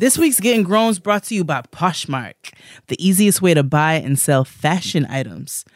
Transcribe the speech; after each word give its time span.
This 0.00 0.16
week's 0.16 0.40
Getting 0.40 0.62
Grown 0.62 0.88
is 0.88 0.98
brought 0.98 1.24
to 1.24 1.34
you 1.34 1.44
by 1.44 1.60
Poshmark, 1.60 2.54
the 2.86 2.96
easiest 3.06 3.42
way 3.42 3.52
to 3.52 3.62
buy 3.62 3.96
and 3.96 4.18
sell 4.18 4.46
fashion 4.46 5.04
items. 5.10 5.66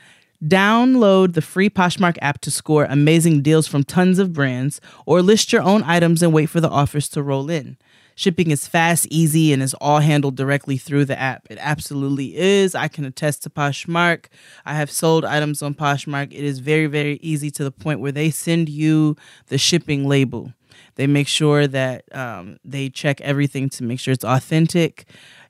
Download 0.42 1.34
the 1.34 1.42
free 1.42 1.68
Poshmark 1.68 2.16
app 2.22 2.40
to 2.40 2.50
score 2.50 2.86
amazing 2.86 3.42
deals 3.42 3.66
from 3.66 3.84
tons 3.84 4.18
of 4.18 4.32
brands 4.32 4.80
or 5.04 5.20
list 5.20 5.52
your 5.52 5.60
own 5.60 5.82
items 5.82 6.22
and 6.22 6.32
wait 6.32 6.46
for 6.46 6.62
the 6.62 6.70
offers 6.70 7.06
to 7.10 7.22
roll 7.22 7.50
in. 7.50 7.76
Shipping 8.14 8.50
is 8.50 8.66
fast, 8.66 9.06
easy, 9.10 9.52
and 9.52 9.62
is 9.62 9.74
all 9.74 9.98
handled 9.98 10.36
directly 10.36 10.78
through 10.78 11.04
the 11.04 11.20
app. 11.20 11.46
It 11.50 11.58
absolutely 11.60 12.34
is. 12.34 12.74
I 12.74 12.88
can 12.88 13.04
attest 13.04 13.42
to 13.42 13.50
Poshmark. 13.50 14.28
I 14.64 14.72
have 14.72 14.90
sold 14.90 15.26
items 15.26 15.60
on 15.60 15.74
Poshmark. 15.74 16.32
It 16.32 16.44
is 16.44 16.60
very, 16.60 16.86
very 16.86 17.18
easy 17.20 17.50
to 17.50 17.62
the 17.62 17.70
point 17.70 18.00
where 18.00 18.10
they 18.10 18.30
send 18.30 18.70
you 18.70 19.18
the 19.48 19.58
shipping 19.58 20.08
label. 20.08 20.54
They 20.96 21.06
make 21.06 21.28
sure 21.28 21.66
that 21.66 22.04
um, 22.14 22.58
they 22.64 22.88
check 22.88 23.20
everything 23.20 23.68
to 23.70 23.84
make 23.84 23.98
sure 24.00 24.12
it's 24.12 24.24
authentic, 24.24 25.06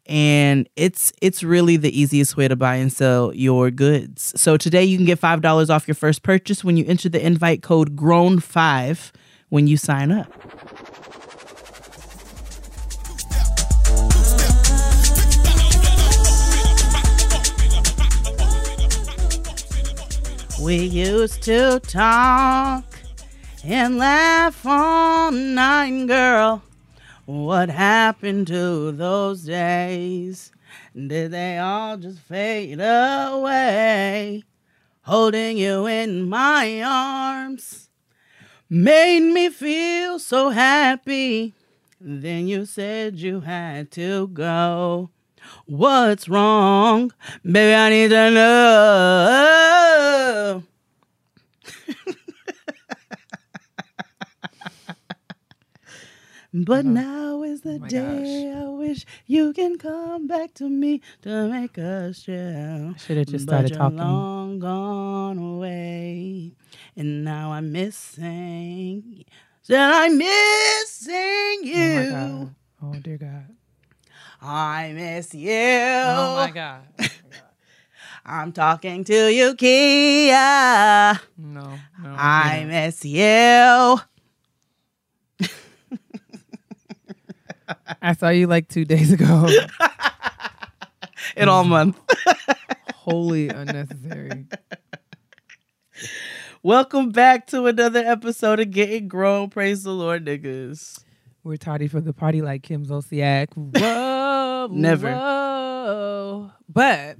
and 0.06 0.68
it's 0.76 1.12
it's 1.20 1.42
really 1.42 1.76
the 1.76 1.98
easiest 1.98 2.36
way 2.36 2.48
to 2.48 2.56
buy 2.56 2.76
and 2.76 2.92
sell 2.92 3.34
your 3.34 3.70
goods. 3.70 4.32
So 4.40 4.56
today 4.56 4.84
you 4.84 4.96
can 4.96 5.06
get 5.06 5.18
five 5.18 5.40
dollars 5.40 5.70
off 5.70 5.86
your 5.86 5.94
first 5.94 6.22
purchase 6.22 6.64
when 6.64 6.76
you 6.76 6.84
enter 6.86 7.08
the 7.08 7.24
invite 7.24 7.62
code 7.62 7.94
Grown 7.96 8.40
Five 8.40 9.12
when 9.48 9.66
you 9.66 9.76
sign 9.76 10.10
up. 10.12 10.30
We 20.62 20.76
used 20.76 21.42
to 21.42 21.78
talk 21.80 22.93
and 23.66 23.96
laugh 23.96 24.66
all 24.66 25.30
night, 25.30 26.06
girl. 26.06 26.62
What 27.24 27.70
happened 27.70 28.46
to 28.48 28.92
those 28.92 29.44
days? 29.44 30.52
Did 30.94 31.30
they 31.30 31.56
all 31.58 31.96
just 31.96 32.18
fade 32.18 32.78
away? 32.80 34.44
Holding 35.02 35.56
you 35.56 35.86
in 35.86 36.28
my 36.28 36.82
arms 36.82 37.88
made 38.68 39.20
me 39.20 39.48
feel 39.48 40.18
so 40.18 40.50
happy. 40.50 41.54
Then 42.00 42.46
you 42.46 42.66
said 42.66 43.16
you 43.16 43.40
had 43.40 43.90
to 43.92 44.28
go. 44.28 45.08
What's 45.66 46.28
wrong? 46.28 47.12
Baby, 47.42 47.74
I 47.74 47.88
need 47.90 48.08
to 48.08 48.30
know. 48.30 49.84
But 56.56 56.84
mm-hmm. 56.84 56.94
now 56.94 57.42
is 57.42 57.62
the 57.62 57.74
Oh 57.74 57.78
my 57.80 57.88
day 57.88 58.54
I 58.56 58.68
wish 58.68 59.04
you 59.26 59.52
can 59.52 59.76
come 59.76 60.28
back 60.28 60.54
to 60.54 60.68
me 60.68 61.00
to 61.22 61.48
make 61.48 61.76
us 61.78 62.22
share. 62.22 62.94
Should 62.96 63.16
have 63.16 63.26
just 63.26 63.46
but 63.46 63.50
started 63.50 63.70
you're 63.70 63.78
talking. 63.78 63.98
long 63.98 64.60
gone 64.60 65.38
away, 65.38 66.52
and 66.94 67.24
now 67.24 67.50
I'm 67.50 67.72
missing. 67.72 69.24
Said 69.62 69.80
I'm 69.80 70.16
missing 70.16 71.58
you. 71.64 71.74
Oh 71.74 72.04
my 72.04 72.10
god. 72.10 72.54
Oh 72.84 72.94
dear 73.00 73.18
God. 73.18 73.56
I 74.40 74.92
miss 74.94 75.34
you. 75.34 75.50
Oh, 75.50 76.36
oh 76.38 76.46
my 76.46 76.50
God. 76.52 76.82
I'm 78.24 78.52
talking 78.52 79.02
to 79.02 79.28
you, 79.28 79.56
Kia. 79.56 80.30
No. 81.36 81.80
No. 82.00 82.14
I 82.16 82.60
no. 82.60 82.68
miss 82.68 83.04
you. 83.04 84.13
I 88.02 88.12
saw 88.14 88.28
you 88.28 88.46
like 88.46 88.68
two 88.68 88.84
days 88.84 89.12
ago. 89.12 89.48
In 91.36 91.48
all 91.48 91.64
month. 91.64 91.98
Wholly 92.94 93.48
unnecessary. 93.48 94.46
Welcome 96.62 97.10
back 97.10 97.46
to 97.48 97.66
another 97.66 98.00
episode 98.00 98.60
of 98.60 98.70
Getting 98.70 99.08
Grown. 99.08 99.50
Praise 99.50 99.82
the 99.82 99.92
Lord, 99.92 100.24
niggas. 100.24 101.02
We're 101.42 101.56
tardy 101.56 101.88
for 101.88 102.00
the 102.00 102.14
party 102.14 102.40
like 102.40 102.62
Kim 102.62 102.86
Zolciak. 102.86 103.48
Whoa. 103.54 104.68
Never. 104.70 105.12
Whoa. 105.12 106.50
But 106.68 107.18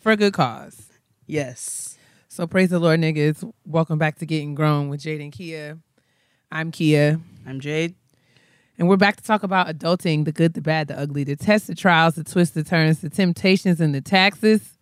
for 0.00 0.12
a 0.12 0.16
good 0.16 0.32
cause. 0.32 0.88
Yes. 1.26 1.98
So 2.28 2.46
praise 2.46 2.70
the 2.70 2.78
Lord, 2.78 3.00
niggas. 3.00 3.50
Welcome 3.66 3.98
back 3.98 4.18
to 4.20 4.26
Getting 4.26 4.54
Grown 4.54 4.88
with 4.88 5.00
Jade 5.00 5.20
and 5.20 5.32
Kia. 5.32 5.78
I'm 6.50 6.70
Kia. 6.70 7.20
I'm 7.46 7.60
Jade. 7.60 7.94
And 8.80 8.88
we're 8.88 8.96
back 8.96 9.16
to 9.16 9.22
talk 9.22 9.42
about 9.42 9.68
adulting 9.68 10.24
the 10.24 10.32
good, 10.32 10.54
the 10.54 10.62
bad, 10.62 10.88
the 10.88 10.98
ugly, 10.98 11.22
the 11.22 11.36
tests, 11.36 11.66
the 11.66 11.74
trials, 11.74 12.14
the 12.14 12.24
twists, 12.24 12.54
the 12.54 12.64
turns, 12.64 13.00
the 13.00 13.10
temptations, 13.10 13.78
and 13.78 13.94
the 13.94 14.00
taxes 14.00 14.78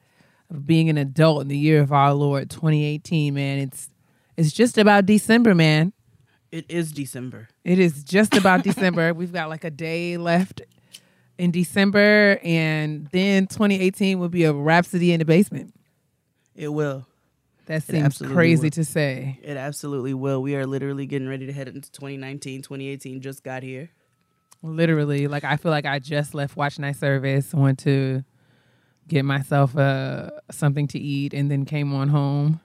of 0.50 0.68
being 0.68 0.88
an 0.88 0.96
adult 0.96 1.42
in 1.42 1.48
the 1.48 1.58
year 1.58 1.80
of 1.80 1.92
our 1.92 2.14
Lord 2.14 2.48
2018, 2.48 3.34
man. 3.34 3.58
It's 3.58 3.90
it's 4.36 4.52
just 4.52 4.78
about 4.78 5.04
December, 5.04 5.52
man. 5.52 5.92
It 6.52 6.66
is 6.68 6.92
December. 6.92 7.48
It 7.64 7.80
is 7.80 8.04
just 8.04 8.36
about 8.36 8.62
December. 8.62 9.12
We've 9.14 9.32
got 9.32 9.48
like 9.48 9.64
a 9.64 9.70
day 9.70 10.16
left 10.16 10.62
in 11.36 11.50
December, 11.50 12.38
and 12.44 13.08
then 13.10 13.48
2018 13.48 14.20
will 14.20 14.28
be 14.28 14.44
a 14.44 14.52
rhapsody 14.52 15.10
in 15.12 15.18
the 15.18 15.24
basement. 15.24 15.74
It 16.54 16.68
will. 16.68 17.07
That 17.68 17.82
seems 17.84 18.18
crazy 18.18 18.64
will. 18.64 18.70
to 18.70 18.84
say. 18.84 19.38
It 19.42 19.56
absolutely 19.56 20.14
will. 20.14 20.42
We 20.42 20.56
are 20.56 20.66
literally 20.66 21.06
getting 21.06 21.28
ready 21.28 21.46
to 21.46 21.52
head 21.52 21.68
into 21.68 21.90
2019. 21.92 22.62
2018 22.62 23.20
just 23.20 23.44
got 23.44 23.62
here. 23.62 23.90
Literally, 24.62 25.28
like 25.28 25.44
I 25.44 25.56
feel 25.56 25.70
like 25.70 25.86
I 25.86 25.98
just 26.00 26.34
left 26.34 26.56
Watch 26.56 26.78
Night 26.78 26.96
Service, 26.96 27.54
went 27.54 27.78
to 27.80 28.24
get 29.06 29.24
myself 29.24 29.76
uh, 29.76 30.30
something 30.50 30.88
to 30.88 30.98
eat, 30.98 31.32
and 31.32 31.50
then 31.50 31.64
came 31.64 31.94
on 31.94 32.08
home 32.08 32.60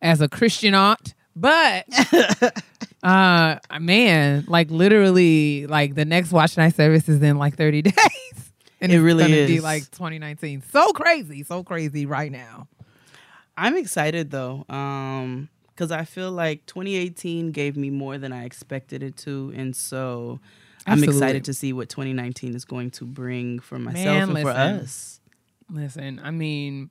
as 0.00 0.20
a 0.20 0.28
Christian 0.28 0.74
aunt. 0.74 1.14
But 1.34 1.86
uh 3.02 3.56
man, 3.80 4.44
like 4.46 4.70
literally, 4.70 5.66
like 5.66 5.94
the 5.94 6.04
next 6.04 6.30
Watch 6.32 6.56
Night 6.56 6.76
Service 6.76 7.08
is 7.08 7.20
in 7.22 7.38
like 7.38 7.56
30 7.56 7.82
days. 7.82 7.94
And 8.80 8.92
It 8.92 8.96
it's 8.96 9.02
really 9.02 9.32
is. 9.56 9.62
like 9.62 9.90
2019. 9.90 10.62
So 10.70 10.92
crazy, 10.92 11.42
so 11.42 11.64
crazy 11.64 12.06
right 12.06 12.30
now. 12.30 12.68
I'm 13.56 13.76
excited 13.76 14.30
though, 14.30 14.64
um, 14.68 15.48
because 15.68 15.90
I 15.90 16.04
feel 16.04 16.30
like 16.30 16.66
2018 16.66 17.52
gave 17.52 17.76
me 17.76 17.90
more 17.90 18.18
than 18.18 18.32
I 18.32 18.44
expected 18.44 19.02
it 19.02 19.16
to, 19.18 19.52
and 19.54 19.74
so 19.74 20.40
I'm 20.86 21.02
excited 21.02 21.44
to 21.44 21.54
see 21.54 21.72
what 21.72 21.88
2019 21.88 22.54
is 22.54 22.64
going 22.64 22.90
to 22.92 23.04
bring 23.04 23.58
for 23.58 23.78
myself 23.78 24.28
Man, 24.28 24.36
and 24.36 24.46
for 24.46 24.50
us. 24.50 25.20
Listen, 25.70 26.20
I 26.22 26.30
mean, 26.30 26.90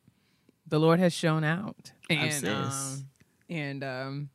the 0.67 0.79
Lord 0.79 0.99
has 0.99 1.13
shown 1.13 1.43
out, 1.43 1.91
and 2.09 2.47
um, 2.47 3.05
and 3.49 3.83
um, 3.83 4.29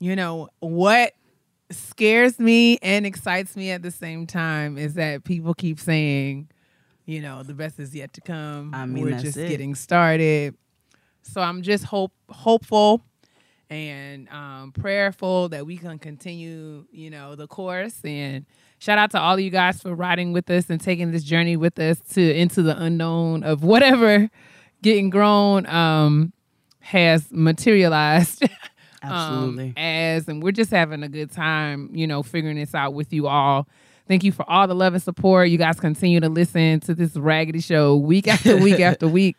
you 0.00 0.16
know 0.16 0.48
what 0.60 1.12
scares 1.70 2.38
me 2.38 2.78
and 2.82 3.06
excites 3.06 3.56
me 3.56 3.70
at 3.70 3.82
the 3.82 3.90
same 3.90 4.26
time 4.26 4.78
is 4.78 4.94
that 4.94 5.24
people 5.24 5.54
keep 5.54 5.80
saying, 5.80 6.48
you 7.06 7.20
know, 7.20 7.42
the 7.42 7.54
best 7.54 7.78
is 7.78 7.94
yet 7.94 8.12
to 8.14 8.20
come. 8.20 8.72
I 8.74 8.86
mean, 8.86 9.04
we're 9.04 9.18
just 9.18 9.36
it. 9.36 9.48
getting 9.48 9.74
started. 9.74 10.56
So 11.26 11.40
I'm 11.40 11.62
just 11.62 11.84
hope 11.84 12.12
hopeful 12.28 13.02
and 13.68 14.28
um, 14.28 14.72
prayerful 14.72 15.48
that 15.48 15.66
we 15.66 15.76
can 15.76 15.98
continue, 15.98 16.84
you 16.90 17.10
know, 17.10 17.34
the 17.34 17.46
course. 17.46 18.00
And 18.04 18.46
shout 18.78 18.98
out 18.98 19.10
to 19.12 19.20
all 19.20 19.34
of 19.34 19.40
you 19.40 19.50
guys 19.50 19.82
for 19.82 19.94
riding 19.94 20.32
with 20.32 20.48
us 20.50 20.70
and 20.70 20.80
taking 20.80 21.10
this 21.10 21.24
journey 21.24 21.56
with 21.56 21.78
us 21.78 22.00
to 22.12 22.34
into 22.34 22.62
the 22.62 22.80
unknown 22.80 23.42
of 23.42 23.64
whatever 23.64 24.30
getting 24.82 25.10
grown 25.10 25.66
um, 25.66 26.32
has 26.80 27.26
materialized. 27.32 28.42
um, 29.02 29.10
Absolutely. 29.10 29.74
as 29.76 30.28
and 30.28 30.42
we're 30.42 30.52
just 30.52 30.70
having 30.70 31.02
a 31.02 31.08
good 31.08 31.32
time, 31.32 31.90
you 31.92 32.06
know, 32.06 32.22
figuring 32.22 32.56
this 32.56 32.74
out 32.74 32.94
with 32.94 33.12
you 33.12 33.26
all. 33.26 33.68
Thank 34.06 34.22
you 34.22 34.30
for 34.30 34.48
all 34.48 34.68
the 34.68 34.74
love 34.74 34.94
and 34.94 35.02
support. 35.02 35.48
You 35.48 35.58
guys 35.58 35.80
continue 35.80 36.20
to 36.20 36.28
listen 36.28 36.78
to 36.80 36.94
this 36.94 37.16
raggedy 37.16 37.60
show 37.60 37.96
week 37.96 38.28
after 38.28 38.56
week 38.56 38.78
after 38.80 39.08
week. 39.08 39.36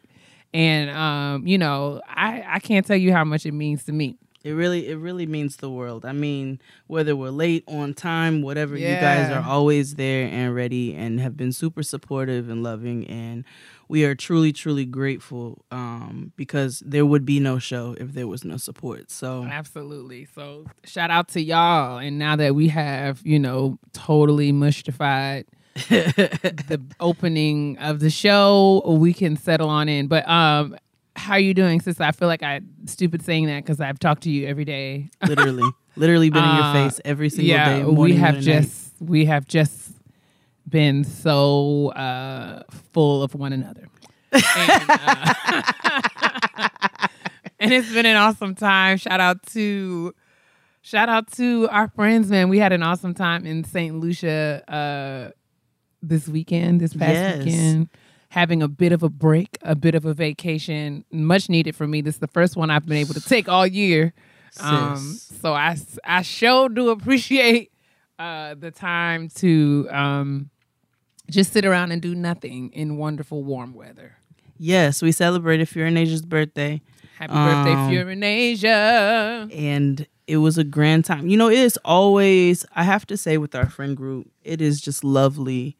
And 0.53 0.89
um, 0.89 1.47
you 1.47 1.57
know, 1.57 2.01
I, 2.07 2.43
I 2.47 2.59
can't 2.59 2.85
tell 2.85 2.97
you 2.97 3.13
how 3.13 3.23
much 3.23 3.45
it 3.45 3.53
means 3.53 3.83
to 3.85 3.91
me. 3.91 4.17
It 4.43 4.51
really, 4.51 4.87
it 4.87 4.95
really 4.95 5.25
means 5.25 5.57
the 5.57 5.69
world. 5.69 6.05
I 6.05 6.13
mean, 6.13 6.61
whether 6.85 7.17
we're 7.17 7.31
late, 7.31 7.65
on 7.67 7.93
time, 7.93 8.41
whatever, 8.41 8.77
you 8.77 8.87
guys 8.87 9.29
are 9.29 9.43
always 9.43 9.95
there 9.95 10.25
and 10.25 10.55
ready, 10.55 10.95
and 10.95 11.19
have 11.19 11.35
been 11.35 11.51
super 11.51 11.83
supportive 11.83 12.47
and 12.47 12.63
loving, 12.63 13.05
and 13.07 13.43
we 13.89 14.05
are 14.05 14.15
truly, 14.15 14.53
truly 14.53 14.85
grateful. 14.85 15.65
Um, 15.69 16.31
because 16.37 16.81
there 16.85 17.05
would 17.05 17.25
be 17.25 17.41
no 17.41 17.59
show 17.59 17.95
if 17.99 18.13
there 18.13 18.27
was 18.27 18.45
no 18.45 18.55
support. 18.55 19.11
So 19.11 19.43
Absolutely. 19.43 20.27
So 20.33 20.65
shout 20.85 21.11
out 21.11 21.27
to 21.29 21.41
y'all. 21.41 21.97
And 21.97 22.17
now 22.17 22.37
that 22.37 22.55
we 22.55 22.69
have, 22.69 23.21
you 23.25 23.39
know, 23.39 23.77
totally 23.91 24.53
mushtified 24.53 25.45
the 25.89 26.81
opening 26.99 27.77
of 27.77 27.99
the 27.99 28.09
show, 28.09 28.81
we 28.85 29.13
can 29.13 29.37
settle 29.37 29.69
on 29.69 29.87
in. 29.89 30.07
But 30.07 30.27
um 30.27 30.75
how 31.15 31.33
are 31.33 31.39
you 31.39 31.53
doing, 31.53 31.81
sis? 31.81 31.99
I 31.99 32.11
feel 32.11 32.27
like 32.27 32.43
I 32.43 32.61
stupid 32.85 33.23
saying 33.23 33.47
that 33.47 33.63
because 33.63 33.81
I've 33.81 33.99
talked 33.99 34.23
to 34.23 34.29
you 34.29 34.47
every 34.47 34.65
day. 34.65 35.09
literally, 35.27 35.67
literally 35.95 36.29
been 36.29 36.43
in 36.43 36.55
your 36.55 36.63
Uh, 36.63 36.73
face 36.73 37.01
every 37.03 37.29
single 37.29 37.47
yeah, 37.55 37.77
day. 37.79 37.83
we 37.83 38.13
have 38.13 38.35
and 38.35 38.45
night. 38.45 38.61
just 38.61 38.93
we 38.99 39.25
have 39.25 39.47
just 39.47 39.93
been 40.69 41.03
so 41.03 41.89
uh, 41.89 42.63
full 42.93 43.23
of 43.23 43.33
one 43.33 43.53
another. 43.53 43.87
And, 44.31 44.41
uh, 44.89 45.33
and 47.59 47.73
it's 47.73 47.91
been 47.91 48.05
an 48.05 48.17
awesome 48.17 48.53
time. 48.55 48.97
Shout 48.97 49.19
out 49.19 49.43
to 49.47 50.13
shout 50.81 51.09
out 51.09 51.31
to 51.33 51.67
our 51.71 51.87
friends, 51.89 52.29
man. 52.29 52.49
We 52.49 52.59
had 52.59 52.73
an 52.73 52.83
awesome 52.83 53.13
time 53.13 53.45
in 53.45 53.63
St. 53.63 53.95
Lucia 53.99 54.63
uh, 54.71 55.31
this 56.01 56.27
weekend, 56.27 56.81
this 56.81 56.93
past 56.93 57.13
Yes. 57.15 57.37
weekend. 57.45 57.89
Having 58.29 58.61
a 58.61 58.67
bit 58.67 58.91
of 58.91 59.03
a 59.03 59.09
break, 59.09 59.57
a 59.61 59.73
bit 59.75 59.95
of 59.95 60.03
a 60.05 60.13
vacation, 60.13 61.05
much 61.11 61.47
needed 61.49 61.75
for 61.75 61.87
me. 61.87 62.01
This 62.01 62.15
is 62.15 62.19
the 62.19 62.27
first 62.27 62.57
one 62.57 62.69
I've 62.69 62.85
been 62.85 62.97
able 62.97 63.13
to 63.13 63.21
take 63.21 63.47
all 63.47 63.65
year. 63.65 64.13
Um, 64.59 65.17
so 65.41 65.53
I, 65.53 65.77
I 66.03 66.23
sure 66.23 66.67
do 66.67 66.89
appreciate 66.89 67.71
uh, 68.19 68.55
the 68.55 68.69
time 68.71 69.29
to 69.35 69.87
um, 69.91 70.49
just 71.29 71.53
sit 71.53 71.63
around 71.63 71.93
and 71.93 72.01
do 72.01 72.13
nothing 72.15 72.69
in 72.73 72.97
wonderful 72.97 73.43
warm 73.43 73.73
weather. 73.73 74.17
Yes, 74.57 75.01
we 75.01 75.11
celebrated 75.13 75.69
Fiorinage's 75.69 76.21
birthday. 76.25 76.81
Happy 77.17 77.33
birthday, 77.33 77.73
Um, 77.73 77.89
Fiorinasia. 77.89 79.49
and 79.53 80.05
it 80.27 80.37
was 80.37 80.57
a 80.57 80.63
grand 80.63 81.05
time. 81.05 81.27
You 81.27 81.37
know, 81.37 81.49
it 81.49 81.59
is 81.59 81.77
always, 81.85 82.65
I 82.75 82.83
have 82.83 83.05
to 83.07 83.17
say, 83.17 83.37
with 83.37 83.55
our 83.55 83.69
friend 83.69 83.95
group, 83.95 84.29
it 84.43 84.61
is 84.61 84.81
just 84.81 85.03
lovely. 85.03 85.77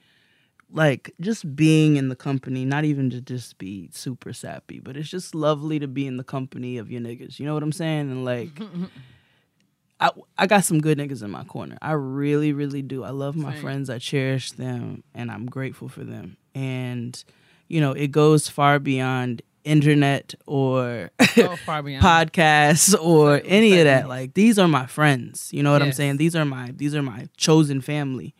Like 0.71 1.13
just 1.21 1.55
being 1.55 1.95
in 1.95 2.09
the 2.09 2.15
company, 2.15 2.65
not 2.65 2.83
even 2.83 3.09
to 3.11 3.21
just 3.21 3.57
be 3.57 3.89
super 3.93 4.33
sappy, 4.33 4.79
but 4.79 4.97
it's 4.97 5.09
just 5.09 5.33
lovely 5.33 5.79
to 5.79 5.87
be 5.87 6.05
in 6.05 6.17
the 6.17 6.23
company 6.23 6.77
of 6.77 6.91
your 6.91 6.99
niggas. 7.01 7.39
You 7.39 7.45
know 7.45 7.53
what 7.53 7.63
I'm 7.63 7.71
saying? 7.71 8.11
And 8.11 8.25
like, 8.25 8.49
I 9.99 10.11
I 10.37 10.45
got 10.45 10.65
some 10.65 10.81
good 10.81 10.97
niggas 10.97 11.23
in 11.23 11.31
my 11.31 11.45
corner. 11.45 11.77
I 11.81 11.93
really, 11.93 12.51
really 12.53 12.81
do. 12.81 13.03
I 13.03 13.11
love 13.11 13.35
my 13.35 13.53
Same. 13.53 13.61
friends. 13.61 13.89
I 13.89 13.97
cherish 13.97 14.51
them, 14.51 15.03
and 15.15 15.31
I'm 15.31 15.45
grateful 15.45 15.87
for 15.87 16.03
them. 16.03 16.37
And 16.53 17.23
you 17.67 17.79
know, 17.81 17.93
it 17.93 18.11
goes 18.11 18.49
far 18.49 18.79
beyond 18.79 19.41
internet 19.63 20.33
or 20.45 21.11
beyond. 21.81 22.03
podcasts 22.03 22.93
or 22.99 23.37
Certainly, 23.37 23.57
any 23.57 23.79
of 23.79 23.85
that. 23.85 24.07
Like 24.07 24.33
these 24.33 24.57
are 24.57 24.67
my 24.67 24.85
friends. 24.85 25.49
You 25.51 25.63
know 25.63 25.71
what 25.71 25.81
I'm 25.81 25.91
saying? 25.91 26.17
These 26.17 26.35
are 26.35 26.45
my 26.45 26.71
these 26.75 26.95
are 26.95 27.01
my 27.01 27.27
chosen 27.37 27.81
family. 27.81 28.33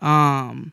Um 0.00 0.72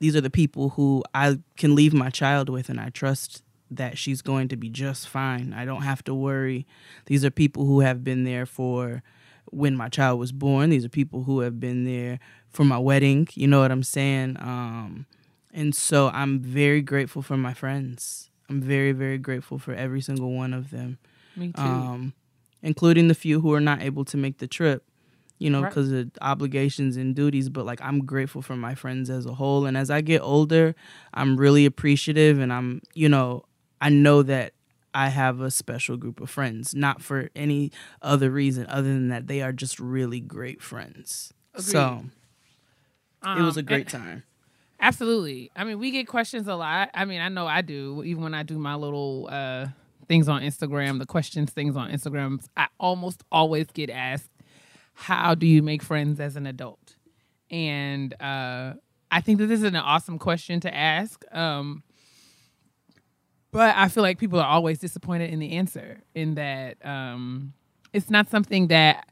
these 0.00 0.14
are 0.16 0.20
the 0.20 0.30
people 0.30 0.70
who 0.70 1.02
I 1.14 1.38
can 1.56 1.74
leave 1.74 1.92
my 1.94 2.10
child 2.10 2.48
with 2.48 2.68
and 2.68 2.80
I 2.80 2.90
trust 2.90 3.42
that 3.70 3.98
she's 3.98 4.22
going 4.22 4.48
to 4.48 4.56
be 4.56 4.70
just 4.70 5.08
fine. 5.08 5.52
I 5.52 5.64
don't 5.64 5.82
have 5.82 6.02
to 6.04 6.14
worry. 6.14 6.66
These 7.06 7.24
are 7.24 7.30
people 7.30 7.66
who 7.66 7.80
have 7.80 8.02
been 8.02 8.24
there 8.24 8.46
for 8.46 9.02
when 9.50 9.76
my 9.76 9.88
child 9.88 10.18
was 10.20 10.32
born. 10.32 10.70
These 10.70 10.84
are 10.84 10.88
people 10.90 11.24
who 11.24 11.40
have 11.40 11.58
been 11.60 11.84
there 11.84 12.18
for 12.48 12.64
my 12.64 12.78
wedding. 12.78 13.28
You 13.34 13.46
know 13.46 13.60
what 13.60 13.70
I'm 13.70 13.82
saying? 13.82 14.36
Um 14.40 15.06
and 15.52 15.74
so 15.74 16.08
I'm 16.08 16.40
very 16.40 16.80
grateful 16.82 17.22
for 17.22 17.36
my 17.36 17.52
friends. 17.54 18.30
I'm 18.50 18.62
very, 18.62 18.92
very 18.92 19.18
grateful 19.18 19.58
for 19.58 19.74
every 19.74 20.00
single 20.00 20.32
one 20.32 20.54
of 20.54 20.70
them, 20.70 20.96
Me 21.36 21.52
too. 21.52 21.60
um, 21.60 22.14
including 22.62 23.08
the 23.08 23.14
few 23.14 23.40
who 23.40 23.52
are 23.52 23.60
not 23.60 23.82
able 23.82 24.04
to 24.06 24.16
make 24.16 24.38
the 24.38 24.46
trip, 24.46 24.84
you 25.38 25.50
know, 25.50 25.62
Right. 25.62 25.70
because 25.70 25.90
of 25.92 26.10
obligations 26.20 26.96
and 26.96 27.14
duties. 27.14 27.48
But 27.48 27.64
like, 27.66 27.80
I'm 27.82 28.00
grateful 28.04 28.42
for 28.42 28.56
my 28.56 28.74
friends 28.74 29.08
as 29.10 29.24
a 29.26 29.34
whole. 29.34 29.66
And 29.66 29.76
as 29.76 29.90
I 29.90 30.00
get 30.00 30.20
older, 30.20 30.74
I'm 31.14 31.36
really 31.36 31.64
appreciative. 31.66 32.38
And 32.38 32.52
I'm, 32.52 32.82
you 32.94 33.08
know, 33.08 33.44
I 33.80 33.88
know 33.90 34.22
that 34.22 34.52
I 34.94 35.08
have 35.10 35.40
a 35.40 35.50
special 35.50 35.96
group 35.96 36.20
of 36.20 36.28
friends, 36.30 36.74
not 36.74 37.02
for 37.02 37.28
any 37.36 37.70
other 38.02 38.30
reason 38.30 38.66
other 38.68 38.88
than 38.88 39.08
that 39.08 39.26
they 39.28 39.42
are 39.42 39.52
just 39.52 39.78
really 39.78 40.20
great 40.20 40.60
friends. 40.62 41.32
So 41.56 42.04
it 43.24 43.40
was 43.42 43.56
a 43.56 43.60
Um, 43.60 43.66
great 43.66 43.92
and- 43.94 44.04
time. 44.04 44.22
Absolutely. 44.80 45.50
I 45.56 45.64
mean, 45.64 45.78
we 45.80 45.90
get 45.90 46.06
questions 46.06 46.46
a 46.46 46.54
lot. 46.54 46.90
I 46.94 47.04
mean, 47.04 47.20
I 47.20 47.28
know 47.28 47.48
I 47.48 47.62
do. 47.62 48.02
Even 48.04 48.22
when 48.22 48.34
I 48.34 48.44
do 48.44 48.58
my 48.58 48.76
little 48.76 49.28
uh, 49.30 49.66
things 50.06 50.28
on 50.28 50.40
Instagram, 50.42 51.00
the 51.00 51.06
questions 51.06 51.50
things 51.50 51.76
on 51.76 51.90
Instagram, 51.90 52.40
I 52.56 52.68
almost 52.78 53.24
always 53.32 53.66
get 53.72 53.90
asked, 53.90 54.30
"How 54.98 55.34
do 55.34 55.46
you 55.46 55.62
make 55.62 55.82
friends 55.82 56.20
as 56.20 56.36
an 56.36 56.46
adult?" 56.46 56.96
And 57.50 58.12
uh, 58.20 58.74
I 59.10 59.20
think 59.20 59.38
that 59.38 59.46
this 59.46 59.60
is 59.60 59.66
an 59.66 59.76
awesome 59.76 60.18
question 60.18 60.60
to 60.60 60.74
ask. 60.74 61.24
Um, 61.32 61.82
but 63.50 63.74
I 63.76 63.88
feel 63.88 64.02
like 64.02 64.18
people 64.18 64.38
are 64.38 64.46
always 64.46 64.78
disappointed 64.78 65.30
in 65.30 65.38
the 65.38 65.52
answer. 65.52 66.02
In 66.14 66.34
that, 66.34 66.84
um, 66.84 67.54
it's 67.92 68.10
not 68.10 68.28
something 68.28 68.68
that 68.68 69.08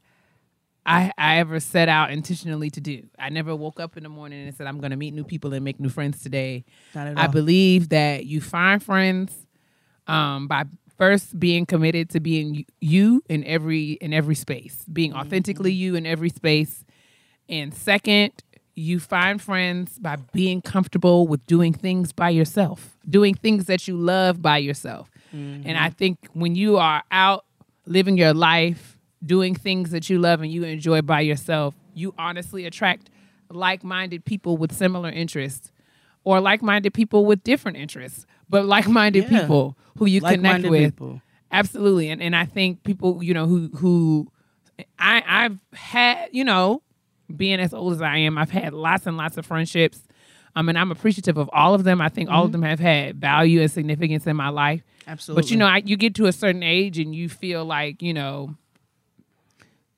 I, 0.85 1.11
I 1.17 1.39
ever 1.39 1.59
set 1.59 1.89
out 1.89 2.11
intentionally 2.11 2.69
to 2.71 2.79
do. 2.79 3.07
I 3.17 3.29
never 3.29 3.55
woke 3.55 3.79
up 3.79 3.97
in 3.97 4.03
the 4.03 4.09
morning 4.09 4.47
and 4.47 4.55
said, 4.55 4.67
I'm 4.67 4.79
going 4.79 4.91
to 4.91 4.97
meet 4.97 5.13
new 5.13 5.23
people 5.23 5.53
and 5.53 5.65
make 5.65 5.79
new 5.79 5.89
friends 5.89 6.21
today. 6.21 6.65
I 7.17 7.27
believe 7.27 7.89
that 7.89 8.25
you 8.25 8.39
find 8.39 8.81
friends 8.81 9.33
um, 10.07 10.47
by 10.47 10.63
first 10.97 11.39
being 11.39 11.65
committed 11.65 12.09
to 12.11 12.19
being 12.19 12.65
you 12.81 13.23
in 13.29 13.43
every 13.43 13.93
in 13.93 14.13
every 14.13 14.35
space, 14.35 14.85
being 14.91 15.11
mm-hmm. 15.11 15.19
authentically 15.19 15.71
you 15.71 15.95
in 15.95 16.05
every 16.05 16.29
space, 16.29 16.83
and 17.49 17.73
second, 17.73 18.33
you 18.75 18.99
find 18.99 19.41
friends 19.41 19.97
by 19.99 20.17
being 20.33 20.61
comfortable 20.61 21.27
with 21.27 21.45
doing 21.47 21.73
things 21.73 22.11
by 22.11 22.29
yourself, 22.29 22.97
doing 23.09 23.33
things 23.33 23.65
that 23.65 23.87
you 23.87 23.97
love 23.97 24.41
by 24.41 24.57
yourself. 24.57 25.09
And 25.31 25.77
I 25.77 25.87
mm-hmm. 25.87 25.95
think 25.95 26.27
when 26.33 26.55
you 26.55 26.77
are 26.77 27.03
out 27.11 27.45
living 27.85 28.17
your 28.17 28.33
life, 28.33 28.97
doing 29.25 29.55
things 29.55 29.91
that 29.91 30.09
you 30.09 30.19
love 30.19 30.41
and 30.41 30.51
you 30.51 30.63
enjoy 30.63 31.01
by 31.01 31.21
yourself, 31.21 31.75
you 31.93 32.13
honestly 32.17 32.65
attract 32.65 33.09
like 33.49 33.83
minded 33.83 34.25
people 34.25 34.57
with 34.57 34.71
similar 34.71 35.09
interests 35.09 35.71
or 36.23 36.39
like 36.39 36.61
minded 36.61 36.93
people 36.93 37.25
with 37.25 37.43
different 37.43 37.77
interests, 37.77 38.25
but 38.49 38.65
like 38.65 38.87
minded 38.87 39.25
Yeah. 39.29 39.41
people 39.41 39.77
who 39.97 40.05
you 40.05 40.21
connect 40.21 40.43
Like-minded 40.43 40.69
with. 40.71 40.93
people. 40.95 41.21
Absolutely. 41.51 42.09
And 42.09 42.21
and 42.21 42.35
I 42.35 42.45
think 42.45 42.83
people, 42.83 43.23
you 43.23 43.33
know, 43.33 43.45
who 43.45 43.69
who 43.75 44.31
I 44.99 45.23
I've 45.27 45.57
had, 45.73 46.29
you 46.31 46.43
know, 46.43 46.81
being 47.35 47.59
as 47.59 47.73
old 47.73 47.93
as 47.93 48.01
I 48.01 48.17
am, 48.17 48.37
I've 48.37 48.51
had 48.51 48.73
lots 48.73 49.07
and 49.07 49.17
lots 49.17 49.37
of 49.37 49.45
friendships. 49.45 50.01
Um, 50.55 50.69
and 50.69 50.77
I'm 50.77 50.91
appreciative 50.91 51.37
of 51.37 51.49
all 51.53 51.75
of 51.75 51.83
them. 51.83 52.01
I 52.01 52.09
think 52.09 52.31
all 52.31 52.43
of 52.45 52.51
them 52.51 52.63
have 52.63 52.79
had 52.79 53.17
value 53.21 53.61
and 53.61 53.69
significance 53.69 54.25
in 54.25 54.35
my 54.35 54.49
life. 54.49 54.81
Absolutely. 55.07 55.41
But 55.43 55.51
you 55.51 55.57
know, 55.57 55.67
I, 55.67 55.77
you 55.85 55.95
get 55.97 56.15
to 56.15 56.25
a 56.25 56.31
certain 56.33 56.63
age 56.63 56.97
and 56.97 57.13
you 57.15 57.29
feel 57.29 57.63
like 57.63 58.01
you 58.01 58.13
know 58.13 58.55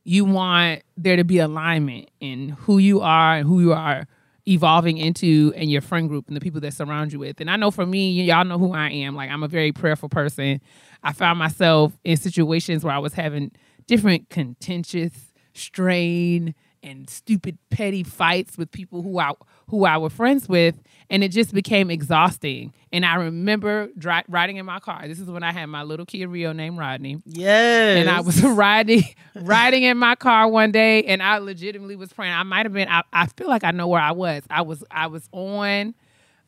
you 0.04 0.25
want 0.25 0.81
there 0.98 1.16
to 1.16 1.24
be 1.24 1.38
alignment 1.40 2.10
in 2.19 2.50
who 2.50 2.78
you 2.78 3.01
are 3.01 3.36
and 3.38 3.48
who 3.48 3.60
you 3.62 3.74
are 3.74 4.07
evolving 4.50 4.98
into 4.98 5.54
and 5.56 5.69
your 5.69 5.81
friend 5.81 6.10
group 6.10 6.28
and 6.28 6.36
the 6.36 6.42
people 6.42 6.60
that 6.62 6.74
surround 6.74 7.13
you 7.13 7.19
with. 7.19 7.39
And 7.39 7.50
I 7.50 7.56
know 7.56 7.72
for 7.72 7.86
me, 7.86 8.12
y'all 8.24 8.44
know 8.46 8.58
who 8.58 8.74
I 8.74 8.89
am. 8.89 9.15
Like 9.15 9.29
I'm 9.29 9.44
a 9.44 9.48
very 9.48 9.72
prayerful 9.72 10.10
person. 10.10 10.60
I 11.03 11.13
found 11.13 11.39
myself 11.39 11.98
in 12.03 12.18
situations 12.18 12.84
where 12.84 12.94
I 12.94 13.00
was 13.00 13.13
having 13.13 13.51
different 13.88 14.29
contentious, 14.29 15.13
strain, 15.53 16.56
and 16.82 17.10
stupid 17.10 17.58
petty 17.70 18.03
fights 18.03 18.58
with 18.58 18.72
people 18.72 19.01
who 19.01 19.20
I 19.20 19.34
who 19.68 19.86
I 19.86 19.98
were 19.98 20.10
friends 20.10 20.50
with, 20.50 20.82
and 21.10 21.24
it 21.24 21.30
just 21.32 21.54
became 21.54 21.89
exhausting. 21.89 22.74
And 22.92 23.06
I 23.06 23.16
remember 23.16 23.89
dri- 23.98 24.24
riding 24.28 24.58
in 24.58 24.66
my 24.66 24.80
car. 24.80 25.08
This 25.08 25.20
is 25.20 25.30
when 25.30 25.44
I 25.44 25.51
had 25.51 25.66
my 25.68 25.84
little 25.84 26.06
kid 26.06 26.25
Rio 26.28 26.51
named 26.54 26.78
Rodney 26.78 27.22
yes. 27.25 27.98
and 28.00 28.10
I 28.10 28.22
was 28.22 28.42
riding 28.44 29.04
riding 29.36 29.84
in 29.84 29.98
my 29.98 30.16
car 30.16 30.48
one 30.48 30.72
day 30.72 31.04
and 31.04 31.22
I 31.22 31.38
legitimately 31.39 31.96
was 31.96 32.12
praying. 32.13 32.34
I 32.34 32.44
might 32.44 32.66
have 32.66 32.74
been 32.74 32.88
I, 32.89 33.04
I 33.13 33.28
feel 33.28 33.48
like 33.48 33.63
I 33.63 33.72
know 33.72 33.88
where 33.88 34.01
I 34.01 34.12
was. 34.12 34.44
I 34.50 34.62
was 34.62 34.84
I 34.92 35.08
was 35.08 35.28
on 35.32 35.94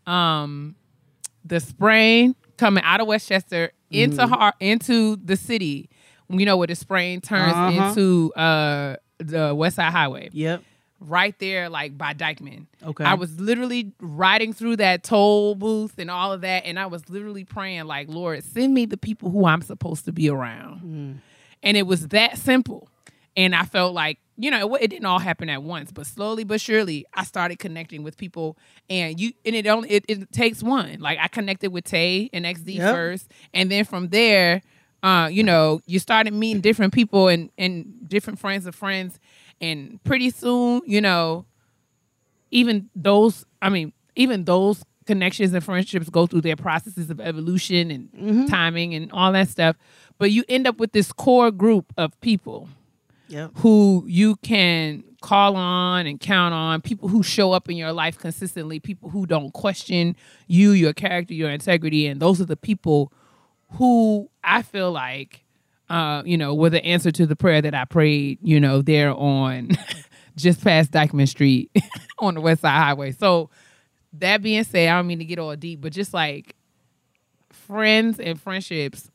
um 0.07 0.75
the 1.45 1.59
sprain 1.59 2.35
coming 2.57 2.83
out 2.83 3.01
of 3.01 3.07
Westchester 3.07 3.71
into 3.89 4.25
Har- 4.27 4.53
into 4.59 5.15
the 5.17 5.35
city. 5.35 5.89
You 6.29 6.45
know 6.45 6.55
where 6.57 6.67
the 6.67 6.75
sprain 6.75 7.19
turns 7.21 7.53
Uh-huh. 7.53 7.87
into 7.89 8.33
uh 8.33 8.95
the 9.19 9.53
West 9.53 9.75
Side 9.75 9.91
Highway 9.91 10.29
Yep. 10.33 10.63
Right 11.03 11.37
there, 11.39 11.67
like 11.67 11.97
by 11.97 12.13
Dyckman. 12.13 12.67
Okay. 12.83 13.03
I 13.03 13.15
was 13.15 13.39
literally 13.39 13.91
riding 13.99 14.53
through 14.53 14.75
that 14.77 15.03
toll 15.03 15.55
booth 15.55 15.97
and 15.97 16.11
all 16.11 16.31
of 16.31 16.41
that, 16.41 16.63
and 16.65 16.77
I 16.79 16.85
was 16.85 17.09
literally 17.09 17.43
praying, 17.43 17.85
like, 17.85 18.07
Lord, 18.07 18.43
send 18.43 18.73
me 18.73 18.85
the 18.85 18.97
people 18.97 19.31
who 19.31 19.45
I'm 19.45 19.63
supposed 19.63 20.05
to 20.05 20.11
be 20.11 20.29
around. 20.29 21.21
And 21.63 21.77
it 21.77 21.87
was 21.87 22.09
that 22.09 22.37
simple. 22.37 22.87
And 23.35 23.55
I 23.55 23.63
felt 23.63 23.93
like, 23.95 24.19
you 24.37 24.51
know, 24.51 24.75
it, 24.75 24.83
it 24.83 24.87
didn't 24.89 25.05
all 25.05 25.19
happen 25.19 25.49
at 25.49 25.63
once, 25.63 25.91
but 25.91 26.05
slowly 26.05 26.43
but 26.43 26.59
surely, 26.61 27.05
I 27.13 27.23
started 27.23 27.59
connecting 27.59 28.03
with 28.03 28.17
people. 28.17 28.57
And 28.89 29.19
you, 29.19 29.33
and 29.45 29.55
it 29.55 29.65
only 29.67 29.89
it, 29.89 30.05
it 30.07 30.31
takes 30.31 30.61
one. 30.61 30.99
Like 30.99 31.17
I 31.19 31.27
connected 31.29 31.71
with 31.71 31.85
Tay 31.85 32.29
and 32.33 32.45
XD 32.45 32.75
Yep. 32.75 32.93
first, 32.93 33.31
and 33.53 33.71
then 33.71 33.85
from 33.85 34.09
there, 34.09 34.61
uh, 35.01 35.29
you 35.31 35.43
know, 35.43 35.81
you 35.87 35.97
started 35.99 36.33
meeting 36.33 36.61
different 36.61 36.93
people 36.93 37.27
and 37.27 37.49
and 37.57 38.07
different 38.07 38.37
friends 38.39 38.65
of 38.65 38.75
friends, 38.75 39.19
and 39.61 40.03
pretty 40.03 40.29
soon, 40.31 40.81
you 40.85 40.99
know, 40.99 41.45
even 42.49 42.89
those, 42.95 43.45
I 43.61 43.69
mean, 43.69 43.93
even 44.15 44.43
those 44.43 44.83
connections 45.05 45.53
and 45.53 45.63
friendships 45.63 46.09
go 46.09 46.27
through 46.27 46.41
their 46.41 46.55
processes 46.55 47.09
of 47.09 47.21
evolution 47.21 47.91
and 47.91 48.11
mm-hmm. 48.11 48.45
timing 48.47 48.93
and 48.93 49.11
all 49.11 49.31
that 49.31 49.47
stuff. 49.47 49.77
But 50.17 50.31
you 50.31 50.43
end 50.49 50.67
up 50.67 50.77
with 50.79 50.91
this 50.91 51.11
core 51.11 51.51
group 51.51 51.93
of 51.97 52.19
people 52.21 52.69
Yep. 53.27 53.51
who 53.59 54.03
you 54.07 54.35
can 54.37 55.05
call 55.21 55.55
on 55.55 56.05
and 56.05 56.19
count 56.19 56.53
on, 56.53 56.81
people 56.81 57.07
who 57.07 57.23
show 57.23 57.53
up 57.53 57.69
in 57.69 57.77
your 57.77 57.93
life 57.93 58.17
consistently, 58.17 58.77
people 58.77 59.09
who 59.09 59.25
don't 59.25 59.53
question 59.53 60.17
you, 60.47 60.71
your 60.71 60.91
character, 60.91 61.33
your 61.33 61.49
integrity, 61.49 62.07
and 62.07 62.19
those 62.19 62.41
are 62.41 62.45
the 62.45 62.57
people 62.57 63.13
who 63.75 64.29
I 64.43 64.63
feel 64.63 64.91
like 64.91 65.45
uh, 65.91 66.23
you 66.25 66.37
know, 66.37 66.55
were 66.55 66.69
the 66.69 66.83
answer 66.85 67.11
to 67.11 67.25
the 67.25 67.35
prayer 67.35 67.61
that 67.61 67.75
I 67.75 67.83
prayed, 67.83 68.39
you 68.41 68.61
know, 68.61 68.81
there 68.81 69.13
on 69.13 69.71
just 70.37 70.63
past 70.63 70.91
Dyckman 70.91 71.27
Street 71.27 71.69
on 72.19 72.35
the 72.35 72.41
West 72.41 72.61
Side 72.61 72.77
Highway. 72.77 73.11
So 73.11 73.49
that 74.13 74.41
being 74.41 74.63
said, 74.63 74.87
I 74.87 74.97
don't 74.97 75.07
mean 75.07 75.19
to 75.19 75.25
get 75.25 75.37
all 75.37 75.53
deep, 75.57 75.81
but 75.81 75.91
just 75.91 76.13
like 76.13 76.55
friends 77.51 78.21
and 78.21 78.39
friendships 78.39 79.11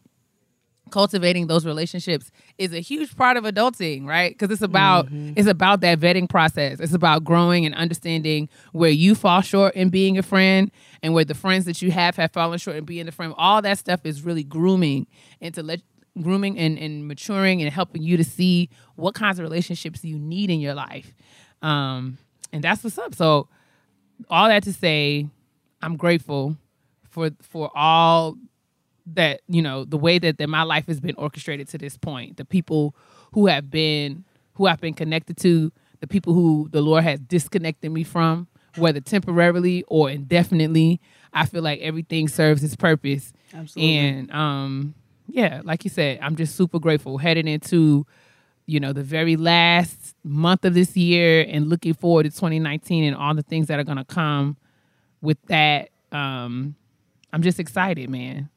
cultivating 0.90 1.46
those 1.48 1.66
relationships 1.66 2.30
is 2.58 2.72
a 2.72 2.78
huge 2.78 3.16
part 3.16 3.36
of 3.36 3.44
adulting 3.44 4.06
right? 4.06 4.32
Because 4.32 4.52
it's 4.52 4.62
about 4.62 5.08
it's 5.10 5.48
about 5.48 5.80
that 5.80 5.98
vetting 5.98 6.28
process. 6.28 6.78
It's 6.78 6.92
about 6.92 7.24
growing 7.24 7.64
and 7.64 7.74
understanding 7.74 8.50
where 8.72 8.90
you 8.90 9.14
fall 9.14 9.40
short 9.40 9.74
in 9.74 9.88
being 9.88 10.18
a 10.18 10.22
friend 10.22 10.70
and 11.02 11.14
where 11.14 11.24
the 11.24 11.34
friends 11.34 11.64
that 11.64 11.80
you 11.80 11.90
have 11.90 12.16
have 12.16 12.32
fallen 12.32 12.58
short 12.58 12.76
in 12.76 12.84
being 12.84 13.08
a 13.08 13.12
friend. 13.12 13.32
All 13.38 13.62
that 13.62 13.78
stuff 13.78 14.00
is 14.04 14.22
really 14.22 14.44
grooming 14.44 15.06
into 15.40 15.62
let 15.62 15.80
grooming 16.22 16.58
and, 16.58 16.78
and 16.78 17.06
maturing 17.06 17.62
and 17.62 17.72
helping 17.72 18.02
you 18.02 18.16
to 18.16 18.24
see 18.24 18.68
what 18.96 19.14
kinds 19.14 19.38
of 19.38 19.42
relationships 19.42 20.04
you 20.04 20.18
need 20.18 20.50
in 20.50 20.60
your 20.60 20.74
life. 20.74 21.14
Um 21.62 22.18
and 22.52 22.62
that's 22.62 22.82
what's 22.84 22.98
up. 22.98 23.14
So 23.14 23.48
all 24.30 24.48
that 24.48 24.62
to 24.62 24.72
say 24.72 25.28
i'm 25.82 25.96
grateful 25.96 26.56
for 27.10 27.30
for 27.42 27.70
all 27.74 28.36
that 29.06 29.40
you 29.46 29.62
know 29.62 29.84
the 29.84 29.96
way 29.98 30.18
that, 30.18 30.38
that 30.38 30.48
my 30.48 30.62
life 30.62 30.86
has 30.86 31.00
been 31.00 31.14
orchestrated 31.16 31.68
to 31.68 31.78
this 31.78 31.96
point. 31.96 32.36
The 32.38 32.44
people 32.44 32.96
who 33.32 33.46
have 33.46 33.70
been 33.70 34.24
who 34.54 34.66
i've 34.66 34.80
been 34.80 34.94
connected 34.94 35.36
to 35.38 35.70
the 36.00 36.06
people 36.06 36.32
who 36.32 36.68
the 36.72 36.80
lord 36.80 37.04
has 37.04 37.20
disconnected 37.20 37.92
me 37.92 38.04
from 38.04 38.48
whether 38.76 39.00
temporarily 39.00 39.84
or 39.88 40.10
indefinitely 40.10 41.00
i 41.32 41.46
feel 41.46 41.62
like 41.62 41.80
everything 41.80 42.28
serves 42.28 42.62
its 42.64 42.76
purpose. 42.76 43.32
Absolutely. 43.54 43.96
and 43.96 44.30
um 44.32 44.94
yeah 45.28 45.60
like 45.64 45.84
you 45.84 45.90
said 45.90 46.18
i'm 46.22 46.36
just 46.36 46.56
super 46.56 46.78
grateful 46.78 47.18
heading 47.18 47.48
into 47.48 48.06
you 48.66 48.80
know 48.80 48.92
the 48.92 49.02
very 49.02 49.36
last 49.36 50.14
month 50.24 50.64
of 50.64 50.74
this 50.74 50.96
year 50.96 51.44
and 51.48 51.68
looking 51.68 51.94
forward 51.94 52.24
to 52.24 52.30
2019 52.30 53.04
and 53.04 53.16
all 53.16 53.34
the 53.34 53.42
things 53.42 53.68
that 53.68 53.78
are 53.78 53.84
going 53.84 53.98
to 53.98 54.04
come 54.04 54.56
with 55.20 55.38
that 55.46 55.90
um 56.12 56.74
i'm 57.32 57.42
just 57.42 57.58
excited 57.58 58.10
man 58.10 58.48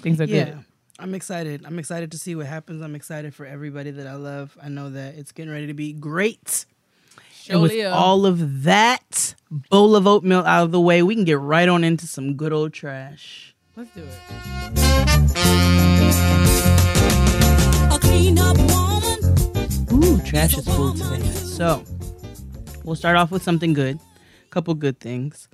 things 0.00 0.20
are 0.20 0.24
yeah. 0.24 0.44
good 0.44 0.64
I'm 0.98 1.14
excited. 1.14 1.64
I'm 1.66 1.78
excited 1.78 2.12
to 2.12 2.18
see 2.18 2.36
what 2.36 2.46
happens. 2.46 2.80
I'm 2.80 2.94
excited 2.94 3.34
for 3.34 3.44
everybody 3.44 3.90
that 3.90 4.06
I 4.06 4.14
love. 4.14 4.56
I 4.62 4.68
know 4.68 4.90
that 4.90 5.16
it's 5.16 5.32
getting 5.32 5.52
ready 5.52 5.66
to 5.66 5.74
be 5.74 5.92
great. 5.92 6.66
and 7.48 7.60
with 7.60 7.84
all 7.86 8.26
of 8.26 8.62
that 8.62 9.34
bowl 9.50 9.96
of 9.96 10.06
oatmeal 10.06 10.44
out 10.46 10.62
of 10.64 10.72
the 10.72 10.80
way, 10.80 11.02
we 11.02 11.16
can 11.16 11.24
get 11.24 11.40
right 11.40 11.68
on 11.68 11.82
into 11.82 12.06
some 12.06 12.34
good 12.34 12.52
old 12.52 12.72
trash. 12.72 13.56
let's 13.76 13.90
do 13.90 14.04
it 14.06 15.93
Ooh, 19.94 20.20
trash 20.22 20.56
is 20.58 20.64
full 20.66 20.92
today. 20.94 21.22
So, 21.30 21.84
we'll 22.84 22.96
start 22.96 23.16
off 23.16 23.30
with 23.30 23.42
something 23.42 23.72
good. 23.72 23.98
A 24.46 24.48
couple 24.50 24.74
good 24.74 24.98
things. 24.98 25.48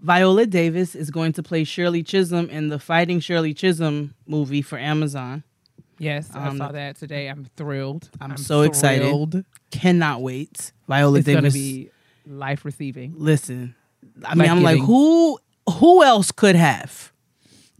Viola 0.00 0.46
Davis 0.46 0.94
is 0.94 1.10
going 1.10 1.32
to 1.34 1.42
play 1.42 1.64
Shirley 1.64 2.02
Chisholm 2.02 2.48
in 2.50 2.68
the 2.68 2.78
Fighting 2.78 3.20
Shirley 3.20 3.54
Chisholm 3.54 4.14
movie 4.26 4.62
for 4.62 4.78
Amazon. 4.78 5.42
yes 5.98 6.30
Um, 6.34 6.42
i 6.42 6.66
saw 6.66 6.72
that 6.72 6.96
today 6.96 7.28
i'm 7.28 7.44
thrilled 7.56 8.10
I'm 8.20 8.36
so 8.36 8.62
excited. 8.62 9.44
Cannot 9.70 10.20
wait. 10.22 10.72
Viola 10.88 11.18
it's 11.18 11.26
going 11.26 11.36
to 11.36 11.42
Davis. 11.42 11.54
be 11.54 11.90
life 12.26 12.64
receiving 12.64 13.14
listen, 13.16 13.74
I 14.24 14.34
mean, 14.34 14.50
I'm 14.50 14.62
like, 14.62 14.80
who 14.80 15.38
who 15.78 16.02
else 16.02 16.30
could 16.32 16.56
have? 16.56 17.12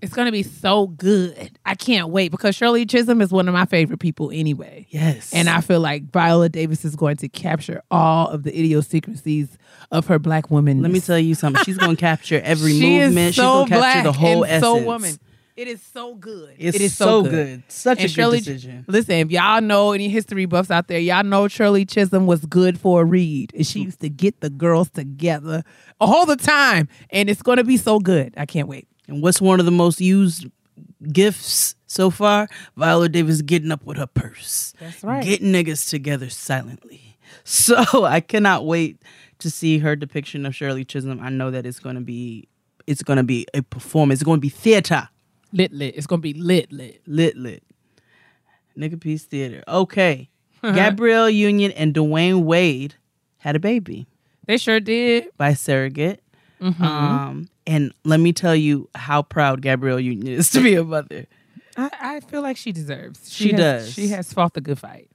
It's 0.04 0.14
going 0.14 0.26
to 0.26 0.32
be 0.32 0.42
so 0.42 0.86
good 0.86 1.58
i 1.66 1.74
can't 1.74 2.10
wait 2.10 2.30
because 2.30 2.54
shirley 2.54 2.86
chisholm 2.86 3.20
is 3.20 3.32
one 3.32 3.48
of 3.48 3.54
my 3.54 3.64
favorite 3.64 3.98
people 4.00 4.30
anyway 4.32 4.86
Yes, 4.90 5.32
and 5.34 5.48
I 5.48 5.60
feel 5.60 5.80
like 5.80 6.12
Viola 6.12 6.48
Davis 6.48 6.84
is 6.84 6.94
going 6.94 7.16
to 7.16 7.28
capture 7.28 7.82
all 7.90 8.28
of 8.28 8.44
the 8.44 8.50
idiosyncrasies 8.56 9.58
of 9.90 10.06
her 10.06 10.18
black 10.20 10.50
woman. 10.50 10.82
let 10.82 10.92
me 10.92 11.00
tell 11.00 11.18
you 11.18 11.34
something. 11.34 11.64
She's 11.64 11.78
going 11.78 11.96
to 11.96 12.00
capture 12.00 12.40
every 12.44 12.72
she 12.78 12.98
movement. 13.00 13.28
Is 13.30 13.34
She's 13.34 13.42
so 13.42 13.66
going 13.66 13.68
to 13.70 13.74
capture 13.80 14.02
the 14.04 14.12
whole 14.12 14.42
and 14.44 14.52
essence. 14.52 14.62
so 14.64 14.84
woman. 14.84 15.18
It 15.56 15.68
is 15.68 15.80
so 15.82 16.14
good. 16.16 16.54
It's 16.58 16.76
it 16.76 16.82
is 16.82 16.96
so 16.96 17.24
so, 17.24 17.30
good. 17.30 17.62
Such 17.68 17.98
a 17.98 18.02
And 18.02 18.08
good 18.10 18.14
Shirley, 18.14 18.38
decision. 18.38 18.84
Listen, 18.88 19.14
if 19.16 19.30
y'all 19.30 19.60
know 19.60 19.92
any 19.92 20.08
history 20.08 20.46
buffs 20.46 20.70
out 20.70 20.88
there, 20.88 20.98
y'all 20.98 21.24
know 21.24 21.48
Shirley 21.48 21.84
Chisholm 21.84 22.26
was 22.26 22.44
good 22.46 22.78
for 22.78 23.02
a 23.02 23.04
read. 23.04 23.52
And 23.54 23.66
she 23.66 23.80
used 23.80 24.00
to 24.00 24.08
get 24.08 24.40
the 24.40 24.50
girls 24.50 24.90
together 24.90 25.62
all 26.00 26.26
the 26.26 26.36
time. 26.36 26.88
And 27.10 27.28
it's 27.30 27.42
going 27.42 27.58
to 27.58 27.64
be 27.64 27.76
so 27.76 27.98
good. 28.00 28.34
I 28.36 28.46
can't 28.46 28.68
wait. 28.68 28.86
And 29.08 29.22
what's 29.22 29.40
one 29.40 29.60
of 29.60 29.66
the 29.66 29.72
most 29.72 30.00
used 30.00 30.46
gifts 31.12 31.74
so 31.86 32.10
far? 32.10 32.48
Viola 32.76 33.08
Davis 33.08 33.42
getting 33.42 33.70
up 33.72 33.84
with 33.84 33.96
her 33.98 34.06
purse. 34.06 34.72
That's 34.80 35.02
right. 35.02 35.22
Getting 35.22 35.52
niggas 35.52 35.88
together 35.88 36.28
silently. 36.30 37.00
So 37.42 38.04
I 38.04 38.20
cannot 38.20 38.64
wait 38.64 39.02
to 39.40 39.50
see 39.50 39.78
her 39.78 39.96
depiction 39.96 40.46
of 40.46 40.54
Shirley 40.54 40.84
Chisholm. 40.84 41.18
I 41.20 41.30
know 41.30 41.50
that 41.50 41.66
it's 41.66 41.80
to 41.80 42.00
be 42.00 42.48
it's 42.86 43.02
to 43.02 43.22
be 43.22 43.46
a 43.52 43.62
performance. 43.62 44.20
It's 44.20 44.26
to 44.28 44.40
be 44.40 44.48
theater. 44.48 45.08
Lit, 45.52 45.72
lit. 45.72 45.94
It's 45.96 46.06
to 46.06 46.16
be 46.18 46.34
lit, 46.34 46.70
lit. 46.72 47.02
Lit 47.06 47.36
lit. 47.36 47.62
Nigga 48.78 49.00
Peace 49.00 49.24
Theater. 49.24 49.62
Okay. 49.68 50.28
Gabrielle 50.62 51.30
Union 51.30 51.70
and 51.72 51.92
Dwyane 51.94 52.44
Wade 52.44 52.94
had 53.38 53.56
a 53.56 53.60
baby 53.60 54.06
They 54.46 54.56
sure 54.56 54.80
did. 54.80 55.28
by 55.36 55.54
surrogate. 55.54 56.22
Mm-hmm. 56.60 56.82
Um, 56.82 57.48
and 57.66 57.92
let 58.04 58.20
me 58.20 58.32
tell 58.32 58.54
you 58.54 58.88
how 58.94 59.22
proud 59.22 59.62
Gabrielle 59.62 60.00
Union 60.00 60.26
is 60.26 60.50
to 60.50 60.62
be 60.62 60.74
a 60.74 60.84
mother. 60.84 61.26
I, 61.76 61.90
I 62.00 62.20
feel 62.20 62.42
like 62.42 62.56
she 62.56 62.72
deserves. 62.72 63.32
She 63.32 63.50
has- 63.50 63.58
does. 63.60 63.92
She 63.94 64.08
has 64.08 64.32
fought 64.32 64.54
the 64.54 64.60
good 64.60 64.78
fight. 64.78 65.08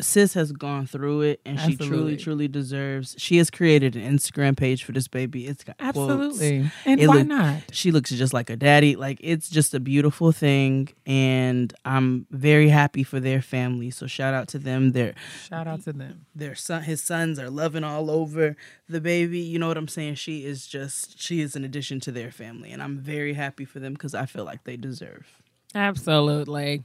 Sis 0.00 0.34
has 0.34 0.52
gone 0.52 0.86
through 0.86 1.22
it, 1.22 1.40
and 1.44 1.58
she 1.60 1.76
truly, 1.76 2.16
truly 2.16 2.48
deserves. 2.48 3.14
She 3.18 3.36
has 3.38 3.50
created 3.50 3.96
an 3.96 4.16
Instagram 4.16 4.56
page 4.56 4.84
for 4.84 4.92
this 4.92 5.08
baby. 5.08 5.46
It's 5.46 5.64
got 5.64 5.76
quotes. 5.78 5.96
Absolutely. 5.98 6.70
And 6.86 7.00
It 7.00 7.08
why 7.08 7.16
look- 7.18 7.26
not? 7.26 7.62
She 7.72 7.90
looks 7.90 8.10
just 8.10 8.32
like 8.32 8.50
a 8.50 8.56
daddy. 8.56 8.96
Like 8.96 9.18
it's 9.20 9.48
just 9.50 9.74
a 9.74 9.80
beautiful 9.80 10.32
thing, 10.32 10.88
and 11.06 11.72
I'm 11.84 12.26
very 12.30 12.68
happy 12.68 13.02
for 13.02 13.20
their 13.20 13.42
family. 13.42 13.90
So 13.90 14.06
shout 14.06 14.34
out 14.34 14.48
to 14.48 14.58
them. 14.58 14.92
Their 14.92 15.14
Shout 15.48 15.66
out 15.66 15.82
to 15.84 15.92
them. 15.92 16.26
their 16.34 16.54
son, 16.54 16.82
his 16.84 17.02
sons 17.02 17.38
are 17.38 17.50
loving 17.50 17.84
all 17.84 18.10
over 18.10 18.56
the 18.88 19.00
baby. 19.00 19.40
You 19.40 19.58
know 19.58 19.68
what 19.68 19.76
I'm 19.76 19.88
saying? 19.88 20.14
She 20.16 20.44
is 20.44 20.66
just 20.66 21.20
she 21.20 21.40
is 21.40 21.56
an 21.56 21.64
addition 21.64 22.00
to 22.00 22.12
their 22.12 22.30
family, 22.30 22.70
and 22.72 22.82
I'm 22.82 22.98
very 22.98 23.34
happy 23.34 23.64
for 23.64 23.80
them 23.80 23.92
because 23.94 24.14
I 24.14 24.26
feel 24.26 24.44
like 24.44 24.64
they 24.64 24.76
deserve. 24.76 25.26
Absolutely. 25.74 26.82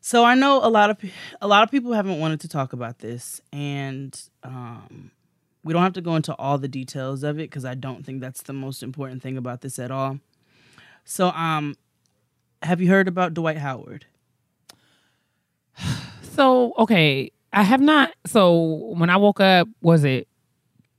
So 0.00 0.24
I 0.24 0.34
know 0.34 0.62
a 0.62 0.68
lot 0.68 0.90
of 0.90 0.98
a 1.40 1.46
lot 1.48 1.62
of 1.62 1.70
people 1.70 1.92
haven't 1.94 2.20
wanted 2.20 2.40
to 2.40 2.48
talk 2.48 2.72
about 2.74 2.98
this, 2.98 3.40
and 3.52 4.20
um, 4.42 5.10
we 5.64 5.72
don't 5.72 5.82
have 5.82 5.94
to 5.94 6.02
go 6.02 6.14
into 6.14 6.34
all 6.34 6.58
the 6.58 6.68
details 6.68 7.22
of 7.22 7.38
it 7.38 7.50
because 7.50 7.64
I 7.64 7.74
don't 7.74 8.04
think 8.04 8.20
that's 8.20 8.42
the 8.42 8.52
most 8.52 8.82
important 8.82 9.22
thing 9.22 9.38
about 9.38 9.62
this 9.62 9.78
at 9.78 9.90
all. 9.90 10.18
So, 11.06 11.28
um, 11.28 11.76
have 12.62 12.82
you 12.82 12.88
heard 12.88 13.08
about 13.08 13.34
Dwight 13.34 13.58
Howard? 13.58 14.06
So, 16.34 16.72
okay, 16.78 17.30
I 17.52 17.62
have 17.62 17.80
not. 17.80 18.12
So, 18.26 18.92
when 18.96 19.08
I 19.08 19.16
woke 19.16 19.38
up, 19.38 19.68
was 19.80 20.02
it 20.02 20.26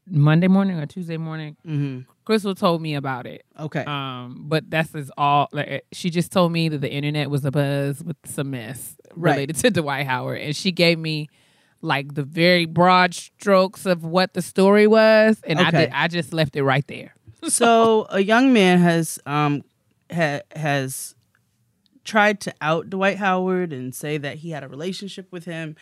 Monday 0.07 0.47
morning 0.47 0.79
or 0.79 0.85
Tuesday 0.85 1.17
morning? 1.17 1.57
Mm-hmm. 1.67 2.09
Crystal 2.25 2.55
told 2.55 2.81
me 2.81 2.95
about 2.95 3.25
it. 3.27 3.45
Okay, 3.59 3.83
Um, 3.85 4.45
but 4.47 4.69
that's 4.69 4.93
is 4.95 5.11
all. 5.17 5.47
Like, 5.51 5.85
she 5.91 6.09
just 6.09 6.31
told 6.31 6.51
me 6.51 6.69
that 6.69 6.79
the 6.81 6.91
internet 6.91 7.29
was 7.29 7.45
a 7.45 7.51
buzz 7.51 8.03
with 8.03 8.17
some 8.25 8.51
mess 8.51 8.97
Right. 9.15 9.31
related 9.31 9.55
to 9.57 9.69
Dwight 9.81 10.05
Howard, 10.07 10.41
and 10.41 10.55
she 10.55 10.71
gave 10.71 10.97
me 10.99 11.29
like 11.81 12.15
the 12.15 12.23
very 12.23 12.65
broad 12.65 13.13
strokes 13.13 13.85
of 13.85 14.03
what 14.03 14.33
the 14.33 14.41
story 14.41 14.87
was, 14.87 15.39
and 15.45 15.59
I 15.59 15.69
did. 15.71 15.89
I 15.93 16.07
just 16.07 16.33
left 16.33 16.55
it 16.55 16.63
right 16.63 16.85
there. 16.87 17.13
so 17.47 18.07
a 18.09 18.21
young 18.21 18.51
man 18.53 18.79
has 18.79 19.19
um 19.27 19.61
ha- 20.11 20.41
has 20.55 21.15
tried 22.03 22.39
to 22.41 22.53
out 22.61 22.89
Dwight 22.89 23.17
Howard 23.17 23.71
and 23.71 23.93
say 23.93 24.17
that 24.17 24.37
he 24.37 24.49
had 24.51 24.63
a 24.63 24.67
relationship 24.67 25.31
with 25.31 25.45
him. 25.45 25.75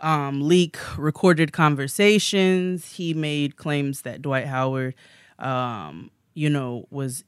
Um, 0.00 0.40
leak 0.48 0.78
recorded 0.96 1.52
conversations. 1.52 2.92
He 2.92 3.12
made 3.14 3.56
claims 3.56 4.02
that 4.02 4.22
Dwight 4.22 4.46
Howard, 4.46 4.94
um, 5.40 6.10
you 6.34 6.50
know, 6.50 6.86
was 6.90 7.24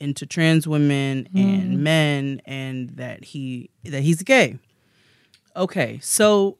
into 0.00 0.26
trans 0.26 0.66
women 0.68 1.28
and 1.34 1.82
men, 1.82 2.40
and 2.44 2.90
that 2.90 3.24
he 3.24 3.70
that 3.84 4.02
he's 4.02 4.22
gay. 4.22 4.58
Okay, 5.56 5.98
so 6.02 6.58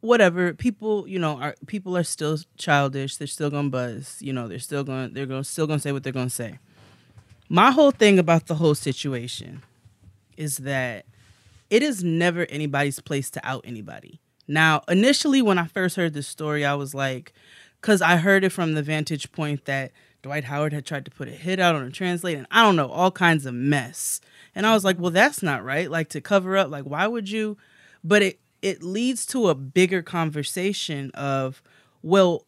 whatever 0.00 0.52
people 0.52 1.08
you 1.08 1.18
know 1.18 1.38
are 1.40 1.54
people 1.66 1.96
are 1.96 2.04
still 2.04 2.38
childish. 2.56 3.16
They're 3.16 3.26
still 3.26 3.50
gonna 3.50 3.70
buzz 3.70 4.18
you 4.20 4.32
know 4.32 4.48
they're 4.48 4.58
still 4.58 4.84
gonna 4.84 5.08
they're 5.08 5.26
gonna 5.26 5.44
still 5.44 5.66
gonna 5.66 5.78
say 5.78 5.92
what 5.92 6.02
they're 6.02 6.12
gonna 6.12 6.30
say. 6.30 6.58
My 7.48 7.70
whole 7.70 7.90
thing 7.90 8.18
about 8.18 8.46
the 8.46 8.54
whole 8.54 8.74
situation 8.74 9.62
is 10.36 10.58
that 10.58 11.06
it 11.70 11.82
is 11.82 12.02
never 12.02 12.46
anybody's 12.46 13.00
place 13.00 13.30
to 13.30 13.46
out 13.46 13.64
anybody. 13.66 14.20
Now, 14.46 14.82
initially, 14.88 15.40
when 15.42 15.58
I 15.58 15.66
first 15.66 15.96
heard 15.96 16.12
this 16.12 16.28
story, 16.28 16.64
I 16.64 16.74
was 16.74 16.94
like, 16.94 17.32
because 17.84 18.00
I 18.00 18.16
heard 18.16 18.44
it 18.44 18.48
from 18.48 18.72
the 18.72 18.82
vantage 18.82 19.30
point 19.30 19.66
that 19.66 19.92
Dwight 20.22 20.44
Howard 20.44 20.72
had 20.72 20.86
tried 20.86 21.04
to 21.04 21.10
put 21.10 21.28
a 21.28 21.32
hit 21.32 21.60
out 21.60 21.74
on 21.74 21.84
a 21.84 21.90
translate, 21.90 22.38
and 22.38 22.46
I 22.50 22.62
don't 22.62 22.76
know, 22.76 22.88
all 22.88 23.10
kinds 23.10 23.44
of 23.44 23.52
mess. 23.52 24.22
And 24.54 24.66
I 24.66 24.72
was 24.72 24.86
like, 24.86 24.98
well, 24.98 25.10
that's 25.10 25.42
not 25.42 25.62
right. 25.62 25.90
Like 25.90 26.08
to 26.10 26.22
cover 26.22 26.56
up, 26.56 26.70
like 26.70 26.84
why 26.84 27.06
would 27.06 27.28
you? 27.28 27.58
But 28.02 28.22
it 28.22 28.40
it 28.62 28.82
leads 28.82 29.26
to 29.26 29.50
a 29.50 29.54
bigger 29.54 30.00
conversation 30.00 31.10
of, 31.10 31.62
well, 32.00 32.46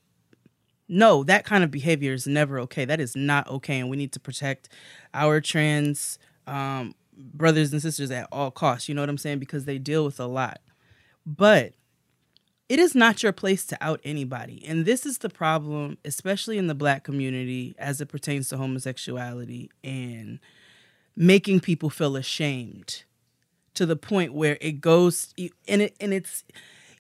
no, 0.88 1.22
that 1.24 1.44
kind 1.44 1.62
of 1.62 1.70
behavior 1.70 2.14
is 2.14 2.26
never 2.26 2.58
okay. 2.60 2.86
That 2.86 2.98
is 2.98 3.14
not 3.14 3.46
okay, 3.46 3.78
and 3.78 3.90
we 3.90 3.98
need 3.98 4.12
to 4.12 4.20
protect 4.20 4.70
our 5.12 5.42
trans 5.42 6.18
um, 6.46 6.94
brothers 7.14 7.74
and 7.74 7.82
sisters 7.82 8.10
at 8.10 8.26
all 8.32 8.50
costs. 8.50 8.88
You 8.88 8.94
know 8.94 9.02
what 9.02 9.10
I'm 9.10 9.18
saying? 9.18 9.40
Because 9.40 9.66
they 9.66 9.76
deal 9.76 10.02
with 10.02 10.18
a 10.18 10.26
lot. 10.26 10.60
But 11.26 11.74
it 12.68 12.78
is 12.78 12.94
not 12.94 13.22
your 13.22 13.32
place 13.32 13.64
to 13.66 13.78
out 13.80 14.00
anybody. 14.02 14.64
And 14.66 14.84
this 14.84 15.06
is 15.06 15.18
the 15.18 15.28
problem, 15.28 15.98
especially 16.04 16.58
in 16.58 16.66
the 16.66 16.74
black 16.74 17.04
community 17.04 17.74
as 17.78 18.00
it 18.00 18.06
pertains 18.06 18.48
to 18.48 18.56
homosexuality 18.56 19.70
and 19.84 20.40
making 21.16 21.60
people 21.60 21.90
feel 21.90 22.16
ashamed 22.16 23.04
to 23.74 23.86
the 23.86 23.96
point 23.96 24.34
where 24.34 24.58
it 24.60 24.80
goes 24.80 25.32
and 25.68 25.82
it 25.82 25.96
and 26.00 26.12
it's 26.12 26.44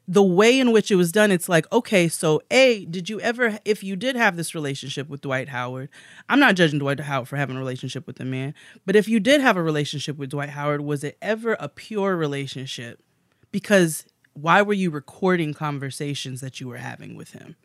the 0.08 0.22
way 0.22 0.58
in 0.60 0.72
which 0.72 0.90
it 0.90 0.94
was 0.94 1.10
done 1.10 1.32
it's 1.32 1.48
like 1.48 1.70
okay 1.72 2.06
so 2.06 2.40
a 2.50 2.84
did 2.86 3.08
you 3.08 3.20
ever 3.20 3.58
if 3.64 3.82
you 3.82 3.96
did 3.96 4.14
have 4.14 4.36
this 4.36 4.54
relationship 4.54 5.08
with 5.08 5.20
dwight 5.20 5.48
howard 5.48 5.88
i'm 6.28 6.38
not 6.38 6.54
judging 6.54 6.78
dwight 6.78 7.00
howard 7.00 7.26
for 7.26 7.36
having 7.36 7.56
a 7.56 7.58
relationship 7.58 8.06
with 8.06 8.16
the 8.16 8.24
man 8.24 8.54
but 8.84 8.94
if 8.94 9.08
you 9.08 9.18
did 9.18 9.40
have 9.40 9.56
a 9.56 9.62
relationship 9.62 10.16
with 10.16 10.30
dwight 10.30 10.50
howard 10.50 10.82
was 10.82 11.02
it 11.02 11.16
ever 11.20 11.56
a 11.58 11.68
pure 11.68 12.14
relationship 12.16 13.02
because 13.50 14.04
why 14.36 14.60
were 14.62 14.74
you 14.74 14.90
recording 14.90 15.54
conversations 15.54 16.40
that 16.40 16.60
you 16.60 16.68
were 16.68 16.76
having 16.76 17.16
with 17.16 17.32
him 17.32 17.56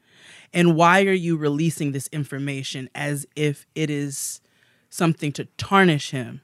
and 0.53 0.75
why 0.75 1.03
are 1.03 1.11
you 1.13 1.35
releasing 1.35 1.91
this 1.91 2.07
information 2.11 2.89
as 2.95 3.25
if 3.35 3.65
it 3.75 3.89
is 3.89 4.39
something 4.89 5.31
to 5.33 5.45
tarnish 5.57 6.11
him 6.11 6.41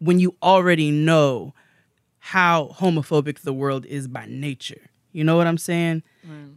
when 0.00 0.18
you 0.18 0.34
already 0.42 0.90
know 0.90 1.54
how 2.18 2.74
homophobic 2.78 3.40
the 3.40 3.52
world 3.52 3.86
is 3.86 4.06
by 4.08 4.26
nature. 4.28 4.90
You 5.12 5.24
know 5.24 5.36
what 5.36 5.46
I'm 5.46 5.58
saying? 5.58 6.02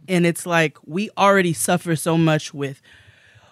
And 0.08 0.26
it's 0.26 0.44
like 0.44 0.76
we 0.84 1.08
already 1.16 1.52
suffer 1.52 1.96
so 1.96 2.18
much 2.18 2.52
with 2.52 2.82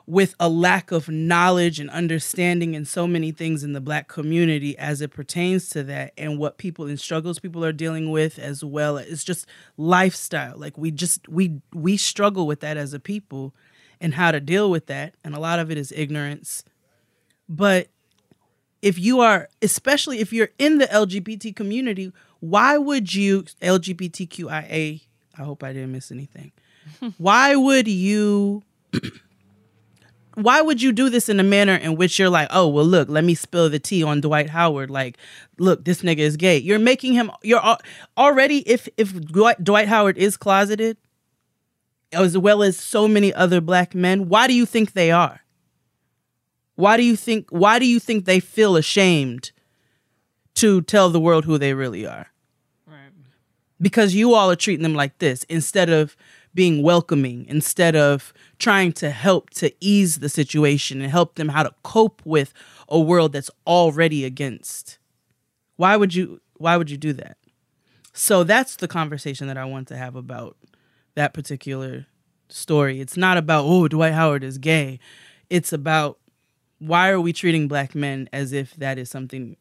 with 0.07 0.35
a 0.41 0.49
lack 0.49 0.91
of 0.91 1.09
knowledge 1.09 1.79
and 1.79 1.91
understanding 1.91 2.75
in 2.75 2.85
so 2.85 3.07
many 3.07 3.31
things 3.33 3.63
in 3.63 3.73
the 3.73 3.81
black 3.81 4.09
community 4.09 4.77
as 4.79 5.01
it 5.01 5.11
pertains 5.11 5.69
to 5.69 5.83
that 5.85 6.13
and 6.19 6.39
what 6.39 6.59
people 6.59 6.87
and 6.87 6.99
struggles 6.99 7.39
people 7.39 7.65
are 7.65 7.73
dealing 7.73 8.11
with 8.11 8.39
as 8.39 8.65
well. 8.65 8.97
It's 8.97 9.25
just 9.25 9.47
lifestyle. 9.77 10.57
Like 10.57 10.77
we 10.77 10.91
just 10.91 11.29
we 11.29 11.61
we 11.73 11.97
struggle 11.97 12.47
with 12.47 12.61
that 12.61 12.77
as 12.77 12.93
a 12.95 13.01
people 13.01 13.55
and 14.01 14.15
how 14.15 14.31
to 14.31 14.41
deal 14.41 14.71
with 14.71 14.87
that. 14.87 15.15
And 15.23 15.35
a 15.35 15.41
lot 15.41 15.59
of 15.59 15.71
it 15.71 15.79
is 15.79 15.93
ignorance. 15.93 16.65
But 17.49 17.89
if 18.83 18.99
you 18.99 19.21
are 19.21 19.49
especially 19.61 20.21
if 20.21 20.33
you're 20.33 20.49
in 20.59 20.79
the 20.79 20.87
lgbt 20.87 21.55
community 21.55 22.11
why 22.39 22.79
would 22.79 23.15
you 23.15 23.43
lgbtqia 23.61 24.51
i 24.51 25.43
hope 25.43 25.63
i 25.63 25.71
didn't 25.71 25.93
miss 25.93 26.11
anything. 26.11 26.51
Why 27.19 27.57
would 27.57 27.89
you 27.89 28.63
why 30.35 30.61
would 30.61 30.81
you 30.81 30.93
do 30.93 31.09
this 31.11 31.29
in 31.29 31.41
a 31.41 31.45
manner 31.45 31.75
in 31.75 31.97
which 31.97 32.19
you're 32.19 32.31
like 32.31 32.49
oh 32.51 32.69
well 32.69 32.85
look 32.85 33.09
let 33.09 33.25
me 33.25 33.35
spill 33.35 33.69
the 33.69 33.79
tea 33.79 34.03
on 34.03 34.21
dwight 34.21 34.51
howard 34.51 34.91
like 34.91 35.17
look 35.59 35.85
this 35.85 36.03
nigga 36.03 36.19
is 36.19 36.37
gay 36.37 36.59
you're 36.59 36.79
making 36.79 37.13
him 37.13 37.31
you're 37.43 37.63
already 38.17 38.59
if 38.69 38.89
if 38.97 39.13
dwight, 39.27 39.63
dwight 39.63 39.89
howard 39.89 40.17
is 40.17 40.37
closeted 40.37 40.97
as 42.13 42.37
well 42.37 42.63
as 42.63 42.77
so 42.77 43.07
many 43.07 43.33
other 43.35 43.61
black 43.61 43.95
men 43.95 44.29
why 44.29 44.47
do 44.47 44.55
you 44.55 44.67
think 44.67 44.93
they 44.93 45.11
are 45.11 45.41
why 46.81 46.97
do 46.97 47.03
you 47.03 47.15
think 47.15 47.47
why 47.51 47.79
do 47.79 47.87
you 47.87 48.01
think 48.01 48.25
they 48.25 48.41
feel 48.41 48.75
ashamed 48.77 49.53
to 50.55 50.81
tell 50.83 51.11
the 51.11 51.21
world 51.21 51.45
who 51.45 51.59
they 51.59 51.75
really 51.75 52.07
are? 52.07 52.29
Right. 52.87 53.13
Because 53.81 54.15
you 54.15 54.35
all 54.35 54.51
are 54.51 54.57
treating 54.57 54.83
them 54.83 54.95
like 54.95 55.19
this 55.19 55.45
instead 55.45 55.91
of 55.91 56.17
being 56.55 56.83
welcoming, 56.83 57.47
instead 57.47 57.95
of 57.95 58.33
trying 58.59 58.93
to 58.93 59.11
help 59.11 59.51
to 59.51 59.73
ease 59.81 60.17
the 60.17 60.29
situation 60.29 61.01
and 61.01 61.11
help 61.11 61.37
them 61.37 61.49
how 61.49 61.63
to 61.63 61.75
cope 61.83 62.21
with 62.25 62.53
a 62.89 62.99
world 62.99 63.33
that's 63.33 63.51
already 63.67 64.25
against. 64.25 64.99
Why 65.77 65.97
would 65.97 66.15
you 66.15 66.41
why 66.57 66.77
would 66.77 66.91
you 66.91 66.97
do 66.97 67.13
that? 67.15 67.37
So 68.13 68.45
that's 68.45 68.77
the 68.77 68.89
conversation 68.89 69.47
that 69.47 69.57
I 69.57 69.65
want 69.65 69.89
to 69.89 69.97
have 69.97 70.17
about 70.17 70.57
that 71.15 71.33
particular 71.33 72.07
story. 72.49 73.01
It's 73.01 73.17
not 73.17 73.39
about 73.39 73.65
oh 73.67 73.89
Dwight 73.89 74.13
Howard 74.13 74.45
is 74.45 74.59
gay. 74.59 74.99
It's 75.49 75.73
about 75.73 76.19
why 76.79 77.11
are 77.11 77.21
we 77.21 77.33
treating 77.33 77.69
black 77.69 77.95
men 77.95 78.29
as 78.33 78.53
if 78.53 78.75
that 78.77 78.99
is 78.99 79.11
something 79.11 79.57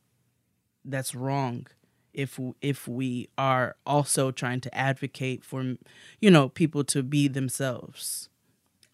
that's 0.83 1.13
wrong 1.13 1.67
if 2.13 2.39
if 2.61 2.87
we 2.87 3.29
are 3.37 3.75
also 3.85 4.31
trying 4.31 4.59
to 4.61 4.73
advocate 4.75 5.43
for 5.43 5.75
you 6.19 6.29
know 6.31 6.49
people 6.49 6.83
to 6.83 7.03
be 7.03 7.27
themselves 7.27 8.29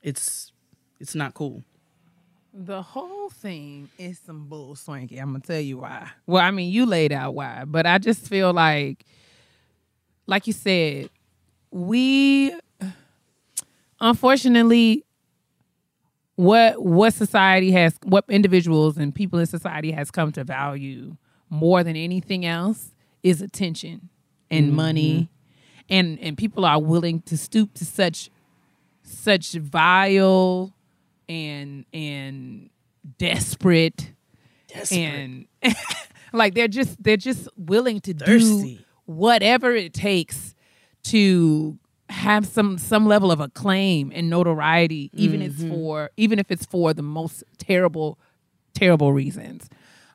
it's 0.03 0.51
it's 0.99 1.15
not 1.15 1.33
cool 1.33 1.63
The 2.53 2.81
whole 2.81 3.29
thing 3.29 3.89
is 3.97 4.19
some 4.19 4.47
bull 4.47 4.75
swanky. 4.75 5.17
I'm 5.17 5.31
gonna 5.31 5.39
tell 5.41 5.59
you 5.59 5.79
why. 5.79 6.09
Well, 6.25 6.41
I 6.43 6.51
mean, 6.51 6.71
you 6.71 6.85
laid 6.85 7.11
out 7.11 7.35
why, 7.35 7.63
but 7.65 7.85
I 7.85 7.97
just 7.97 8.27
feel 8.27 8.53
like, 8.53 9.05
like 10.25 10.47
you 10.47 10.53
said, 10.53 11.09
we 11.71 12.55
unfortunately 13.99 15.03
what 16.35 16.81
what 16.83 17.13
society 17.13 17.71
has 17.71 17.97
what 18.03 18.25
individuals 18.29 18.97
and 18.97 19.13
people 19.15 19.39
in 19.39 19.45
society 19.45 19.91
has 19.91 20.11
come 20.11 20.31
to 20.33 20.43
value 20.43 21.15
more 21.49 21.83
than 21.83 21.95
anything 21.95 22.45
else 22.45 22.91
is 23.25 23.41
attention 23.41 24.09
and 24.51 24.71
money. 24.71 25.29
And 25.89 26.19
and 26.19 26.37
people 26.37 26.63
are 26.65 26.79
willing 26.79 27.21
to 27.23 27.37
stoop 27.37 27.73
to 27.75 27.85
such 27.85 28.29
such 29.03 29.53
vile 29.53 30.73
and 31.27 31.85
and 31.93 32.69
desperate, 33.19 34.13
and 34.91 35.45
like 36.33 36.53
they're 36.55 36.67
just 36.67 37.03
they're 37.03 37.17
just 37.17 37.47
willing 37.57 37.99
to 38.01 38.13
do 38.13 38.25
whatever 39.05 39.75
it 39.75 39.93
takes 39.93 40.55
to 41.03 41.77
have 42.09 42.45
some 42.45 42.77
some 42.77 43.05
level 43.07 43.31
of 43.31 43.39
acclaim 43.39 44.11
and 44.13 44.29
notoriety 44.29 45.09
even 45.13 45.41
if 45.41 45.53
it's 45.53 45.63
for 45.69 46.09
even 46.17 46.39
if 46.39 46.49
it's 46.51 46.65
for 46.65 46.93
the 46.93 47.03
most 47.03 47.43
terrible 47.57 48.19
terrible 48.73 49.13
reasons. 49.13 49.69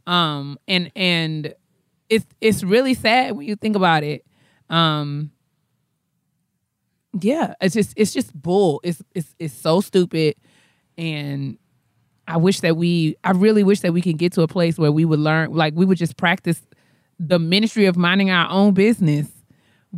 Um 0.07 0.59
and 0.67 0.91
and 0.97 1.55
it's 2.11 2.27
it's 2.41 2.63
really 2.63 2.95
sad 2.95 3.37
when 3.37 3.47
you 3.47 3.57
think 3.57 3.77
about 3.77 4.03
it. 4.03 4.27
Um 4.69 5.31
yeah 7.21 7.55
it's 7.61 7.75
just 7.75 7.95
it's 7.97 8.13
just 8.13 8.35
bull. 8.35 8.81
It's 8.85 9.03
it's 9.15 9.35
it's 9.39 9.55
so 9.55 9.81
stupid. 9.81 10.35
And 10.99 11.59
i 12.29 12.37
wish 12.37 12.61
that 12.61 12.77
we 12.77 13.17
i 13.25 13.31
really 13.33 13.65
wish 13.65 13.81
that 13.81 13.93
we 13.93 14.01
can 14.01 14.17
get 14.17 14.33
to 14.33 14.43
a 14.43 14.47
place 14.47 14.79
where 14.79 14.93
we 14.93 15.05
would 15.05 15.19
learn 15.19 15.51
like 15.53 15.75
we 15.75 15.85
would 15.85 15.99
just 15.99 16.17
practice 16.17 16.63
the 17.19 17.39
ministry 17.39 17.87
of 17.87 17.97
minding 17.97 18.31
our 18.31 18.49
own 18.51 18.73
business 18.73 19.27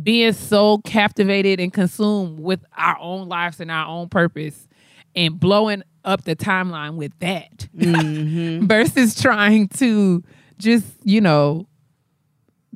being 0.01 0.33
so 0.33 0.79
captivated 0.79 1.59
and 1.59 1.71
consumed 1.71 2.39
with 2.39 2.63
our 2.75 2.97
own 2.99 3.27
lives 3.27 3.59
and 3.59 3.69
our 3.69 3.85
own 3.87 4.09
purpose 4.09 4.67
and 5.15 5.39
blowing 5.39 5.83
up 6.03 6.23
the 6.23 6.35
timeline 6.35 6.95
with 6.95 7.17
that. 7.19 7.67
Versus 7.73 9.21
trying 9.21 9.67
to 9.69 10.23
just 10.57 10.85
you 11.03 11.21
know 11.21 11.67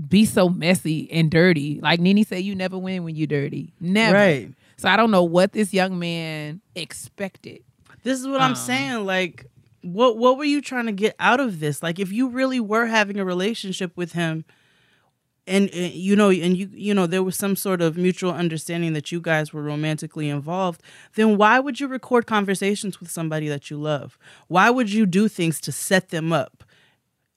be 0.10 0.26
so 0.26 0.48
messy 0.50 1.10
and 1.12 1.32
dirty 1.32 1.80
like 1.82 2.00
NeNe 2.00 2.24
said 2.24 2.44
you 2.44 2.54
never 2.56 2.78
win 2.78 3.04
when 3.04 3.16
you're 3.16 3.26
dirty 3.28 3.74
never 3.80 4.14
Right. 4.16 4.52
so 4.78 4.88
i 4.90 4.96
don't 4.98 5.10
know 5.12 5.24
what 5.24 5.54
this 5.54 5.74
young 5.74 5.98
man 5.98 6.62
expected 6.76 7.62
This 8.04 8.20
is 8.20 8.28
what 8.28 8.40
I'm 8.42 8.52
Um, 8.52 8.56
saying. 8.56 9.06
Like, 9.06 9.46
what 9.82 10.18
what 10.18 10.38
were 10.38 10.46
you 10.46 10.62
trying 10.62 10.86
to 10.86 10.92
get 10.94 11.16
out 11.20 11.40
of 11.40 11.60
this? 11.60 11.82
Like, 11.84 12.00
if 12.00 12.12
you 12.12 12.30
really 12.30 12.60
were 12.60 12.86
having 12.88 13.20
a 13.20 13.26
relationship 13.26 13.92
with 13.98 14.14
him, 14.14 14.46
and, 15.46 15.70
and 15.74 15.94
you 15.94 16.16
know, 16.16 16.30
and 16.30 16.58
you 16.58 16.70
you 16.74 16.94
know, 16.94 17.08
there 17.08 17.24
was 17.24 17.36
some 17.38 17.56
sort 17.56 17.82
of 17.82 17.98
mutual 17.98 18.32
understanding 18.32 18.94
that 18.94 19.12
you 19.12 19.20
guys 19.22 19.54
were 19.54 19.62
romantically 19.64 20.30
involved, 20.30 20.82
then 21.16 21.38
why 21.38 21.60
would 21.60 21.80
you 21.80 21.88
record 21.88 22.26
conversations 22.28 23.00
with 23.00 23.10
somebody 23.10 23.48
that 23.48 23.70
you 23.70 23.78
love? 23.78 24.18
Why 24.48 24.70
would 24.70 24.92
you 24.92 25.06
do 25.06 25.28
things 25.28 25.60
to 25.62 25.72
set 25.72 26.10
them 26.10 26.32
up 26.34 26.64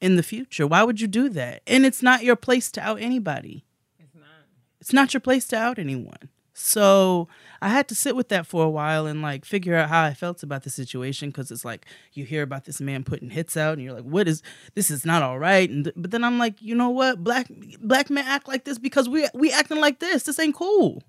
in 0.01 0.17
the 0.17 0.23
future? 0.23 0.67
Why 0.67 0.83
would 0.83 1.01
you 1.01 1.07
do 1.07 1.29
that? 1.31 1.63
And 1.67 1.85
it's 1.85 2.03
not 2.03 2.25
your 2.25 2.37
place 2.37 2.71
to 2.73 2.81
out 2.81 3.01
anybody 3.01 3.65
it's 3.99 4.15
not 4.15 4.27
It's 4.81 4.93
not 4.93 5.15
your 5.15 5.21
place 5.21 5.47
to 5.49 5.57
out 5.57 5.79
anyone. 5.79 6.31
So 6.63 7.27
I 7.63 7.71
had 7.71 7.89
to 7.89 7.95
sit 7.95 8.15
with 8.15 8.29
that 8.29 8.47
for 8.47 8.65
a 8.65 8.71
while 8.71 9.07
and 9.07 9.23
like 9.23 9.47
figure 9.47 9.75
out 9.77 9.89
how 9.89 10.03
I 10.03 10.13
felt 10.13 10.43
about 10.43 10.63
the 10.63 10.71
situation 10.71 11.31
because 11.31 11.51
it's 11.51 11.65
like 11.65 11.87
you 12.13 12.25
hear 12.25 12.43
about 12.43 12.67
this 12.67 12.83
man 12.83 13.03
putting 13.03 13.31
hits 13.31 13.57
out 13.57 13.75
and 13.75 13.83
you're 13.83 13.95
like, 13.95 14.05
what 14.05 14.29
is 14.29 14.43
this? 14.75 14.91
Is 14.91 15.07
not 15.07 15.23
all 15.23 15.39
right. 15.39 15.69
And 15.71 15.85
th- 15.85 15.95
but 15.97 16.11
then 16.11 16.23
I'm 16.23 16.39
like, 16.39 16.61
you 16.61 16.75
know 16.75 16.91
what? 16.91 17.25
Black 17.25 17.49
black 17.81 18.11
men 18.11 18.27
act 18.27 18.47
like 18.47 18.65
this 18.65 18.79
because 18.79 19.09
we 19.09 19.27
we 19.33 19.51
acting 19.51 19.81
like 19.81 20.01
this. 20.01 20.25
This 20.25 20.39
ain't 20.39 20.55
cool. 20.55 21.03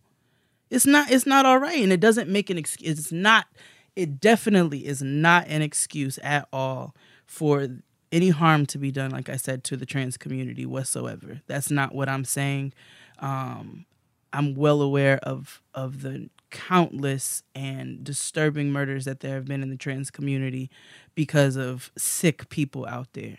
It's 0.70 0.86
not 0.86 1.12
it's 1.12 1.26
not 1.26 1.46
all 1.46 1.58
right 1.58 1.84
and 1.84 1.92
it 1.92 2.00
doesn't 2.00 2.30
make 2.30 2.50
an 2.50 2.58
excuse. 2.58 3.00
It's 3.00 3.12
not 3.12 3.48
it 3.96 4.22
definitely 4.22 4.86
is 4.86 5.02
not 5.02 5.48
an 5.48 5.62
excuse 5.62 6.18
at 6.24 6.48
all 6.54 6.96
for 7.26 7.68
any 8.12 8.30
harm 8.30 8.66
to 8.68 8.78
be 8.78 8.92
done 8.92 9.12
like 9.12 9.30
I 9.30 9.38
said 9.38 9.64
to 9.66 9.78
the 9.78 9.86
trans 9.86 10.18
community 10.18 10.66
whatsoever. 10.66 11.42
That's 11.48 11.72
not 11.72 11.94
what 11.94 12.10
I'm 12.10 12.26
saying. 12.26 12.74
Um 13.20 13.86
I'm 14.34 14.56
well 14.56 14.82
aware 14.82 15.18
of 15.24 15.62
of 15.74 16.02
the 16.02 16.30
countless 16.50 17.44
and 17.56 18.04
disturbing 18.04 18.72
murders 18.72 19.06
that 19.06 19.22
there 19.22 19.36
have 19.36 19.46
been 19.46 19.64
in 19.64 19.70
the 19.70 19.78
trans 19.78 20.12
community 20.12 20.70
because 21.16 21.56
of 21.56 21.92
sick 21.98 22.50
people 22.50 22.86
out 22.86 23.08
there. 23.14 23.38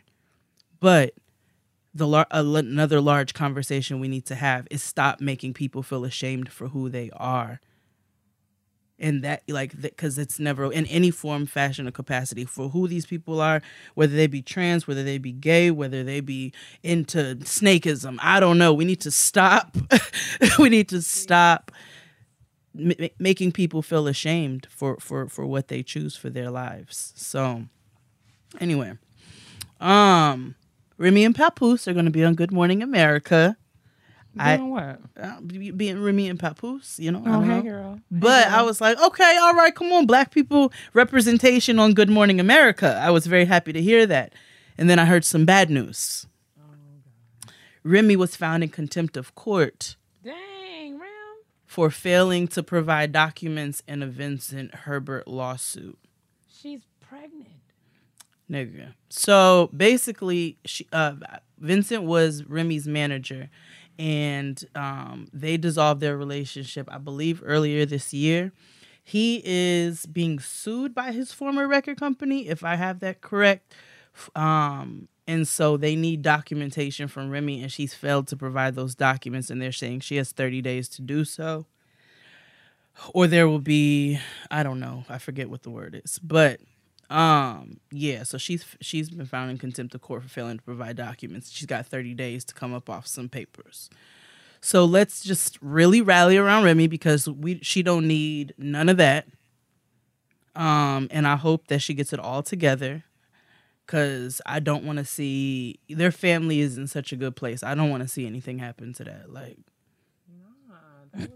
But 0.81 1.15
the 1.95 2.07
lar- 2.07 2.27
another 2.31 3.01
large 3.01 3.35
conversation 3.35 4.01
we 4.01 4.09
need 4.09 4.25
to 4.27 4.35
have 4.35 4.67
is 4.71 4.83
stop 4.83 5.21
making 5.21 5.55
people 5.55 5.83
feel 5.83 6.05
ashamed 6.05 6.51
for 6.51 6.69
who 6.69 6.89
they 6.89 7.11
are. 7.15 7.61
And 9.03 9.23
that, 9.25 9.43
like, 9.49 9.79
because 9.83 10.17
it's 10.17 10.39
never 10.39 10.73
in 10.73 10.87
any 10.87 11.11
form, 11.11 11.45
fashion, 11.45 11.89
or 11.89 11.91
capacity 11.91 12.45
for 12.45 12.69
who 12.69 12.89
these 12.89 13.05
people 13.05 13.41
are, 13.41 13.61
whether 13.95 14.15
they 14.15 14.29
be 14.29 14.43
trans, 14.43 14.87
whether 14.87 15.03
they 15.03 15.19
be 15.19 15.33
gay, 15.33 15.73
whether 15.73 16.05
they 16.05 16.21
be 16.21 16.53
into 16.85 17.37
snakeism. 17.41 18.19
I 18.23 18.41
don't 18.41 18.59
know. 18.59 18.73
We 18.73 18.85
need 18.85 19.01
to 19.01 19.11
stop. 19.11 19.77
we 20.59 20.69
need 20.69 20.89
to 20.91 21.03
stop 21.03 21.73
m- 22.79 23.11
making 23.19 23.53
people 23.53 23.83
feel 23.83 24.07
ashamed 24.07 24.67
for 24.71 24.97
for 24.99 25.29
for 25.29 25.47
what 25.47 25.69
they 25.69 25.83
choose 25.83 26.17
for 26.17 26.31
their 26.31 26.51
lives. 26.51 27.13
So, 27.17 27.65
anyway, 28.61 28.95
um, 29.81 30.55
Remy 30.99 31.25
and 31.25 31.35
Papoose 31.35 31.89
are 31.89 31.93
going 31.93 32.05
to 32.05 32.11
be 32.11 32.25
on 32.25 32.35
Good 32.35 32.53
Morning 32.53 32.83
America. 32.83 33.57
I- 34.39 34.57
Doing 34.57 34.71
what? 34.71 35.01
Uh, 35.21 35.41
being 35.41 36.03
Remy 36.03 36.29
and 36.29 36.39
Papoose, 36.41 36.99
you 36.99 37.13
know. 37.13 37.23
I 37.27 37.31
Oh, 37.37 37.41
hey, 37.43 37.49
know. 37.57 37.63
girl. 37.63 37.95
Hey, 37.97 38.01
But 38.11 38.49
I 38.49 38.63
was 38.63 38.81
like, 38.81 38.99
okay, 39.01 39.37
all 39.43 39.53
right, 39.55 39.75
come 39.75 39.93
on, 39.93 40.07
black 40.07 40.31
people 40.31 40.73
representation 40.95 41.79
on 41.79 41.93
Good 41.95 42.09
Morning 42.11 42.41
America. 42.41 42.99
I 43.03 43.11
was 43.11 43.27
very 43.27 43.45
happy 43.45 43.73
to 43.73 43.81
hear 43.83 44.07
that. 44.07 44.33
And 44.79 44.89
then 44.89 44.99
I 44.99 45.05
heard 45.05 45.25
some 45.25 45.45
bad 45.45 45.69
news. 45.71 46.27
Remy 47.85 48.17
was 48.17 48.37
found 48.37 48.63
in 48.63 48.69
contempt 48.69 49.17
of 49.17 49.35
court 49.35 49.97
Dang, 50.23 50.99
Ram. 50.99 51.09
for 51.67 51.91
failing 51.91 52.47
to 52.49 52.63
provide 52.63 53.13
documents 53.13 53.83
in 53.89 54.03
a 54.03 54.07
Vincent 54.07 54.73
Herbert 54.75 55.27
lawsuit. 55.27 55.99
She's 56.49 56.81
pregnant. 57.01 57.49
Nigga. 58.51 58.93
So 59.09 59.69
basically, 59.77 60.59
she, 60.65 60.87
uh, 60.93 61.15
Vincent 61.59 62.05
was 62.05 62.45
Remy's 62.45 62.87
manager, 62.87 63.49
and 63.99 64.65
um, 64.75 65.29
they 65.33 65.57
dissolved 65.57 66.01
their 66.01 66.17
relationship, 66.17 66.89
I 66.91 66.99
believe, 66.99 67.43
earlier 67.45 67.85
this 67.85 68.13
year. 68.13 68.53
He 69.05 69.43
is 69.45 70.07
being 70.07 70.39
sued 70.39 70.95
by 70.95 71.13
his 71.13 71.33
former 71.33 71.67
record 71.67 71.99
company, 71.99 72.49
if 72.49 72.65
I 72.65 72.77
have 72.77 73.01
that 73.01 73.21
correct. 73.21 73.75
Um, 74.37 75.09
and 75.27 75.47
so 75.47 75.77
they 75.77 75.97
need 75.97 76.23
documentation 76.23 77.09
from 77.09 77.31
Remy, 77.31 77.63
and 77.63 77.71
she's 77.73 77.95
failed 77.95 78.27
to 78.29 78.37
provide 78.37 78.75
those 78.75 78.95
documents, 78.95 79.51
and 79.51 79.61
they're 79.61 79.73
saying 79.73 80.01
she 80.01 80.17
has 80.17 80.33
30 80.33 80.63
days 80.63 80.89
to 80.91 81.03
do 81.03 81.25
so. 81.25 81.67
Or 83.15 83.27
there 83.27 83.49
will 83.49 83.61
be, 83.61 84.19
I 84.51 84.63
don't 84.63 84.81
know, 84.81 85.05
I 85.09 85.19
forget 85.19 85.49
what 85.49 85.63
the 85.63 85.71
word 85.71 86.01
is, 86.05 86.19
but 86.19 86.61
um, 87.13 87.77
yeah, 87.91 88.23
so 88.23 88.39
she's 88.39 88.65
she's 88.81 89.11
been 89.11 89.27
found 89.27 89.51
in 89.51 89.59
contempt 89.59 89.95
of 89.95 90.01
court 90.01 90.23
for 90.23 90.29
failing 90.31 90.57
to 90.57 90.63
provide 90.63 90.97
documents. 90.97 91.51
She's 91.51 91.67
got 91.67 91.87
30 91.87 92.15
days 92.15 92.43
to 92.47 92.55
come 92.55 92.73
up 92.73 92.89
off 92.89 93.07
some 93.07 93.29
papers. 93.29 93.91
So 94.63 94.87
let's 94.87 95.23
just 95.23 95.59
really 95.61 96.01
rally 96.01 96.39
around 96.39 96.65
Remy 96.65 96.87
because 96.87 97.29
we 97.29 97.59
she 97.63 97.83
don't 97.83 98.09
need 98.09 98.55
none 98.57 98.89
of 98.89 98.97
that. 98.97 99.27
Um, 100.57 101.09
and 101.11 101.27
I 101.27 101.37
hope 101.37 101.67
that 101.67 101.81
she 101.81 101.93
gets 101.93 102.15
it 102.15 102.19
all 102.19 102.43
together 102.43 103.05
because 103.85 104.41
I 104.47 104.61
don't 104.61 104.85
want 104.85 104.99
to 104.99 105.05
see 105.05 105.81
their 105.91 106.13
family 106.13 106.61
is 106.61 106.79
in 106.79 106.87
such 106.87 107.13
a 107.13 107.17
good 107.17 107.37
place. 107.37 107.63
I 107.63 107.75
don't 107.75 107.91
want 107.91 108.03
to 108.03 108.09
see 108.09 108.27
anything 108.27 108.59
happen 108.59 108.95
to 108.95 109.05
that. 109.05 109.31
Like, 109.31 109.59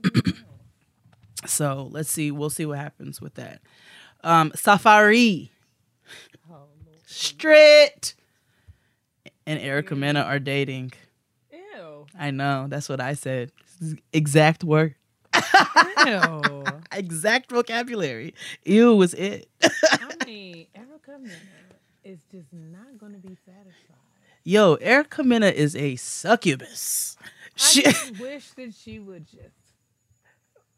so 1.46 1.88
let's 1.90 2.10
see. 2.10 2.30
We'll 2.30 2.48
see 2.48 2.64
what 2.64 2.78
happens 2.78 3.20
with 3.20 3.34
that. 3.34 3.60
Um, 4.24 4.52
Safaree, 4.52 5.50
Strit, 7.06 8.14
and 9.46 9.60
Erica 9.60 9.94
mm. 9.94 9.98
Mena 9.98 10.20
are 10.20 10.38
dating. 10.38 10.92
Ew. 11.52 12.06
I 12.18 12.30
know. 12.30 12.66
That's 12.68 12.88
what 12.88 13.00
I 13.00 13.14
said. 13.14 13.52
Exact 14.12 14.64
word. 14.64 14.94
Ew. 16.06 16.64
Exact 16.92 17.50
vocabulary. 17.50 18.34
Ew 18.64 18.96
was 18.96 19.14
it. 19.14 19.48
I 19.62 20.24
mean, 20.26 20.66
Erica 20.74 21.18
Mena 21.20 21.34
is 22.04 22.20
just 22.30 22.52
not 22.52 22.98
going 22.98 23.12
to 23.12 23.18
be 23.18 23.36
satisfied. 23.44 23.96
Yo, 24.44 24.74
Erica 24.74 25.24
Mena 25.24 25.48
is 25.48 25.74
a 25.74 25.96
succubus. 25.96 27.16
She, 27.56 27.84
I 27.84 27.90
just 27.90 28.20
wish 28.20 28.50
that 28.52 28.74
she 28.74 28.98
would 28.98 29.26
just 29.26 29.66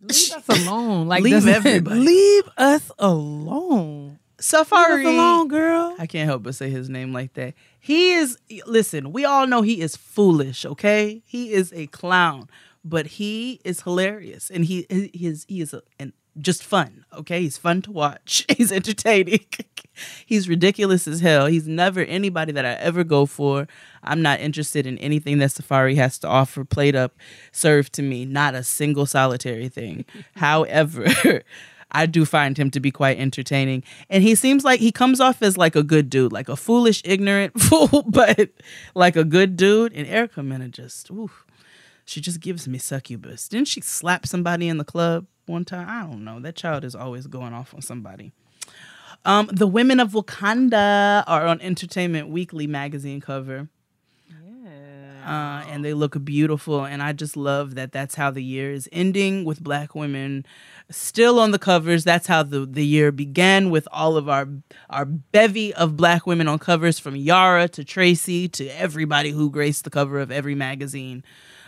leave 0.01 0.49
us 0.49 0.49
alone. 0.67 1.09
Like 1.09 1.23
Leave 1.23 1.47
everybody. 1.47 2.01
Leave 2.01 2.49
us 2.57 2.91
alone. 2.99 4.19
Leave 4.39 4.67
Safaree. 4.67 5.01
us 5.01 5.07
alone, 5.07 5.49
girl. 5.49 5.97
I 5.99 6.07
can't 6.07 6.29
help 6.29 6.45
but 6.45 6.55
say 6.55 6.71
his 6.71 6.89
name 6.89 7.13
like 7.13 7.35
that. 7.35 7.55
He 7.81 8.13
is 8.13 8.39
listen, 8.67 9.13
we 9.13 9.25
all 9.25 9.47
know 9.47 9.63
he 9.63 9.81
is 9.81 9.97
foolish, 9.97 10.65
okay? 10.65 11.23
He 11.27 11.53
is 11.53 11.73
a 11.75 11.89
clown, 11.89 12.49
but 12.85 13.07
he 13.07 13.61
is 13.65 13.83
hilarious 13.83 14.51
and 14.51 14.65
he 14.65 14.87
he 14.91 15.27
is 15.27 15.45
he 15.49 15.61
is 15.61 15.75
a, 15.75 15.83
and 15.99 16.13
just 16.41 16.63
fun, 16.63 17.05
okay? 17.13 17.41
He's 17.41 17.59
fun 17.59 17.83
to 17.83 17.93
watch. 17.93 18.45
He's 18.57 18.71
entertaining. 18.71 19.45
He's 20.27 20.49
ridiculous 20.49 21.09
as 21.09 21.21
hell. 21.21 21.47
He's 21.47 21.67
never 21.67 22.01
anybody 22.01 22.53
that 22.53 22.65
I 22.65 22.75
ever 22.75 23.03
go 23.03 23.27
for. 23.27 23.67
I'm 24.05 24.23
not 24.23 24.41
interested 24.41 24.87
in 24.87 24.99
anything 24.99 25.39
that 25.39 25.51
Safaree 25.51 25.97
has 25.97 26.19
to 26.21 26.29
offer, 26.29 26.65
played 26.65 26.95
up, 26.95 27.17
served 27.51 27.93
to 27.95 28.03
me. 28.03 28.25
Not 28.25 28.55
a 28.55 28.63
single 28.63 29.07
solitary 29.07 29.69
thing. 29.69 30.05
However, 30.37 31.43
I 31.91 32.07
do 32.07 32.25
find 32.25 32.59
him 32.59 32.71
to 32.73 32.81
be 32.81 32.91
quite 32.91 33.19
entertaining. 33.19 33.83
And 34.11 34.23
he 34.23 34.35
seems 34.35 34.65
like 34.65 34.81
he 34.81 34.93
comes 34.93 35.21
off 35.21 35.43
as 35.43 35.57
like 35.57 35.77
a 35.77 35.83
good 35.83 36.11
dude, 36.11 36.33
like 36.33 36.49
a 36.49 36.57
foolish, 36.57 37.03
ignorant 37.05 37.61
fool, 37.61 38.05
but 38.09 38.51
like 38.95 39.17
a 39.17 39.25
good 39.25 39.57
dude. 39.57 39.93
And 39.95 40.07
Erica 40.07 40.43
Mena 40.43 40.69
just, 40.69 41.11
ooh, 41.11 41.31
she 42.05 42.21
just 42.21 42.41
gives 42.41 42.69
me 42.69 42.79
succubus. 42.79 43.49
Didn't 43.49 43.69
she 43.69 43.81
slap 43.81 44.27
somebody 44.27 44.69
in 44.69 44.79
the 44.79 44.85
club 44.85 45.27
one 45.47 45.65
time? 45.65 45.89
I 45.89 46.03
don't 46.03 46.25
know. 46.25 46.41
That 46.41 46.57
child 46.57 46.85
is 46.85 46.95
always 46.95 47.27
going 47.27 47.53
off 47.53 47.75
on 47.75 47.83
somebody. 47.83 48.33
Um, 49.25 49.49
the 49.53 49.67
women 49.67 50.01
of 50.01 50.13
Wakanda 50.13 51.25
are 51.27 51.47
on 51.47 51.61
Entertainment 51.61 52.29
Weekly 52.29 52.67
magazine 52.67 53.21
cover 53.21 53.69
uh, 55.29 55.63
and 55.69 55.85
they 55.85 55.93
look 55.93 56.25
beautiful. 56.25 56.85
And 56.85 57.03
I 57.03 57.13
just 57.13 57.37
love 57.37 57.75
that 57.75 57.93
that's 57.93 58.15
how 58.15 58.31
the 58.31 58.43
year 58.43 58.73
is 58.73 58.89
ending 58.91 59.45
with 59.45 59.63
black 59.63 59.95
women 59.95 60.47
still 60.91 61.39
on 61.39 61.51
the 61.51 61.59
covers. 61.59 62.03
That's 62.03 62.27
how 62.27 62.43
the, 62.43 62.65
the 62.65 62.85
year 62.85 63.13
began 63.13 63.69
with 63.69 63.87
all 63.93 64.17
of 64.17 64.27
our 64.27 64.49
our 64.89 65.05
bevy 65.05 65.75
of 65.75 65.99
black 65.99 66.27
women 66.27 66.49
on 66.49 66.59
covers 66.59 66.99
from 66.99 67.15
Yara 67.15 67.69
to 67.69 67.85
Tracy 67.85 68.49
to 68.49 68.69
everybody 68.69 69.31
who 69.31 69.51
graced 69.51 69.85
the 69.85 69.91
cover 69.91 70.19
of 70.19 70.31
every 70.31 70.55
magazine 70.55 71.23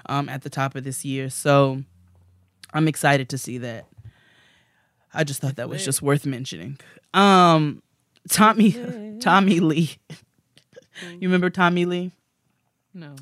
um, 0.06 0.30
at 0.30 0.40
the 0.40 0.50
top 0.50 0.74
of 0.74 0.82
this 0.82 1.04
year. 1.04 1.28
So 1.28 1.82
I'm 2.72 2.88
excited 2.88 3.28
to 3.28 3.36
see 3.36 3.58
that. 3.58 3.84
I 5.12 5.22
just 5.22 5.42
thought 5.42 5.56
that 5.56 5.68
was 5.68 5.84
just 5.84 6.00
worth 6.00 6.24
mentioning. 6.24 6.78
Um, 7.12 7.82
Tommy 8.30 9.18
Tommy 9.20 9.60
Lee. 9.60 9.98
you 11.02 11.28
remember 11.28 11.50
Tommy 11.50 11.84
Lee? 11.84 12.12
No. 12.92 13.14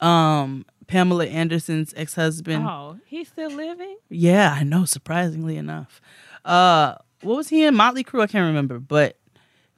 um 0.00 0.64
Pamela 0.86 1.26
Anderson's 1.26 1.92
ex-husband. 1.96 2.64
Oh, 2.64 2.98
he's 3.06 3.28
still 3.28 3.50
living? 3.50 3.96
Yeah, 4.08 4.54
I 4.58 4.62
know, 4.62 4.84
surprisingly 4.84 5.56
enough. 5.56 6.00
Uh 6.44 6.96
what 7.22 7.36
was 7.36 7.48
he 7.48 7.64
in? 7.64 7.74
Motley 7.74 8.04
Crue, 8.04 8.22
I 8.22 8.26
can't 8.26 8.46
remember, 8.46 8.78
but 8.78 9.16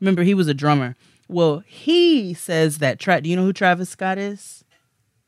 remember 0.01 0.23
he 0.23 0.35
was 0.35 0.49
a 0.49 0.55
drummer. 0.55 0.97
Well, 1.29 1.63
he 1.67 2.35
says 2.35 2.79
that 2.79 2.99
Tra- 2.99 3.21
do 3.21 3.29
you 3.31 3.37
know 3.37 3.45
who 3.45 3.53
Travis 3.53 3.91
Scott 3.91 4.19
is? 4.19 4.65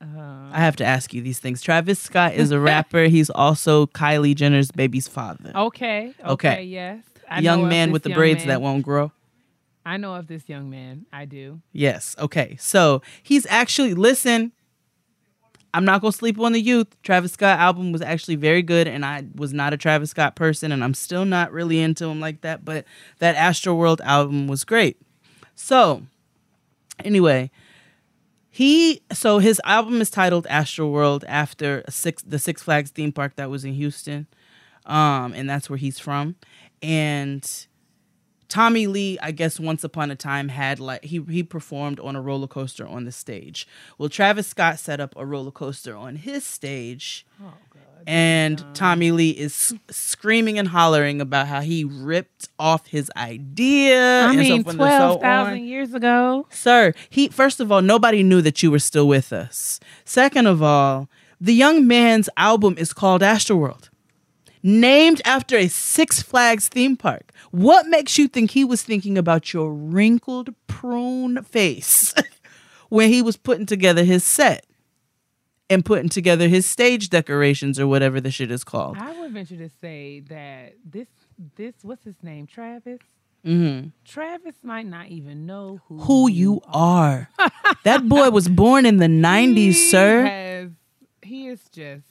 Uh, 0.03 0.49
I 0.51 0.61
have 0.61 0.77
to 0.77 0.85
ask 0.85 1.13
you 1.13 1.21
these 1.21 1.39
things. 1.39 1.61
Travis 1.61 1.99
Scott 1.99 2.33
is 2.35 2.51
a 2.53 2.59
rapper. 2.71 3.05
He's 3.05 3.29
also 3.29 3.87
Kylie 3.89 4.35
Jenner's 4.35 4.71
baby's 4.71 5.07
father. 5.07 5.53
okay. 5.55 6.15
Okay. 6.25 6.31
Okay. 6.53 6.63
Yes. 6.65 7.05
I 7.29 7.41
young 7.41 7.69
man 7.69 7.93
with 7.93 8.03
the 8.03 8.11
braids 8.11 8.41
man. 8.41 8.49
that 8.49 8.63
won't 8.63 8.83
grow. 8.83 9.13
I 9.91 9.97
know 9.97 10.15
of 10.15 10.29
this 10.29 10.49
young 10.49 10.71
man. 10.71 11.05
I 11.13 11.25
do. 11.25 11.61
Yes. 11.73 12.15
Okay. 12.17 12.57
So 12.61 13.03
he's 13.25 13.45
actually 13.47 13.95
listen. 13.95 14.53
I'm 15.75 15.85
not 15.85 16.01
gonna 16.01 16.13
sleep 16.13 16.39
on 16.39 16.53
the 16.53 16.61
youth. 16.61 16.87
Travis 17.03 17.33
Scott 17.33 17.59
album 17.59 17.91
was 17.91 18.01
actually 18.01 18.37
very 18.37 18.63
good, 18.63 18.87
and 18.87 19.05
I 19.05 19.25
was 19.35 19.53
not 19.53 19.73
a 19.73 19.77
Travis 19.77 20.11
Scott 20.11 20.37
person, 20.37 20.71
and 20.71 20.85
I'm 20.85 20.95
still 20.95 21.25
not 21.25 21.53
really 21.53 21.81
into 21.81 22.07
him 22.07 22.21
like 22.21 22.43
that. 22.43 22.65
But 22.65 22.85
that 23.19 23.35
Astro 23.35 23.75
World 23.75 24.01
album 24.05 24.47
was 24.47 24.63
great. 24.65 25.01
So, 25.57 26.03
anyway, 27.05 27.51
he 28.49 29.03
so 29.13 29.39
his 29.39 29.61
album 29.65 30.01
is 30.01 30.11
titled 30.11 30.47
Astro 30.49 30.89
World 30.89 31.25
after 31.29 31.83
six 31.89 32.23
the 32.23 32.39
Six 32.39 32.63
Flags 32.63 32.91
theme 32.91 33.13
park 33.13 33.37
that 33.37 33.51
was 33.51 33.65
in 33.65 33.75
Houston. 33.75 34.29
um, 34.87 35.33
and 35.35 35.51
that's 35.51 35.69
where 35.69 35.77
he's 35.77 35.99
from. 35.99 36.37
And 36.83 37.67
Tommy 38.51 38.87
Lee, 38.87 39.19
I 39.23 39.31
guess 39.31 39.59
once 39.59 39.85
upon 39.85 40.11
a 40.11 40.17
time 40.17 40.49
had 40.49 40.79
like 40.81 41.05
he 41.05 41.23
he 41.31 41.43
performed 41.43 41.99
on 42.01 42.17
a 42.17 42.21
roller 42.21 42.49
coaster 42.49 42.87
on 42.87 43.05
the 43.05 43.13
stage. 43.13 43.67
Well, 43.97 44.09
Travis 44.09 44.49
Scott 44.49 44.79
set 44.79 45.01
up 45.01 45.15
a 45.17 45.25
roller 45.25 45.53
coaster 45.53 45.97
on 45.97 46.17
his 46.17 46.45
stage. 46.45 47.25
Oh, 47.43 47.55
and 48.07 48.65
Tommy 48.75 49.11
Lee 49.11 49.31
is 49.31 49.75
screaming 49.91 50.59
and 50.59 50.69
hollering 50.69 51.21
about 51.21 51.47
how 51.47 51.61
he 51.61 51.85
ripped 51.85 52.49
off 52.59 52.87
his 52.87 53.11
idea. 53.17 54.23
I 54.27 54.37
mean, 54.37 54.65
so 54.65 54.73
twelve 54.73 55.21
thousand 55.21 55.55
on. 55.55 55.65
years 55.65 55.95
ago. 55.95 56.47
Sir, 56.51 56.95
he 57.09 57.29
first 57.29 57.61
of 57.61 57.71
all, 57.71 57.83
nobody 57.83 58.23
knew 58.23 58.41
that 58.43 58.63
you 58.63 58.71
were 58.71 58.79
still 58.79 59.07
with 59.07 59.33
us. 59.33 59.81
Second 60.05 60.47
of 60.47 60.63
all, 60.63 61.09
the 61.41 61.55
young 61.55 61.87
man's 61.87 62.29
album 62.37 62.75
is 62.79 62.93
called 62.93 63.23
Astroworld, 63.23 63.90
named 64.63 65.21
after 65.25 65.57
a 65.57 65.69
Six 65.69 66.23
Flags 66.23 66.69
theme 66.69 66.97
park. 66.97 67.33
What 67.51 67.87
makes 67.87 68.19
you 68.19 68.29
think 68.29 68.51
he 68.53 68.65
was 68.65 68.83
thinking 68.83 69.17
about 69.19 69.53
your 69.53 69.73
wrinkled 69.73 70.55
prune 70.67 71.43
face 71.43 72.15
when 72.89 73.11
he 73.11 73.23
was 73.23 73.37
putting 73.37 73.67
together 73.67 74.05
his 74.05 74.25
set 74.25 74.67
and 75.69 75.85
putting 75.85 76.09
together 76.09 76.49
his 76.49 76.67
stage 76.67 77.11
decorations 77.11 77.79
or 77.79 77.87
whatever 77.87 78.21
the 78.21 78.31
shit 78.31 78.51
is 78.51 78.65
called? 78.65 78.97
I 78.99 79.19
would 79.21 79.33
venture 79.33 79.57
to 79.57 79.69
say 79.81 80.21
that 80.29 80.75
this 80.85 81.09
this 81.57 81.75
what's 81.83 82.05
his 82.05 82.23
name, 82.23 82.47
Travis. 82.47 82.99
hmm 83.45 83.87
Travis 84.05 84.57
might 84.63 84.87
not 84.87 85.09
even 85.09 85.47
know 85.47 85.81
who 85.87 85.99
Who 86.01 86.29
you 86.31 86.61
are. 86.67 87.31
that 87.85 88.09
boy 88.09 88.31
was 88.31 88.49
born 88.49 88.85
in 88.85 88.99
the 88.99 89.07
90s, 89.07 89.75
sir. 89.75 90.25
has- 90.27 90.71
he 91.23 91.47
is 91.47 91.61
just 91.71 92.05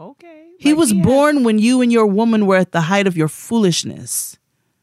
okay. 0.00 0.50
He 0.58 0.70
Like, 0.70 0.78
was 0.78 0.92
has- 0.92 1.02
born 1.02 1.44
when 1.44 1.58
you 1.58 1.80
and 1.82 1.92
your 1.92 2.06
woman 2.06 2.46
were 2.46 2.56
at 2.56 2.72
the 2.72 2.82
height 2.82 3.06
of 3.06 3.16
your 3.16 3.28
foolishness. 3.28 4.38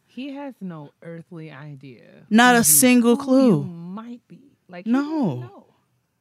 He 0.07 0.33
has 0.33 0.53
no 0.59 0.91
earthly 1.01 1.51
idea. 1.51 2.25
Not 2.29 2.55
a 2.55 2.63
single 2.63 3.15
clue. 3.15 3.63
might 3.63 4.27
be 4.27 4.39
like 4.67 4.85
he 4.85 4.91
No. 4.91 5.65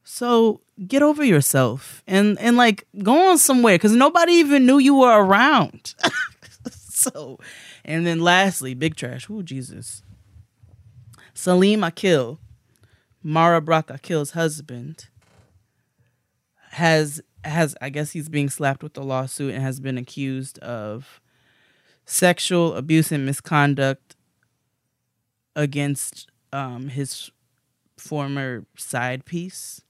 So 0.03 0.61
get 0.87 1.01
over 1.03 1.23
yourself 1.23 2.01
and 2.07 2.39
and 2.39 2.57
like 2.57 2.87
go 3.03 3.29
on 3.31 3.37
somewhere 3.37 3.75
because 3.75 3.93
nobody 3.95 4.33
even 4.33 4.65
knew 4.65 4.77
you 4.79 4.95
were 4.95 5.21
around. 5.23 5.93
so, 6.71 7.37
and 7.85 8.07
then 8.07 8.19
lastly, 8.19 8.73
big 8.73 8.95
trash. 8.95 9.27
Oh 9.29 9.41
Jesus. 9.43 10.01
Salim 11.33 11.83
Akil, 11.83 12.39
Mara 13.21 13.61
Brock 13.61 13.89
Akil's 13.91 14.31
husband, 14.31 15.07
has 16.71 17.21
has 17.43 17.75
I 17.81 17.89
guess 17.89 18.11
he's 18.11 18.29
being 18.29 18.49
slapped 18.49 18.83
with 18.83 18.93
the 18.93 19.03
lawsuit 19.03 19.53
and 19.53 19.63
has 19.63 19.79
been 19.79 19.97
accused 19.97 20.59
of 20.59 21.19
sexual 22.05 22.75
abuse 22.75 23.11
and 23.11 23.25
misconduct 23.25 24.15
against 25.55 26.27
um, 26.53 26.89
his 26.89 27.31
former 27.97 28.65
side 28.77 29.25
piece. 29.25 29.81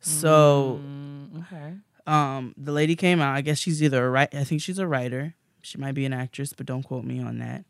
So 0.00 0.80
Mm, 0.82 1.40
okay. 1.42 1.74
um, 2.06 2.54
the 2.56 2.72
lady 2.72 2.96
came 2.96 3.20
out. 3.20 3.34
I 3.34 3.40
guess 3.40 3.58
she's 3.58 3.82
either 3.82 4.04
a 4.06 4.10
right. 4.10 4.32
I 4.34 4.44
think 4.44 4.60
she's 4.60 4.78
a 4.78 4.86
writer. 4.86 5.34
She 5.62 5.78
might 5.78 5.94
be 5.94 6.04
an 6.04 6.12
actress, 6.12 6.52
but 6.52 6.66
don't 6.66 6.82
quote 6.82 7.04
me 7.04 7.20
on 7.20 7.38
that. 7.38 7.64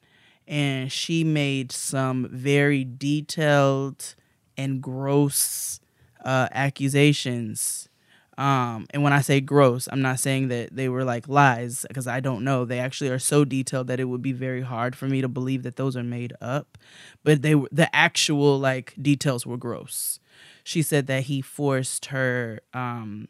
And 0.46 0.92
she 0.92 1.24
made 1.24 1.72
some 1.72 2.28
very 2.30 2.84
detailed 2.84 4.14
and 4.56 4.82
gross 4.82 5.80
uh, 6.24 6.48
accusations. 6.52 7.88
Um, 8.38 8.86
and 8.90 9.02
when 9.02 9.12
I 9.12 9.20
say 9.20 9.40
gross, 9.40 9.88
I'm 9.90 10.02
not 10.02 10.18
saying 10.20 10.48
that 10.48 10.74
they 10.74 10.88
were 10.88 11.04
like 11.04 11.28
lies 11.28 11.84
because 11.88 12.06
I 12.06 12.20
don't 12.20 12.44
know. 12.44 12.64
They 12.64 12.78
actually 12.78 13.10
are 13.10 13.18
so 13.18 13.44
detailed 13.44 13.86
that 13.88 14.00
it 14.00 14.04
would 14.04 14.22
be 14.22 14.32
very 14.32 14.62
hard 14.62 14.94
for 14.94 15.06
me 15.06 15.20
to 15.22 15.28
believe 15.28 15.62
that 15.62 15.76
those 15.76 15.96
are 15.96 16.02
made 16.02 16.32
up. 16.40 16.78
But 17.24 17.42
they 17.42 17.54
were 17.54 17.68
the 17.72 17.94
actual 17.94 18.58
like 18.58 18.94
details 19.00 19.46
were 19.46 19.56
gross. 19.56 20.18
She 20.64 20.82
said 20.82 21.06
that 21.06 21.24
he 21.24 21.40
forced 21.40 22.06
her 22.06 22.60
um, 22.74 23.28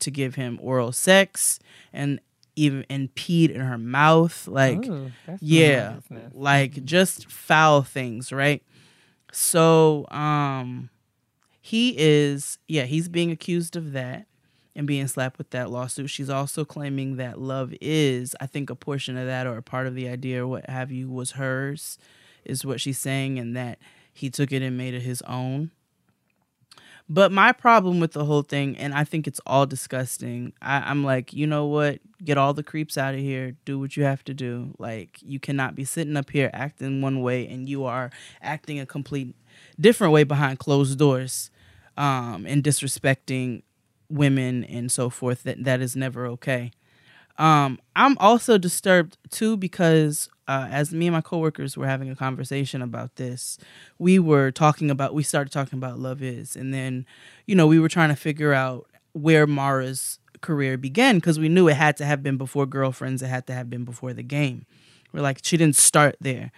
to 0.00 0.10
give 0.10 0.34
him 0.34 0.58
oral 0.62 0.92
sex 0.92 1.58
and 1.92 2.20
even 2.56 2.84
and 2.90 3.14
peed 3.14 3.50
in 3.50 3.60
her 3.60 3.78
mouth 3.78 4.46
like 4.48 4.86
Ooh, 4.86 5.10
yeah 5.40 5.94
like 6.34 6.84
just 6.84 7.30
foul 7.30 7.82
things 7.82 8.32
right 8.32 8.62
so 9.32 10.06
um 10.10 10.90
he 11.60 11.94
is 11.96 12.58
yeah 12.68 12.84
he's 12.84 13.08
being 13.08 13.30
accused 13.30 13.76
of 13.76 13.92
that 13.92 14.26
and 14.80 14.86
being 14.86 15.06
slapped 15.06 15.36
with 15.36 15.50
that 15.50 15.70
lawsuit 15.70 16.08
she's 16.08 16.30
also 16.30 16.64
claiming 16.64 17.16
that 17.16 17.38
love 17.38 17.74
is 17.82 18.34
i 18.40 18.46
think 18.46 18.70
a 18.70 18.74
portion 18.74 19.18
of 19.18 19.26
that 19.26 19.46
or 19.46 19.58
a 19.58 19.62
part 19.62 19.86
of 19.86 19.94
the 19.94 20.08
idea 20.08 20.42
or 20.42 20.46
what 20.46 20.68
have 20.70 20.90
you 20.90 21.06
was 21.06 21.32
hers 21.32 21.98
is 22.46 22.64
what 22.64 22.80
she's 22.80 22.98
saying 22.98 23.38
and 23.38 23.54
that 23.54 23.78
he 24.14 24.30
took 24.30 24.50
it 24.50 24.62
and 24.62 24.78
made 24.78 24.94
it 24.94 25.02
his 25.02 25.20
own 25.22 25.70
but 27.12 27.30
my 27.30 27.50
problem 27.50 27.98
with 27.98 28.12
the 28.12 28.24
whole 28.24 28.42
thing, 28.42 28.76
and 28.76 28.94
I 28.94 29.02
think 29.02 29.26
it's 29.26 29.40
all 29.44 29.66
disgusting. 29.66 30.52
I, 30.62 30.76
I'm 30.76 31.02
like, 31.02 31.32
you 31.32 31.44
know 31.44 31.66
what? 31.66 31.98
Get 32.24 32.38
all 32.38 32.54
the 32.54 32.62
creeps 32.62 32.96
out 32.96 33.14
of 33.14 33.20
here. 33.20 33.56
Do 33.64 33.80
what 33.80 33.96
you 33.96 34.04
have 34.04 34.22
to 34.26 34.34
do. 34.34 34.76
Like, 34.78 35.18
you 35.20 35.40
cannot 35.40 35.74
be 35.74 35.84
sitting 35.84 36.16
up 36.16 36.30
here 36.30 36.50
acting 36.52 37.02
one 37.02 37.20
way 37.20 37.48
and 37.48 37.68
you 37.68 37.84
are 37.84 38.12
acting 38.40 38.78
a 38.78 38.86
complete 38.86 39.34
different 39.80 40.12
way 40.12 40.22
behind 40.22 40.60
closed 40.60 41.00
doors, 41.00 41.50
um, 41.96 42.46
and 42.46 42.62
disrespecting 42.62 43.62
women 44.10 44.64
and 44.64 44.90
so 44.90 45.10
forth. 45.10 45.44
That 45.44 45.64
that 45.64 45.80
is 45.80 45.96
never 45.96 46.26
okay. 46.26 46.72
Um, 47.38 47.78
I'm 47.96 48.18
also 48.18 48.58
disturbed 48.58 49.16
too 49.30 49.56
because 49.56 50.28
uh, 50.46 50.68
as 50.70 50.92
me 50.92 51.06
and 51.06 51.14
my 51.14 51.22
coworkers 51.22 51.76
were 51.76 51.86
having 51.86 52.10
a 52.10 52.16
conversation 52.16 52.82
about 52.82 53.16
this, 53.16 53.56
we 53.98 54.18
were 54.18 54.50
talking 54.50 54.90
about 54.90 55.14
we 55.14 55.22
started 55.22 55.50
talking 55.52 55.78
about 55.78 55.98
love 55.98 56.22
is, 56.22 56.54
and 56.54 56.74
then 56.74 57.06
you 57.46 57.54
know 57.54 57.66
we 57.66 57.78
were 57.78 57.88
trying 57.88 58.10
to 58.10 58.16
figure 58.16 58.52
out 58.52 58.86
where 59.12 59.46
Mara's 59.46 60.18
career 60.42 60.76
began 60.76 61.16
because 61.16 61.38
we 61.38 61.48
knew 61.48 61.68
it 61.68 61.76
had 61.76 61.96
to 61.98 62.04
have 62.04 62.22
been 62.22 62.36
before 62.36 62.66
girlfriends, 62.66 63.22
it 63.22 63.28
had 63.28 63.46
to 63.46 63.54
have 63.54 63.70
been 63.70 63.84
before 63.84 64.12
the 64.12 64.22
game. 64.22 64.66
We're 65.12 65.22
like 65.22 65.38
she 65.42 65.56
didn't 65.56 65.76
start 65.76 66.16
there, 66.20 66.52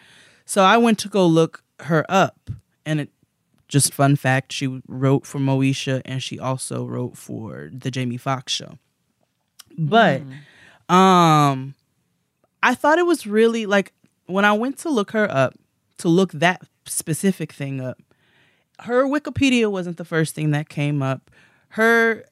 so 0.46 0.64
I 0.64 0.78
went 0.78 0.98
to 1.00 1.08
go 1.08 1.26
look 1.26 1.62
her 1.80 2.04
up, 2.08 2.50
and 2.84 2.98
it 3.00 3.10
just 3.72 3.94
fun 3.94 4.16
fact 4.16 4.52
she 4.52 4.82
wrote 4.86 5.26
for 5.26 5.38
Moesha 5.38 6.02
and 6.04 6.22
she 6.22 6.38
also 6.38 6.84
wrote 6.84 7.16
for 7.16 7.70
the 7.72 7.90
Jamie 7.90 8.18
Foxx 8.18 8.52
show. 8.52 8.78
But 9.78 10.20
um 10.90 11.74
I 12.62 12.74
thought 12.74 12.98
it 12.98 13.06
was 13.06 13.26
really 13.26 13.64
like 13.64 13.94
when 14.26 14.44
I 14.44 14.52
went 14.52 14.76
to 14.78 14.90
look 14.90 15.12
her 15.12 15.28
up, 15.30 15.54
to 15.98 16.08
look 16.08 16.32
that 16.32 16.62
specific 16.84 17.50
thing 17.52 17.80
up, 17.80 17.98
her 18.80 19.04
Wikipedia 19.04 19.70
wasn't 19.70 19.96
the 19.96 20.04
first 20.04 20.34
thing 20.34 20.50
that 20.50 20.68
came 20.68 21.02
up. 21.02 21.30
Her 21.70 22.24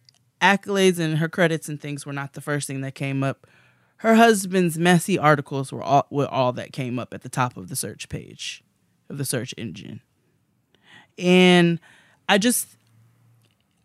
accolades 0.42 0.98
and 0.98 1.16
her 1.18 1.28
credits 1.28 1.70
and 1.70 1.80
things 1.80 2.04
were 2.04 2.12
not 2.12 2.34
the 2.34 2.42
first 2.42 2.66
thing 2.66 2.82
that 2.82 2.94
came 2.94 3.22
up. 3.22 3.46
Her 3.96 4.16
husband's 4.16 4.78
messy 4.78 5.18
articles 5.18 5.72
were 5.72 5.82
all 5.82 6.06
were 6.10 6.28
all 6.28 6.52
that 6.52 6.74
came 6.74 6.98
up 6.98 7.14
at 7.14 7.22
the 7.22 7.30
top 7.30 7.56
of 7.56 7.68
the 7.68 7.76
search 7.76 8.10
page 8.10 8.62
of 9.08 9.16
the 9.16 9.24
search 9.24 9.54
engine. 9.56 10.02
And 11.20 11.78
I 12.28 12.38
just 12.38 12.66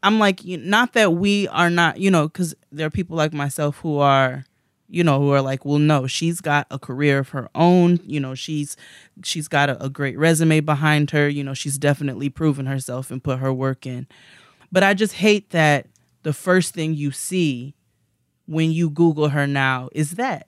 I'm 0.05 0.19
like, 0.19 0.45
not 0.45 0.93
that 0.93 1.13
we 1.13 1.47
are 1.47 1.71
not, 1.71 1.99
you 1.99 2.11
know, 2.11 2.27
because 2.27 2.53
there 2.71 2.85
are 2.85 2.91
people 2.91 3.17
like 3.17 3.33
myself 3.33 3.79
who 3.79 3.97
are, 3.97 4.45
you 4.87 5.03
know, 5.03 5.19
who 5.19 5.31
are 5.31 5.41
like, 5.41 5.65
well, 5.65 5.79
no, 5.79 6.05
she's 6.05 6.41
got 6.41 6.67
a 6.69 6.77
career 6.77 7.17
of 7.17 7.29
her 7.29 7.49
own. 7.55 7.99
You 8.03 8.19
know, 8.19 8.35
she's 8.35 8.77
she's 9.23 9.47
got 9.47 9.71
a, 9.71 9.83
a 9.83 9.89
great 9.89 10.15
resume 10.15 10.59
behind 10.59 11.09
her. 11.09 11.27
You 11.27 11.43
know, 11.43 11.55
she's 11.55 11.79
definitely 11.79 12.29
proven 12.29 12.67
herself 12.67 13.09
and 13.09 13.23
put 13.23 13.39
her 13.39 13.51
work 13.51 13.87
in. 13.87 14.05
But 14.71 14.83
I 14.83 14.93
just 14.93 15.13
hate 15.13 15.49
that 15.49 15.87
the 16.21 16.33
first 16.33 16.75
thing 16.75 16.93
you 16.93 17.09
see 17.09 17.73
when 18.45 18.71
you 18.71 18.91
Google 18.91 19.29
her 19.29 19.47
now 19.47 19.89
is 19.91 20.11
that. 20.11 20.45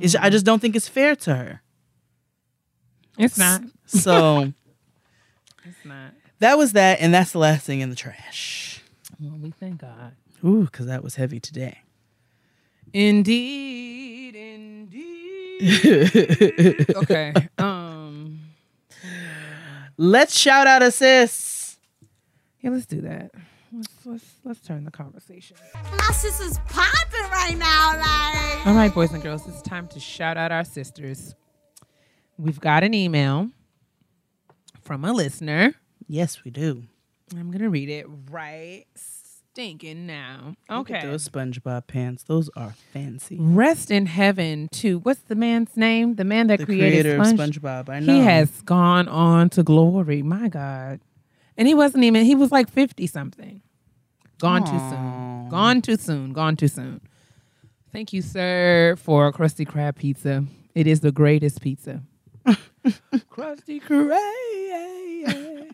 It's, 0.00 0.16
I 0.16 0.22
mm-hmm. 0.22 0.30
just 0.32 0.44
don't 0.44 0.58
think 0.58 0.74
it's 0.74 0.88
fair 0.88 1.14
to 1.14 1.36
her. 1.36 1.62
It's 3.16 3.38
not. 3.38 3.62
So 3.86 4.52
It's 5.66 5.84
not. 5.84 6.12
that 6.38 6.56
was 6.58 6.72
that, 6.72 7.00
and 7.00 7.12
that's 7.12 7.32
the 7.32 7.38
last 7.38 7.66
thing 7.66 7.80
in 7.80 7.90
the 7.90 7.96
trash. 7.96 8.82
Well, 9.20 9.38
we 9.40 9.50
thank 9.50 9.80
God. 9.80 10.14
Ooh, 10.44 10.64
because 10.64 10.86
that 10.86 11.02
was 11.02 11.16
heavy 11.16 11.40
today. 11.40 11.78
Indeed, 12.92 14.34
indeed. 14.36 14.96
okay. 16.96 17.32
Um. 17.58 18.40
Let's 19.98 20.36
shout 20.38 20.66
out 20.66 20.82
assists. 20.82 21.78
Yeah, 22.60 22.70
let's 22.70 22.84
do 22.86 23.00
that. 23.02 23.30
Let's 23.72 23.88
let's 24.04 24.24
let's 24.44 24.60
turn 24.60 24.84
the 24.84 24.90
conversation. 24.90 25.56
My 25.74 26.12
sister's 26.12 26.58
popping 26.68 27.30
right 27.30 27.56
now, 27.56 27.96
like. 27.96 28.66
All 28.66 28.74
right, 28.74 28.92
boys 28.92 29.12
and 29.12 29.22
girls, 29.22 29.46
it's 29.48 29.62
time 29.62 29.88
to 29.88 30.00
shout 30.00 30.36
out 30.36 30.52
our 30.52 30.64
sisters. 30.64 31.34
We've 32.38 32.60
got 32.60 32.84
an 32.84 32.92
email 32.92 33.50
from 34.86 35.04
a 35.04 35.12
listener. 35.12 35.74
Yes, 36.08 36.44
we 36.44 36.50
do. 36.50 36.84
I'm 37.36 37.50
gonna 37.50 37.68
read 37.68 37.88
it 37.88 38.06
right 38.30 38.84
stinking 38.94 40.06
now. 40.06 40.54
Look 40.70 40.90
Okay. 40.90 41.00
those 41.04 41.28
SpongeBob 41.28 41.86
pants. 41.88 42.22
Those 42.22 42.48
are 42.56 42.74
fancy. 42.92 43.36
Rest 43.40 43.90
in 43.90 44.06
heaven 44.06 44.68
to 44.72 44.98
what's 45.00 45.20
the 45.22 45.34
man's 45.34 45.76
name? 45.76 46.14
The 46.14 46.24
man 46.24 46.46
that 46.48 46.60
The 46.60 46.66
created 46.66 47.06
Sponge- 47.26 47.38
SpongeBob. 47.58 47.88
I 47.88 47.98
know. 48.00 48.12
He 48.14 48.20
has 48.20 48.50
gone 48.62 49.08
on 49.08 49.50
to 49.50 49.62
glory. 49.62 50.22
My 50.22 50.48
God. 50.48 51.00
And 51.56 51.66
he 51.66 51.74
wasn't 51.74 52.04
even, 52.04 52.24
he 52.26 52.34
was 52.34 52.52
like 52.52 52.68
50 52.70 53.06
something. 53.06 53.62
Gone 54.38 54.62
too 54.64 54.78
soon. 54.90 55.48
Gone 55.48 55.80
too 55.82 55.96
soon. 55.96 56.32
Gone 56.34 56.56
too 56.56 56.68
soon. 56.68 57.00
Thank 57.92 58.12
you, 58.12 58.20
sir, 58.20 58.94
for 58.98 59.32
Krusty 59.32 59.66
Krab 59.66 59.96
pizza. 59.96 60.44
It 60.74 60.86
is 60.86 61.00
the 61.00 61.10
greatest 61.12 61.62
pizza. 61.62 62.02
Krusty 63.30 63.82
Krab. 63.82 65.70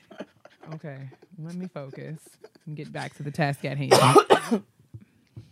Okay, 0.74 0.98
let 1.38 1.54
me 1.54 1.66
focus 1.66 2.18
and 2.66 2.76
get 2.76 2.90
back 2.92 3.14
to 3.16 3.22
the 3.22 3.30
task 3.30 3.64
at 3.64 3.76
hand. 3.76 3.92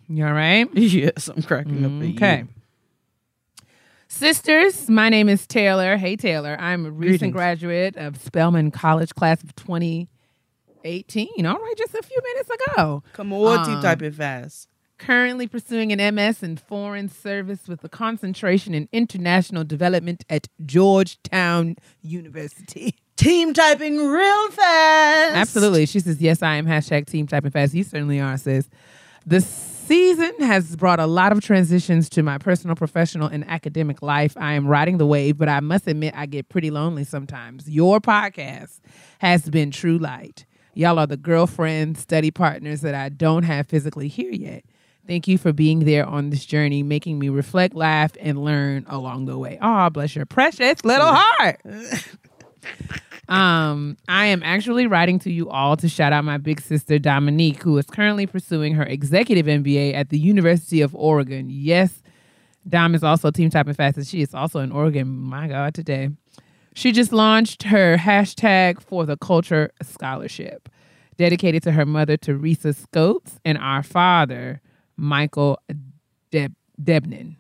you 0.09 0.25
all 0.27 0.33
right? 0.33 0.69
Yes, 0.75 1.29
I'm 1.29 1.43
cracking 1.43 1.85
up 1.85 1.91
at 2.03 2.09
you. 2.09 2.15
Okay. 2.15 2.45
Sisters, 4.09 4.89
my 4.89 5.09
name 5.09 5.29
is 5.29 5.47
Taylor. 5.47 5.97
Hey, 5.97 6.17
Taylor. 6.17 6.57
I'm 6.59 6.85
a 6.87 6.91
recent 6.91 7.19
Greetings. 7.21 7.33
graduate 7.35 7.97
of 7.97 8.17
Spelman 8.21 8.71
College 8.73 9.15
class 9.15 9.43
of 9.45 9.55
2018. 9.57 11.47
All 11.47 11.55
right, 11.57 11.75
just 11.77 11.95
a 11.95 12.03
few 12.03 12.21
minutes 12.23 12.51
ago. 12.51 13.03
Come 13.13 13.33
on, 13.33 13.69
you 13.71 13.77
Um, 13.77 13.83
type 13.83 14.03
it 14.03 14.15
fast. 14.15 14.69
Currently 15.01 15.47
pursuing 15.47 15.99
an 15.99 16.15
MS 16.15 16.43
in 16.43 16.59
Foreign 16.59 17.09
Service 17.09 17.67
with 17.67 17.83
a 17.83 17.89
concentration 17.89 18.75
in 18.75 18.87
international 18.93 19.65
development 19.65 20.27
at 20.29 20.47
Georgetown 20.67 21.77
University. 22.03 22.97
Team 23.17 23.55
typing 23.55 23.97
real 23.97 24.51
fast. 24.51 25.37
Absolutely. 25.37 25.87
She 25.87 26.01
says, 26.01 26.21
Yes, 26.21 26.43
I 26.43 26.57
am. 26.57 26.67
Hashtag 26.67 27.07
team 27.07 27.27
typing 27.27 27.51
fast. 27.51 27.75
You 27.75 27.83
certainly 27.83 28.21
are, 28.21 28.37
sis. 28.37 28.69
The 29.27 29.41
season 29.41 30.33
has 30.41 30.77
brought 30.77 31.01
a 31.01 31.07
lot 31.07 31.33
of 31.33 31.41
transitions 31.41 32.09
to 32.11 32.23
my 32.23 32.37
personal, 32.39 32.77
professional, 32.77 33.29
and 33.29 33.47
academic 33.49 34.03
life. 34.03 34.37
I 34.39 34.53
am 34.53 34.67
riding 34.67 34.99
the 34.99 35.07
wave, 35.07 35.39
but 35.39 35.49
I 35.49 35.61
must 35.61 35.87
admit, 35.87 36.15
I 36.17 36.27
get 36.27 36.49
pretty 36.49 36.71
lonely 36.71 37.05
sometimes. 37.05 37.69
Your 37.69 38.01
podcast 38.01 38.81
has 39.19 39.49
been 39.49 39.71
true 39.71 39.99
light. 39.99 40.45
Y'all 40.75 40.99
are 40.99 41.07
the 41.07 41.17
girlfriend, 41.17 41.97
study 41.99 42.31
partners 42.31 42.83
that 42.83 42.95
I 42.95 43.09
don't 43.09 43.43
have 43.43 43.67
physically 43.67 44.09
here 44.09 44.33
yet. 44.33 44.65
Thank 45.07 45.27
you 45.27 45.39
for 45.39 45.53
being 45.53 45.81
there 45.81 46.07
on 46.07 46.31
this 46.31 46.45
journey, 46.45 46.83
making 46.83 47.19
me 47.19 47.29
reflect, 47.29 47.75
laugh, 47.75 48.13
and 48.21 48.45
learn 48.45 48.85
along 48.89 49.27
the 49.27 49.37
way. 49.37 49.59
Oh, 49.61 49.91
bless 49.91 50.15
your 50.15 50.27
precious 50.27 50.85
little 50.85 51.09
heart. 51.11 51.61
Um, 53.29 53.97
I 54.09 54.27
am 54.27 54.43
actually 54.43 54.89
writing 54.89 55.21
to 55.21 55.31
you 55.31 55.49
all 55.49 55.77
to 55.77 55.89
shout 55.89 56.13
out 56.13 56.25
my 56.25 56.37
big 56.37 56.61
sister 56.61 56.99
Dominique, 56.99 57.63
who 57.63 57.79
is 57.79 57.87
currently 57.87 58.27
pursuing 58.27 58.75
her 58.75 58.83
executive 58.83 59.47
MBA 59.47 59.95
at 59.95 60.09
the 60.09 60.19
University 60.19 60.81
of 60.81 60.97
Oregon. 60.97 61.47
Yes, 61.49 62.03
Dom 62.69 62.93
is 62.95 63.05
also 63.05 63.31
team 63.31 63.49
typing 63.49 63.75
fast, 63.75 63.97
and 63.97 64.07
she 64.07 64.21
is 64.21 64.35
also 64.35 64.59
in 64.59 64.73
Oregon. 64.73 65.07
My 65.09 65.47
God, 65.47 65.75
today. 65.75 66.11
She 66.75 66.91
just 66.91 67.13
launched 67.13 67.65
her 67.65 67.97
hashtag 67.97 68.83
for 68.83 69.07
the 69.07 69.17
culture 69.17 69.71
scholarship, 69.81 70.69
dedicated 71.17 71.63
to 71.65 71.73
her 71.73 71.87
mother 71.87 72.17
Teresa 72.17 72.73
Scotes 72.73 73.39
and 73.45 73.59
our 73.59 73.85
father 73.85 74.61
Michael 75.01 75.59
Deb- 76.31 76.55
Debnan. 76.81 77.35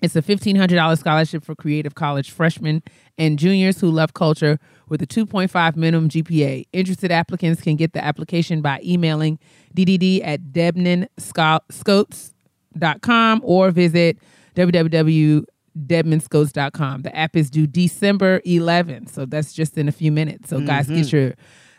It's 0.00 0.14
a 0.14 0.22
$1,500 0.22 0.98
scholarship 0.98 1.42
for 1.44 1.56
creative 1.56 1.94
college 1.94 2.30
freshmen 2.30 2.82
and 3.16 3.38
juniors 3.38 3.80
who 3.80 3.90
love 3.90 4.12
culture 4.14 4.60
with 4.88 5.02
a 5.02 5.06
2.5 5.06 5.76
minimum 5.76 6.08
GPA. 6.08 6.66
Interested 6.72 7.10
applicants 7.10 7.60
can 7.60 7.74
get 7.76 7.94
the 7.94 8.04
application 8.04 8.60
by 8.60 8.80
emailing 8.84 9.40
ddd 9.76 10.20
at 10.24 10.52
debnanscotes.com 10.52 13.40
or 13.44 13.72
visit 13.72 14.18
www.debnanscotes.com. 14.54 17.02
The 17.02 17.16
app 17.16 17.36
is 17.36 17.50
due 17.50 17.66
December 17.66 18.40
11th, 18.40 19.10
so 19.10 19.26
that's 19.26 19.52
just 19.52 19.76
in 19.76 19.88
a 19.88 19.92
few 19.92 20.12
minutes. 20.12 20.48
So, 20.48 20.60
guys, 20.60 20.86
get 20.88 21.06
mm-hmm. 21.06 21.16
your 21.16 21.34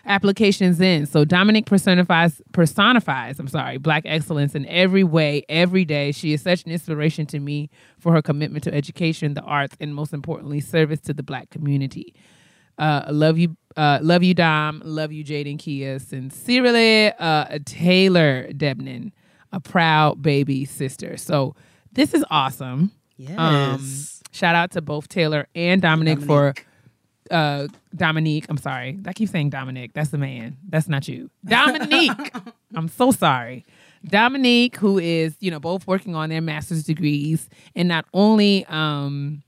applications 0.06 0.80
in. 0.80 1.06
So 1.06 1.26
Dominic 1.26 1.66
personifies 1.66 2.42
personifies, 2.52 3.40
I'm 3.40 3.48
sorry, 3.48 3.78
black 3.78 4.04
excellence 4.06 4.56
in 4.56 4.66
every 4.68 5.04
way, 5.04 5.44
every 5.50 5.86
day. 5.86 6.12
She 6.12 6.34
is 6.34 6.42
such 6.42 6.64
an 6.64 6.72
inspiration 6.72 7.26
to 7.28 7.40
me 7.40 7.70
for 8.00 8.14
her 8.14 8.22
commitment 8.22 8.64
to 8.66 8.74
education, 8.74 9.34
the 9.34 9.42
arts, 9.42 9.76
and 9.80 9.94
most 9.94 10.14
importantly, 10.14 10.60
service 10.60 11.00
to 11.02 11.14
the 11.14 11.24
black 11.24 11.50
community. 11.50 12.14
Uh, 12.78 13.04
love 13.10 13.38
you, 13.38 13.58
uh, 13.76 14.00
love 14.02 14.24
you, 14.24 14.34
Dom. 14.34 14.82
Love 14.86 15.12
you, 15.12 15.24
Jaden 15.24 15.60
Kia. 15.60 16.00
Sincerely, 16.00 17.12
uh, 17.20 17.60
Taylor 17.66 18.48
Debnan, 18.54 19.12
a 19.52 19.60
proud 19.60 20.22
baby 20.22 20.64
sister. 20.64 21.18
So 21.18 21.56
this 21.92 22.14
is 22.14 22.24
awesome. 22.32 22.92
Yes. 23.18 23.38
Um, 23.38 23.86
shout 24.32 24.56
out 24.56 24.72
to 24.72 24.82
both 24.82 25.10
Taylor 25.10 25.48
and 25.56 25.82
Dominic, 25.82 26.22
for 26.22 26.54
uh 27.32 27.68
Dominique. 27.96 28.46
I'm 28.50 28.58
sorry. 28.58 29.00
I 29.06 29.14
keep 29.14 29.30
saying 29.30 29.50
Dominic. 29.50 29.94
That's 29.94 30.10
the 30.10 30.18
man. 30.18 30.58
That's 30.68 30.88
not 30.88 31.08
you. 31.08 31.30
Dominique. 31.46 32.34
I'm 32.76 32.88
so 32.88 33.12
sorry. 33.12 33.66
Dominique, 34.06 34.78
who 34.78 34.98
is, 34.98 35.36
you 35.40 35.52
know, 35.52 35.60
both 35.60 35.86
working 35.86 36.16
on 36.16 36.30
their 36.30 36.42
master's 36.42 36.84
degrees 36.84 37.50
and 37.76 37.88
not 37.88 38.06
only 38.14 38.66
um 38.66 39.44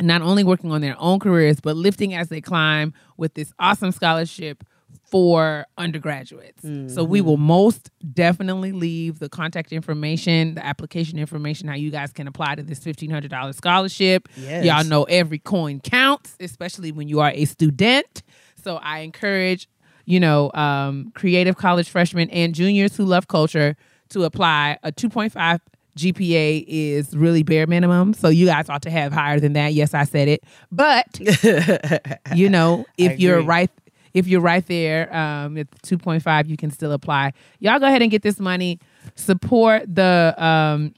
not 0.00 0.22
only 0.22 0.44
working 0.44 0.72
on 0.72 0.80
their 0.80 0.96
own 0.98 1.18
careers, 1.18 1.60
but 1.60 1.76
lifting 1.76 2.14
as 2.14 2.28
they 2.28 2.40
climb 2.40 2.94
with 3.16 3.34
this 3.34 3.52
awesome 3.58 3.92
scholarship 3.92 4.64
for 5.10 5.66
undergraduates. 5.76 6.62
So 6.94 7.02
we 7.04 7.20
will 7.20 7.36
most 7.36 7.90
definitely 8.14 8.72
leave 8.72 9.18
the 9.18 9.28
contact 9.28 9.72
information, 9.72 10.54
the 10.54 10.64
application 10.64 11.18
information, 11.18 11.68
how 11.68 11.74
you 11.74 11.90
guys 11.90 12.12
can 12.12 12.28
apply 12.28 12.54
to 12.54 12.62
this 12.62 12.80
$1,500 12.80 13.54
scholarship. 13.54 14.28
Yes. 14.36 14.64
Y'all 14.64 14.84
know 14.84 15.04
every 15.04 15.38
coin 15.38 15.80
counts, 15.80 16.36
especially 16.40 16.92
when 16.92 17.08
you 17.08 17.20
are 17.20 17.32
a 17.34 17.44
student. 17.44 18.22
So 18.62 18.76
I 18.76 19.00
encourage, 19.00 19.68
you 20.04 20.20
know, 20.20 20.50
um, 20.54 21.12
creative 21.14 21.56
college 21.56 21.88
freshmen 21.88 22.30
and 22.30 22.54
juniors 22.54 22.96
who 22.96 23.04
love 23.04 23.26
culture 23.26 23.76
to 24.10 24.24
apply. 24.24 24.78
A 24.82 24.92
2.5 24.92 25.60
GPA 25.96 26.64
is 26.66 27.16
really 27.16 27.42
bare 27.42 27.66
minimum. 27.66 28.14
So 28.14 28.28
you 28.28 28.46
guys 28.46 28.68
ought 28.68 28.82
to 28.82 28.90
have 28.90 29.12
higher 29.12 29.40
than 29.40 29.54
that. 29.54 29.72
Yes, 29.72 29.92
I 29.92 30.04
said 30.04 30.28
it. 30.28 30.44
But 30.70 31.06
you 32.34 32.48
know, 32.48 32.86
if 32.96 33.18
you're 33.18 33.42
right 33.42 33.70
if 34.14 34.26
you're 34.26 34.40
right 34.40 34.66
there 34.66 35.14
um, 35.14 35.56
at 35.56 35.70
2.5 35.82 36.48
you 36.48 36.56
can 36.56 36.70
still 36.70 36.92
apply 36.92 37.32
y'all 37.58 37.78
go 37.78 37.86
ahead 37.86 38.02
and 38.02 38.10
get 38.10 38.22
this 38.22 38.40
money 38.40 38.78
support 39.14 39.82
the 39.92 40.34
um, 40.38 40.92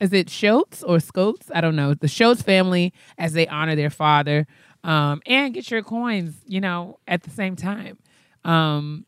is 0.00 0.12
it 0.12 0.30
Schultz 0.30 0.82
or 0.82 1.00
Scotes? 1.00 1.50
I 1.52 1.60
don't 1.60 1.76
know. 1.76 1.94
The 1.94 2.08
Schultz 2.08 2.42
family 2.42 2.92
as 3.18 3.32
they 3.32 3.46
honor 3.48 3.74
their 3.74 3.90
father 3.90 4.46
um, 4.84 5.20
and 5.26 5.52
get 5.52 5.70
your 5.70 5.82
coins, 5.82 6.36
you 6.46 6.60
know, 6.60 6.98
at 7.08 7.22
the 7.22 7.30
same 7.30 7.56
time. 7.56 7.98
Um, 8.44 9.06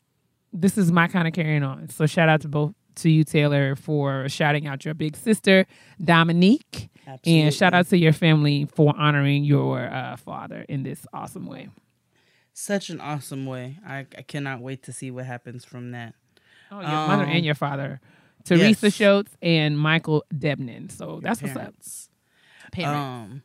this 0.51 0.77
is 0.77 0.91
my 0.91 1.07
kind 1.07 1.27
of 1.27 1.33
carrying 1.33 1.63
on. 1.63 1.87
So 1.89 2.05
shout 2.05 2.27
out 2.27 2.41
to 2.41 2.49
both 2.49 2.73
to 2.95 3.09
you, 3.09 3.23
Taylor, 3.23 3.75
for 3.77 4.27
shouting 4.27 4.67
out 4.67 4.83
your 4.83 4.93
big 4.93 5.15
sister, 5.15 5.65
Dominique. 6.03 6.89
And 7.25 7.53
shout 7.53 7.73
out 7.73 7.87
to 7.87 7.97
your 7.97 8.13
family 8.13 8.65
for 8.65 8.93
honoring 8.97 9.45
your 9.45 9.79
uh, 9.81 10.17
father 10.17 10.65
in 10.67 10.83
this 10.83 11.05
awesome 11.13 11.45
way. 11.45 11.69
Such 12.53 12.89
an 12.89 12.99
awesome 12.99 13.45
way. 13.45 13.77
I, 13.85 13.99
I 14.17 14.21
cannot 14.23 14.61
wait 14.61 14.83
to 14.83 14.93
see 14.93 15.09
what 15.11 15.25
happens 15.25 15.63
from 15.65 15.91
that. 15.91 16.15
Oh, 16.71 16.79
your 16.79 16.89
mother 16.89 17.23
Um, 17.23 17.29
and 17.29 17.45
your 17.45 17.55
father, 17.55 17.99
Teresa 18.45 18.87
yes. 18.87 18.93
Schultz 18.93 19.31
and 19.41 19.77
Michael 19.77 20.25
Debnan. 20.33 20.91
So 20.91 21.19
that's 21.21 21.41
what's 21.41 21.55
up. 21.55 21.61
Parents. 21.61 22.09
Parents. 22.71 22.97
Um, 22.99 23.43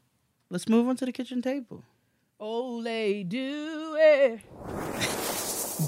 let's 0.51 0.69
move 0.69 0.89
on 0.89 0.97
to 0.97 1.07
the 1.07 1.13
kitchen 1.13 1.43
table. 1.43 1.85
Ole 2.39 3.25
do 3.25 3.97
it. 3.99 4.41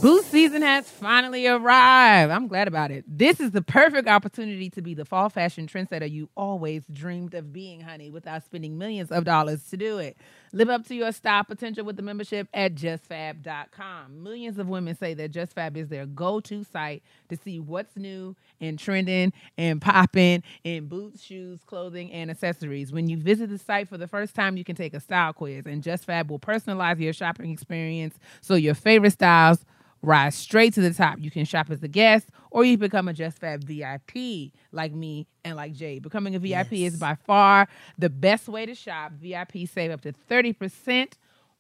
Boot 0.03 0.25
season 0.27 0.61
has 0.63 0.89
finally 0.89 1.47
arrived. 1.47 2.31
I'm 2.31 2.47
glad 2.47 2.69
about 2.69 2.91
it. 2.91 3.05
This 3.07 3.41
is 3.41 3.53
the 3.53 3.63
perfect 3.63 4.07
opportunity 4.07 4.69
to 4.71 4.83
be 4.83 4.93
the 4.95 5.05
fall 5.07 5.31
fashion 5.31 5.67
trendsetter 5.67 6.11
you 6.11 6.29
always 6.37 6.85
dreamed 6.93 7.33
of 7.35 7.53
being, 7.55 7.81
honey, 7.81 8.11
without 8.11 8.45
spending 8.45 8.77
millions 8.77 9.11
of 9.11 9.25
dollars 9.25 9.65
to 9.71 9.77
do 9.79 9.97
it. 9.99 10.17
Live 10.53 10.71
up 10.71 10.87
to 10.87 10.95
your 10.95 11.13
style 11.13 11.45
potential 11.45 11.85
with 11.85 11.97
the 11.97 12.03
membership 12.03 12.49
at 12.55 12.75
justfab.com. 12.75 14.23
Millions 14.23 14.59
of 14.59 14.69
women 14.69 14.97
say 14.97 15.15
that 15.15 15.33
JustFab 15.33 15.77
is 15.77 15.89
their 15.89 16.07
go-to 16.07 16.65
site 16.65 17.03
to 17.29 17.37
see 17.37 17.61
what's 17.61 17.97
new 17.97 18.35
and 18.61 18.79
trending 18.79 19.33
and 19.59 19.81
popping 19.81 20.43
in 20.65 20.87
boots, 20.87 21.23
shoes, 21.23 21.61
clothing, 21.67 22.11
and 22.13 22.31
accessories. 22.31 22.93
When 22.93 23.09
you 23.09 23.19
visit 23.19 23.51
the 23.51 23.59
site 23.59 23.89
for 23.89 23.99
the 23.99 24.09
first 24.09 24.35
time, 24.35 24.57
you 24.57 24.65
can 24.65 24.77
take 24.77 24.95
a 24.95 25.01
style 25.01 25.33
quiz, 25.33 25.67
and 25.67 25.83
JustFab 25.83 26.29
will 26.29 26.39
personalize 26.39 26.99
your 26.99 27.13
shopping 27.13 27.51
experience 27.51 28.19
so 28.41 28.55
your 28.55 28.75
favorite 28.75 29.13
styles 29.13 29.65
rise 30.03 30.35
straight 30.35 30.75
to 30.75 30.81
the 30.81 30.93
top. 30.95 31.19
You 31.21 31.31
can 31.31 31.45
shop 31.45 31.71
as 31.71 31.83
a 31.83 31.89
guest 31.89 32.29
or 32.51 32.65
you 32.65 32.79
become 32.79 33.09
a 33.09 33.13
JustFab 33.15 33.65
VIP 33.65 34.53
like 34.73 34.93
me 34.93 35.27
and 35.45 35.57
like 35.57 35.73
Jay. 35.75 35.99
Becoming 35.99 36.35
a 36.35 36.39
VIP 36.39 36.73
Yes. 36.73 36.95
is 36.95 37.01
by 37.01 37.15
far 37.27 37.69
the 37.99 38.09
best 38.11 38.49
way 38.49 38.65
to 38.67 38.75
shop. 38.75 39.13
VIP 39.13 39.67
save 39.69 39.91
up 39.91 40.01
to 40.03 40.13
30% 40.31 41.13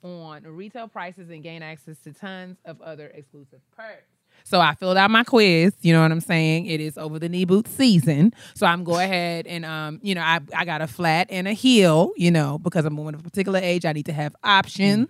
on 0.02 0.44
retail 0.44 0.86
prices 0.88 1.28
and 1.30 1.42
gain 1.42 1.62
access 1.62 1.98
to 2.00 2.12
tons 2.12 2.56
of 2.64 2.80
other 2.80 3.08
exclusive 3.14 3.60
perks. 3.76 4.04
So 4.44 4.60
I 4.60 4.74
filled 4.76 4.96
out 4.96 5.10
my 5.10 5.24
quiz. 5.24 5.72
You 5.80 5.92
know 5.92 6.00
what 6.00 6.12
I'm 6.12 6.20
saying? 6.20 6.66
It 6.66 6.80
is 6.80 6.96
over 6.96 7.18
the 7.18 7.28
knee 7.28 7.44
boot 7.44 7.66
season. 7.66 8.32
So 8.54 8.66
I'm 8.66 8.84
go 8.84 8.98
ahead 9.00 9.48
and 9.48 9.64
um, 9.64 9.98
you 10.00 10.14
know, 10.14 10.20
I, 10.22 10.38
I 10.56 10.64
got 10.64 10.80
a 10.80 10.86
flat 10.86 11.26
and 11.28 11.48
a 11.48 11.52
heel, 11.52 12.12
you 12.16 12.30
know, 12.30 12.56
because 12.58 12.84
I'm 12.84 12.94
a 12.96 12.96
woman 13.00 13.14
of 13.16 13.20
a 13.20 13.24
particular 13.24 13.58
age. 13.58 13.84
I 13.84 13.92
need 13.92 14.06
to 14.06 14.12
have 14.12 14.36
options. 14.44 15.08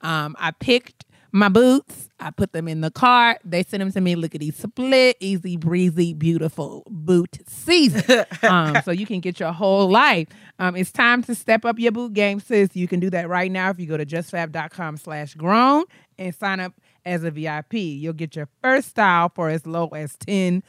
Um, 0.00 0.34
I 0.38 0.52
picked 0.52 1.04
my 1.32 1.48
boots. 1.48 2.08
I 2.20 2.30
put 2.30 2.52
them 2.52 2.68
in 2.68 2.82
the 2.82 2.90
cart. 2.90 3.38
They 3.44 3.64
sent 3.64 3.80
them 3.80 3.90
to 3.92 4.00
me. 4.00 4.14
Look 4.14 4.34
at 4.34 4.40
these 4.40 4.56
split, 4.56 5.16
easy 5.18 5.56
breezy, 5.56 6.14
beautiful 6.14 6.84
boot 6.88 7.38
season. 7.48 8.24
um, 8.42 8.76
so 8.84 8.92
you 8.92 9.06
can 9.06 9.20
get 9.20 9.40
your 9.40 9.52
whole 9.52 9.90
life. 9.90 10.28
Um, 10.58 10.76
it's 10.76 10.92
time 10.92 11.22
to 11.24 11.34
step 11.34 11.64
up 11.64 11.78
your 11.78 11.90
boot 11.90 12.12
game, 12.12 12.38
sis. 12.38 12.76
You 12.76 12.86
can 12.86 13.00
do 13.00 13.10
that 13.10 13.28
right 13.28 13.50
now 13.50 13.70
if 13.70 13.80
you 13.80 13.86
go 13.86 13.96
to 13.96 14.06
justfab.com 14.06 14.98
slash 14.98 15.34
grown 15.34 15.84
and 16.18 16.34
sign 16.34 16.60
up 16.60 16.74
as 17.04 17.24
a 17.24 17.30
VIP. 17.30 17.74
You'll 17.74 18.12
get 18.12 18.36
your 18.36 18.48
first 18.62 18.90
style 18.90 19.32
for 19.34 19.48
as 19.48 19.66
low 19.66 19.88
as 19.88 20.16
$10. 20.16 20.62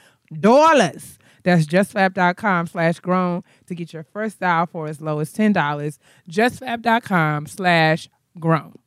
That's 1.43 1.66
justfab.com 1.66 2.68
slash 2.68 2.99
grown 2.99 3.43
to 3.68 3.76
get 3.76 3.93
your 3.93 4.03
first 4.03 4.38
style 4.38 4.66
for 4.66 4.88
as 4.88 5.01
low 5.01 5.20
as 5.20 5.32
$10. 5.34 5.99
Justfab.com 6.30 7.47
slash 7.47 8.09
grown. 8.39 8.80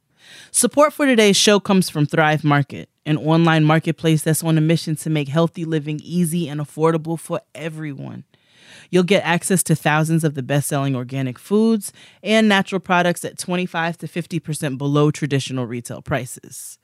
Support 0.50 0.92
for 0.92 1.06
today's 1.06 1.36
show 1.36 1.60
comes 1.60 1.90
from 1.90 2.06
Thrive 2.06 2.44
Market, 2.44 2.88
an 3.04 3.18
online 3.18 3.64
marketplace 3.64 4.22
that's 4.22 4.42
on 4.42 4.58
a 4.58 4.60
mission 4.60 4.96
to 4.96 5.10
make 5.10 5.28
healthy 5.28 5.64
living 5.64 6.00
easy 6.02 6.48
and 6.48 6.60
affordable 6.60 7.18
for 7.18 7.40
everyone. 7.54 8.24
You'll 8.90 9.04
get 9.04 9.24
access 9.24 9.62
to 9.64 9.74
thousands 9.74 10.24
of 10.24 10.34
the 10.34 10.42
best 10.42 10.68
selling 10.68 10.96
organic 10.96 11.38
foods 11.38 11.92
and 12.22 12.48
natural 12.48 12.80
products 12.80 13.24
at 13.24 13.38
25 13.38 13.98
to 13.98 14.06
50% 14.06 14.78
below 14.78 15.10
traditional 15.10 15.66
retail 15.66 16.02
prices. 16.02 16.78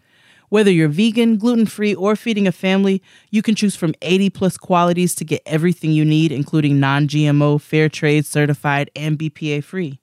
Whether 0.49 0.70
you're 0.70 0.88
vegan, 0.88 1.38
gluten 1.38 1.64
free, 1.64 1.95
or 1.95 2.14
feeding 2.14 2.47
a 2.47 2.53
family, 2.53 3.03
you 3.30 3.40
can 3.40 3.55
choose 3.55 3.74
from 3.74 3.95
80 4.03 4.28
plus 4.30 4.59
qualities 4.59 5.14
to 5.14 5.24
get 5.24 5.40
everything 5.47 5.93
you 5.93 6.05
need, 6.05 6.30
including 6.30 6.78
non 6.78 7.09
GMO, 7.09 7.59
fair 7.59 7.88
trade 7.88 8.26
certified, 8.26 8.90
and 8.95 9.18
BPA 9.18 9.64
free. 9.64 10.01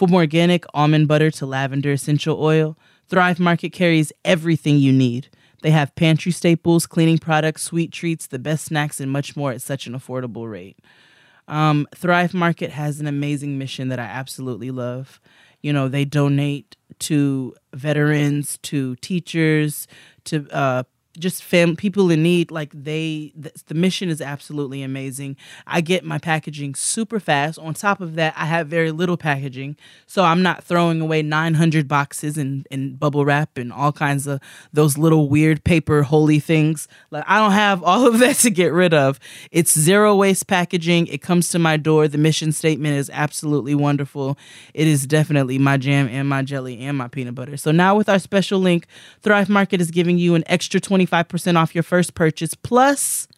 From 0.00 0.14
organic 0.14 0.64
almond 0.72 1.08
butter 1.08 1.30
to 1.32 1.44
lavender 1.44 1.92
essential 1.92 2.42
oil, 2.42 2.78
Thrive 3.08 3.38
Market 3.38 3.68
carries 3.68 4.14
everything 4.24 4.78
you 4.78 4.92
need. 4.92 5.28
They 5.60 5.72
have 5.72 5.94
pantry 5.94 6.32
staples, 6.32 6.86
cleaning 6.86 7.18
products, 7.18 7.64
sweet 7.64 7.92
treats, 7.92 8.26
the 8.26 8.38
best 8.38 8.64
snacks, 8.64 8.98
and 8.98 9.12
much 9.12 9.36
more 9.36 9.52
at 9.52 9.60
such 9.60 9.86
an 9.86 9.92
affordable 9.92 10.50
rate. 10.50 10.78
Um, 11.48 11.86
Thrive 11.94 12.32
Market 12.32 12.70
has 12.70 12.98
an 12.98 13.06
amazing 13.06 13.58
mission 13.58 13.88
that 13.88 13.98
I 13.98 14.04
absolutely 14.04 14.70
love. 14.70 15.20
You 15.60 15.74
know, 15.74 15.86
they 15.86 16.06
donate 16.06 16.76
to 17.00 17.54
veterans, 17.74 18.56
to 18.62 18.96
teachers, 18.96 19.86
to 20.24 20.48
uh, 20.50 20.84
just 21.20 21.42
fam 21.44 21.76
people 21.76 22.10
in 22.10 22.22
need. 22.22 22.50
Like 22.50 22.70
they, 22.72 23.32
the, 23.36 23.52
the 23.66 23.74
mission 23.74 24.08
is 24.08 24.20
absolutely 24.20 24.82
amazing. 24.82 25.36
I 25.66 25.80
get 25.80 26.04
my 26.04 26.18
packaging 26.18 26.74
super 26.74 27.20
fast. 27.20 27.58
On 27.58 27.74
top 27.74 28.00
of 28.00 28.14
that, 28.16 28.34
I 28.36 28.46
have 28.46 28.68
very 28.68 28.90
little 28.90 29.16
packaging, 29.16 29.76
so 30.06 30.24
I'm 30.24 30.42
not 30.42 30.64
throwing 30.64 31.00
away 31.00 31.22
900 31.22 31.86
boxes 31.86 32.36
and, 32.36 32.66
and 32.70 32.98
bubble 32.98 33.24
wrap 33.24 33.58
and 33.58 33.72
all 33.72 33.92
kinds 33.92 34.26
of 34.26 34.40
those 34.72 34.98
little 34.98 35.28
weird 35.28 35.64
paper 35.64 36.02
holy 36.02 36.40
things. 36.40 36.88
Like 37.10 37.24
I 37.26 37.38
don't 37.38 37.52
have 37.52 37.82
all 37.82 38.06
of 38.06 38.18
that 38.18 38.36
to 38.40 38.50
get 38.50 38.72
rid 38.72 38.94
of. 38.94 39.20
It's 39.50 39.78
zero 39.78 40.16
waste 40.16 40.46
packaging. 40.46 41.06
It 41.08 41.22
comes 41.22 41.48
to 41.50 41.58
my 41.58 41.76
door. 41.76 42.08
The 42.08 42.18
mission 42.18 42.52
statement 42.52 42.96
is 42.96 43.10
absolutely 43.12 43.74
wonderful. 43.74 44.38
It 44.74 44.88
is 44.88 45.06
definitely 45.06 45.58
my 45.58 45.76
jam 45.76 46.08
and 46.08 46.28
my 46.28 46.42
jelly 46.42 46.80
and 46.80 46.96
my 46.96 47.08
peanut 47.08 47.34
butter. 47.34 47.56
So 47.56 47.70
now 47.70 47.96
with 47.96 48.08
our 48.08 48.18
special 48.18 48.60
link, 48.60 48.86
Thrive 49.22 49.48
Market 49.48 49.80
is 49.80 49.90
giving 49.90 50.18
you 50.18 50.34
an 50.34 50.44
extra 50.46 50.80
25% 51.10 51.56
off 51.56 51.74
your 51.74 51.82
first 51.82 52.14
purchase 52.14 52.54
plus 52.54 53.28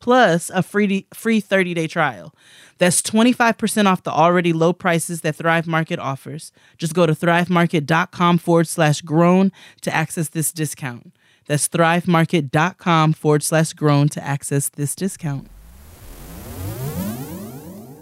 plus 0.00 0.50
a 0.50 0.62
free 0.62 1.06
free 1.14 1.40
30-day 1.40 1.86
trial. 1.86 2.34
That's 2.78 3.00
25% 3.00 3.86
off 3.86 4.02
the 4.02 4.10
already 4.10 4.52
low 4.52 4.72
prices 4.72 5.20
that 5.20 5.36
Thrive 5.36 5.68
Market 5.68 6.00
offers. 6.00 6.50
Just 6.76 6.94
go 6.94 7.06
to 7.06 7.12
thrivemarket.com 7.12 8.38
forward 8.38 8.66
slash 8.66 9.00
grown 9.02 9.52
to 9.82 9.94
access 9.94 10.28
this 10.28 10.52
discount. 10.52 11.12
That's 11.46 11.68
thrivemarket.com 11.68 13.12
forward 13.12 13.44
slash 13.44 13.72
grown 13.72 14.08
to 14.10 14.24
access 14.24 14.68
this 14.68 14.96
discount. 14.96 15.48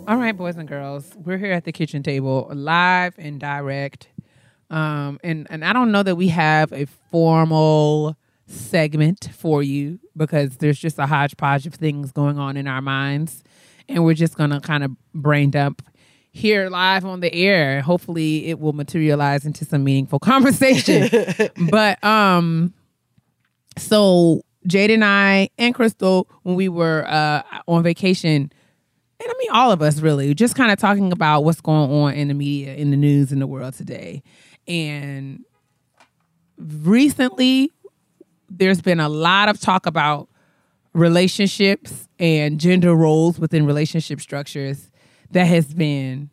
All 0.08 0.16
right, 0.16 0.36
boys 0.36 0.56
and 0.56 0.66
girls, 0.66 1.14
we're 1.16 1.38
here 1.38 1.52
at 1.52 1.64
the 1.64 1.72
kitchen 1.72 2.02
table, 2.02 2.50
live 2.52 3.14
and 3.18 3.38
direct. 3.38 4.08
Um, 4.70 5.20
and 5.22 5.46
and 5.50 5.64
I 5.64 5.72
don't 5.72 5.92
know 5.92 6.02
that 6.02 6.16
we 6.16 6.28
have 6.28 6.72
a 6.72 6.86
formal 7.10 8.16
segment 8.50 9.28
for 9.32 9.62
you 9.62 10.00
because 10.16 10.56
there's 10.56 10.78
just 10.78 10.98
a 10.98 11.06
hodgepodge 11.06 11.66
of 11.66 11.74
things 11.74 12.12
going 12.12 12.38
on 12.38 12.56
in 12.56 12.66
our 12.66 12.82
minds, 12.82 13.42
and 13.88 14.04
we're 14.04 14.14
just 14.14 14.36
gonna 14.36 14.60
kind 14.60 14.84
of 14.84 14.92
brain 15.14 15.50
dump 15.50 15.82
here 16.32 16.68
live 16.68 17.04
on 17.04 17.20
the 17.20 17.32
air. 17.34 17.80
Hopefully, 17.82 18.46
it 18.46 18.58
will 18.58 18.72
materialize 18.72 19.44
into 19.46 19.64
some 19.64 19.84
meaningful 19.84 20.18
conversation. 20.20 21.08
but 21.70 22.02
um, 22.04 22.74
so 23.76 24.42
Jade 24.66 24.90
and 24.90 25.04
I 25.04 25.50
and 25.58 25.74
Crystal, 25.74 26.28
when 26.42 26.54
we 26.54 26.68
were 26.68 27.06
uh 27.06 27.42
on 27.66 27.82
vacation 27.82 28.52
and 29.20 29.30
I 29.30 29.34
mean 29.38 29.50
all 29.52 29.70
of 29.70 29.82
us 29.82 30.00
really, 30.00 30.34
just 30.34 30.54
kind 30.54 30.72
of 30.72 30.78
talking 30.78 31.12
about 31.12 31.44
what's 31.44 31.60
going 31.60 31.90
on 31.90 32.14
in 32.14 32.28
the 32.28 32.34
media, 32.34 32.74
in 32.74 32.90
the 32.90 32.96
news, 32.96 33.32
in 33.32 33.38
the 33.38 33.46
world 33.46 33.74
today. 33.74 34.22
And 34.66 35.44
recently, 36.56 37.70
there's 38.50 38.80
been 38.80 39.00
a 39.00 39.08
lot 39.08 39.48
of 39.48 39.60
talk 39.60 39.86
about 39.86 40.28
relationships 40.92 42.08
and 42.18 42.58
gender 42.58 42.94
roles 42.94 43.38
within 43.38 43.64
relationship 43.64 44.20
structures 44.20 44.90
that 45.30 45.44
has 45.44 45.72
been 45.72 46.28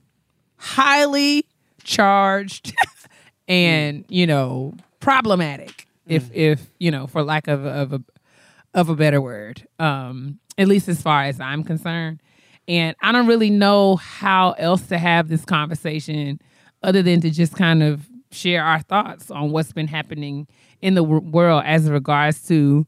highly 0.57 1.45
charged 1.83 2.75
and 3.47 4.03
you 4.09 4.25
know 4.25 4.73
problematic 4.99 5.85
if 6.07 6.29
if 6.33 6.67
you 6.79 6.89
know 6.89 7.05
for 7.05 7.21
lack 7.21 7.47
of 7.47 7.63
of 7.65 7.93
a 7.93 8.03
of 8.73 8.89
a 8.89 8.95
better 8.95 9.21
word 9.21 9.67
um 9.79 10.39
at 10.57 10.67
least 10.67 10.87
as 10.89 11.01
far 11.01 11.23
as 11.23 11.39
i'm 11.39 11.63
concerned. 11.63 12.19
And 12.67 12.95
I 13.01 13.11
don't 13.11 13.27
really 13.27 13.49
know 13.49 13.95
how 13.95 14.51
else 14.53 14.87
to 14.87 14.97
have 14.97 15.29
this 15.29 15.45
conversation 15.45 16.41
other 16.83 17.01
than 17.01 17.21
to 17.21 17.29
just 17.29 17.55
kind 17.55 17.81
of 17.81 18.07
share 18.31 18.63
our 18.63 18.79
thoughts 18.81 19.31
on 19.31 19.51
what's 19.51 19.71
been 19.71 19.87
happening 19.87 20.47
in 20.81 20.93
the 20.95 21.01
w- 21.03 21.21
world 21.21 21.63
as 21.65 21.89
regards 21.89 22.45
to 22.47 22.85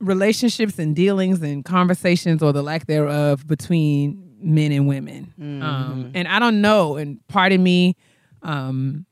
relationships 0.00 0.78
and 0.78 0.94
dealings 0.94 1.42
and 1.42 1.64
conversations 1.64 2.42
or 2.42 2.52
the 2.52 2.62
lack 2.62 2.86
thereof 2.86 3.46
between 3.46 4.34
men 4.40 4.72
and 4.72 4.86
women. 4.86 5.32
Um, 5.62 6.10
and 6.14 6.28
I 6.28 6.38
don't 6.38 6.60
know, 6.60 6.96
and 6.96 7.26
pardon 7.28 7.62
me, 7.62 7.96
um, 8.42 9.06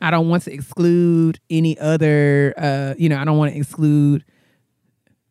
I 0.00 0.10
don't 0.10 0.28
want 0.28 0.44
to 0.44 0.52
exclude 0.52 1.40
any 1.50 1.78
other, 1.78 2.54
uh, 2.56 2.94
you 2.96 3.08
know, 3.08 3.18
I 3.18 3.24
don't 3.24 3.36
want 3.38 3.52
to 3.52 3.58
exclude 3.58 4.24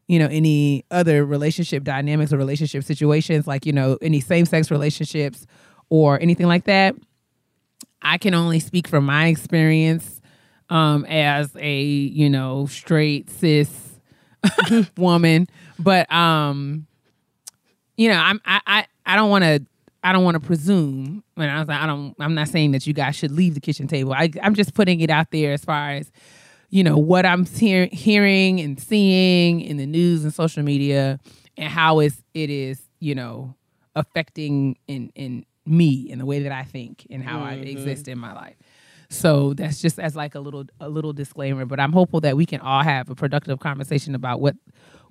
you 0.08 0.18
know 0.18 0.26
any 0.26 0.84
other 0.90 1.24
relationship 1.24 1.84
dynamics 1.84 2.34
or 2.34 2.38
relationship 2.38 2.84
situations 2.84 3.46
like 3.46 3.66
you 3.68 3.72
know 3.72 3.96
any 4.02 4.20
same-sex 4.20 4.72
relationships 4.72 5.46
or 5.90 6.20
anything 6.20 6.48
like 6.48 6.64
that 6.66 6.96
i 8.02 8.18
can 8.18 8.34
only 8.34 8.60
speak 8.60 8.88
from 8.88 9.06
my 9.06 9.28
experience 9.28 10.22
um 10.70 11.06
as 11.06 11.56
a 11.58 11.82
you 11.82 12.30
know 12.30 12.66
straight 12.68 13.30
cis 13.30 14.00
woman 14.98 15.48
but 15.78 16.12
um 16.12 16.86
you 17.98 18.10
know 18.10 18.18
i'm 18.18 18.40
i 18.46 18.62
i, 18.68 18.86
I 19.06 19.16
don't 19.16 19.30
want 19.30 19.44
to 19.44 19.66
I 20.04 20.14
don't 20.14 20.24
want 20.24 20.36
to 20.36 20.40
presume, 20.40 21.24
and 21.36 21.52
I 21.52 21.60
was 21.60 21.68
like, 21.68 21.80
I 21.80 21.86
don't. 21.86 22.16
I'm 22.20 22.34
not 22.34 22.48
saying 22.48 22.72
that 22.72 22.88
you 22.88 22.94
guys 22.94 23.16
should 23.16 23.32
leave 23.32 23.54
the 23.54 23.60
kitchen 23.60 23.88
table. 23.88 24.14
I, 24.14 24.30
I'm 24.42 24.56
just 24.56 24.74
putting 24.74 25.02
it 25.02 25.10
out 25.10 25.32
there 25.32 25.52
as 25.54 25.66
far 25.66 25.92
as 25.92 26.12
you 26.70 26.84
know 26.84 26.98
what 26.98 27.26
I'm 27.26 27.46
hear, 27.46 27.90
hearing 27.92 28.62
and 28.62 28.80
seeing 28.80 29.60
in 29.60 29.78
the 29.78 29.86
news 29.86 30.24
and 30.24 30.34
social 30.34 30.64
media, 30.64 31.20
and 31.58 31.70
how 31.70 32.00
is 32.00 32.24
it 32.34 32.50
is 32.50 32.82
you 33.00 33.14
know 33.14 33.56
affecting 33.96 34.78
in 34.88 35.12
in 35.16 35.46
me 35.70 36.10
and 36.12 36.20
the 36.20 36.26
way 36.26 36.44
that 36.44 36.52
I 36.52 36.64
think 36.64 37.06
and 37.10 37.24
how 37.24 37.42
I 37.42 37.54
exist 37.54 38.08
in 38.08 38.18
my 38.20 38.34
life. 38.34 38.56
So 39.10 39.54
that's 39.54 39.82
just 39.82 40.00
as 40.00 40.16
like 40.16 40.36
a 40.36 40.40
little 40.40 40.66
a 40.80 40.88
little 40.90 41.14
disclaimer. 41.14 41.66
But 41.66 41.80
I'm 41.80 41.92
hopeful 41.94 42.22
that 42.22 42.38
we 42.38 42.46
can 42.46 42.62
all 42.62 42.84
have 42.84 43.10
a 43.10 43.16
productive 43.16 43.60
conversation 43.60 44.14
about 44.16 44.40
what 44.42 44.56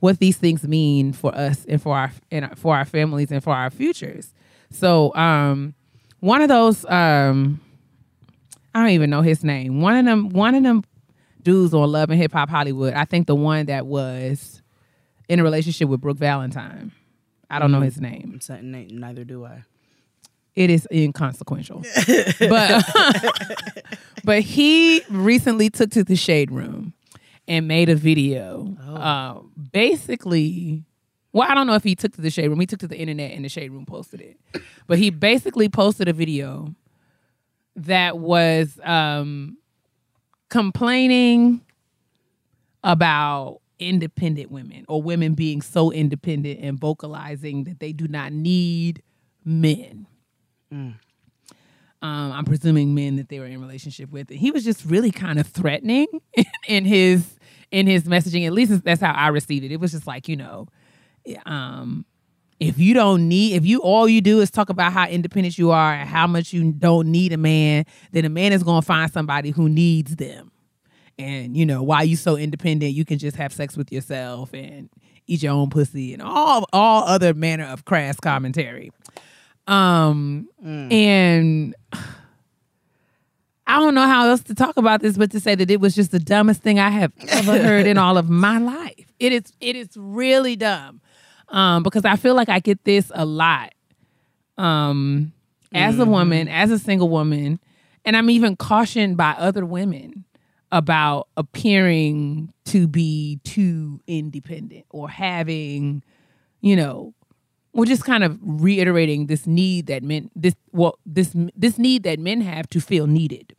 what 0.01 0.19
these 0.21 0.37
things 0.37 0.63
mean 0.67 1.13
for 1.13 1.35
us 1.35 1.65
and 1.67 1.83
for 1.83 1.97
our 1.97 2.13
and 2.31 2.57
for 2.59 2.77
our 2.77 2.85
families 2.85 3.33
and 3.33 3.43
for 3.43 3.53
our 3.53 3.71
futures. 3.71 4.33
So 4.71 5.15
um, 5.15 5.75
one 6.21 6.43
of 6.43 6.49
those 6.49 6.85
um, 6.87 7.61
I 8.75 8.83
don't 8.83 8.91
even 8.91 9.11
know 9.11 9.23
his 9.23 9.43
name. 9.43 9.81
One 9.81 9.97
of 9.97 10.05
them 10.05 10.29
one 10.29 10.55
of 10.55 10.63
them 10.63 10.85
dudes 11.43 11.75
on 11.75 11.91
Love 11.91 12.11
and 12.11 12.21
Hip 12.21 12.33
Hop 12.33 12.51
Hollywood. 12.51 12.95
I 12.95 13.05
think 13.05 13.27
the 13.27 13.35
one 13.35 13.67
that 13.67 13.87
was 13.87 14.63
in 15.29 15.41
a 15.41 15.43
relationship 15.43 15.89
with 15.89 16.01
Brooke 16.01 16.19
Valentine. 16.19 16.93
I 17.51 17.59
don't 17.59 17.73
know 17.73 17.81
his 17.81 18.01
name. 18.01 18.31
I'm 18.35 18.41
saying 18.41 18.71
ne- 18.71 18.89
neither 18.93 19.25
do 19.25 19.45
I. 19.45 19.65
It 20.59 20.71
is 20.71 20.89
inconsequential. 20.91 21.85
but 22.41 22.85
but 24.25 24.43
he 24.43 25.03
recently 25.09 25.71
took 25.71 25.93
to 25.93 26.03
the 26.03 26.17
shade 26.17 26.51
room 26.51 26.95
and 27.47 27.69
made 27.69 27.89
a 27.89 27.95
video. 27.95 28.77
Oh. 28.85 28.95
Uh, 28.97 29.41
basically, 29.71 30.83
well, 31.33 31.49
I 31.49 31.55
don't 31.55 31.69
know 31.69 31.77
if 31.77 31.85
he 31.85 31.95
took 31.95 32.13
to 32.15 32.21
the 32.21 32.29
shade 32.29 32.49
room. 32.49 32.59
He 32.59 32.67
took 32.67 32.81
to 32.81 32.89
the 32.89 32.99
internet 32.99 33.31
and 33.35 33.45
the 33.45 33.49
shade 33.49 33.71
room 33.71 33.87
posted 33.87 34.21
it. 34.21 34.37
But 34.89 34.99
he 34.99 35.11
basically 35.11 35.69
posted 35.69 36.09
a 36.09 36.13
video 36.13 36.75
that 37.77 38.19
was 38.19 38.81
um, 38.83 39.59
complaining 40.49 41.61
about 42.83 43.61
independent 43.79 44.51
women 44.51 44.85
or 44.89 45.01
women 45.01 45.35
being 45.35 45.63
so 45.63 45.93
independent 45.93 46.59
and 46.61 46.81
vocalizing 46.81 47.63
that 47.63 47.79
they 47.79 47.93
do 47.93 48.09
not 48.09 48.33
need 48.33 49.05
men. 49.45 50.09
Um, 52.01 52.33
I'm 52.33 52.45
presuming 52.45 52.95
men 52.95 53.17
that 53.17 53.29
they 53.29 53.41
were 53.41 53.47
in 53.47 53.61
relationship 53.61 54.11
with. 54.13 54.31
And 54.31 54.39
he 54.39 54.51
was 54.51 54.65
just 54.65 54.85
really 54.85 55.11
kind 55.11 55.41
of 55.41 55.47
threatening 55.47 56.07
in 56.69 56.85
his 56.85 57.37
in 57.71 57.87
his 57.87 58.05
messaging. 58.05 58.47
At 58.47 58.53
least 58.53 58.85
that's 58.85 59.01
how 59.01 59.13
I 59.13 59.29
received 59.29 59.65
it. 59.65 59.73
It 59.73 59.81
was 59.81 59.93
just 59.93 60.07
like, 60.07 60.29
you 60.29 60.37
know, 60.37 60.69
um, 61.45 62.05
if 62.61 62.79
you 62.79 62.95
don't 62.95 63.29
need, 63.29 63.55
if 63.55 63.67
you 63.67 63.81
all 63.81 64.09
you 64.09 64.21
do 64.21 64.41
is 64.41 64.51
talk 64.51 64.69
about 64.69 64.93
how 64.93 65.07
independent 65.07 65.59
you 65.59 65.71
are 65.71 65.93
and 65.93 66.09
how 66.09 66.27
much 66.27 66.53
you 66.53 66.73
don't 66.73 67.11
need 67.11 67.33
a 67.33 67.37
man, 67.37 67.85
then 68.13 68.25
a 68.25 68.29
man 68.29 68.53
is 68.53 68.63
going 68.63 68.81
to 68.81 68.87
find 68.87 69.13
somebody 69.13 69.51
who 69.51 69.69
needs 69.69 70.17
them. 70.17 70.51
And 71.19 71.57
you 71.57 71.67
know, 71.67 71.83
why 71.83 72.03
you 72.03 72.17
so 72.17 72.37
independent, 72.37 72.93
you 72.95 73.05
can 73.05 73.19
just 73.19 73.37
have 73.37 73.53
sex 73.53 73.77
with 73.77 73.91
yourself 73.91 74.55
and 74.55 74.89
eat 75.27 75.43
your 75.43 75.53
own 75.53 75.69
pussy 75.69 76.13
and 76.13 76.23
all 76.23 76.67
all 76.73 77.05
other 77.05 77.35
manner 77.35 77.65
of 77.65 77.85
crass 77.85 78.19
commentary. 78.21 78.91
Um, 79.69 80.49
and 80.65 81.75
I 83.67 83.79
don't 83.79 83.95
know 83.95 84.07
how 84.07 84.29
else 84.29 84.43
to 84.45 84.55
talk 84.55 84.79
about 84.79 85.03
this, 85.03 85.19
but 85.19 85.31
to 85.33 85.41
say 85.41 85.55
that 85.55 85.71
it 85.71 85.79
was 85.79 85.95
just 85.95 86.11
the 86.11 86.19
dumbest 86.19 86.63
thing 86.63 86.79
I 86.81 86.89
have 86.89 87.13
ever 87.29 87.59
heard 87.63 87.87
in 87.87 87.99
all 87.99 88.17
of 88.17 88.31
my 88.31 88.59
life. 88.59 89.13
It 89.19 89.33
is 89.33 89.53
it 89.61 89.77
is 89.77 89.91
really 89.97 90.57
dumb. 90.57 91.03
Um, 91.51 91.83
because 91.83 92.05
I 92.05 92.17
feel 92.17 92.35
like 92.35 92.49
I 92.49 92.61
get 92.61 92.85
this 92.85 93.11
a 93.15 93.25
lot. 93.25 93.73
Um, 94.57 95.33
as 95.73 95.99
a 95.99 96.07
woman, 96.07 96.49
as 96.49 96.71
a 96.71 96.79
single 96.79 97.11
woman, 97.11 97.61
and 98.05 98.17
I'm 98.17 98.31
even 98.31 98.57
cautioned 98.57 99.17
by 99.19 99.33
other 99.33 99.67
women 99.67 100.25
about 100.73 101.29
appearing 101.37 102.53
to 102.67 102.89
be 102.89 103.39
too 103.45 104.01
independent 104.07 104.87
or 104.91 105.09
having, 105.09 106.03
you 106.61 106.75
know, 106.75 107.15
we're 107.79 107.87
just 107.87 108.05
kind 108.05 108.25
of 108.25 108.39
reiterating 108.43 109.27
this 109.27 109.47
need 109.47 109.87
that 109.87 110.03
men 110.03 110.31
this 110.37 110.55
well 110.73 110.99
this 111.07 111.33
this 111.57 111.79
need 111.79 112.03
that 112.03 112.19
men 112.19 112.41
have 112.43 112.69
to 112.71 112.81
feel 112.81 113.07
needed. 113.07 113.55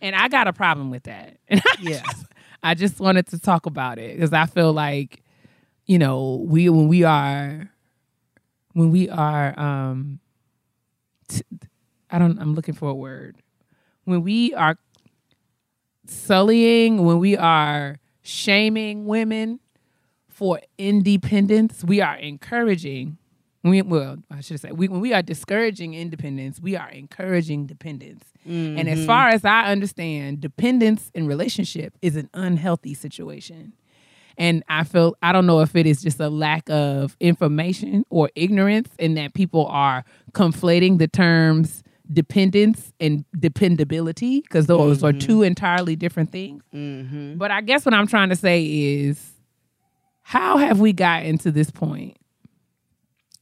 And 0.00 0.14
i 0.16 0.28
got 0.28 0.46
a 0.48 0.52
problem 0.52 0.90
with 0.90 1.04
that. 1.04 1.38
And 1.48 1.60
I 1.66 1.74
Yeah. 1.80 2.02
just, 2.04 2.26
I 2.62 2.74
just 2.74 3.00
wanted 3.00 3.26
to 3.28 3.38
talk 3.38 3.66
about 3.66 3.98
it 3.98 4.16
because 4.16 4.32
i 4.32 4.46
feel 4.46 4.72
like 4.72 5.22
you 5.86 5.98
know 5.98 6.44
we 6.48 6.68
when 6.68 6.88
we 6.88 7.04
are 7.04 7.70
when 8.74 8.90
we 8.90 9.08
are 9.08 9.58
um 9.58 10.20
t- 11.28 11.42
i 12.10 12.18
don't 12.18 12.38
i'm 12.40 12.54
looking 12.54 12.74
for 12.74 12.88
a 12.90 12.94
word. 12.94 13.36
When 14.04 14.22
we 14.22 14.54
are 14.54 14.76
sullying 16.06 17.04
when 17.04 17.18
we 17.18 17.36
are 17.36 17.96
shaming 18.22 19.06
women 19.06 19.58
for 20.36 20.60
independence, 20.76 21.82
we 21.82 22.02
are 22.02 22.14
encouraging. 22.16 23.16
We, 23.64 23.80
well, 23.80 24.18
I 24.30 24.42
should 24.42 24.60
say, 24.60 24.70
we, 24.70 24.86
when 24.86 25.00
we 25.00 25.14
are 25.14 25.22
discouraging 25.22 25.94
independence, 25.94 26.60
we 26.60 26.76
are 26.76 26.90
encouraging 26.90 27.66
dependence. 27.66 28.24
And 28.44 28.88
as 28.88 28.98
mm-hmm. 28.98 29.06
far 29.06 29.28
as 29.30 29.44
I 29.44 29.72
understand, 29.72 30.40
dependence 30.40 31.10
in 31.14 31.26
relationship 31.26 31.94
is 32.00 32.14
an 32.16 32.28
unhealthy 32.34 32.94
situation. 32.94 33.72
And 34.38 34.62
I 34.68 34.84
feel 34.84 35.16
I 35.22 35.32
don't 35.32 35.46
know 35.46 35.60
if 35.60 35.74
it 35.74 35.86
is 35.86 36.02
just 36.02 36.20
a 36.20 36.28
lack 36.28 36.68
of 36.68 37.16
information 37.18 38.04
or 38.10 38.30
ignorance, 38.36 38.90
in 38.98 39.14
that 39.14 39.32
people 39.32 39.66
are 39.66 40.04
conflating 40.32 40.98
the 40.98 41.08
terms 41.08 41.82
dependence 42.12 42.92
and 43.00 43.24
dependability 43.36 44.42
because 44.42 44.66
those 44.66 45.02
are 45.02 45.10
mm-hmm. 45.10 45.18
two 45.18 45.42
entirely 45.42 45.96
different 45.96 46.30
things. 46.30 46.62
Mm-hmm. 46.72 47.36
But 47.38 47.50
I 47.50 47.62
guess 47.62 47.84
what 47.84 47.94
I'm 47.94 48.06
trying 48.06 48.28
to 48.28 48.36
say 48.36 48.64
is 48.64 49.32
how 50.28 50.58
have 50.58 50.80
we 50.80 50.92
gotten 50.92 51.38
to 51.38 51.50
this 51.52 51.70
point 51.70 52.16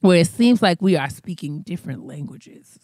where 0.01 0.19
it 0.19 0.27
seems 0.27 0.61
like 0.61 0.83
we 0.83 0.97
are 0.97 1.09
speaking 1.09 1.63
different 1.63 2.07
languages? 2.07 2.79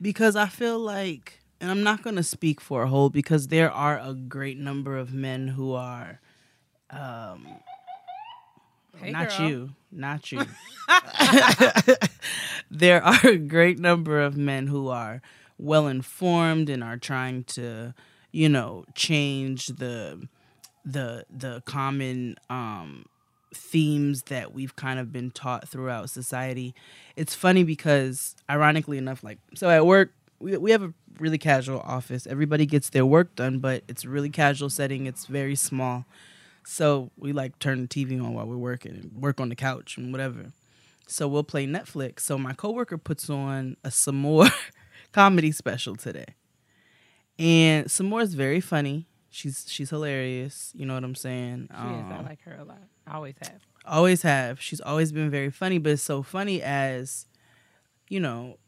because 0.00 0.36
I 0.36 0.46
feel 0.46 0.78
like, 0.78 1.40
and 1.60 1.70
I'm 1.70 1.82
not 1.82 2.02
going 2.02 2.16
to 2.16 2.22
speak 2.22 2.60
for 2.60 2.82
a 2.84 2.88
whole, 2.88 3.10
because 3.10 3.48
there 3.48 3.70
are 3.70 3.98
a 3.98 4.14
great 4.14 4.58
number 4.58 4.96
of 4.96 5.12
men 5.12 5.48
who 5.48 5.74
are, 5.74 6.20
um, 6.90 7.46
Hey, 8.96 9.12
not 9.12 9.28
girl. 9.28 9.48
you, 9.48 9.70
not 9.90 10.32
you. 10.32 10.44
there 12.70 13.02
are 13.02 13.26
a 13.26 13.36
great 13.36 13.78
number 13.78 14.20
of 14.20 14.36
men 14.36 14.66
who 14.66 14.88
are 14.88 15.22
well 15.58 15.86
informed 15.86 16.68
and 16.68 16.82
are 16.82 16.96
trying 16.98 17.44
to, 17.44 17.94
you 18.32 18.48
know, 18.48 18.84
change 18.94 19.66
the 19.66 20.28
the 20.84 21.24
the 21.30 21.62
common 21.66 22.36
um 22.48 23.04
themes 23.52 24.24
that 24.24 24.52
we've 24.54 24.76
kind 24.76 25.00
of 25.00 25.12
been 25.12 25.30
taught 25.30 25.68
throughout 25.68 26.10
society. 26.10 26.74
It's 27.16 27.34
funny 27.34 27.64
because 27.64 28.36
ironically 28.48 28.98
enough 28.98 29.24
like 29.24 29.38
so 29.54 29.68
at 29.68 29.86
work 29.86 30.12
we, 30.40 30.56
we 30.56 30.70
have 30.70 30.82
a 30.82 30.92
really 31.18 31.38
casual 31.38 31.80
office. 31.80 32.26
Everybody 32.26 32.66
gets 32.66 32.90
their 32.90 33.06
work 33.06 33.36
done, 33.36 33.58
but 33.58 33.84
it's 33.86 34.04
a 34.04 34.08
really 34.08 34.30
casual 34.30 34.70
setting. 34.70 35.06
It's 35.06 35.26
very 35.26 35.54
small. 35.54 36.06
So 36.64 37.10
we 37.16 37.32
like 37.32 37.58
turn 37.58 37.82
the 37.82 37.88
TV 37.88 38.22
on 38.22 38.34
while 38.34 38.46
we're 38.46 38.56
working 38.56 38.92
and 38.92 39.12
work 39.12 39.40
on 39.40 39.48
the 39.48 39.56
couch 39.56 39.96
and 39.96 40.12
whatever. 40.12 40.52
So 41.06 41.28
we'll 41.28 41.44
play 41.44 41.66
Netflix. 41.66 42.20
So 42.20 42.38
my 42.38 42.52
coworker 42.52 42.98
puts 42.98 43.28
on 43.28 43.76
a 43.84 43.90
Sommore 43.90 44.48
comedy 45.12 45.52
special 45.52 45.96
today. 45.96 46.34
And 47.38 47.90
Sommore 47.90 48.22
is 48.22 48.34
very 48.34 48.60
funny. 48.60 49.06
She's 49.30 49.64
she's 49.68 49.90
hilarious. 49.90 50.72
You 50.74 50.86
know 50.86 50.94
what 50.94 51.04
I'm 51.04 51.14
saying? 51.14 51.68
She 51.70 51.74
is. 51.76 51.80
I 51.80 52.16
Um, 52.18 52.24
like 52.26 52.42
her 52.42 52.56
a 52.60 52.64
lot. 52.64 52.82
I 53.06 53.14
always 53.14 53.34
have. 53.42 53.60
always 53.86 54.22
have. 54.22 54.60
She's 54.60 54.80
always 54.80 55.12
been 55.12 55.30
very 55.30 55.50
funny, 55.50 55.78
but 55.78 55.92
it's 55.92 56.02
so 56.02 56.22
funny 56.22 56.60
as, 56.62 57.26
you 58.08 58.18
know, 58.20 58.58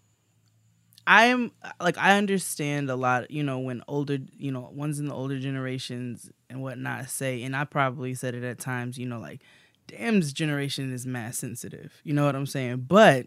I'm 1.06 1.50
like 1.80 1.98
I 1.98 2.16
understand 2.16 2.88
a 2.90 2.94
lot, 2.96 3.30
you 3.30 3.42
know, 3.42 3.58
when 3.58 3.82
older, 3.88 4.18
you 4.38 4.52
know, 4.52 4.70
ones 4.72 5.00
in 5.00 5.06
the 5.06 5.14
older 5.14 5.38
generations 5.40 6.30
and 6.48 6.62
whatnot 6.62 7.08
say, 7.10 7.42
and 7.42 7.56
I 7.56 7.64
probably 7.64 8.14
said 8.14 8.34
it 8.36 8.44
at 8.44 8.58
times, 8.60 8.98
you 8.98 9.06
know, 9.06 9.18
like, 9.18 9.40
damn, 9.88 10.20
this 10.20 10.32
generation 10.32 10.92
is 10.92 11.04
mass 11.06 11.38
sensitive. 11.38 12.00
You 12.04 12.14
know 12.14 12.24
what 12.24 12.36
I'm 12.36 12.46
saying? 12.46 12.86
But 12.88 13.26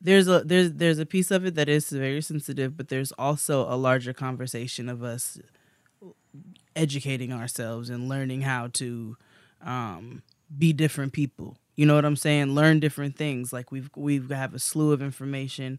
there's 0.00 0.26
a 0.26 0.40
there's 0.44 0.72
there's 0.72 0.98
a 0.98 1.06
piece 1.06 1.30
of 1.30 1.44
it 1.46 1.54
that 1.54 1.68
is 1.68 1.90
very 1.90 2.22
sensitive, 2.22 2.76
but 2.76 2.88
there's 2.88 3.12
also 3.12 3.72
a 3.72 3.76
larger 3.76 4.12
conversation 4.12 4.88
of 4.88 5.02
us 5.04 5.38
educating 6.76 7.32
ourselves 7.32 7.90
and 7.90 8.08
learning 8.08 8.42
how 8.42 8.68
to 8.68 9.16
um, 9.62 10.22
be 10.56 10.72
different 10.72 11.12
people. 11.12 11.56
You 11.76 11.86
know 11.86 11.94
what 11.94 12.04
I'm 12.04 12.16
saying? 12.16 12.54
Learn 12.54 12.80
different 12.80 13.16
things. 13.16 13.52
Like 13.52 13.72
we've 13.72 13.90
we've 13.96 14.30
have 14.30 14.54
a 14.54 14.58
slew 14.58 14.92
of 14.92 15.02
information 15.02 15.78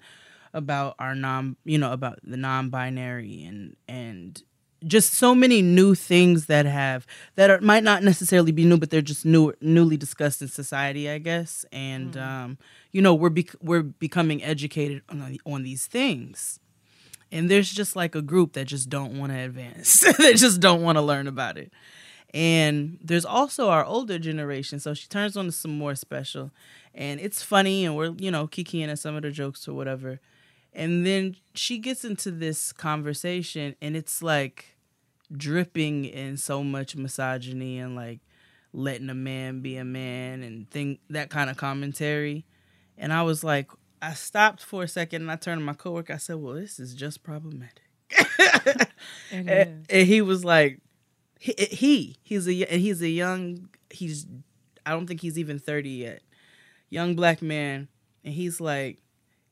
about 0.53 0.95
our 0.99 1.15
non, 1.15 1.55
you 1.63 1.77
know, 1.77 1.93
about 1.93 2.19
the 2.23 2.37
non-binary 2.37 3.43
and 3.43 3.75
and 3.87 4.41
just 4.85 5.13
so 5.13 5.35
many 5.35 5.61
new 5.61 5.93
things 5.93 6.47
that 6.47 6.65
have 6.65 7.05
that 7.35 7.49
are, 7.51 7.61
might 7.61 7.83
not 7.83 8.03
necessarily 8.03 8.51
be 8.51 8.65
new, 8.65 8.77
but 8.77 8.89
they're 8.89 9.01
just 9.01 9.25
new, 9.25 9.53
newly 9.61 9.95
discussed 9.95 10.41
in 10.41 10.47
society, 10.47 11.07
I 11.09 11.19
guess. 11.19 11.65
And 11.71 12.17
um, 12.17 12.57
you 12.91 13.01
know, 13.01 13.13
we're 13.13 13.29
bec- 13.29 13.55
we're 13.61 13.83
becoming 13.83 14.43
educated 14.43 15.03
on 15.09 15.37
on 15.45 15.63
these 15.63 15.85
things 15.85 16.59
and 17.31 17.49
there's 17.49 17.71
just 17.71 17.95
like 17.95 18.15
a 18.15 18.21
group 18.21 18.53
that 18.53 18.65
just 18.65 18.89
don't 18.89 19.17
want 19.17 19.31
to 19.31 19.39
advance. 19.39 20.03
They 20.17 20.33
just 20.33 20.59
don't 20.59 20.81
want 20.81 20.97
to 20.97 21.01
learn 21.01 21.27
about 21.27 21.57
it. 21.57 21.71
And 22.33 22.97
there's 23.01 23.25
also 23.25 23.69
our 23.69 23.83
older 23.83 24.17
generation 24.17 24.79
so 24.79 24.93
she 24.93 25.07
turns 25.07 25.35
on 25.35 25.45
to 25.45 25.51
Sommore 25.51 25.95
special. 25.95 26.51
And 26.93 27.19
it's 27.19 27.41
funny 27.41 27.85
and 27.85 27.95
we're 27.95 28.13
you 28.17 28.31
know 28.31 28.47
kikiing 28.47 28.89
at 28.89 28.99
some 28.99 29.15
of 29.15 29.21
the 29.21 29.31
jokes 29.31 29.67
or 29.67 29.73
whatever. 29.73 30.19
And 30.73 31.05
then 31.05 31.35
she 31.53 31.77
gets 31.77 32.05
into 32.05 32.31
this 32.31 32.71
conversation 32.71 33.75
and 33.81 33.95
it's 33.95 34.21
like 34.21 34.75
dripping 35.31 36.05
in 36.05 36.37
so 36.37 36.63
much 36.63 36.95
misogyny 36.95 37.79
and 37.79 37.95
like 37.95 38.19
letting 38.73 39.09
a 39.09 39.13
man 39.13 39.61
be 39.61 39.75
a 39.77 39.83
man 39.83 40.43
and 40.43 40.69
think 40.69 40.99
that 41.09 41.29
kind 41.29 41.49
of 41.49 41.57
commentary. 41.57 42.45
And 42.97 43.11
i 43.11 43.23
was 43.23 43.43
like 43.43 43.71
i 44.01 44.13
stopped 44.13 44.63
for 44.63 44.83
a 44.83 44.87
second 44.87 45.21
and 45.23 45.31
i 45.31 45.35
turned 45.35 45.59
to 45.59 45.65
my 45.65 45.73
coworker. 45.73 46.13
I 46.13 46.17
said 46.17 46.37
well 46.37 46.55
this 46.55 46.79
is 46.79 46.93
just 46.95 47.23
problematic. 47.23 47.83
And, 49.31 49.49
is. 49.49 49.85
and 49.89 50.07
he 50.07 50.21
was 50.21 50.45
like 50.45 50.79
he, 51.39 51.57
eh, 51.57 51.67
he 51.71 52.17
he's 52.21 52.47
a 52.47 52.65
and 52.65 52.81
he's 52.81 53.01
a 53.01 53.09
young 53.09 53.69
he's 53.89 54.27
i 54.85 54.91
don't 54.91 55.07
think 55.07 55.21
he's 55.21 55.39
even 55.39 55.57
30 55.59 55.89
yet. 55.89 56.21
Young 56.89 57.15
black 57.15 57.41
man. 57.41 57.87
And 58.23 58.33
he's 58.33 58.61
like 58.61 58.99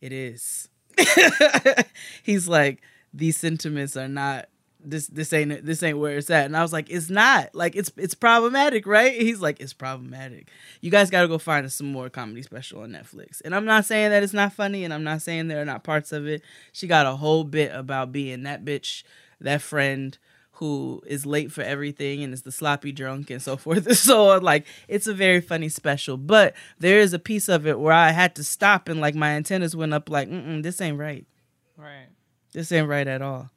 it 0.01 0.11
is. 0.11 0.69
He's 2.23 2.47
like 2.47 2.81
these 3.13 3.37
sentiments 3.37 3.97
are 3.97 4.07
not 4.07 4.49
this 4.83 5.07
this 5.07 5.33
ain't 5.33 5.65
this 5.65 5.83
ain't 5.83 5.97
where 5.97 6.17
it's 6.17 6.29
at. 6.29 6.45
And 6.45 6.55
I 6.55 6.61
was 6.61 6.71
like, 6.71 6.89
it's 6.89 7.09
not. 7.09 7.53
Like 7.53 7.75
it's 7.75 7.91
it's 7.97 8.15
problematic, 8.15 8.87
right? 8.87 9.13
He's 9.13 9.41
like, 9.41 9.59
it's 9.59 9.73
problematic. 9.73 10.49
You 10.81 10.91
guys 10.91 11.09
got 11.09 11.21
to 11.21 11.27
go 11.27 11.37
find 11.37 11.65
us 11.65 11.75
some 11.75 11.91
more 11.91 12.09
comedy 12.09 12.41
special 12.41 12.81
on 12.81 12.91
Netflix. 12.91 13.41
And 13.43 13.53
I'm 13.53 13.65
not 13.65 13.85
saying 13.85 14.11
that 14.11 14.23
it's 14.23 14.33
not 14.33 14.53
funny, 14.53 14.83
and 14.83 14.93
I'm 14.93 15.03
not 15.03 15.21
saying 15.21 15.47
there 15.47 15.61
are 15.61 15.65
not 15.65 15.83
parts 15.83 16.11
of 16.11 16.27
it. 16.27 16.41
She 16.71 16.87
got 16.87 17.05
a 17.05 17.17
whole 17.17 17.43
bit 17.43 17.73
about 17.73 18.11
being 18.11 18.43
that 18.43 18.63
bitch, 18.63 19.03
that 19.41 19.61
friend 19.61 20.17
who 20.53 21.01
is 21.07 21.25
late 21.25 21.53
for 21.53 21.61
everything 21.61 22.21
and 22.21 22.33
is 22.33 22.41
the 22.41 22.51
sloppy 22.51 22.91
drunk 22.91 23.29
and 23.29 23.41
so 23.41 23.55
forth 23.57 23.85
and 23.87 23.97
so 23.97 24.31
on. 24.31 24.43
Like 24.43 24.65
it's 24.87 25.07
a 25.07 25.13
very 25.13 25.41
funny 25.41 25.69
special, 25.69 26.17
but 26.17 26.53
there 26.77 26.99
is 26.99 27.13
a 27.13 27.19
piece 27.19 27.49
of 27.49 27.67
it 27.67 27.79
where 27.79 27.93
I 27.93 28.11
had 28.11 28.35
to 28.35 28.43
stop 28.43 28.87
and 28.87 28.99
like 28.99 29.15
my 29.15 29.31
antennas 29.31 29.75
went 29.75 29.93
up. 29.93 30.09
Like, 30.09 30.29
this 30.29 30.81
ain't 30.81 30.97
right. 30.97 31.25
Right. 31.77 32.07
This 32.51 32.71
ain't 32.71 32.87
right 32.87 33.07
at 33.07 33.21
all. 33.21 33.51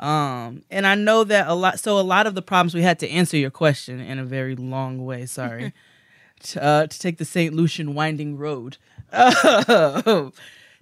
Um, 0.00 0.62
and 0.70 0.86
I 0.86 0.94
know 0.94 1.24
that 1.24 1.46
a 1.46 1.54
lot. 1.54 1.78
So 1.78 1.98
a 1.98 2.00
lot 2.00 2.26
of 2.26 2.34
the 2.34 2.42
problems 2.42 2.74
we 2.74 2.82
had 2.82 2.98
to 3.00 3.08
answer 3.08 3.36
your 3.36 3.50
question 3.50 4.00
in 4.00 4.18
a 4.18 4.24
very 4.24 4.56
long 4.56 5.04
way. 5.04 5.26
Sorry, 5.26 5.72
to, 6.44 6.62
uh, 6.62 6.86
to 6.86 6.98
take 6.98 7.18
the 7.18 7.24
Saint 7.24 7.54
Lucian 7.54 7.94
winding 7.94 8.36
road. 8.38 8.78
to 9.12 10.32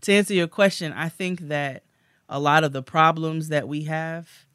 answer 0.06 0.34
your 0.34 0.46
question, 0.46 0.92
I 0.92 1.08
think 1.08 1.40
that 1.48 1.82
a 2.28 2.38
lot 2.38 2.62
of 2.62 2.72
the 2.72 2.82
problems 2.82 3.48
that 3.48 3.66
we 3.66 3.84
have 3.84 4.46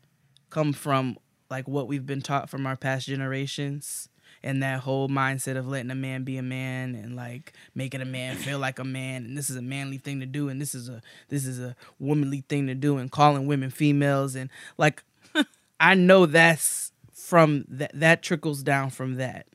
come 0.50 0.72
from 0.72 1.18
like 1.50 1.68
what 1.68 1.88
we've 1.88 2.06
been 2.06 2.22
taught 2.22 2.50
from 2.50 2.66
our 2.66 2.78
past 2.78 3.08
generations 3.08 4.08
and 4.44 4.62
that 4.62 4.82
whole 4.82 5.08
mindset 5.10 5.58
of 5.58 5.68
letting 5.68 5.92
a 5.92 5.96
man 5.96 6.24
be 6.24 6.38
a 6.38 6.44
man 6.44 6.96
and 6.96 7.16
like 7.16 7.54
making 7.76 8.02
a 8.02 8.06
man 8.06 8.36
feel 8.36 8.60
like 8.60 8.80
a 8.80 8.84
man 8.84 9.26
and 9.26 9.38
this 9.38 9.50
is 9.50 9.56
a 9.56 9.62
manly 9.62 9.98
thing 9.98 10.20
to 10.20 10.26
do 10.26 10.50
and 10.50 10.60
this 10.62 10.76
is 10.76 10.90
a 10.90 11.02
this 11.30 11.46
is 11.46 11.60
a 11.60 11.76
womanly 12.00 12.44
thing 12.50 12.68
to 12.68 12.76
do 12.76 12.98
and 12.98 13.12
calling 13.12 13.48
women 13.48 13.70
females 13.70 14.36
and 14.36 14.50
like 14.78 15.04
I 15.80 15.96
know 15.96 16.26
that's 16.26 16.92
from 17.14 17.66
that 17.70 17.92
that 17.94 18.22
trickles 18.22 18.64
down 18.64 18.90
from 18.90 19.16
that. 19.16 19.48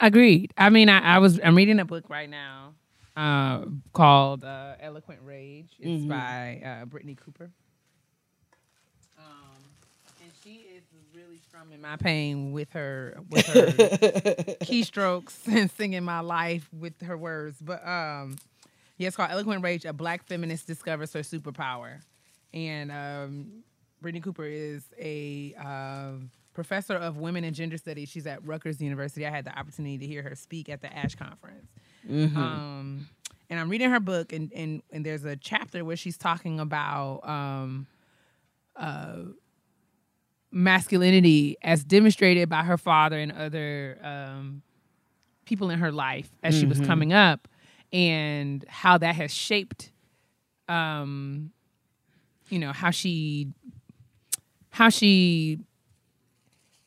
Agreed. 0.00 0.52
I 0.58 0.68
mean, 0.70 0.88
I, 0.88 1.16
I 1.16 1.18
was 1.18 1.40
I'm 1.42 1.56
reading 1.56 1.78
a 1.80 1.84
book 1.84 2.04
right 2.08 2.28
now 2.28 2.74
uh, 3.16 3.64
called 3.92 4.44
uh, 4.44 4.74
Eloquent 4.80 5.20
Rage. 5.24 5.70
It's 5.78 6.04
Mhm. 6.04 6.08
by 6.08 6.62
uh, 6.64 6.84
Brittney 6.86 7.16
Cooper. 7.18 7.50
Um, 9.18 9.24
and 10.22 10.30
she 10.44 10.66
is 10.76 10.82
really 11.56 11.66
strumming 11.66 11.80
my 11.80 11.96
pain 11.96 12.52
with 12.52 12.72
her 12.72 13.18
with 13.30 13.46
her 13.46 13.66
keystrokes 14.64 15.46
and 15.46 15.70
singing 15.70 16.04
my 16.04 16.20
life 16.20 16.68
with 16.72 17.00
her 17.02 17.16
words. 17.16 17.58
But 17.60 17.86
um, 17.86 18.36
yeah, 18.96 19.08
it's 19.08 19.16
called 19.16 19.30
Eloquent 19.30 19.62
Rage. 19.62 19.84
A 19.84 19.92
black 19.92 20.24
feminist 20.24 20.66
discovers 20.66 21.12
her 21.12 21.20
superpower, 21.20 22.00
and 22.52 22.90
um, 22.90 23.62
Brittney 24.02 24.22
Cooper 24.22 24.44
is 24.44 24.84
a 24.98 25.54
um, 25.54 26.30
professor 26.54 26.94
of 26.94 27.18
women 27.18 27.44
and 27.44 27.54
gender 27.54 27.78
studies. 27.78 28.08
She's 28.08 28.26
at 28.26 28.44
Rutgers 28.44 28.80
University. 28.80 29.26
I 29.26 29.30
had 29.30 29.44
the 29.44 29.56
opportunity 29.58 29.98
to 29.98 30.06
hear 30.06 30.22
her 30.22 30.34
speak 30.34 30.68
at 30.68 30.80
the 30.80 30.94
Ash 30.94 31.14
conference. 31.14 31.68
Um, 32.08 33.08
and 33.50 33.60
I'm 33.60 33.68
reading 33.68 33.90
her 33.90 34.00
book, 34.00 34.32
and, 34.32 34.52
and 34.52 34.82
and 34.92 35.04
there's 35.04 35.24
a 35.24 35.36
chapter 35.36 35.84
where 35.84 35.96
she's 35.96 36.16
talking 36.16 36.60
about 36.60 37.20
um, 37.28 37.86
uh, 38.76 39.16
masculinity 40.50 41.56
as 41.62 41.84
demonstrated 41.84 42.48
by 42.48 42.62
her 42.62 42.78
father 42.78 43.18
and 43.18 43.32
other 43.32 43.98
um, 44.02 44.62
people 45.44 45.70
in 45.70 45.78
her 45.78 45.92
life 45.92 46.30
as 46.42 46.58
she 46.58 46.66
was 46.66 46.78
coming 46.86 47.12
up, 47.12 47.48
and 47.92 48.64
how 48.68 48.98
that 48.98 49.14
has 49.14 49.32
shaped, 49.32 49.92
um, 50.68 51.50
you 52.48 52.58
know, 52.58 52.72
how 52.72 52.90
she 52.90 53.48
how 54.70 54.88
she 54.88 55.58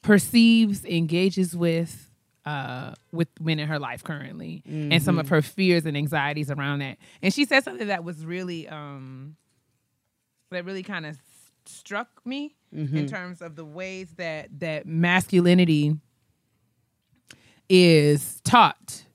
perceives, 0.01 0.85
engages 0.85 1.55
with 1.55 2.11
uh, 2.45 2.93
with 3.11 3.27
men 3.39 3.59
in 3.59 3.67
her 3.67 3.79
life 3.79 4.03
currently, 4.03 4.63
and 4.65 5.03
some 5.03 5.19
of 5.19 5.29
her 5.29 5.41
fears 5.41 5.85
and 5.85 5.95
anxieties 5.95 6.49
around 6.49 6.79
that. 6.79 6.97
And 7.21 7.33
she 7.33 7.45
said 7.45 7.63
something 7.63 7.87
that 7.87 8.03
was 8.03 8.25
really 8.25 8.67
um, 8.67 9.35
that 10.49 10.65
really 10.65 10.83
kind 10.83 11.05
of 11.05 11.17
struck 11.65 12.07
me 12.25 12.55
Mm-hmm. 12.75 12.97
in 12.97 13.07
terms 13.07 13.41
of 13.41 13.55
the 13.55 13.65
ways 13.65 14.09
that 14.17 14.47
that 14.59 14.85
masculinity 14.85 15.95
is 17.67 18.41
taught 18.41 19.05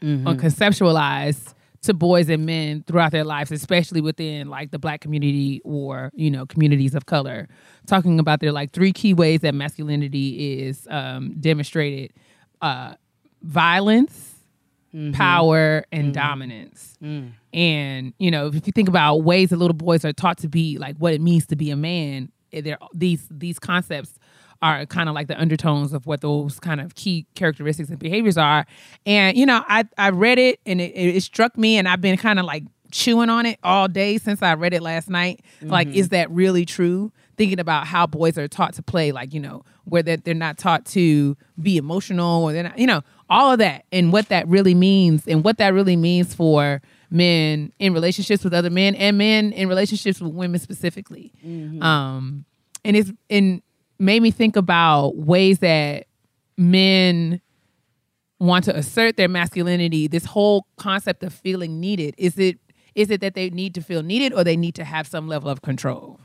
mm-hmm. 0.00 0.28
or 0.28 0.34
conceptualized 0.34 1.54
to 1.82 1.94
boys 1.94 2.28
and 2.28 2.44
men 2.44 2.84
throughout 2.86 3.10
their 3.10 3.24
lives, 3.24 3.50
especially 3.50 4.00
within 4.00 4.48
like 4.48 4.70
the 4.70 4.78
black 4.78 5.00
community 5.00 5.62
or 5.64 6.10
you 6.14 6.30
know 6.30 6.46
communities 6.46 6.94
of 6.94 7.06
color. 7.06 7.48
Talking 7.86 8.18
about 8.20 8.40
their 8.40 8.52
like 8.52 8.72
three 8.72 8.92
key 8.92 9.14
ways 9.14 9.40
that 9.40 9.54
masculinity 9.54 10.60
is 10.62 10.86
um, 10.90 11.34
demonstrated: 11.40 12.12
uh, 12.60 12.94
violence, 13.42 14.34
mm-hmm. 14.94 15.12
power, 15.12 15.84
and 15.90 16.12
dominance. 16.12 16.98
Mm. 17.02 17.32
And 17.54 18.12
you 18.18 18.30
know, 18.30 18.48
if 18.48 18.66
you 18.66 18.72
think 18.72 18.88
about 18.88 19.18
ways 19.18 19.48
that 19.50 19.56
little 19.56 19.74
boys 19.74 20.04
are 20.04 20.12
taught 20.12 20.38
to 20.38 20.48
be 20.48 20.76
like 20.78 20.96
what 20.98 21.14
it 21.14 21.20
means 21.20 21.46
to 21.46 21.56
be 21.56 21.70
a 21.70 21.76
man, 21.76 22.30
eh, 22.52 22.60
there 22.60 22.78
these 22.94 23.26
these 23.30 23.58
concepts 23.58 24.18
are 24.62 24.84
kind 24.86 25.08
of 25.08 25.14
like 25.14 25.26
the 25.26 25.40
undertones 25.40 25.92
of 25.92 26.06
what 26.06 26.20
those 26.20 26.60
kind 26.60 26.80
of 26.80 26.94
key 26.94 27.26
characteristics 27.34 27.88
and 27.88 27.98
behaviors 27.98 28.36
are. 28.36 28.66
And 29.06 29.36
you 29.36 29.46
know, 29.46 29.64
I 29.68 29.84
I 29.96 30.10
read 30.10 30.38
it 30.38 30.60
and 30.66 30.80
it, 30.80 30.92
it 30.94 31.22
struck 31.22 31.56
me, 31.56 31.78
and 31.78 31.88
I've 31.88 32.00
been 32.00 32.16
kind 32.16 32.38
of 32.38 32.44
like 32.44 32.64
chewing 32.90 33.30
on 33.30 33.46
it 33.46 33.58
all 33.62 33.88
day 33.88 34.18
since 34.18 34.42
I 34.42 34.54
read 34.54 34.74
it 34.74 34.82
last 34.82 35.08
night. 35.08 35.40
Like, 35.62 35.88
is 35.88 36.08
that 36.10 36.30
really 36.30 36.64
true? 36.64 37.12
Thinking 37.36 37.60
about 37.60 37.86
how 37.86 38.06
boys 38.06 38.36
are 38.36 38.48
taught 38.48 38.74
to 38.74 38.82
play, 38.82 39.12
like 39.12 39.32
you 39.32 39.40
know, 39.40 39.62
where 39.84 40.02
they're, 40.02 40.18
they're 40.18 40.34
not 40.34 40.58
taught 40.58 40.84
to 40.86 41.36
be 41.60 41.76
emotional, 41.78 42.44
or 42.44 42.52
they're 42.52 42.64
not, 42.64 42.78
you 42.78 42.86
know, 42.86 43.02
all 43.30 43.52
of 43.52 43.58
that, 43.60 43.84
and 43.92 44.12
what 44.12 44.28
that 44.28 44.46
really 44.46 44.74
means, 44.74 45.26
and 45.26 45.42
what 45.42 45.56
that 45.58 45.72
really 45.72 45.96
means 45.96 46.34
for 46.34 46.82
men 47.10 47.72
in 47.78 47.92
relationships 47.92 48.44
with 48.44 48.54
other 48.54 48.70
men 48.70 48.94
and 48.94 49.18
men 49.18 49.52
in 49.52 49.68
relationships 49.68 50.20
with 50.20 50.32
women 50.32 50.60
specifically. 50.60 51.32
Um, 51.82 52.44
and 52.84 52.96
it's 52.96 53.10
and 53.28 53.62
made 53.98 54.22
me 54.22 54.30
think 54.30 54.56
about 54.56 55.16
ways 55.16 55.58
that 55.58 56.06
men 56.56 57.40
want 58.38 58.64
to 58.66 58.76
assert 58.76 59.16
their 59.16 59.28
masculinity. 59.28 60.06
This 60.06 60.24
whole 60.24 60.66
concept 60.78 61.22
of 61.24 61.34
feeling 61.34 61.80
needed 61.80 62.14
is 62.16 62.38
it 62.38 62.58
is 62.94 63.10
it 63.10 63.20
that 63.20 63.34
they 63.34 63.50
need 63.50 63.74
to 63.74 63.82
feel 63.82 64.02
needed 64.02 64.32
or 64.32 64.44
they 64.44 64.56
need 64.56 64.74
to 64.76 64.84
have 64.84 65.06
some 65.06 65.26
level 65.28 65.50
of 65.50 65.62
control? 65.62 66.18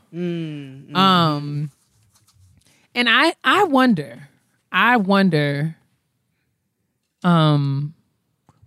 Um, 0.95 1.71
and 2.93 3.09
I 3.09 3.33
I 3.43 3.63
wonder, 3.65 4.29
I 4.71 4.97
wonder, 4.97 5.75
um, 7.23 7.94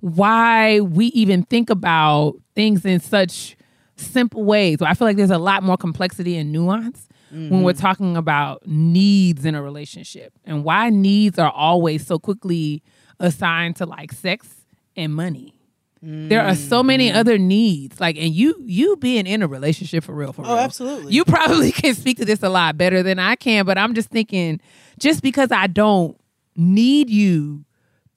why 0.01 0.81
we 0.81 1.07
even 1.07 1.43
think 1.45 1.71
about 1.71 2.35
things 2.55 2.85
in 2.85 3.01
such 3.01 3.57
simple 3.97 4.45
ways. 4.45 4.81
I 4.81 4.95
feel 4.95 5.07
like 5.07 5.17
there's 5.17 5.31
a 5.31 5.39
lot 5.39 5.63
more 5.63 5.77
complexity 5.77 6.37
and 6.37 6.53
nuance 6.53 7.09
when 7.31 7.63
we're 7.63 7.73
mm-hmm. 7.73 7.81
talking 7.81 8.17
about 8.17 8.67
needs 8.67 9.45
in 9.45 9.55
a 9.55 9.63
relationship 9.63 10.33
and 10.45 10.65
why 10.65 10.89
needs 10.89 11.39
are 11.39 11.51
always 11.51 12.07
so 12.07 12.19
quickly 12.19 12.83
assigned 13.21 13.77
to 13.77 13.87
like 13.87 14.13
sex 14.13 14.49
and 14.97 15.15
money. 15.15 15.55
There 16.01 16.43
are 16.43 16.55
so 16.55 16.85
many 16.85 17.09
mm-hmm. 17.09 17.19
other 17.19 17.39
needs, 17.39 17.99
like, 17.99 18.17
and 18.17 18.33
you 18.33 18.55
you 18.65 18.97
being 18.99 19.27
in 19.27 19.43
a 19.43 19.49
relationship 19.49 20.05
for 20.05 20.13
real, 20.13 20.33
for 20.33 20.43
oh, 20.43 20.45
real. 20.45 20.55
Oh, 20.55 20.59
absolutely. 20.59 21.13
You 21.13 21.25
probably 21.25 21.73
can 21.73 21.95
speak 21.97 22.19
to 22.19 22.25
this 22.25 22.43
a 22.45 22.49
lot 22.49 22.79
better 22.79 23.03
than 23.03 23.19
I 23.19 23.35
can, 23.35 23.67
but 23.67 23.79
I'm 23.79 23.95
just 23.95 24.09
thinking, 24.09 24.61
just 25.01 25.23
because 25.23 25.51
I 25.51 25.67
don't 25.67 26.17
need 26.55 27.11
you 27.11 27.65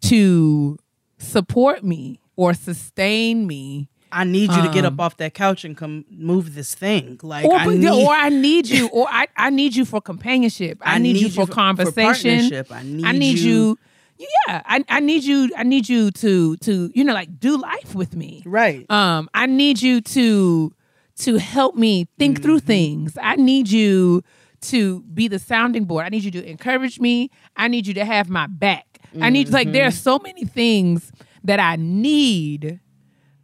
to 0.03 0.77
support 1.21 1.83
me 1.83 2.19
or 2.35 2.53
sustain 2.53 3.47
me, 3.47 3.87
I 4.11 4.23
need 4.25 4.51
you 4.51 4.61
to 4.61 4.69
get 4.73 4.83
Um, 4.85 4.93
up 4.95 4.99
off 4.99 5.17
that 5.17 5.33
couch 5.33 5.63
and 5.63 5.77
come 5.77 6.03
move 6.09 6.53
this 6.53 6.75
thing. 6.75 7.19
Like 7.23 7.45
or, 7.45 7.55
I 7.55 7.65
need, 7.67 7.87
or 7.89 8.11
I 8.11 8.27
need 8.29 8.67
you, 8.67 8.87
or 8.89 9.07
I, 9.09 9.27
I 9.37 9.49
need 9.49 9.73
you 9.75 9.85
for 9.85 10.01
companionship. 10.01 10.79
I, 10.81 10.97
need, 10.97 11.15
you 11.17 11.29
for 11.29 11.47
conversation. 11.47 12.39
partnership. 12.39 12.71
I 12.71 12.83
need, 12.83 13.05
I 13.05 13.11
need 13.13 13.39
you. 13.39 13.77
Yeah, 14.17 14.61
I, 14.65 14.83
I 14.89 14.99
need 14.99 15.23
you. 15.23 15.49
I 15.57 15.63
need 15.63 15.87
you 15.89 16.11
to 16.11 16.55
to 16.57 16.91
you 16.93 17.03
know 17.03 17.13
like 17.13 17.39
do 17.39 17.57
life 17.57 17.95
with 17.95 18.15
me. 18.15 18.43
Right. 18.45 18.85
Um, 18.91 19.29
I 19.33 19.45
need 19.47 19.81
you 19.81 20.01
to 20.01 20.73
to 21.19 21.37
help 21.37 21.75
me 21.75 22.07
think 22.19 22.41
through 22.43 22.57
Mm-hmm. 22.57 22.67
things. 22.67 23.17
I 23.21 23.35
need 23.37 23.69
you 23.69 24.23
to 24.61 25.01
be 25.03 25.27
the 25.27 25.39
sounding 25.39 25.85
board. 25.85 26.05
I 26.05 26.09
need 26.09 26.23
you 26.23 26.31
to 26.31 26.45
encourage 26.47 26.99
me. 26.99 27.31
I 27.55 27.67
need 27.67 27.87
you 27.87 27.93
to 27.95 28.05
have 28.05 28.29
my 28.29 28.45
back. 28.47 28.90
I 29.19 29.29
need 29.29 29.49
like 29.49 29.71
there 29.71 29.85
are 29.85 29.89
Mm-hmm. 29.89 29.97
so 29.97 30.19
many 30.19 30.45
things 30.45 31.11
that 31.43 31.59
I 31.59 31.75
need 31.77 32.79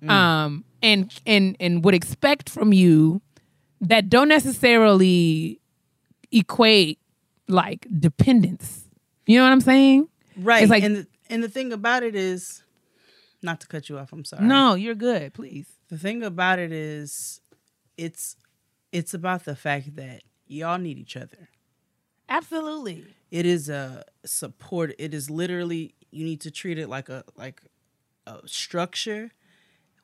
Mm. 0.03 0.09
um 0.11 0.63
and 0.83 1.11
and 1.25 1.57
and 1.59 1.83
would 1.83 1.95
expect 1.95 2.49
from 2.51 2.71
you 2.71 3.19
that 3.81 4.09
don't 4.09 4.27
necessarily 4.27 5.59
equate 6.31 6.99
like 7.47 7.87
dependence. 7.99 8.87
You 9.25 9.37
know 9.39 9.43
what 9.45 9.51
I'm 9.53 9.61
saying? 9.61 10.07
right. 10.37 10.61
it's 10.63 10.69
like- 10.69 10.83
and 10.83 10.97
the, 10.97 11.07
and 11.29 11.43
the 11.43 11.49
thing 11.49 11.73
about 11.73 12.03
it 12.03 12.15
is, 12.15 12.63
not 13.41 13.59
to 13.61 13.67
cut 13.67 13.89
you 13.89 13.97
off. 13.97 14.13
I'm 14.13 14.23
sorry. 14.23 14.45
No, 14.45 14.75
you're 14.75 14.95
good, 14.95 15.33
please. 15.33 15.67
The 15.89 15.97
thing 15.97 16.21
about 16.23 16.59
it 16.59 16.71
is, 16.71 17.41
it's 17.97 18.35
it's 18.91 19.13
about 19.15 19.45
the 19.45 19.55
fact 19.55 19.95
that 19.95 20.21
y'all 20.47 20.77
need 20.77 20.97
each 20.99 21.17
other. 21.17 21.49
Absolutely. 22.29 23.05
It 23.31 23.45
is 23.45 23.69
a 23.69 24.05
support. 24.25 24.93
It 24.97 25.13
is 25.13 25.29
literally 25.29 25.95
you 26.11 26.25
need 26.25 26.41
to 26.41 26.51
treat 26.51 26.77
it 26.77 26.87
like 26.89 27.09
a 27.09 27.23
like 27.35 27.61
a 28.25 28.39
structure 28.47 29.31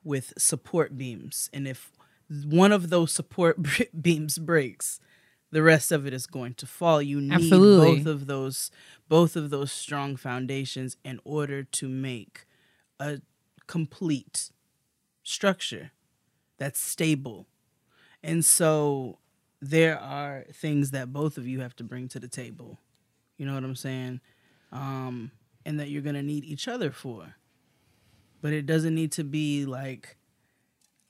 with 0.02 0.34
support 0.36 0.96
beams, 0.98 1.48
and 1.52 1.66
if 1.66 1.92
one 2.28 2.72
of 2.72 2.90
those 2.90 3.12
support 3.12 3.58
beams 4.02 4.38
breaks, 4.38 5.00
the 5.50 5.62
rest 5.62 5.92
of 5.92 6.06
it 6.06 6.12
is 6.12 6.26
going 6.26 6.54
to 6.54 6.66
fall. 6.66 7.00
You 7.00 7.20
need 7.20 7.34
Absolutely. 7.34 7.96
both 7.98 8.06
of 8.06 8.26
those 8.26 8.70
both 9.08 9.36
of 9.36 9.50
those 9.50 9.72
strong 9.72 10.16
foundations 10.16 10.96
in 11.04 11.20
order 11.24 11.62
to 11.62 11.88
make 11.88 12.46
a 13.00 13.20
complete 13.66 14.50
structure 15.22 15.92
that's 16.58 16.80
stable. 16.80 17.46
And 18.22 18.44
so 18.44 19.18
there 19.60 19.98
are 19.98 20.44
things 20.52 20.90
that 20.90 21.12
both 21.12 21.38
of 21.38 21.46
you 21.46 21.60
have 21.60 21.76
to 21.76 21.84
bring 21.84 22.08
to 22.08 22.20
the 22.20 22.28
table. 22.28 22.78
You 23.36 23.46
know 23.46 23.54
what 23.54 23.64
I'm 23.64 23.76
saying? 23.76 24.20
Um, 24.72 25.30
and 25.64 25.80
that 25.80 25.88
you're 25.88 26.02
to 26.02 26.22
need 26.22 26.44
each 26.44 26.68
other 26.68 26.90
for. 26.90 27.36
But 28.40 28.52
it 28.52 28.66
doesn't 28.66 28.94
need 28.94 29.12
to 29.12 29.24
be 29.24 29.64
like, 29.64 30.16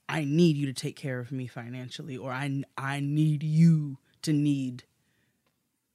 I 0.09 0.25
need 0.25 0.57
you 0.57 0.66
to 0.66 0.72
take 0.72 0.97
care 0.97 1.18
of 1.18 1.33
me 1.33 1.47
financially, 1.47 2.16
or 2.16 2.31
I, 2.31 2.62
I 2.77 3.01
need 3.01 3.43
you 3.43 3.99
to 4.22 4.33
need 4.33 4.85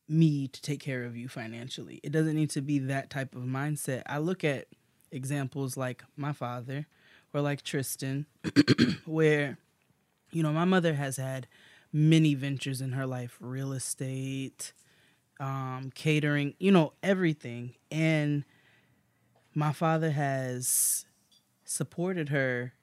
me 0.07 0.47
to 0.47 0.61
take 0.61 0.79
care 0.79 1.03
of 1.03 1.15
you 1.15 1.27
financially. 1.27 1.99
It 2.03 2.11
doesn't 2.11 2.35
need 2.35 2.49
to 2.51 2.61
be 2.61 2.79
that 2.79 3.09
type 3.09 3.35
of 3.35 3.43
mindset. 3.43 4.01
I 4.07 4.17
look 4.17 4.43
at 4.43 4.67
examples 5.11 5.77
like 5.77 6.03
my 6.17 6.33
father 6.33 6.87
or 7.33 7.41
like 7.41 7.61
Tristan, 7.61 8.25
where, 9.05 9.59
you 10.31 10.41
know, 10.41 10.51
my 10.51 10.65
mother 10.65 10.95
has 10.95 11.17
had 11.17 11.47
many 11.93 12.33
ventures 12.33 12.81
in 12.81 12.93
her 12.93 13.05
life 13.05 13.37
real 13.39 13.71
estate, 13.71 14.73
um, 15.39 15.91
catering, 15.95 16.53
you 16.59 16.71
know, 16.71 16.93
everything. 17.01 17.75
And 17.91 18.43
my 19.55 19.71
father 19.71 20.11
has 20.11 21.05
supported 21.63 22.29
her 22.29 22.73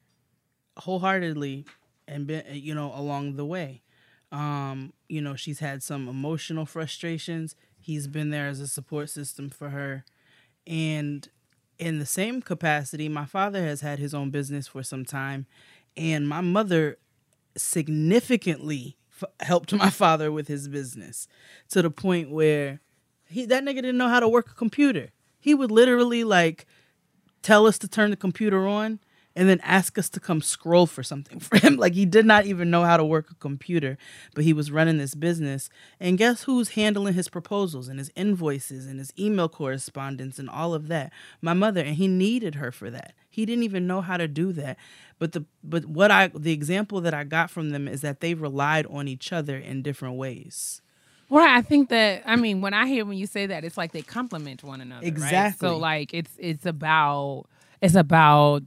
wholeheartedly 0.79 1.67
and 2.09 2.27
been, 2.27 2.45
you 2.51 2.75
know, 2.75 2.93
along 2.95 3.37
the 3.37 3.45
way. 3.45 3.83
Um, 4.33 4.93
you 5.09 5.21
know, 5.21 5.37
she's 5.37 5.61
had 5.61 5.83
some 5.83 6.09
emotional 6.09 6.67
frustrations. 6.67 7.55
He's 7.81 8.07
been 8.07 8.31
there 8.31 8.49
as 8.49 8.61
a 8.61 8.67
support 8.67 9.11
system 9.11 9.51
for 9.51 9.71
her. 9.71 10.05
And 10.67 11.29
in 11.79 11.99
the 11.99 12.07
same 12.07 12.43
capacity, 12.43 13.09
my 13.09 13.25
father 13.25 13.65
has 13.65 13.81
had 13.81 13.99
his 13.99 14.15
own 14.15 14.31
business 14.31 14.67
for 14.67 14.83
some 14.83 15.05
time, 15.05 15.47
and 15.97 16.29
my 16.29 16.41
mother 16.41 16.99
significantly 17.57 18.97
f- 19.23 19.47
helped 19.47 19.73
my 19.73 19.91
father 19.91 20.31
with 20.31 20.49
his 20.49 20.69
business 20.69 21.29
to 21.71 21.83
the 21.83 21.91
point 21.91 22.31
where 22.31 22.81
he 23.29 23.45
that 23.47 23.65
nigga 23.65 23.77
didn't 23.77 23.99
know 23.99 24.09
how 24.09 24.21
to 24.21 24.29
work 24.29 24.51
a 24.51 24.55
computer. 24.55 25.11
He 25.39 25.55
would 25.55 25.71
literally 25.71 26.25
like 26.25 26.67
tell 27.43 27.67
us 27.67 27.79
to 27.79 27.89
turn 27.89 28.11
the 28.11 28.17
computer 28.17 28.67
on 28.67 29.01
and 29.37 29.51
then 29.51 29.61
ask 29.63 29.99
us 29.99 30.09
to 30.09 30.19
come 30.19 30.41
scroll 30.41 30.87
for 30.87 31.03
something 31.03 31.39
for 31.41 31.59
him. 31.59 31.77
Like 31.77 31.93
he 31.93 32.07
did 32.07 32.25
not 32.25 32.47
even 32.47 32.71
know 32.71 32.85
how 32.85 32.97
to 32.97 33.05
work 33.05 33.31
a 33.31 33.35
computer, 33.35 33.99
but 34.35 34.45
he 34.45 34.55
was 34.55 34.71
running 34.71 34.97
this 34.97 35.15
business. 35.15 35.69
And 36.01 36.17
guess 36.19 36.45
who's 36.45 36.71
handling 36.71 37.15
his 37.15 37.29
proposals 37.29 37.87
and 37.87 37.99
his 37.99 38.11
invoices 38.17 38.87
and 38.87 38.99
his 38.99 39.13
email 39.19 39.49
correspondence 39.49 40.39
and 40.39 40.49
all 40.49 40.73
of 40.73 40.89
that? 40.89 41.13
My 41.43 41.53
mother, 41.53 41.83
and 41.83 41.97
he 41.97 42.09
needed 42.09 42.55
her 42.57 42.73
for 42.73 42.91
that. 42.91 43.13
He 43.29 43.45
didn't 43.45 43.65
even 43.65 43.87
know 43.87 44.01
how 44.01 44.17
to 44.17 44.27
do 44.27 44.53
that. 44.55 44.79
But 45.19 45.33
the 45.33 45.45
but 45.63 45.85
what 45.85 46.11
I 46.11 46.29
the 46.29 46.53
example 46.53 47.03
that 47.03 47.13
I 47.13 47.25
got 47.25 47.51
from 47.51 47.71
them 47.71 47.87
is 47.87 48.01
that 48.01 48.21
they 48.21 48.33
relied 48.33 48.87
on 48.87 49.07
each 49.07 49.33
other 49.33 49.59
in 49.59 49.83
different 49.83 50.17
ways. 50.17 50.81
Right. 51.29 51.57
I 51.57 51.61
think 51.61 51.91
that 51.91 52.23
I 52.25 52.37
mean 52.37 52.63
when 52.63 52.73
I 52.73 52.87
hear 52.87 53.05
when 53.05 53.19
you 53.19 53.27
say 53.27 53.47
that, 53.47 53.65
it's 53.65 53.77
like 53.77 53.93
they 53.93 54.03
complement 54.03 54.65
one 54.65 54.81
another. 54.81 55.03
right? 55.03 55.09
Exactly. 55.09 55.69
So 55.69 55.77
like 55.77 56.15
it's 56.15 56.33
it's 56.39 56.65
about 56.65 57.45
it's 57.83 57.95
about 57.95 58.63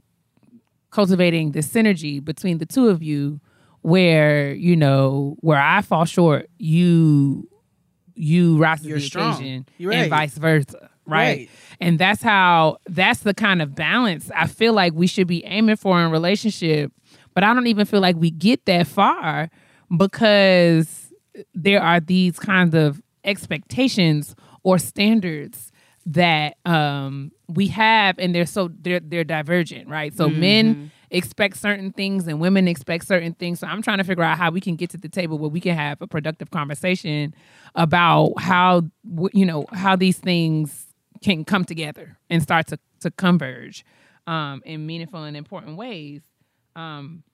cultivating 0.90 1.52
the 1.52 1.60
synergy 1.60 2.22
between 2.24 2.58
the 2.58 2.66
two 2.66 2.88
of 2.88 3.02
you 3.02 3.40
where, 3.82 4.52
you 4.54 4.76
know, 4.76 5.36
where 5.40 5.60
I 5.60 5.82
fall 5.82 6.04
short, 6.04 6.48
you 6.58 7.48
you 8.14 8.58
rise 8.58 8.82
to 8.82 8.88
You're 8.88 8.98
the 8.98 9.04
strong. 9.04 9.34
occasion 9.34 9.66
You're 9.78 9.92
and 9.92 10.10
right. 10.10 10.28
vice 10.28 10.36
versa. 10.38 10.90
Right? 11.06 11.26
Right. 11.38 11.50
And 11.80 11.98
that's 11.98 12.22
how 12.22 12.76
that's 12.86 13.20
the 13.20 13.34
kind 13.34 13.62
of 13.62 13.74
balance 13.74 14.30
I 14.34 14.46
feel 14.46 14.72
like 14.74 14.92
we 14.92 15.06
should 15.06 15.26
be 15.26 15.44
aiming 15.44 15.76
for 15.76 16.00
in 16.00 16.10
relationship. 16.10 16.92
But 17.34 17.44
I 17.44 17.54
don't 17.54 17.66
even 17.68 17.86
feel 17.86 18.00
like 18.00 18.16
we 18.16 18.30
get 18.30 18.66
that 18.66 18.86
far 18.86 19.50
because 19.96 21.12
there 21.54 21.80
are 21.82 22.00
these 22.00 22.38
kinds 22.38 22.74
of 22.74 23.02
expectations 23.24 24.34
or 24.62 24.78
standards 24.78 25.72
that 26.06 26.56
um 26.64 27.30
we 27.54 27.66
have 27.68 28.18
and 28.18 28.34
they're 28.34 28.46
so 28.46 28.70
they're 28.80 29.00
they're 29.00 29.24
divergent 29.24 29.88
right? 29.88 30.14
So 30.16 30.28
men 30.30 30.90
expect 31.10 31.56
certain 31.56 31.90
things 31.92 32.28
and 32.28 32.40
women 32.40 32.68
expect 32.68 33.06
certain 33.06 33.34
things. 33.34 33.60
So 33.60 33.66
i'm 33.66 33.82
trying 33.82 33.98
to 33.98 34.04
figure 34.04 34.22
out 34.24 34.38
how 34.38 34.50
we 34.50 34.60
can 34.60 34.76
get 34.76 34.90
to 34.90 34.96
the 34.98 35.08
table 35.08 35.38
where 35.38 35.50
we 35.50 35.60
can 35.60 35.76
have 35.76 36.00
a 36.00 36.06
productive 36.06 36.50
conversation 36.50 37.34
about 37.74 38.32
how 38.38 38.82
you 39.32 39.44
know 39.44 39.66
how 39.72 39.96
these 39.96 40.18
things 40.18 40.86
can 41.22 41.44
come 41.44 41.64
together 41.64 42.16
and 42.30 42.42
start 42.42 42.66
to 42.68 42.78
to 43.00 43.10
converge 43.10 43.84
um 44.26 44.62
in 44.64 44.86
meaningful 44.86 45.24
and 45.24 45.36
important 45.36 45.76
ways. 45.76 46.22
Um 46.76 47.24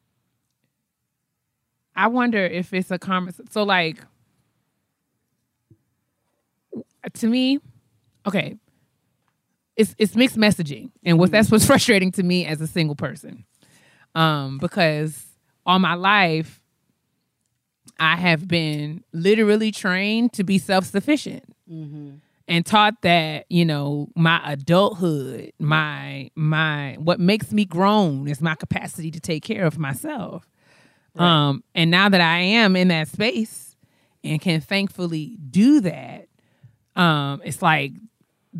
i 1.94 2.06
wonder 2.06 2.44
if 2.44 2.72
it's 2.72 2.90
a 2.90 2.98
conversation 2.98 3.50
so 3.50 3.62
like 3.62 3.98
to 7.14 7.26
me, 7.28 7.58
okay, 8.26 8.56
it's 9.76 9.94
it's 9.98 10.14
mixed 10.16 10.36
messaging, 10.36 10.90
and 11.04 11.18
what 11.18 11.30
that's 11.30 11.50
what's 11.50 11.66
frustrating 11.72 12.12
to 12.12 12.22
me 12.22 12.46
as 12.46 12.60
a 12.60 12.66
single 12.66 12.96
person, 12.96 13.44
um, 14.14 14.58
because 14.58 15.26
all 15.64 15.78
my 15.78 15.94
life 15.94 16.60
I 17.98 18.16
have 18.16 18.46
been 18.46 19.04
literally 19.12 19.70
trained 19.70 20.32
to 20.34 20.44
be 20.44 20.58
self 20.58 20.84
sufficient. 20.84 21.44
And 22.48 22.64
taught 22.64 23.02
that 23.02 23.46
you 23.48 23.64
know 23.64 24.08
my 24.14 24.40
adulthood, 24.44 25.52
my 25.58 26.30
my 26.36 26.94
what 26.98 27.18
makes 27.18 27.50
me 27.52 27.64
grown 27.64 28.28
is 28.28 28.40
my 28.40 28.54
capacity 28.54 29.10
to 29.10 29.20
take 29.20 29.42
care 29.42 29.64
of 29.64 29.78
myself. 29.78 30.48
Um, 31.16 31.64
and 31.74 31.90
now 31.90 32.08
that 32.08 32.20
I 32.20 32.38
am 32.38 32.76
in 32.76 32.88
that 32.88 33.08
space 33.08 33.74
and 34.22 34.40
can 34.40 34.60
thankfully 34.60 35.38
do 35.50 35.80
that, 35.80 36.28
um, 36.94 37.40
it's 37.44 37.62
like 37.62 37.92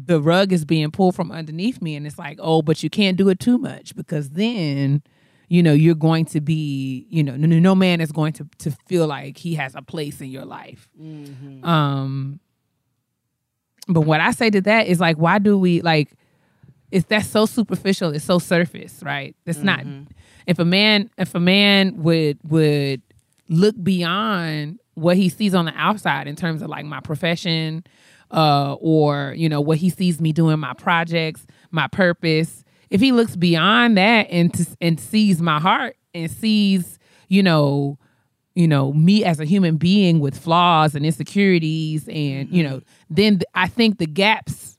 the 0.05 0.21
rug 0.21 0.53
is 0.53 0.67
being 0.67 0.91
pulled 0.91 1.15
from 1.15 1.33
underneath 1.33 1.81
me, 1.81 1.97
and 1.97 2.07
it's 2.07 2.19
like, 2.19 2.39
oh, 2.43 2.61
but 2.61 2.83
you 2.83 2.91
can't 2.91 3.17
do 3.17 3.31
it 3.31 3.41
too 3.41 3.57
much 3.57 3.97
because 3.97 4.31
then, 4.31 5.03
you 5.49 5.63
know, 5.63 5.73
you're 5.73 5.95
going 5.95 6.27
to 6.27 6.41
be, 6.41 7.07
you 7.09 7.23
know, 7.23 7.35
no, 7.37 7.47
no, 7.47 7.75
man 7.75 8.03
is 8.03 8.13
going 8.13 8.35
to 8.35 8.47
to 8.59 8.71
feel 8.87 9.07
like 9.07 9.39
he 9.39 9.55
has 9.55 9.75
a 9.75 9.81
place 9.81 10.21
in 10.21 10.29
your 10.29 10.45
life. 10.45 10.89
Um, 11.65 12.41
but 13.89 14.03
what 14.03 14.21
I 14.21 14.33
say 14.33 14.51
to 14.51 14.61
that 14.63 14.87
is 14.87 15.01
like, 15.01 15.17
why 15.17 15.39
do 15.39 15.57
we 15.59 15.81
like? 15.81 16.11
It's 16.91 17.07
that's 17.07 17.29
so 17.29 17.47
superficial. 17.47 18.15
It's 18.15 18.25
so 18.25 18.39
surface, 18.39 19.03
right? 19.03 19.35
It's 19.47 19.61
not. 19.61 19.81
If 20.47 20.59
a 20.59 20.65
man, 20.65 21.11
if 21.17 21.35
a 21.35 21.41
man 21.41 22.03
would 22.03 22.39
would 22.45 23.01
look 23.49 23.75
beyond 23.83 24.79
what 24.95 25.17
he 25.17 25.29
sees 25.29 25.55
on 25.55 25.65
the 25.65 25.73
outside 25.77 26.27
in 26.27 26.37
terms 26.37 26.63
of 26.63 26.69
like 26.69 26.85
my 26.85 27.01
profession, 27.01 27.85
uh, 28.31 28.75
or 28.81 29.35
you 29.37 29.49
know 29.49 29.61
what 29.61 29.79
he 29.79 29.91
sees 29.91 30.21
me 30.21 30.33
doing, 30.33 30.59
my 30.59 30.75
projects, 30.75 31.47
my 31.71 31.87
purpose. 31.89 32.65
If 32.91 33.01
he 33.01 33.11
looks 33.13 33.35
beyond 33.35 33.97
that 33.99 34.29
and 34.31 34.53
to, 34.55 34.67
and 34.81 35.01
sees 35.01 35.43
my 35.43 35.59
heart 35.59 35.97
and 36.15 36.31
sees, 36.31 36.99
you 37.29 37.43
know, 37.43 37.99
you 38.55 38.67
know 38.69 38.93
me 38.93 39.25
as 39.25 39.39
a 39.41 39.45
human 39.45 39.77
being 39.77 40.19
with 40.21 40.37
flaws 40.39 40.95
and 40.95 41.05
insecurities 41.05 42.09
and 42.09 42.49
you 42.51 42.63
know 42.63 42.81
then 43.11 43.35
th- 43.35 43.45
i 43.55 43.69
think 43.69 43.99
the 43.99 44.07
gaps 44.07 44.79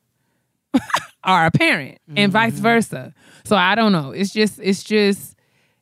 are 1.23 1.45
apparent 1.45 1.99
and 2.15 2.31
vice 2.31 2.53
versa. 2.59 3.13
So 3.45 3.55
i 3.55 3.75
don't 3.75 3.91
know. 3.91 4.11
It's 4.11 4.31
just 4.33 4.59
it's 4.61 4.83
just 4.83 5.35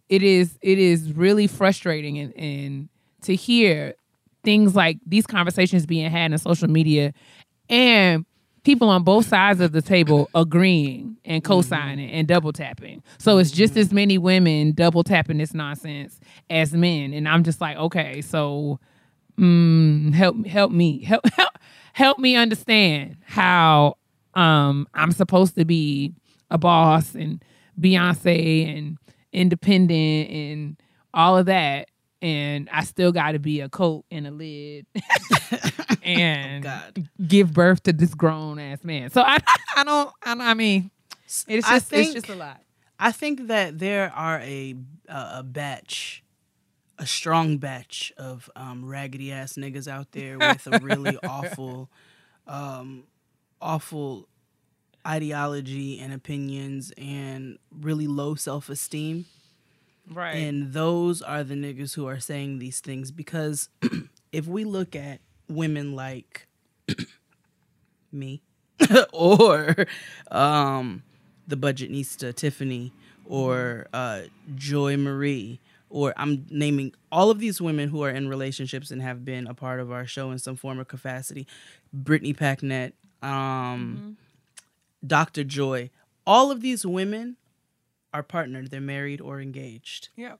it 0.10 0.22
is 0.24 0.58
it 0.62 0.78
is 0.78 1.14
really 1.14 1.48
frustrating 1.48 2.18
and, 2.20 2.34
and 2.36 2.90
to 3.24 3.36
hear 3.36 3.96
things 4.44 4.76
like 4.76 5.00
these 5.06 5.26
conversations 5.26 5.86
being 5.86 6.10
had 6.12 6.32
in 6.32 6.38
social 6.38 6.70
media 6.70 7.14
and 7.70 8.26
people 8.64 8.90
on 8.90 9.04
both 9.04 9.28
sides 9.28 9.62
of 9.62 9.72
the 9.72 9.82
table 9.82 10.30
agreeing 10.34 11.18
and 11.24 11.44
co-signing 11.44 12.10
and 12.10 12.28
double 12.28 12.52
tapping. 12.52 13.04
So 13.20 13.38
it's 13.38 13.52
just 13.52 13.78
as 13.78 13.94
many 13.94 14.18
women 14.18 14.72
double 14.72 15.04
tapping 15.04 15.38
this 15.38 15.54
nonsense 15.54 16.20
as 16.50 16.74
men, 16.74 17.14
and 17.14 17.28
I'm 17.30 17.44
just 17.44 17.62
like, 17.62 17.78
okay, 17.78 18.22
so 18.22 18.80
mm, 19.38 20.14
help 20.14 20.46
help 20.46 20.72
me 20.72 21.04
help 21.04 21.26
help 21.34 21.54
help 21.94 22.20
me 22.20 22.36
understand 22.36 23.18
how 23.24 23.98
um, 24.34 24.88
I'm 24.94 25.12
supposed 25.12 25.56
to 25.56 25.66
be 25.66 26.14
a 26.52 26.58
boss 26.58 27.16
and 27.16 27.44
Beyonce 27.80 28.78
and 28.78 28.98
independent 29.32 30.30
and 30.30 30.82
all 31.14 31.38
of 31.38 31.46
that. 31.46 31.90
And 32.26 32.68
I 32.72 32.84
still 32.84 33.12
got 33.12 33.34
to 33.34 33.40
be 33.40 33.62
a 33.62 33.70
coat 33.70 34.04
and 34.10 34.26
a 34.26 34.32
lid 34.32 34.88
and 36.04 36.64
God. 36.64 37.08
give 37.28 37.54
birth 37.54 37.84
to 37.84 37.94
this 37.94 38.14
grown 38.16 38.58
ass 38.60 38.84
man. 38.84 39.10
So 39.12 39.22
I, 39.22 39.38
I 39.76 39.84
don't, 39.84 40.12
I, 40.24 40.34
don't- 40.34 40.42
I 40.42 40.54
mean, 40.56 40.90
it's 41.26 41.46
I 41.48 41.76
just, 41.76 41.88
think- 41.88 42.06
it's 42.08 42.14
just 42.16 42.30
a 42.30 42.36
lot. 42.36 42.62
I 42.98 43.12
think 43.12 43.48
that 43.48 43.78
there 43.78 44.12
are 44.16 44.40
a 44.40 44.74
a, 45.08 45.30
a 45.40 45.44
batch, 45.44 46.24
a 46.98 47.06
strong 47.06 47.58
batch 47.58 48.14
of 48.18 48.50
um, 48.56 48.86
raggedy 48.86 49.32
ass 49.32 49.54
niggas 49.54 49.88
out 49.88 50.12
there 50.14 50.40
with 50.40 50.66
a 50.68 50.80
really 50.82 51.18
awful, 51.24 51.90
um, 52.48 53.04
awful 53.62 54.30
ideology 55.06 56.00
and 56.00 56.14
opinions 56.14 56.92
and 56.98 57.60
really 57.72 58.08
low 58.08 58.34
self 58.36 58.70
esteem. 58.70 59.26
Right. 60.12 60.36
And 60.36 60.74
those 60.74 61.22
are 61.22 61.44
the 61.44 61.56
niggas 61.56 61.96
who 61.96 62.08
are 62.08 62.20
saying 62.20 62.60
these 62.60 62.80
things 62.80 63.12
because 63.12 63.70
if 64.32 64.48
we 64.48 64.64
look 64.64 64.96
at 64.96 65.20
women 65.50 65.96
like 65.96 66.48
me 68.12 68.42
or 69.14 69.88
um, 70.32 71.04
the 71.48 71.58
budgetnista 71.58 72.34
Tiffany 72.36 72.92
or 73.26 73.88
uh, 73.94 74.22
Joy 74.56 74.98
Marie 74.98 75.60
or 75.90 76.14
I'm 76.18 76.46
naming 76.50 76.94
all 77.12 77.30
of 77.30 77.40
these 77.40 77.62
women 77.62 77.90
who 77.90 78.04
are 78.04 78.10
in 78.10 78.28
relationships 78.28 78.92
and 78.92 79.02
have 79.02 79.24
been 79.24 79.48
a 79.48 79.54
part 79.54 79.80
of 79.80 79.92
our 79.92 80.06
show 80.06 80.32
in 80.32 80.40
some 80.40 80.56
form 80.56 80.80
or 80.80 80.86
capacity. 80.86 81.48
Brittany 81.94 82.34
Packnett, 82.34 82.94
um, 83.22 84.18
Dr. 85.06 85.44
Joy, 85.44 85.90
all 86.28 86.52
of 86.52 86.62
these 86.62 86.86
women 86.86 87.38
are 88.16 88.24
partnered. 88.24 88.72
They're 88.72 88.80
married 88.80 89.20
or 89.20 89.42
engaged 89.42 90.10
yeah. 90.16 90.36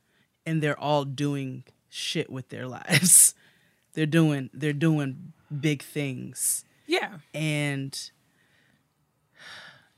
and 0.46 0.64
they're 0.64 0.80
all 0.80 1.04
doing 1.04 1.66
shit 1.90 2.30
with 2.30 2.50
their 2.50 2.68
lives. 2.80 3.36
they're 3.94 4.06
doing 4.06 4.50
they're 4.54 4.74
doing 4.74 5.34
big 5.60 5.84
things. 5.84 6.64
Yeah. 6.88 7.20
And 7.34 8.12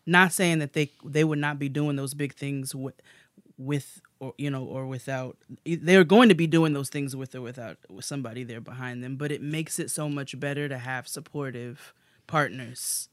not 0.07 0.33
saying 0.33 0.59
that 0.59 0.73
they 0.73 0.91
they 1.05 1.23
would 1.23 1.39
not 1.39 1.59
be 1.59 1.69
doing 1.69 1.97
those 1.97 2.15
big 2.15 2.33
things 2.33 2.73
with 2.73 2.95
with 3.59 4.01
or 4.19 4.33
you 4.37 4.49
know 4.49 4.63
or 4.63 4.87
without 4.87 5.37
they're 5.65 6.03
going 6.03 6.29
to 6.29 6.35
be 6.35 6.47
doing 6.47 6.73
those 6.73 6.89
things 6.89 7.15
with 7.15 7.35
or 7.35 7.41
without 7.41 7.77
with 7.89 8.05
somebody 8.05 8.43
there 8.43 8.61
behind 8.61 9.03
them 9.03 9.15
but 9.15 9.31
it 9.31 9.41
makes 9.41 9.79
it 9.79 9.91
so 9.91 10.07
much 10.07 10.39
better 10.39 10.69
to 10.69 10.77
have 10.77 11.07
supportive 11.07 11.93
partners 12.27 13.09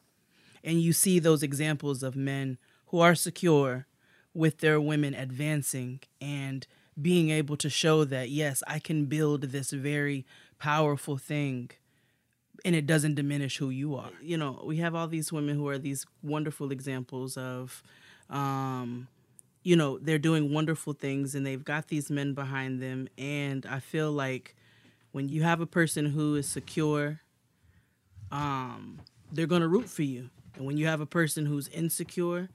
and 0.63 0.81
you 0.81 0.93
see 0.93 1.19
those 1.19 1.43
examples 1.43 2.03
of 2.03 2.15
men 2.15 2.59
who 2.87 3.01
are 3.01 3.15
secure 3.15 3.87
with 4.35 4.59
their 4.59 4.81
women 4.81 5.15
advancing 5.15 6.01
and 6.21 6.67
being 7.01 7.31
able 7.31 7.57
to 7.57 7.71
show 7.71 8.05
that 8.05 8.29
yes 8.31 8.63
i 8.67 8.79
can 8.79 9.07
build 9.07 9.43
this 9.43 9.71
very 9.71 10.25
powerful 10.59 11.17
thing 11.17 11.71
and 12.65 12.75
it 12.75 12.87
doesn't 12.87 13.15
diminish 13.15 13.59
who 13.59 13.71
you 13.71 13.95
are. 13.97 14.11
You 14.23 14.37
know 14.37 14.63
we 14.65 14.79
have 14.79 14.95
all 14.95 15.07
these 15.07 15.33
women 15.33 15.57
who 15.57 15.69
are 15.69 15.79
these 15.79 16.07
wonderful 16.23 16.73
examples 16.73 17.37
of 17.37 17.83
um 18.31 19.09
you 19.63 19.77
know 19.77 19.99
they're 19.99 20.19
doing 20.19 20.53
wonderful 20.53 20.95
things 20.95 21.35
and 21.35 21.47
they've 21.47 21.65
got 21.65 21.89
these 21.89 22.11
men 22.11 22.35
behind 22.35 22.81
them. 22.81 23.09
And 23.19 23.67
i 23.67 23.81
feel 23.81 24.11
like 24.13 24.57
when 25.13 25.29
you 25.29 25.43
have 25.43 25.61
a 25.61 25.67
person 25.67 26.07
who 26.07 26.37
is 26.37 26.49
secure 26.49 27.21
um 28.33 29.01
they're 29.33 29.47
going 29.47 29.63
to 29.63 29.69
root 29.69 29.89
for 29.91 30.03
you. 30.03 30.31
And 30.57 30.65
when 30.65 30.77
you 30.77 30.87
have 30.87 31.01
a 31.01 31.07
person 31.07 31.47
who's 31.47 31.69
insecure 31.69 32.49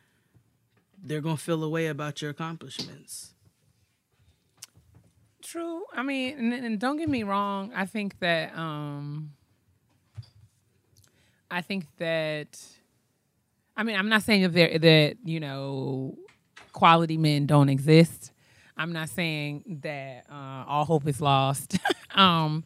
they're 1.03 1.21
to 1.37 1.41
feel 1.41 1.63
a 1.63 1.69
way 1.69 1.87
about 1.87 2.21
your 2.21 2.31
accomplishments 2.31 3.33
True. 5.41 5.83
I 5.93 6.03
mean, 6.03 6.37
and, 6.37 6.53
and 6.53 6.79
don't 6.79 6.97
get 6.97 7.09
me 7.09 7.23
wrong. 7.23 7.71
I 7.75 7.85
think 7.85 8.19
that 8.19 8.55
um 8.57 9.31
I 11.49 11.61
think 11.61 11.85
that 11.97 12.59
I 13.75 13.83
mean, 13.83 13.95
I'm 13.95 14.09
not 14.09 14.23
saying 14.23 14.43
that 14.43 14.53
there 14.53 14.77
that, 14.77 15.17
you 15.23 15.39
know, 15.39 16.17
quality 16.73 17.17
men 17.17 17.45
don't 17.45 17.69
exist. 17.69 18.31
I'm 18.77 18.93
not 18.93 19.09
saying 19.09 19.79
that 19.81 20.25
uh, 20.29 20.65
all 20.67 20.85
hope 20.85 21.07
is 21.07 21.21
lost. 21.21 21.77
um 22.15 22.63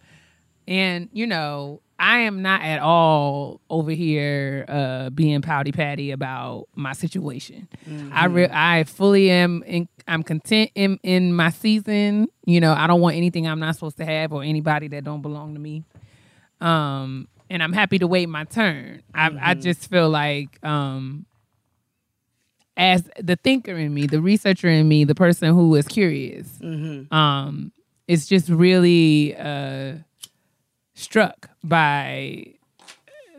and 0.68 1.10
you 1.14 1.28
know, 1.28 1.82
I 2.04 2.20
am 2.20 2.41
not 2.41 2.62
at 2.62 2.82
all 2.82 3.62
over 3.70 3.91
here 3.91 4.66
uh, 4.68 5.10
being 5.10 5.41
pouty 5.41 5.72
patty 5.72 6.12
about 6.12 6.68
my 6.76 6.91
situation. 6.91 7.70
I 8.12 8.26
re- 8.26 8.49
I 8.51 8.84
fully 8.84 9.30
am. 9.32 9.64
In, 9.64 9.88
I'm 10.06 10.22
content 10.22 10.72
in 10.76 10.99
in 11.01 11.34
my 11.34 11.49
season. 11.49 12.28
You 12.45 12.60
know, 12.60 12.74
I 12.74 12.88
don't 12.88 12.99
want 12.99 13.16
anything 13.16 13.47
I'm 13.47 13.60
not 13.60 13.76
supposed 13.76 13.95
to 13.97 14.06
have 14.06 14.34
or 14.34 14.43
anybody 14.43 14.89
that 14.89 15.06
don't 15.06 15.22
belong 15.22 15.54
to 15.54 15.62
me. 15.62 15.86
Um, 16.60 17.30
and 17.49 17.64
I'm 17.64 17.72
happy 17.72 17.99
to 17.99 18.08
wait 18.08 18.28
my 18.28 18.43
turn. 18.43 19.01
I 19.14 19.32
I 19.41 19.54
just 19.54 19.89
feel 19.89 20.10
like 20.10 20.62
um, 20.62 21.26
as 22.76 23.10
the 23.18 23.38
thinker 23.38 23.78
in 23.78 23.93
me, 23.93 24.08
the 24.08 24.20
researcher 24.20 24.68
in 24.68 24.89
me, 24.89 25.06
the 25.06 25.16
person 25.16 25.54
who 25.54 25.74
is 25.76 25.88
curious, 25.88 26.47
um, 27.12 27.72
it's 28.10 28.26
just 28.26 28.49
really 28.49 29.38
uh, 29.38 29.93
struck 30.94 31.50
by 31.64 32.46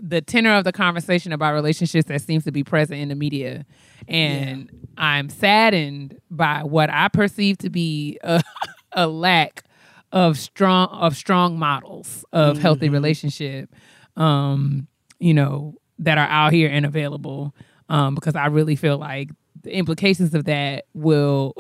the 0.01 0.21
tenor 0.21 0.55
of 0.55 0.65
the 0.65 0.73
conversation 0.73 1.33
about 1.33 1.55
relationships 1.55 2.09
that 2.09 2.21
seems 2.21 2.45
to 2.45 2.53
be 2.53 2.65
present 2.65 3.01
in 3.01 3.09
the 3.09 3.15
media. 3.15 3.65
And 4.09 4.71
I'm 4.99 5.29
saddened 5.29 6.21
by 6.31 6.63
what 6.63 6.91
I 6.91 7.09
perceive 7.09 7.59
to 7.59 7.71
be 7.71 8.19
a, 8.23 8.43
a 8.93 9.07
lack 9.07 9.65
of 10.13 10.39
strong 10.39 10.89
of 10.91 11.17
strong 11.17 11.59
models 11.59 12.25
of 12.33 12.57
healthy 12.59 12.89
relationship 12.89 13.69
um 14.17 14.87
you 15.19 15.35
know 15.35 15.75
that 15.99 16.19
are 16.19 16.29
out 16.29 16.53
here 16.53 16.71
and 16.71 16.87
available 16.87 17.53
um 17.89 18.15
because 18.15 18.37
I 18.37 18.47
really 18.47 18.77
feel 18.77 18.97
like 18.97 19.31
the 19.63 19.77
implications 19.77 20.33
of 20.33 20.45
that 20.45 20.85
will 20.95 21.55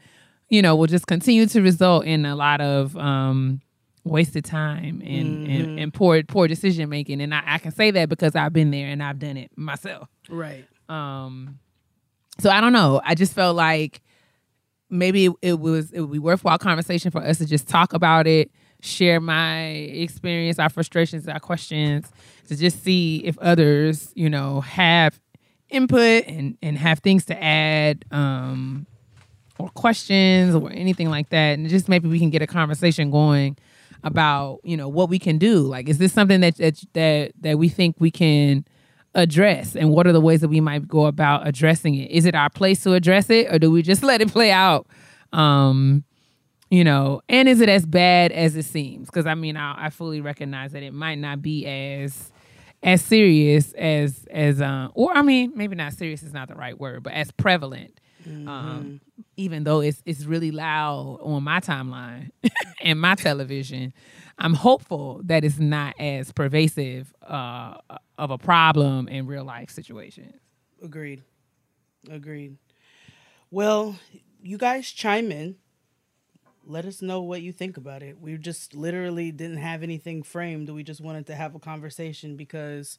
you 0.48 0.62
know 0.62 0.74
will 0.74 0.86
just 0.86 1.06
continue 1.06 1.44
to 1.48 1.60
result 1.60 2.06
in 2.06 2.24
a 2.24 2.34
lot 2.34 2.62
of 2.62 2.96
um 2.96 3.60
wasted 4.08 4.44
time 4.44 5.02
and, 5.04 5.46
and, 5.46 5.78
and 5.78 5.94
poor 5.94 6.22
poor 6.22 6.48
decision 6.48 6.88
making. 6.88 7.20
And 7.20 7.34
I, 7.34 7.42
I 7.46 7.58
can 7.58 7.72
say 7.72 7.90
that 7.92 8.08
because 8.08 8.34
I've 8.34 8.52
been 8.52 8.70
there 8.70 8.88
and 8.88 9.02
I've 9.02 9.18
done 9.18 9.36
it 9.36 9.50
myself. 9.56 10.08
Right. 10.28 10.66
Um 10.88 11.58
so 12.40 12.50
I 12.50 12.60
don't 12.60 12.72
know. 12.72 13.00
I 13.04 13.14
just 13.14 13.32
felt 13.32 13.56
like 13.56 14.00
maybe 14.90 15.26
it, 15.26 15.32
it 15.42 15.60
was 15.60 15.92
it 15.92 16.00
would 16.00 16.12
be 16.12 16.18
worthwhile 16.18 16.58
conversation 16.58 17.10
for 17.10 17.22
us 17.22 17.38
to 17.38 17.46
just 17.46 17.68
talk 17.68 17.92
about 17.92 18.26
it, 18.26 18.50
share 18.80 19.20
my 19.20 19.66
experience, 19.66 20.58
our 20.58 20.68
frustrations, 20.68 21.28
our 21.28 21.40
questions, 21.40 22.10
to 22.48 22.56
just 22.56 22.82
see 22.82 23.18
if 23.24 23.38
others, 23.38 24.12
you 24.14 24.30
know, 24.30 24.60
have 24.62 25.20
input 25.68 26.26
and 26.26 26.56
and 26.62 26.78
have 26.78 27.00
things 27.00 27.24
to 27.26 27.42
add, 27.42 28.04
um, 28.10 28.86
or 29.58 29.68
questions 29.70 30.54
or 30.54 30.70
anything 30.70 31.10
like 31.10 31.30
that, 31.30 31.58
and 31.58 31.68
just 31.68 31.88
maybe 31.88 32.08
we 32.08 32.18
can 32.18 32.30
get 32.30 32.42
a 32.42 32.46
conversation 32.46 33.10
going 33.10 33.56
about 34.04 34.60
you 34.62 34.76
know 34.76 34.88
what 34.88 35.08
we 35.08 35.18
can 35.18 35.38
do. 35.38 35.60
Like, 35.60 35.88
is 35.88 35.98
this 35.98 36.12
something 36.12 36.40
that 36.40 36.56
that 36.56 36.82
that 36.94 37.32
that 37.40 37.58
we 37.58 37.68
think 37.68 37.96
we 37.98 38.10
can 38.10 38.64
address? 39.14 39.74
And 39.76 39.90
what 39.90 40.06
are 40.06 40.12
the 40.12 40.20
ways 40.20 40.40
that 40.40 40.48
we 40.48 40.60
might 40.60 40.86
go 40.86 41.06
about 41.06 41.46
addressing 41.46 41.94
it? 41.94 42.10
Is 42.10 42.24
it 42.24 42.34
our 42.34 42.50
place 42.50 42.82
to 42.84 42.94
address 42.94 43.30
it 43.30 43.52
or 43.52 43.58
do 43.58 43.70
we 43.70 43.82
just 43.82 44.02
let 44.04 44.20
it 44.20 44.30
play 44.30 44.50
out? 44.50 44.86
Um 45.32 46.04
you 46.70 46.84
know 46.84 47.22
and 47.28 47.48
is 47.48 47.60
it 47.62 47.68
as 47.68 47.86
bad 47.86 48.30
as 48.32 48.56
it 48.56 48.64
seems? 48.64 49.06
Because 49.06 49.26
i 49.26 49.34
mean 49.34 49.56
I, 49.56 49.86
I 49.86 49.90
fully 49.90 50.20
recognize 50.20 50.72
that 50.72 50.82
it 50.82 50.92
might 50.92 51.16
not 51.18 51.42
be 51.42 51.66
as 51.66 52.30
as 52.82 53.02
serious 53.02 53.72
as 53.72 54.26
as 54.30 54.60
uh 54.60 54.88
or 54.94 55.12
i 55.16 55.22
mean 55.22 55.52
maybe 55.56 55.74
not 55.74 55.92
serious 55.94 56.22
is 56.22 56.32
not 56.32 56.48
the 56.48 56.54
right 56.54 56.78
word 56.78 57.02
but 57.02 57.12
as 57.12 57.30
prevalent 57.32 57.98
um 58.46 59.00
even 59.36 59.64
though 59.64 59.80
it's 59.80 60.02
it's 60.04 60.24
really 60.24 60.50
loud 60.50 61.18
on 61.22 61.42
my 61.42 61.60
timeline 61.60 62.30
and 62.82 63.00
my 63.00 63.14
television 63.14 63.92
i'm 64.38 64.54
hopeful 64.54 65.20
that 65.24 65.44
it's 65.44 65.58
not 65.58 65.94
as 65.98 66.32
pervasive 66.32 67.12
uh 67.26 67.74
of 68.18 68.30
a 68.30 68.38
problem 68.38 69.08
in 69.08 69.26
real 69.26 69.44
life 69.44 69.70
situations 69.70 70.34
Agreed. 70.82 71.22
Agreed. 72.10 72.56
Well, 73.50 73.96
you 74.42 74.58
guys 74.58 74.90
chime 74.90 75.30
in. 75.32 75.56
Let 76.64 76.84
us 76.84 77.00
know 77.00 77.22
what 77.22 77.40
you 77.42 77.52
think 77.52 77.76
about 77.76 78.02
it. 78.02 78.20
We 78.20 78.36
just 78.36 78.74
literally 78.74 79.32
didn't 79.32 79.56
have 79.58 79.82
anything 79.82 80.22
framed. 80.22 80.68
We 80.68 80.82
just 80.82 81.00
wanted 81.00 81.26
to 81.28 81.34
have 81.34 81.54
a 81.54 81.58
conversation 81.58 82.36
because 82.36 82.98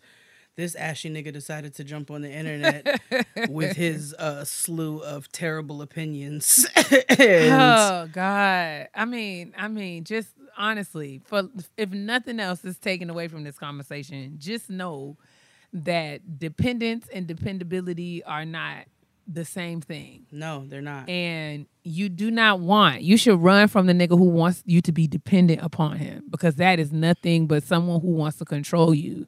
this 0.55 0.75
ashy 0.75 1.09
nigga 1.09 1.31
decided 1.31 1.73
to 1.75 1.83
jump 1.83 2.11
on 2.11 2.21
the 2.21 2.31
internet 2.31 3.01
with 3.49 3.75
his 3.75 4.13
uh, 4.19 4.43
slew 4.43 4.99
of 4.99 5.31
terrible 5.31 5.81
opinions. 5.81 6.67
and 6.75 7.53
oh 7.53 8.09
god 8.11 8.87
i 8.93 9.05
mean 9.05 9.53
i 9.57 9.67
mean 9.67 10.03
just 10.03 10.29
honestly 10.57 11.21
for 11.25 11.43
if 11.77 11.89
nothing 11.91 12.39
else 12.39 12.65
is 12.65 12.77
taken 12.77 13.09
away 13.09 13.27
from 13.27 13.43
this 13.43 13.57
conversation 13.57 14.35
just 14.37 14.69
know 14.69 15.15
that 15.71 16.39
dependence 16.39 17.07
and 17.13 17.27
dependability 17.27 18.23
are 18.23 18.45
not 18.45 18.85
the 19.31 19.45
same 19.45 19.79
thing. 19.79 20.25
No, 20.31 20.65
they're 20.67 20.81
not. 20.81 21.07
And 21.07 21.67
you 21.83 22.09
do 22.09 22.31
not 22.31 22.59
want, 22.59 23.03
you 23.03 23.15
should 23.15 23.39
run 23.39 23.67
from 23.67 23.85
the 23.85 23.93
nigga 23.93 24.17
who 24.17 24.29
wants 24.29 24.63
you 24.65 24.81
to 24.81 24.91
be 24.91 25.07
dependent 25.07 25.61
upon 25.61 25.97
him 25.97 26.23
because 26.29 26.55
that 26.55 26.79
is 26.79 26.91
nothing 26.91 27.45
but 27.45 27.63
someone 27.63 28.01
who 28.01 28.07
wants 28.07 28.37
to 28.37 28.45
control 28.45 28.93
you 28.93 29.27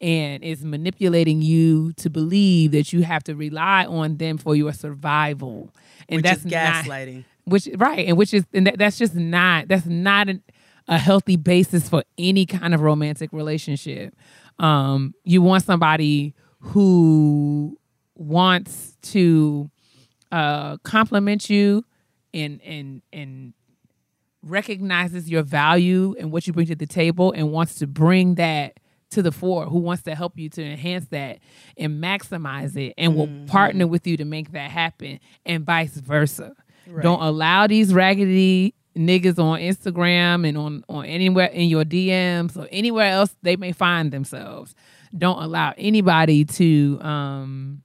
and 0.00 0.42
is 0.44 0.64
manipulating 0.64 1.40
you 1.42 1.92
to 1.94 2.10
believe 2.10 2.72
that 2.72 2.92
you 2.92 3.02
have 3.02 3.24
to 3.24 3.34
rely 3.34 3.84
on 3.86 4.16
them 4.18 4.36
for 4.38 4.54
your 4.54 4.72
survival. 4.72 5.72
And 6.08 6.18
Which 6.18 6.24
that's 6.24 6.38
is 6.40 6.46
not- 6.46 6.84
gaslighting. 6.84 7.24
which 7.44 7.68
right 7.76 8.06
and 8.06 8.16
which 8.16 8.34
is 8.34 8.44
and 8.52 8.66
that, 8.66 8.78
that's 8.78 8.98
just 8.98 9.14
not 9.14 9.68
that's 9.68 9.86
not 9.86 10.28
an, 10.28 10.42
a 10.88 10.98
healthy 10.98 11.36
basis 11.36 11.88
for 11.88 12.02
any 12.18 12.44
kind 12.46 12.74
of 12.74 12.80
romantic 12.80 13.32
relationship 13.32 14.14
um 14.58 15.14
you 15.24 15.40
want 15.42 15.62
somebody 15.64 16.34
who 16.60 17.76
wants 18.16 18.96
to 19.02 19.70
uh 20.32 20.76
compliment 20.78 21.48
you 21.50 21.84
and 22.34 22.60
and 22.62 23.02
and 23.12 23.52
recognizes 24.42 25.28
your 25.30 25.42
value 25.42 26.14
and 26.18 26.30
what 26.30 26.46
you 26.46 26.52
bring 26.52 26.66
to 26.66 26.74
the 26.76 26.86
table 26.86 27.32
and 27.32 27.50
wants 27.52 27.76
to 27.76 27.86
bring 27.86 28.36
that 28.36 28.78
to 29.10 29.22
the 29.22 29.32
fore 29.32 29.66
who 29.66 29.78
wants 29.78 30.02
to 30.02 30.14
help 30.14 30.38
you 30.38 30.48
to 30.48 30.62
enhance 30.62 31.06
that 31.08 31.38
and 31.76 32.02
maximize 32.02 32.76
it 32.76 32.92
and 32.98 33.14
will 33.14 33.28
partner 33.46 33.86
with 33.86 34.06
you 34.06 34.16
to 34.16 34.24
make 34.24 34.52
that 34.52 34.70
happen 34.70 35.20
and 35.44 35.64
vice 35.64 35.94
versa 35.94 36.54
don't 37.00 37.22
allow 37.22 37.66
these 37.66 37.92
raggedy 37.92 38.74
niggas 38.96 39.38
on 39.38 39.60
Instagram 39.60 40.48
and 40.48 40.56
on, 40.56 40.84
on 40.88 41.04
anywhere 41.04 41.46
in 41.46 41.68
your 41.68 41.84
DMs 41.84 42.56
or 42.56 42.66
anywhere 42.70 43.10
else 43.12 43.34
they 43.42 43.56
may 43.56 43.72
find 43.72 44.12
themselves. 44.12 44.74
Don't 45.16 45.42
allow 45.42 45.74
anybody 45.76 46.44
to 46.44 46.98
um, 47.02 47.82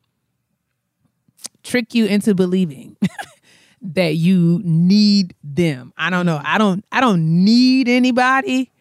trick 1.64 1.94
you 1.94 2.06
into 2.06 2.34
believing 2.34 2.98
that 3.82 4.16
you 4.16 4.62
need 4.64 5.36
them. 5.44 5.94
I 5.98 6.10
don't 6.10 6.26
know. 6.26 6.42
I 6.44 6.58
don't 6.58 6.86
I 6.92 7.02
don't 7.02 7.44
need 7.44 7.88
anybody. 7.90 8.72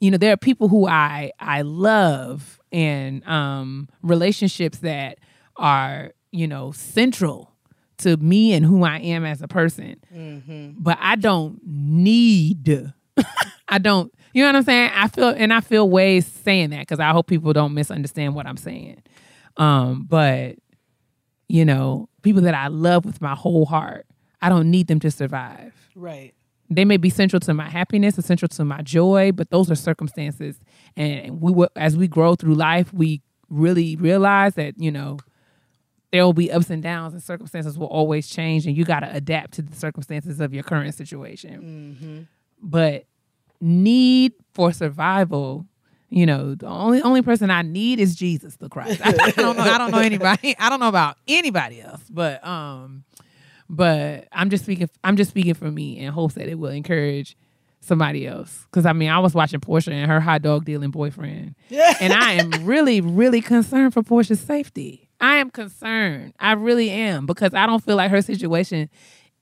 You 0.00 0.10
know, 0.10 0.18
there 0.18 0.32
are 0.32 0.36
people 0.36 0.68
who 0.68 0.86
I 0.86 1.32
I 1.40 1.62
love 1.62 2.60
and 2.72 3.26
um 3.26 3.88
relationships 4.02 4.78
that 4.78 5.18
are, 5.56 6.12
you 6.32 6.46
know, 6.46 6.72
central 6.72 7.52
to 7.98 8.16
me 8.18 8.52
and 8.52 8.64
who 8.66 8.84
I 8.84 8.98
am 8.98 9.24
as 9.24 9.40
a 9.40 9.48
person. 9.48 9.96
But 10.78 10.98
I 11.00 11.16
don't 11.16 11.60
need 11.64 12.92
I 13.68 13.78
don't 13.78 14.12
you 14.34 14.42
know 14.42 14.48
what 14.48 14.56
I'm 14.56 14.62
saying? 14.64 14.90
I 14.94 15.08
feel 15.08 15.28
and 15.30 15.52
I 15.52 15.60
feel 15.62 15.88
ways 15.88 16.26
saying 16.26 16.70
that 16.70 16.80
because 16.80 17.00
I 17.00 17.10
hope 17.12 17.26
people 17.26 17.54
don't 17.54 17.72
misunderstand 17.72 18.34
what 18.34 18.46
I'm 18.46 18.58
saying. 18.58 19.02
Um, 19.56 20.04
but 20.06 20.56
you 21.48 21.64
know, 21.64 22.08
people 22.22 22.42
that 22.42 22.54
I 22.54 22.66
love 22.68 23.06
with 23.06 23.22
my 23.22 23.34
whole 23.34 23.64
heart, 23.64 24.06
I 24.42 24.50
don't 24.50 24.70
need 24.70 24.88
them 24.88 25.00
to 25.00 25.10
survive. 25.10 25.72
Right. 25.94 26.34
They 26.68 26.84
may 26.84 26.96
be 26.96 27.10
central 27.10 27.40
to 27.40 27.54
my 27.54 27.68
happiness, 27.68 28.18
essential 28.18 28.48
to 28.48 28.64
my 28.64 28.82
joy, 28.82 29.32
but 29.32 29.50
those 29.50 29.70
are 29.70 29.76
circumstances. 29.76 30.58
And 30.96 31.40
we 31.40 31.52
will, 31.52 31.68
as 31.76 31.96
we 31.96 32.08
grow 32.08 32.34
through 32.34 32.54
life, 32.54 32.92
we 32.92 33.22
really 33.48 33.94
realize 33.96 34.54
that 34.54 34.74
you 34.78 34.90
know 34.90 35.18
there 36.12 36.24
will 36.24 36.32
be 36.32 36.50
ups 36.50 36.70
and 36.70 36.82
downs, 36.82 37.12
and 37.14 37.22
circumstances 37.22 37.78
will 37.78 37.86
always 37.88 38.28
change, 38.28 38.66
and 38.66 38.76
you 38.76 38.84
got 38.84 39.00
to 39.00 39.14
adapt 39.14 39.52
to 39.54 39.62
the 39.62 39.76
circumstances 39.76 40.40
of 40.40 40.54
your 40.54 40.62
current 40.62 40.94
situation. 40.94 42.28
But 42.60 43.04
need 43.60 44.32
for 44.54 44.72
survival, 44.72 45.66
you 46.08 46.26
know, 46.26 46.54
the 46.54 46.66
only 46.66 47.02
only 47.02 47.22
person 47.22 47.50
I 47.50 47.62
need 47.62 48.00
is 48.00 48.14
Jesus 48.16 48.56
the 48.56 48.68
Christ. 48.68 49.00
I, 49.04 49.30
don't 49.32 49.56
know. 49.56 49.62
I 49.62 49.78
don't 49.78 49.90
know 49.90 49.98
anybody. 49.98 50.56
I 50.58 50.68
don't 50.68 50.80
know 50.80 50.88
about 50.88 51.16
anybody 51.28 51.80
else, 51.80 52.02
but 52.08 52.44
um, 52.46 53.04
but 53.68 54.28
I'm 54.32 54.50
just 54.50 54.64
speaking. 54.64 54.88
I'm 55.04 55.16
just 55.16 55.30
speaking 55.30 55.54
for 55.54 55.70
me 55.70 55.98
in 55.98 56.12
hopes 56.12 56.34
that 56.34 56.48
it 56.48 56.58
will 56.58 56.70
encourage 56.70 57.36
somebody 57.80 58.26
else. 58.26 58.66
Because 58.70 58.86
I 58.86 58.92
mean, 58.92 59.10
I 59.10 59.18
was 59.18 59.34
watching 59.34 59.60
Porsha 59.60 59.92
and 59.92 60.10
her 60.10 60.20
hot 60.20 60.42
dog 60.42 60.64
dealing 60.64 60.90
boyfriend, 60.90 61.54
and 61.70 62.12
I 62.12 62.32
am 62.32 62.50
really, 62.64 63.00
really 63.00 63.40
concerned 63.40 63.94
for 63.94 64.02
Porsha's 64.02 64.40
safety. 64.40 65.08
I 65.20 65.36
am 65.36 65.50
concerned. 65.50 66.34
I 66.38 66.52
really 66.52 66.90
am 66.90 67.26
because 67.26 67.54
I 67.54 67.66
don't 67.66 67.82
feel 67.82 67.96
like 67.96 68.10
her 68.10 68.22
situation 68.22 68.90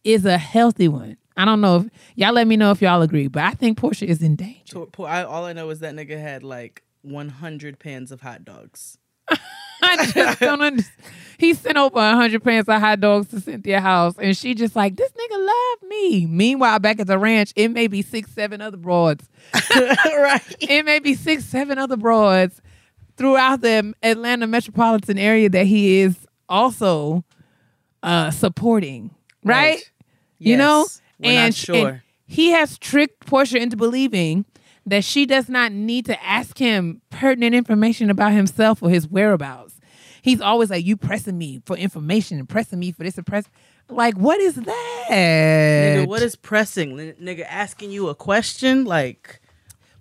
is 0.05 0.25
a 0.25 0.39
healthy 0.39 0.89
one. 0.89 1.17
I 1.37 1.45
don't 1.45 1.61
know 1.61 1.77
if 1.79 1.87
y'all 2.15 2.33
let 2.33 2.47
me 2.47 2.57
know 2.57 2.71
if 2.71 2.81
y'all 2.81 3.03
agree, 3.03 3.27
but 3.27 3.43
I 3.43 3.51
think 3.53 3.79
Porsha 3.79 4.07
is 4.07 4.23
in 4.23 4.37
danger. 4.37 4.61
So, 4.67 4.87
po- 4.87 5.05
I, 5.05 5.25
all 5.25 5.45
I 5.45 5.53
know 5.53 5.69
is 5.71 5.81
that 5.81 5.95
nigga 5.95 6.21
had 6.21 6.45
like 6.45 6.85
100 7.03 7.79
pans 7.81 8.13
of 8.13 8.21
hot 8.21 8.45
dogs. 8.45 8.99
I 9.83 10.07
just 10.07 10.41
don't 10.41 10.61
understand. 10.63 11.05
He 11.37 11.53
sent 11.53 11.77
over 11.77 11.99
a 11.99 12.15
hundred 12.15 12.45
pants 12.45 12.69
of 12.69 12.81
hot 12.81 13.01
dogs 13.01 13.29
to 13.29 13.41
Cynthia 13.41 13.81
house, 13.81 14.15
and 14.19 14.37
she 14.37 14.55
just 14.55 14.77
like, 14.77 14.97
this 14.97 15.11
nigga 15.11 15.47
love 15.47 15.89
me. 15.89 16.27
Meanwhile, 16.27 16.79
back 16.79 17.01
at 17.01 17.07
the 17.09 17.19
ranch, 17.19 17.53
it 17.57 17.69
may 17.69 17.87
be 17.89 18.03
six, 18.03 18.31
seven 18.31 18.61
other 18.61 18.77
broads. 18.77 19.29
right. 19.75 20.43
It 20.61 20.85
may 20.85 21.01
be 21.01 21.15
six, 21.15 21.45
seven 21.45 21.77
other 21.77 21.97
broads 21.97 22.63
throughout 23.17 23.61
the 23.63 23.93
Atlanta 24.03 24.47
metropolitan 24.47 25.19
area 25.19 25.49
that 25.49 25.67
he 25.67 26.01
is 26.01 26.17
also 26.49 27.25
uh 28.03 28.31
supporting. 28.31 29.11
Right? 29.43 29.81
You 30.39 30.57
know? 30.57 30.81
Yes. 30.81 31.01
We're 31.19 31.45
not 31.45 31.55
sure. 31.55 31.89
and 31.89 32.01
he 32.27 32.51
has 32.51 32.79
tricked 32.79 33.27
Porsha 33.27 33.61
into 33.61 33.77
believing 33.77 34.45
that 34.87 35.05
she 35.05 35.27
does 35.27 35.49
not 35.49 35.73
need 35.73 36.07
to 36.07 36.23
ask 36.25 36.59
him 36.59 37.01
pertinent 37.11 37.55
information 37.55 38.11
about 38.11 38.33
himself 38.33 38.83
or 38.83 38.91
his 38.91 39.09
whereabouts. 39.09 39.81
He's 40.23 40.41
always 40.41 40.71
like, 40.71 40.85
"You 40.85 40.97
pressing 40.97 41.37
me 41.37 41.61
for 41.67 41.77
information 41.77 42.39
and 42.39 42.49
pressing 42.49 42.79
me 42.79 42.93
for 42.93 43.05
this 43.05 43.17
and 43.17 43.27
press." 43.27 43.45
Like, 43.89 44.17
what 44.17 44.41
is 44.41 44.55
that? 44.55 45.07
Nigga, 45.11 46.07
what 46.07 46.23
is 46.23 46.37
pressing? 46.37 46.99
N- 46.99 47.15
nigga 47.21 47.45
asking 47.47 47.91
you 47.91 48.09
a 48.09 48.15
question? 48.15 48.85
Like, 48.87 49.41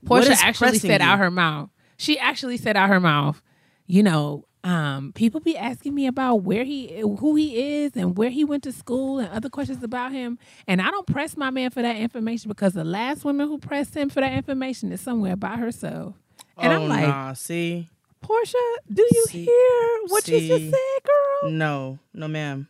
Porsha 0.05 0.37
actually 0.41 0.79
said 0.79 1.01
you? 1.01 1.07
out 1.07 1.19
her 1.19 1.31
mouth. 1.31 1.69
She 1.97 2.17
actually 2.17 2.57
said 2.57 2.77
out 2.77 2.89
her 2.89 2.99
mouth, 2.99 3.41
you 3.85 4.03
know, 4.03 4.45
um, 4.63 5.11
people 5.13 5.39
be 5.41 5.57
asking 5.57 5.93
me 5.93 6.07
about 6.07 6.37
where 6.43 6.63
he, 6.63 6.99
who 7.01 7.35
he 7.35 7.81
is, 7.83 7.91
and 7.95 8.17
where 8.17 8.29
he 8.29 8.43
went 8.45 8.63
to 8.63 8.71
school, 8.71 9.19
and 9.19 9.29
other 9.29 9.49
questions 9.49 9.83
about 9.83 10.11
him. 10.11 10.37
And 10.67 10.81
I 10.81 10.89
don't 10.89 11.05
press 11.07 11.35
my 11.35 11.49
man 11.49 11.69
for 11.69 11.81
that 11.81 11.97
information 11.97 12.47
because 12.49 12.73
the 12.73 12.83
last 12.85 13.25
woman 13.25 13.47
who 13.47 13.57
pressed 13.57 13.95
him 13.95 14.09
for 14.09 14.21
that 14.21 14.31
information 14.33 14.91
is 14.91 15.01
somewhere 15.01 15.35
by 15.35 15.57
herself. 15.57 16.15
And 16.57 16.71
oh, 16.71 16.75
I'm 16.83 16.87
like, 16.87 17.07
nah, 17.07 17.33
see? 17.33 17.89
Porsha, 18.23 18.53
do 18.91 19.05
you 19.11 19.25
See- 19.27 19.45
hear 19.45 19.99
what 20.07 20.27
you 20.29 20.39
just 20.39 20.63
said, 20.71 21.03
girl? 21.03 21.51
No, 21.51 21.99
no, 22.13 22.27
ma'am. 22.29 22.67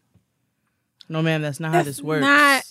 No, 1.09 1.21
ma'am, 1.21 1.41
that's 1.43 1.59
not 1.59 1.73
how 1.73 1.83
this 1.83 2.01
works. 2.01 2.21
not- 2.21 2.63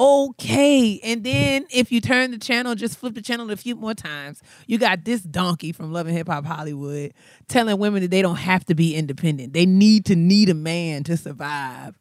okay. 0.00 1.00
And 1.02 1.22
then 1.24 1.66
if 1.70 1.92
you 1.92 2.00
turn 2.00 2.30
the 2.30 2.38
channel, 2.38 2.74
just 2.74 2.98
flip 2.98 3.14
the 3.14 3.22
channel 3.22 3.50
a 3.50 3.56
few 3.56 3.76
more 3.76 3.94
times, 3.94 4.40
you 4.66 4.78
got 4.78 5.04
this 5.04 5.20
donkey 5.20 5.72
from 5.72 5.92
Love 5.92 6.06
and 6.06 6.16
Hip 6.16 6.28
Hop 6.28 6.46
Hollywood 6.46 7.12
telling 7.48 7.78
women 7.78 8.02
that 8.02 8.10
they 8.10 8.22
don't 8.22 8.36
have 8.36 8.64
to 8.66 8.74
be 8.74 8.94
independent. 8.94 9.52
They 9.52 9.66
need 9.66 10.06
to 10.06 10.16
need 10.16 10.48
a 10.48 10.54
man 10.54 11.04
to 11.04 11.16
survive. 11.16 11.98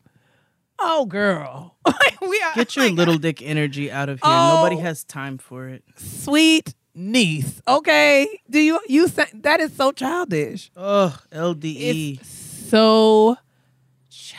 Oh, 0.80 1.06
girl. 1.06 1.76
we 2.22 2.42
are 2.42 2.56
Get 2.56 2.76
your 2.76 2.86
like, 2.86 2.96
little 2.96 3.18
dick 3.18 3.42
energy 3.42 3.92
out 3.92 4.08
of 4.08 4.20
here. 4.20 4.32
Oh. 4.32 4.56
Nobody 4.62 4.82
has 4.82 5.04
time 5.04 5.38
for 5.38 5.68
it. 5.68 5.84
sweet 5.98 6.74
niece. 6.96 7.62
Okay. 7.68 8.28
Do 8.50 8.60
you 8.60 8.80
you 8.88 9.08
say 9.08 9.26
that 9.34 9.60
is 9.60 9.74
so 9.74 9.92
childish. 9.92 10.72
Ugh, 10.78 11.20
LDE. 11.32 12.20
It's 12.20 12.30
so 12.70 13.38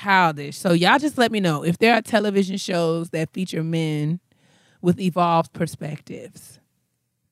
childish. 0.00 0.56
So 0.58 0.72
y'all 0.72 0.98
just 0.98 1.18
let 1.18 1.32
me 1.32 1.40
know 1.40 1.64
if 1.64 1.78
there 1.78 1.94
are 1.94 2.02
television 2.02 2.56
shows 2.56 3.10
that 3.10 3.32
feature 3.32 3.62
men 3.62 4.20
with 4.82 5.00
evolved 5.00 5.52
perspectives, 5.52 6.60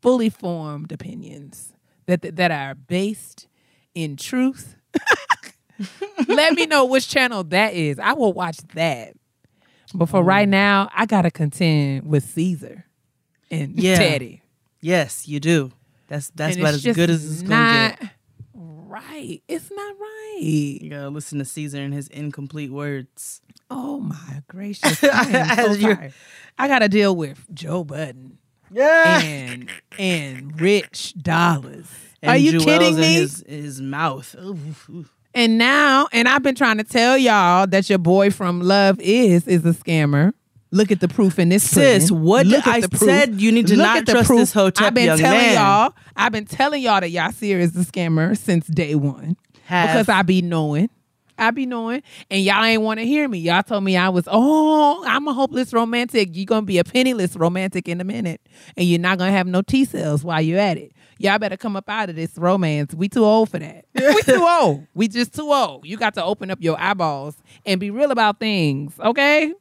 fully 0.03 0.29
formed 0.29 0.93
opinions 0.93 1.73
that 2.07 2.37
that 2.37 2.51
are 2.51 2.75
based 2.75 3.49
in 3.95 4.17
truth. 4.17 4.77
let 6.29 6.55
me 6.55 6.67
know 6.67 6.85
which 6.85 7.09
channel 7.09 7.45
that 7.45 7.75
is. 7.75 7.99
I 7.99 8.13
will 8.15 8.33
watch 8.33 8.59
that. 8.75 9.15
But 9.95 10.07
for 10.07 10.23
right 10.23 10.47
mm. 10.47 10.53
now, 10.53 10.91
I 10.95 11.07
gotta 11.07 11.31
contend 11.31 12.07
with 12.07 12.25
Ceaser 12.25 12.85
and 13.51 13.81
Yeah. 13.81 13.97
Teddy. 13.97 14.43
yes, 14.81 15.27
you 15.27 15.41
do. 15.41 15.73
That's 16.09 16.31
that's 16.31 16.57
And 16.57 16.63
about 16.65 16.75
as 16.75 16.85
good 16.85 17.11
as 17.11 17.25
it's 17.25 17.43
gonna 17.43 17.97
get. 18.01 18.11
Right. 19.11 19.43
It's 19.49 19.71
not 19.71 19.95
right. 19.99 20.39
You 20.41 20.91
gotta 20.91 21.09
listen 21.09 21.39
to 21.39 21.45
Ceaser 21.45 21.85
and 21.85 21.95
his 21.95 22.09
incomplete 22.09 22.71
words. 22.73 23.41
Oh 23.71 24.01
my 24.01 24.43
gracious! 24.49 25.03
I, 25.05 25.29
am 25.31 25.77
so 25.77 25.77
tired. 25.81 26.13
I 26.59 26.69
got 26.69 26.81
to 26.81 26.89
deal 26.89 27.15
with 27.15 27.47
Joe 27.55 27.85
Budden 27.85 28.39
Yeah. 28.71 29.21
and 29.21 29.71
and 29.99 30.61
Rich 30.61 31.15
Dollaz. 31.19 31.87
And 32.23 32.31
Are 32.31 32.37
you 32.37 32.53
Jewel's 32.53 32.65
kidding 32.65 32.97
me? 32.97 33.15
His, 33.15 33.45
his 33.47 33.81
mouth. 33.81 34.35
Oof, 34.43 34.89
oof. 34.91 35.15
And 35.35 35.59
now, 35.59 36.09
and 36.13 36.27
I've 36.27 36.43
been 36.43 36.55
trying 36.57 36.79
to 36.79 36.85
tell 36.85 37.17
y'all 37.17 37.67
that 37.69 37.89
your 37.89 37.99
boy 37.99 38.31
from 38.31 38.61
Love 38.61 38.99
is 39.01 39.47
is 39.47 39.65
a 39.65 39.73
scammer. 39.73 40.33
Look 40.71 40.91
at 40.91 41.01
the 41.01 41.09
proof 41.09 41.39
in 41.39 41.49
this. 41.49 41.63
Sis, 41.69 42.11
pudding. 42.11 42.25
what 42.25 42.47
Look 42.47 42.67
I 42.67 42.81
said 42.81 43.41
you 43.41 43.53
need 43.53 43.67
to 43.69 43.77
Look 43.77 43.85
not 43.87 44.07
the 44.07 44.13
trust 44.13 44.27
proof. 44.27 44.41
this 44.41 44.53
Hotep 44.53 44.87
I've 44.89 44.95
been 44.95 45.19
telling 45.19 45.23
man. 45.39 45.55
y'all. 45.55 45.95
I've 46.17 46.33
been 46.33 46.45
telling 46.45 46.83
y'all 46.83 47.01
that 47.01 47.11
Yasir 47.11 47.59
is 47.59 47.75
a 47.77 47.81
scammer 47.91 48.37
since 48.37 48.67
day 48.67 48.95
one 48.95 49.37
Have. 49.65 49.89
because 49.89 50.09
I 50.09 50.23
be 50.23 50.43
knowing. 50.43 50.91
I 51.39 51.53
be 51.53 51.67
knowing. 51.67 52.03
And 52.31 52.43
y'all 52.43 52.65
ain't 52.65 52.83
want 52.83 52.99
to 52.99 53.07
hear 53.07 53.29
me. 53.29 53.39
Y'all 53.39 53.63
told 53.63 53.85
me 53.85 53.97
I 53.97 54.09
was, 54.09 54.25
oh, 54.27 55.05
I'm 55.07 55.27
a 55.29 55.33
hopeless 55.33 55.73
romantic. 55.73 56.31
You're 56.33 56.47
going 56.47 56.63
to 56.63 56.67
be 56.67 56.79
a 56.79 56.85
penniless 56.85 57.37
romantic 57.37 57.89
in 57.89 58.01
a 58.01 58.05
minute. 58.05 58.41
And 58.77 58.87
you're 58.89 58.99
not 58.99 59.19
going 59.19 59.31
to 59.31 59.37
have 59.37 59.47
no 59.47 59.63
T 59.63 59.85
cells 59.85 60.25
while 60.25 60.43
you're 60.43 60.59
at 60.59 60.77
it. 60.79 60.93
Y'all 61.21 61.39
better 61.39 61.57
come 61.57 61.77
up 61.77 61.89
out 61.89 62.11
of 62.11 62.17
this 62.17 62.37
romance. 62.37 62.93
We 62.95 63.09
too 63.09 63.25
old 63.25 63.51
for 63.51 63.59
that. 63.61 63.85
we 63.95 64.23
too 64.23 64.45
old. 64.49 64.87
We 64.95 65.07
just 65.09 65.33
too 65.35 65.53
old. 65.53 65.87
You 65.87 65.97
got 65.97 66.15
to 66.15 66.25
open 66.25 66.51
up 66.51 66.59
your 66.61 66.79
eyeballs 66.79 67.37
and 67.65 67.81
be 67.81 67.91
real 67.91 68.11
about 68.11 68.39
things, 68.41 68.93
okay? 69.01 69.53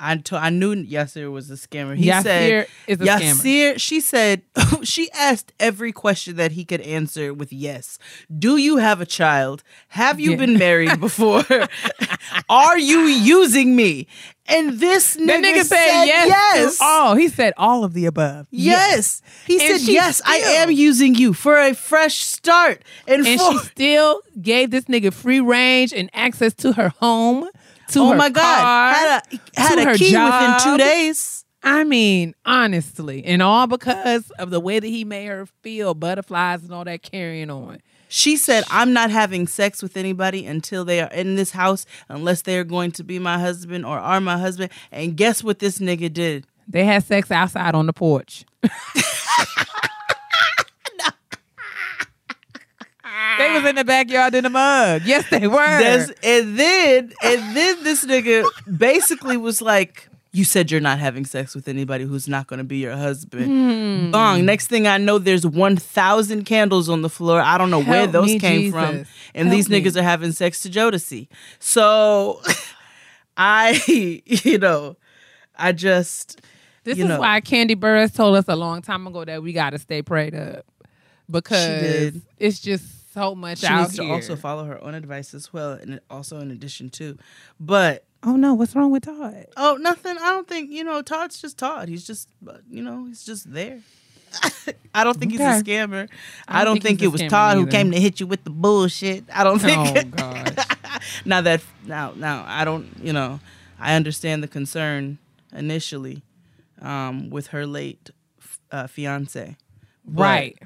I 0.00 0.22
I 0.32 0.50
knew 0.50 0.74
Yasir 0.74 1.30
was 1.30 1.50
a 1.50 1.54
scammer. 1.54 1.96
He 1.96 2.06
Yasir 2.06 2.22
said 2.22 2.66
is 2.86 3.00
a 3.00 3.04
scammer. 3.04 3.80
She 3.80 4.00
said 4.00 4.42
she 4.82 5.10
asked 5.12 5.52
every 5.58 5.92
question 5.92 6.36
that 6.36 6.52
he 6.52 6.64
could 6.64 6.80
answer 6.82 7.34
with 7.34 7.52
yes. 7.52 7.98
Do 8.36 8.56
you 8.56 8.76
have 8.78 9.00
a 9.00 9.06
child? 9.06 9.62
Have 9.88 10.20
you 10.20 10.32
Yeah. 10.32 10.36
been 10.36 10.58
married 10.58 11.00
before? 11.08 11.44
Are 12.48 12.78
you 12.78 13.00
using 13.02 13.74
me? 13.76 14.06
And 14.50 14.78
this 14.80 15.14
nigga, 15.16 15.26
That 15.26 15.44
nigga 15.44 15.64
said, 15.64 15.66
said 15.90 16.04
yes. 16.06 16.28
yes. 16.28 16.78
all. 16.80 17.14
He 17.16 17.28
said 17.28 17.52
all 17.58 17.84
of 17.84 17.92
the 17.92 18.06
above. 18.06 18.46
Yes. 18.50 19.20
He 19.46 19.60
And 19.60 19.78
said, 19.80 19.92
Yes, 19.92 20.22
I 20.24 20.36
am 20.36 20.70
using 20.70 21.14
you 21.14 21.34
for 21.34 21.58
a 21.60 21.74
fresh 21.74 22.16
start. 22.20 22.82
And, 23.06 23.26
And 23.26 23.38
for 23.38 23.52
she 23.52 23.58
still 23.58 24.22
gave 24.40 24.70
this 24.70 24.84
nigga 24.84 25.12
free 25.12 25.40
range 25.40 25.92
and 25.92 26.08
access 26.14 26.54
to 26.54 26.72
her 26.72 26.88
home, 27.00 27.46
to 27.88 28.00
Oh 28.00 28.14
my 28.14 28.28
God. 28.30 28.42
car, 28.42 28.92
Had 28.94 29.22
a 29.32 29.60
had 29.60 29.78
a 29.88 29.96
key 29.98 30.10
job. 30.12 30.32
within 30.64 30.72
two 30.72 30.78
days. 30.84 31.44
I 31.62 31.82
mean, 31.84 32.34
honestly, 32.46 33.24
and 33.24 33.42
all 33.42 33.66
because 33.66 34.30
of 34.38 34.50
the 34.50 34.60
way 34.60 34.78
that 34.78 34.86
he 34.86 35.04
made 35.04 35.26
her 35.26 35.46
feel, 35.62 35.92
butterflies 35.94 36.62
and 36.62 36.72
all 36.72 36.84
that 36.84 37.02
carrying 37.02 37.50
on. 37.50 37.78
She 38.08 38.36
said, 38.36 38.64
I'm 38.70 38.92
not 38.92 39.10
having 39.10 39.46
sex 39.46 39.82
with 39.82 39.96
anybody 39.96 40.46
until 40.46 40.84
they 40.84 41.00
are 41.00 41.10
in 41.10 41.34
this 41.34 41.50
house, 41.50 41.84
unless 42.08 42.42
they 42.42 42.56
are 42.58 42.64
going 42.64 42.92
to 42.92 43.04
be 43.04 43.18
my 43.18 43.38
husband 43.38 43.84
or 43.84 43.98
are 43.98 44.20
my 44.20 44.38
husband. 44.38 44.70
And 44.92 45.16
guess 45.16 45.42
what 45.44 45.58
this 45.58 45.78
nigga 45.78 46.10
did? 46.12 46.46
They 46.68 46.84
had 46.84 47.02
sex 47.04 47.30
outside 47.30 47.74
on 47.74 47.86
the 47.86 47.92
porch. 47.92 48.44
They 53.36 53.52
was 53.52 53.64
in 53.68 53.76
the 53.76 53.84
backyard 53.84 54.34
in 54.34 54.44
the 54.44 54.50
mud. 54.50 55.02
Yes, 55.04 55.28
they 55.30 55.46
were. 55.46 55.56
That's- 55.56 56.10
and 56.22 56.58
then, 56.58 57.12
and 57.22 57.56
then 57.56 57.84
this 57.84 58.04
nigga 58.04 58.44
basically 58.78 59.36
was 59.36 59.60
like, 59.60 60.08
You 60.32 60.44
said 60.44 60.70
you're 60.70 60.80
not 60.80 60.98
having 60.98 61.24
sex 61.24 61.54
with 61.54 61.68
anybody 61.68 62.04
who's 62.04 62.28
not 62.28 62.46
going 62.46 62.58
to 62.58 62.64
be 62.64 62.78
your 62.78 62.96
husband. 62.96 63.46
Hmm. 63.46 64.10
Bong. 64.10 64.44
Next 64.44 64.68
thing 64.68 64.86
I 64.86 64.98
know, 64.98 65.18
there's 65.18 65.46
1,000 65.46 66.44
candles 66.44 66.88
on 66.88 67.02
the 67.02 67.08
floor. 67.08 67.40
I 67.40 67.58
don't 67.58 67.70
know 67.70 67.82
where 67.82 68.06
those 68.06 68.26
me, 68.26 68.38
came 68.38 68.70
from. 68.70 69.04
And 69.34 69.48
Help 69.48 69.50
these 69.56 69.68
me. 69.68 69.80
niggas 69.82 69.96
are 69.96 70.02
having 70.02 70.32
sex 70.32 70.60
to 70.62 70.70
Jodeci. 70.70 71.28
So 71.58 72.40
I, 73.36 73.80
you 73.86 74.58
know, 74.58 74.96
I 75.56 75.72
just. 75.72 76.40
This 76.84 76.98
is 76.98 77.04
know. 77.04 77.20
why 77.20 77.40
Kandi 77.40 77.74
Burruss 77.76 78.14
told 78.14 78.36
us 78.36 78.44
a 78.48 78.56
long 78.56 78.80
time 78.82 79.06
ago 79.06 79.24
that 79.24 79.42
we 79.42 79.52
got 79.52 79.70
to 79.70 79.78
stay 79.78 80.00
prayed 80.02 80.34
up 80.34 80.64
because 81.30 81.82
did. 81.82 82.22
it's 82.38 82.60
just 82.60 82.84
so 83.18 83.34
much 83.34 83.58
She 83.60 83.66
out 83.66 83.80
needs 83.82 83.96
to 83.96 84.10
also 84.10 84.36
follow 84.36 84.64
her 84.64 84.82
own 84.82 84.94
advice 84.94 85.34
as 85.34 85.52
well, 85.52 85.72
and 85.72 86.00
also 86.10 86.40
in 86.40 86.50
addition 86.50 86.90
to. 86.90 87.18
But 87.58 88.04
oh 88.22 88.36
no, 88.36 88.54
what's 88.54 88.74
wrong 88.74 88.90
with 88.90 89.04
Todd? 89.04 89.46
oh, 89.56 89.78
nothing. 89.80 90.16
I 90.18 90.30
don't 90.30 90.46
think 90.48 90.70
you 90.70 90.84
know. 90.84 91.02
Todd's 91.02 91.40
just 91.40 91.58
Todd. 91.58 91.88
He's 91.88 92.06
just 92.06 92.28
you 92.70 92.82
know 92.82 93.06
he's 93.06 93.24
just 93.24 93.52
there. 93.52 93.80
I 94.94 95.04
don't 95.04 95.18
think 95.18 95.32
he's 95.32 95.40
a 95.40 95.62
scammer. 95.62 96.08
I 96.46 96.60
I 96.60 96.64
don't 96.64 96.74
don't, 96.74 96.82
think 96.82 97.00
think, 97.00 97.02
it 97.02 97.12
was 97.12 97.22
scammer 97.22 97.28
Todd 97.30 97.56
who 97.56 97.66
came 97.66 97.90
to 97.92 98.00
hit 98.00 98.20
you 98.20 98.26
with 98.26 98.44
the 98.44 98.50
bullshit. 98.50 99.24
I 99.32 99.44
don't 99.44 99.58
think. 99.58 100.14
Oh 100.18 100.44
God. 100.44 100.66
now 101.24 101.40
that 101.40 101.62
now 101.86 102.12
now 102.16 102.44
I 102.46 102.64
don't 102.64 102.88
you 103.02 103.12
know 103.12 103.40
I 103.78 103.94
understand 103.94 104.42
the 104.42 104.48
concern 104.48 105.18
initially 105.52 106.22
um, 106.80 107.30
with 107.30 107.48
her 107.48 107.66
late 107.66 108.10
uh, 108.70 108.86
fiance. 108.86 109.56
But, 110.04 110.22
right. 110.22 110.58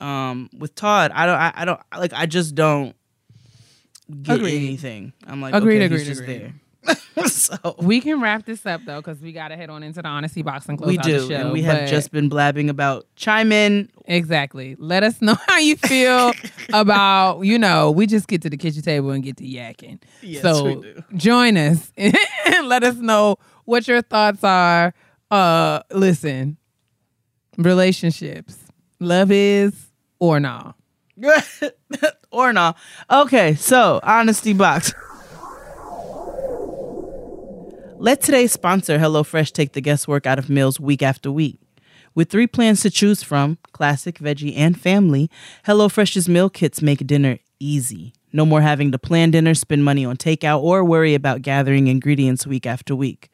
Um 0.00 0.48
with 0.56 0.74
Todd, 0.74 1.12
I 1.14 1.26
don't 1.26 1.36
I, 1.38 1.52
I 1.54 1.64
don't 1.64 1.80
like 1.96 2.12
I 2.12 2.26
just 2.26 2.54
don't 2.54 2.94
get 4.22 4.36
Agreed. 4.36 4.56
anything. 4.56 5.12
I'm 5.26 5.40
like 5.40 5.54
Agreed, 5.54 5.76
okay, 5.76 5.84
agreed, 5.86 5.98
he's 5.98 6.06
just 6.08 6.20
agreed. 6.22 6.40
there. 6.40 6.54
so 7.28 7.76
We 7.78 8.00
can 8.00 8.20
wrap 8.22 8.46
this 8.46 8.64
up 8.64 8.80
though, 8.86 8.96
because 9.00 9.20
we 9.20 9.32
gotta 9.32 9.54
head 9.56 9.68
on 9.68 9.82
into 9.82 10.00
the 10.00 10.08
honesty 10.08 10.40
box 10.42 10.66
and 10.68 10.78
close 10.78 10.88
we 10.88 10.98
out 10.98 11.04
do, 11.04 11.20
the 11.20 11.28
show. 11.28 11.40
and 11.40 11.52
we 11.52 11.60
have 11.62 11.88
just 11.90 12.10
been 12.10 12.28
blabbing 12.30 12.70
about 12.70 13.06
chime 13.16 13.52
in. 13.52 13.90
exactly. 14.06 14.76
Let 14.78 15.02
us 15.02 15.20
know 15.20 15.34
how 15.46 15.58
you 15.58 15.76
feel 15.76 16.32
about 16.72 17.42
you 17.42 17.58
know. 17.58 17.90
We 17.90 18.06
just 18.06 18.26
get 18.28 18.40
to 18.42 18.50
the 18.50 18.56
kitchen 18.56 18.82
table 18.82 19.10
and 19.10 19.22
get 19.22 19.36
to 19.36 19.44
yakking. 19.44 20.00
Yes, 20.22 20.42
so 20.42 20.64
we 20.64 20.74
do. 20.76 21.04
join 21.16 21.56
us 21.58 21.92
and 21.98 22.14
let 22.64 22.82
us 22.82 22.96
know 22.96 23.36
what 23.66 23.86
your 23.86 24.00
thoughts 24.02 24.42
are. 24.42 24.94
Uh, 25.30 25.80
listen, 25.92 26.56
relationships, 27.58 28.56
love 28.98 29.30
is 29.30 29.89
or 30.20 30.38
nah. 30.38 30.72
or 32.30 32.52
not. 32.52 32.76
Okay, 33.10 33.54
so 33.56 34.00
honesty 34.02 34.52
box. 34.52 34.94
Let 37.98 38.22
today's 38.22 38.52
sponsor, 38.52 38.98
HelloFresh, 38.98 39.52
take 39.52 39.72
the 39.72 39.82
guesswork 39.82 40.26
out 40.26 40.38
of 40.38 40.48
meals 40.48 40.80
week 40.80 41.02
after 41.02 41.30
week. 41.30 41.58
With 42.14 42.30
three 42.30 42.46
plans 42.46 42.80
to 42.82 42.90
choose 42.90 43.22
from 43.22 43.58
classic, 43.72 44.18
veggie, 44.18 44.56
and 44.56 44.80
family 44.80 45.30
HelloFresh's 45.66 46.28
meal 46.28 46.48
kits 46.48 46.80
make 46.80 47.06
dinner 47.06 47.38
easy. 47.58 48.14
No 48.32 48.46
more 48.46 48.62
having 48.62 48.92
to 48.92 48.98
plan 48.98 49.32
dinner, 49.32 49.54
spend 49.54 49.84
money 49.84 50.04
on 50.04 50.16
takeout, 50.16 50.62
or 50.62 50.84
worry 50.84 51.14
about 51.14 51.42
gathering 51.42 51.88
ingredients 51.88 52.46
week 52.46 52.66
after 52.66 52.96
week. 52.96 53.29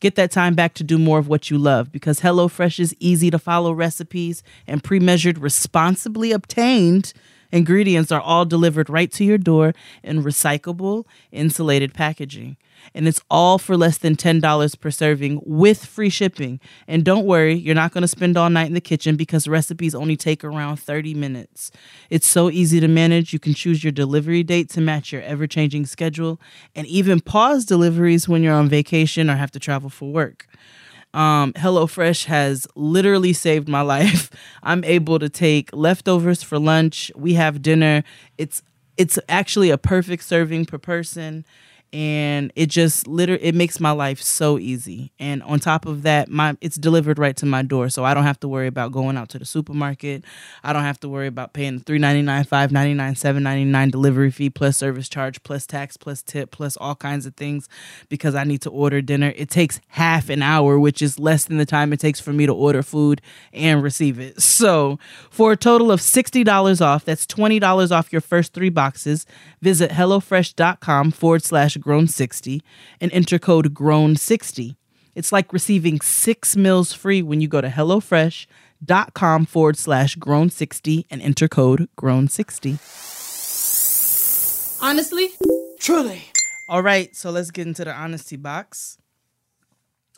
Get 0.00 0.14
that 0.14 0.30
time 0.30 0.54
back 0.54 0.72
to 0.74 0.84
do 0.84 0.98
more 0.98 1.18
of 1.18 1.28
what 1.28 1.50
you 1.50 1.58
love 1.58 1.92
because 1.92 2.20
HelloFresh's 2.20 2.94
easy 2.98 3.30
to 3.30 3.38
follow 3.38 3.72
recipes 3.72 4.42
and 4.66 4.82
pre 4.82 4.98
measured, 4.98 5.38
responsibly 5.38 6.32
obtained 6.32 7.12
ingredients 7.52 8.10
are 8.10 8.20
all 8.20 8.44
delivered 8.44 8.88
right 8.88 9.10
to 9.12 9.24
your 9.24 9.38
door 9.38 9.74
in 10.02 10.22
recyclable, 10.22 11.04
insulated 11.32 11.92
packaging. 11.92 12.56
And 12.94 13.06
it's 13.06 13.20
all 13.30 13.58
for 13.58 13.76
less 13.76 13.98
than 13.98 14.16
$10 14.16 14.80
per 14.80 14.90
serving 14.90 15.40
with 15.44 15.84
free 15.84 16.10
shipping. 16.10 16.60
And 16.88 17.04
don't 17.04 17.26
worry, 17.26 17.54
you're 17.54 17.74
not 17.74 17.92
going 17.92 18.02
to 18.02 18.08
spend 18.08 18.36
all 18.36 18.50
night 18.50 18.66
in 18.66 18.74
the 18.74 18.80
kitchen 18.80 19.16
because 19.16 19.46
recipes 19.46 19.94
only 19.94 20.16
take 20.16 20.42
around 20.44 20.76
30 20.76 21.14
minutes. 21.14 21.70
It's 22.08 22.26
so 22.26 22.50
easy 22.50 22.80
to 22.80 22.88
manage. 22.88 23.32
You 23.32 23.38
can 23.38 23.54
choose 23.54 23.84
your 23.84 23.92
delivery 23.92 24.42
date 24.42 24.68
to 24.70 24.80
match 24.80 25.12
your 25.12 25.22
ever 25.22 25.46
changing 25.46 25.86
schedule 25.86 26.40
and 26.74 26.86
even 26.86 27.20
pause 27.20 27.64
deliveries 27.64 28.28
when 28.28 28.42
you're 28.42 28.54
on 28.54 28.68
vacation 28.68 29.30
or 29.30 29.36
have 29.36 29.50
to 29.52 29.58
travel 29.58 29.90
for 29.90 30.10
work. 30.10 30.46
Um, 31.12 31.52
HelloFresh 31.54 32.26
has 32.26 32.66
literally 32.74 33.32
saved 33.32 33.68
my 33.68 33.80
life. 33.96 34.30
I'm 34.62 34.84
able 34.84 35.18
to 35.18 35.28
take 35.28 35.70
leftovers 35.72 36.42
for 36.42 36.58
lunch. 36.58 37.10
We 37.16 37.34
have 37.34 37.62
dinner. 37.62 38.04
It's 38.38 38.62
it's 38.96 39.18
actually 39.30 39.70
a 39.70 39.78
perfect 39.78 40.24
serving 40.24 40.66
per 40.66 40.76
person 40.76 41.46
and 41.92 42.52
it 42.54 42.66
just 42.66 43.08
literally 43.08 43.42
it 43.42 43.54
makes 43.54 43.80
my 43.80 43.90
life 43.90 44.22
so 44.22 44.58
easy. 44.58 45.12
And 45.18 45.42
on 45.42 45.58
top 45.58 45.86
of 45.86 46.02
that 46.02 46.28
my 46.28 46.56
it's 46.60 46.76
delivered 46.76 47.18
right 47.18 47.36
to 47.36 47.46
my 47.46 47.62
door 47.62 47.88
so 47.88 48.04
i 48.04 48.14
don't 48.14 48.24
have 48.24 48.38
to 48.40 48.48
worry 48.48 48.68
about 48.68 48.92
going 48.92 49.16
out 49.16 49.28
to 49.30 49.38
the 49.38 49.44
supermarket. 49.44 50.24
I 50.62 50.72
don't 50.72 50.82
have 50.82 51.00
to 51.00 51.08
worry 51.08 51.26
about 51.26 51.52
paying 51.52 51.78
the 51.78 51.84
399 51.84 52.44
599 52.44 53.16
799 53.16 53.90
delivery 53.90 54.30
fee 54.30 54.50
plus 54.50 54.76
service 54.76 55.08
charge 55.08 55.42
plus 55.42 55.66
tax 55.66 55.96
plus 55.96 56.22
tip 56.22 56.50
plus 56.50 56.76
all 56.76 56.94
kinds 56.94 57.26
of 57.26 57.34
things 57.34 57.68
because 58.08 58.34
i 58.34 58.44
need 58.44 58.62
to 58.62 58.70
order 58.70 59.00
dinner. 59.00 59.32
It 59.36 59.50
takes 59.50 59.80
half 59.88 60.28
an 60.28 60.42
hour 60.42 60.78
which 60.78 61.02
is 61.02 61.18
less 61.18 61.44
than 61.44 61.58
the 61.58 61.66
time 61.66 61.92
it 61.92 62.00
takes 62.00 62.20
for 62.20 62.32
me 62.32 62.46
to 62.46 62.54
order 62.54 62.82
food 62.82 63.20
and 63.52 63.82
receive 63.82 64.18
it. 64.20 64.40
So 64.60 64.98
for 65.30 65.52
a 65.52 65.56
total 65.56 65.90
of 65.90 66.00
$60 66.00 66.84
off 66.84 67.04
that's 67.06 67.24
$20 67.24 67.90
off 67.90 68.12
your 68.12 68.20
first 68.20 68.52
three 68.52 68.68
boxes 68.68 69.24
visit 69.62 69.90
hellofresh.com 69.90 71.12
forward 71.12 71.42
slash 71.42 71.76
grown 71.80 72.06
60 72.06 72.62
and 73.00 73.12
enter 73.12 73.38
code 73.38 73.74
grown 73.74 74.16
60 74.16 74.76
it's 75.14 75.32
like 75.32 75.52
receiving 75.52 76.00
six 76.00 76.56
meals 76.56 76.92
free 76.92 77.20
when 77.22 77.40
you 77.40 77.48
go 77.48 77.60
to 77.60 77.68
hellofresh.com 77.68 79.46
forward 79.46 79.76
slash 79.76 80.14
grown 80.16 80.50
60 80.50 81.06
and 81.10 81.20
enter 81.20 81.48
code 81.48 81.88
grown 81.96 82.28
60 82.28 82.78
Honestly? 84.82 85.28
Truly. 85.78 86.22
All 86.68 86.82
right, 86.82 87.14
so 87.14 87.30
let's 87.30 87.50
get 87.50 87.66
into 87.66 87.84
the 87.84 87.92
honesty 87.92 88.36
box. 88.36 88.96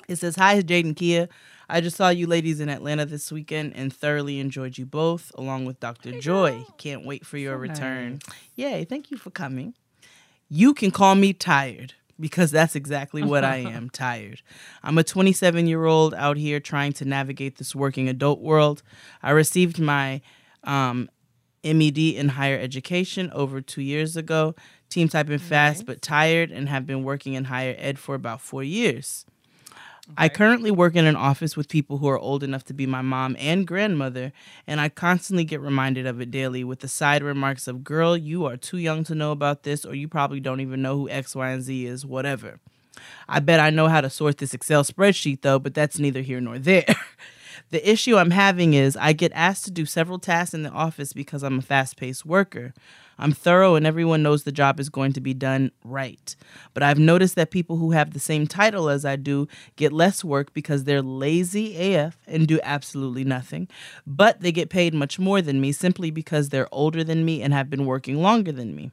It 0.08 0.16
says, 0.16 0.36
Hi, 0.36 0.60
Jaden 0.62 0.94
Kia. 0.94 1.28
I 1.68 1.80
just 1.80 1.96
saw 1.96 2.10
you 2.10 2.26
ladies 2.26 2.60
in 2.60 2.68
Atlanta 2.68 3.04
this 3.06 3.32
weekend 3.32 3.72
and 3.74 3.92
thoroughly 3.92 4.38
enjoyed 4.38 4.78
you 4.78 4.86
both, 4.86 5.32
along 5.34 5.64
with 5.64 5.80
Dr. 5.80 6.20
Joy. 6.20 6.64
Can't 6.78 7.04
wait 7.04 7.26
for 7.26 7.38
your 7.38 7.56
return. 7.56 8.20
Yay, 8.54 8.84
thank 8.84 9.10
you 9.10 9.16
for 9.16 9.30
coming. 9.30 9.74
You 10.54 10.74
can 10.74 10.90
call 10.90 11.14
me 11.14 11.32
tired 11.32 11.94
because 12.20 12.50
that's 12.50 12.76
exactly 12.76 13.22
what 13.22 13.42
I 13.42 13.56
am 13.72 13.88
tired. 13.88 14.42
I'm 14.82 14.98
a 14.98 15.02
27 15.02 15.66
year 15.66 15.86
old 15.86 16.12
out 16.12 16.36
here 16.36 16.60
trying 16.60 16.92
to 16.94 17.06
navigate 17.06 17.56
this 17.56 17.74
working 17.74 18.06
adult 18.06 18.42
world. 18.42 18.82
I 19.22 19.30
received 19.30 19.80
my 19.80 20.20
um, 20.62 21.08
MED 21.64 21.96
in 21.96 22.28
higher 22.28 22.58
education 22.58 23.30
over 23.32 23.62
two 23.62 23.80
years 23.80 24.14
ago. 24.14 24.54
Team 24.90 25.08
typing 25.08 25.38
fast 25.38 25.86
but 25.86 26.02
tired 26.02 26.50
and 26.50 26.68
have 26.68 26.86
been 26.86 27.02
working 27.02 27.32
in 27.32 27.44
higher 27.44 27.74
ed 27.78 27.98
for 27.98 28.14
about 28.14 28.42
four 28.42 28.62
years. 28.62 29.24
I 30.16 30.28
currently 30.28 30.70
work 30.70 30.96
in 30.96 31.06
an 31.06 31.16
office 31.16 31.56
with 31.56 31.68
people 31.68 31.98
who 31.98 32.08
are 32.08 32.18
old 32.18 32.42
enough 32.42 32.64
to 32.64 32.74
be 32.74 32.86
my 32.86 33.02
mom 33.02 33.36
and 33.38 33.66
grandmother, 33.66 34.32
and 34.66 34.80
I 34.80 34.88
constantly 34.88 35.44
get 35.44 35.60
reminded 35.60 36.06
of 36.06 36.20
it 36.20 36.30
daily 36.30 36.64
with 36.64 36.80
the 36.80 36.88
side 36.88 37.22
remarks 37.22 37.66
of, 37.66 37.84
Girl, 37.84 38.16
you 38.16 38.44
are 38.44 38.56
too 38.56 38.78
young 38.78 39.04
to 39.04 39.14
know 39.14 39.32
about 39.32 39.62
this, 39.62 39.84
or 39.84 39.94
you 39.94 40.08
probably 40.08 40.40
don't 40.40 40.60
even 40.60 40.82
know 40.82 40.96
who 40.96 41.08
X, 41.08 41.34
Y, 41.34 41.50
and 41.50 41.62
Z 41.62 41.86
is, 41.86 42.04
whatever. 42.04 42.58
I 43.28 43.40
bet 43.40 43.60
I 43.60 43.70
know 43.70 43.88
how 43.88 44.00
to 44.00 44.10
sort 44.10 44.38
this 44.38 44.54
Excel 44.54 44.84
spreadsheet 44.84 45.40
though, 45.42 45.58
but 45.58 45.74
that's 45.74 45.98
neither 45.98 46.20
here 46.20 46.40
nor 46.40 46.58
there. 46.58 46.84
the 47.72 47.90
issue 47.90 48.16
I'm 48.18 48.30
having 48.30 48.74
is 48.74 48.98
I 48.98 49.14
get 49.14 49.32
asked 49.34 49.64
to 49.64 49.70
do 49.70 49.86
several 49.86 50.18
tasks 50.18 50.52
in 50.52 50.62
the 50.62 50.70
office 50.70 51.14
because 51.14 51.42
I'm 51.42 51.58
a 51.58 51.62
fast 51.62 51.96
paced 51.96 52.26
worker. 52.26 52.74
I'm 53.18 53.32
thorough 53.32 53.76
and 53.76 53.86
everyone 53.86 54.22
knows 54.22 54.42
the 54.42 54.52
job 54.52 54.78
is 54.78 54.90
going 54.90 55.14
to 55.14 55.22
be 55.22 55.32
done 55.32 55.70
right. 55.82 56.36
But 56.74 56.82
I've 56.82 56.98
noticed 56.98 57.34
that 57.36 57.50
people 57.50 57.78
who 57.78 57.92
have 57.92 58.12
the 58.12 58.20
same 58.20 58.46
title 58.46 58.90
as 58.90 59.06
I 59.06 59.16
do 59.16 59.48
get 59.76 59.90
less 59.90 60.22
work 60.22 60.52
because 60.52 60.84
they're 60.84 61.00
lazy 61.00 61.94
AF 61.94 62.18
and 62.26 62.46
do 62.46 62.60
absolutely 62.62 63.24
nothing. 63.24 63.68
But 64.06 64.40
they 64.40 64.52
get 64.52 64.68
paid 64.68 64.92
much 64.92 65.18
more 65.18 65.40
than 65.40 65.60
me 65.60 65.72
simply 65.72 66.10
because 66.10 66.50
they're 66.50 66.72
older 66.72 67.02
than 67.02 67.24
me 67.24 67.40
and 67.40 67.54
have 67.54 67.70
been 67.70 67.86
working 67.86 68.20
longer 68.20 68.52
than 68.52 68.76
me. 68.76 68.90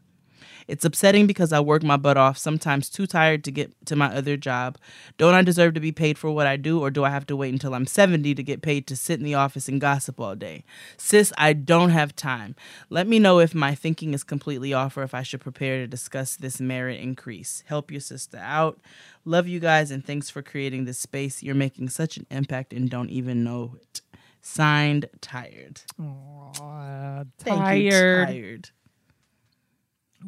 It's 0.70 0.86
upsetting 0.86 1.26
because 1.26 1.52
I 1.52 1.60
work 1.60 1.82
my 1.82 1.98
butt 1.98 2.16
off, 2.16 2.38
sometimes 2.38 2.90
too 2.90 3.08
tired 3.08 3.44
to 3.46 3.52
get 3.52 3.74
to 3.88 3.96
my 3.96 4.16
other 4.16 4.38
job. 4.38 4.78
Don't 5.18 5.34
I 5.34 5.42
deserve 5.42 5.74
to 5.74 5.80
be 5.80 5.92
paid 5.92 6.18
for 6.18 6.30
what 6.30 6.46
I 6.46 6.58
do, 6.58 6.80
or 6.80 6.92
do 6.92 7.04
I 7.04 7.10
have 7.10 7.26
to 7.28 7.36
wait 7.36 7.52
until 7.52 7.74
I'm 7.74 7.88
70 7.88 8.36
to 8.36 8.44
get 8.44 8.62
paid 8.62 8.86
to 8.88 8.96
sit 8.96 9.18
in 9.20 9.26
the 9.26 9.34
office 9.34 9.68
and 9.68 9.82
gossip 9.82 10.20
all 10.20 10.36
day? 10.36 10.64
Sis, 10.96 11.34
I 11.40 11.54
don't 11.54 11.90
have 11.90 12.16
time. 12.16 12.56
Let 12.92 13.08
me 13.08 13.18
know 13.18 13.40
if 13.40 13.56
my 13.56 13.74
thinking 13.74 14.14
is 14.14 14.24
completely 14.24 14.72
off 14.72 14.96
or 14.96 15.02
if 15.02 15.16
I 15.16 15.24
should 15.24 15.42
prepare 15.42 15.78
to 15.80 15.88
discuss 15.88 16.36
this 16.36 16.62
merit 16.62 17.00
increase. 17.00 17.64
Help 17.66 17.90
your 17.90 18.02
sister 18.02 18.38
out. 18.38 18.80
Love 19.26 19.48
you 19.48 19.60
guys 19.60 19.90
and 19.90 20.06
thanks 20.06 20.30
for 20.30 20.44
creating 20.44 20.86
this 20.86 21.00
space. 21.00 21.42
You're 21.42 21.56
making 21.56 21.90
such 21.90 22.16
an 22.18 22.28
impact 22.30 22.74
and 22.74 22.90
don't 22.90 23.10
even 23.10 23.44
know 23.44 23.76
it. 23.82 24.02
Signed, 24.42 25.10
tired. 25.20 25.82
Aw, 26.02 27.24
Thank 27.40 27.84
you, 27.84 27.92
tired. 27.92 28.70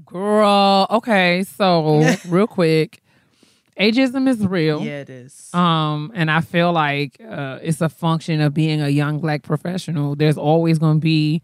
Girl, 0.05 0.87
okay, 0.89 1.43
so 1.43 2.15
real 2.27 2.47
quick, 2.47 3.01
ageism 3.79 4.27
is 4.27 4.45
real. 4.45 4.81
Yeah, 4.81 5.01
it 5.01 5.09
is. 5.09 5.53
Um, 5.53 6.11
and 6.15 6.31
I 6.31 6.41
feel 6.41 6.71
like 6.71 7.19
uh, 7.27 7.59
it's 7.61 7.81
a 7.81 7.89
function 7.89 8.41
of 8.41 8.53
being 8.53 8.81
a 8.81 8.89
young 8.89 9.19
black 9.19 9.43
professional. 9.43 10.15
There's 10.15 10.37
always 10.37 10.79
going 10.79 10.97
to 10.97 11.03
be 11.03 11.41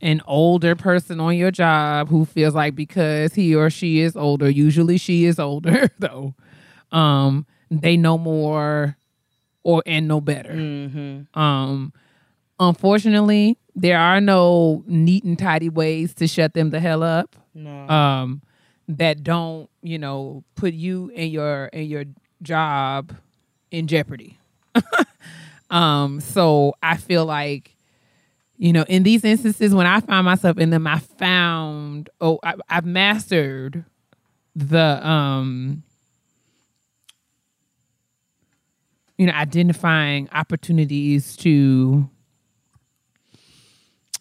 an 0.00 0.20
older 0.26 0.76
person 0.76 1.20
on 1.20 1.36
your 1.36 1.50
job 1.50 2.08
who 2.08 2.24
feels 2.24 2.54
like 2.54 2.74
because 2.74 3.34
he 3.34 3.54
or 3.54 3.70
she 3.70 4.00
is 4.00 4.16
older, 4.16 4.48
usually 4.50 4.98
she 4.98 5.24
is 5.24 5.38
older 5.38 5.90
though, 5.98 6.34
um, 6.92 7.46
they 7.70 7.96
know 7.96 8.18
more 8.18 8.96
or 9.62 9.82
and 9.86 10.06
know 10.06 10.20
better. 10.20 10.52
mm-hmm. 10.52 11.38
Um, 11.38 11.92
unfortunately, 12.60 13.58
there 13.74 13.98
are 13.98 14.20
no 14.20 14.84
neat 14.86 15.24
and 15.24 15.38
tidy 15.38 15.68
ways 15.68 16.14
to 16.14 16.28
shut 16.28 16.54
them 16.54 16.70
the 16.70 16.80
hell 16.80 17.02
up 17.02 17.34
No. 17.56 17.88
um, 17.88 18.42
that 18.88 19.24
don't 19.24 19.68
you 19.82 19.98
know 19.98 20.44
put 20.54 20.74
you 20.74 21.10
and 21.16 21.30
your 21.30 21.70
and 21.72 21.88
your 21.88 22.04
job 22.42 23.16
in 23.70 23.86
jeopardy. 23.86 24.38
um, 25.70 26.20
so 26.20 26.74
I 26.82 26.98
feel 26.98 27.24
like 27.24 27.74
you 28.58 28.72
know 28.72 28.84
in 28.88 29.02
these 29.02 29.24
instances 29.24 29.74
when 29.74 29.86
I 29.86 30.00
find 30.00 30.26
myself 30.26 30.58
in 30.58 30.70
them, 30.70 30.86
I 30.86 30.98
found 30.98 32.10
oh 32.20 32.38
I, 32.42 32.54
I've 32.68 32.86
mastered 32.86 33.84
the 34.54 35.06
um 35.06 35.82
you 39.16 39.26
know 39.26 39.32
identifying 39.32 40.28
opportunities 40.32 41.36
to 41.38 42.08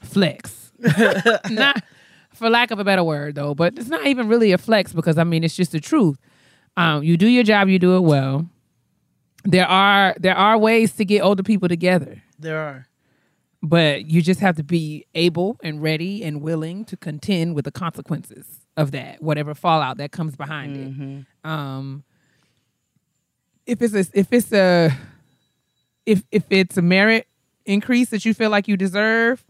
flex 0.01 0.71
not 1.49 1.83
for 2.35 2.49
lack 2.49 2.71
of 2.71 2.79
a 2.79 2.83
better 2.83 3.03
word 3.03 3.35
though 3.35 3.53
but 3.55 3.77
it's 3.77 3.89
not 3.89 4.05
even 4.05 4.27
really 4.27 4.51
a 4.51 4.57
flex 4.57 4.93
because 4.93 5.17
i 5.17 5.23
mean 5.23 5.43
it's 5.43 5.55
just 5.55 5.71
the 5.71 5.79
truth. 5.79 6.17
Um, 6.77 7.03
you 7.03 7.15
do 7.15 7.27
your 7.27 7.43
job 7.43 7.69
you 7.69 7.79
do 7.79 7.95
it 7.95 8.01
well. 8.01 8.49
There 9.45 9.67
are 9.67 10.13
there 10.19 10.35
are 10.35 10.57
ways 10.57 10.91
to 10.93 11.05
get 11.05 11.21
older 11.21 11.41
people 11.43 11.69
together. 11.69 12.21
There 12.37 12.57
are. 12.59 12.87
but 13.63 14.05
you 14.07 14.21
just 14.21 14.39
have 14.41 14.55
to 14.57 14.63
be 14.63 15.05
able 15.15 15.57
and 15.63 15.81
ready 15.81 16.23
and 16.23 16.41
willing 16.41 16.83
to 16.85 16.97
contend 16.97 17.55
with 17.55 17.63
the 17.65 17.71
consequences 17.71 18.45
of 18.75 18.91
that 18.91 19.21
whatever 19.21 19.53
fallout 19.55 19.97
that 19.97 20.11
comes 20.11 20.35
behind 20.35 20.75
it. 21.45 21.49
Um 21.49 22.03
if 23.65 23.81
it's 23.81 23.93
a 23.93 24.05
if 24.19 24.33
it's 24.33 24.51
a 24.51 24.91
if 26.05 26.23
if 26.31 26.43
it's 26.49 26.77
a 26.77 26.81
merit 26.81 27.25
increase 27.65 28.09
that 28.09 28.25
you 28.25 28.33
feel 28.33 28.49
like 28.49 28.67
you 28.67 28.75
deserve 28.77 29.43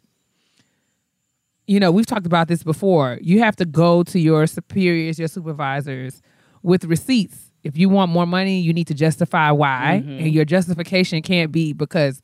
you 1.68 1.80
know 1.80 1.92
we've 1.92 2.06
talked 2.06 2.26
about 2.26 2.48
this 2.48 2.64
before. 2.64 3.18
You 3.22 3.40
have 3.40 3.56
to 3.58 3.66
go 3.66 4.04
to 4.04 4.20
your 4.20 4.48
superiors 4.48 5.18
your 5.20 5.28
supervisors 5.28 6.22
with 6.64 6.86
receipts. 6.86 7.52
If 7.64 7.78
you 7.78 7.90
want 7.90 8.12
more 8.12 8.26
money 8.28 8.60
you 8.60 8.74
need 8.74 8.88
to 8.88 8.94
justify 8.94 9.52
why. 9.52 10.04
And 10.06 10.32
your 10.34 10.46
justification 10.46 11.22
can't 11.22 11.52
be 11.52 11.74
because 11.74 12.22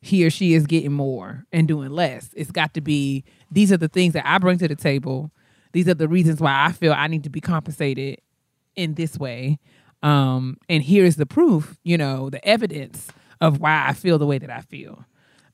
he 0.00 0.24
or 0.24 0.30
she 0.30 0.54
is 0.54 0.66
getting 0.66 0.92
more 0.92 1.44
and 1.52 1.68
doing 1.68 1.90
less. 1.90 2.30
It's 2.34 2.50
got 2.50 2.72
to 2.74 2.80
be 2.80 3.24
these 3.50 3.70
are 3.72 3.76
the 3.76 3.88
things 3.88 4.14
that 4.14 4.26
i 4.26 4.38
bring 4.38 4.58
to 4.58 4.68
the 4.68 4.76
table. 4.76 5.30
These 5.72 5.88
are 5.88 5.94
the 5.94 6.08
reasons 6.08 6.40
why 6.40 6.64
i 6.66 6.72
feel 6.72 6.92
i 6.92 7.06
need 7.06 7.24
to 7.24 7.30
be 7.30 7.40
compensated 7.40 8.18
in 8.76 8.94
this 8.94 9.18
way. 9.18 9.58
Um 10.02 10.56
and 10.68 10.82
here's 10.82 11.16
the 11.16 11.26
proof 11.26 11.76
you 11.84 11.98
know 11.98 12.30
the 12.30 12.42
evidence 12.46 13.08
of 13.40 13.58
why 13.60 13.86
i 13.88 13.92
feel 13.92 14.18
the 14.18 14.26
way 14.26 14.38
that 14.38 14.50
i 14.50 14.60
feel 14.60 15.04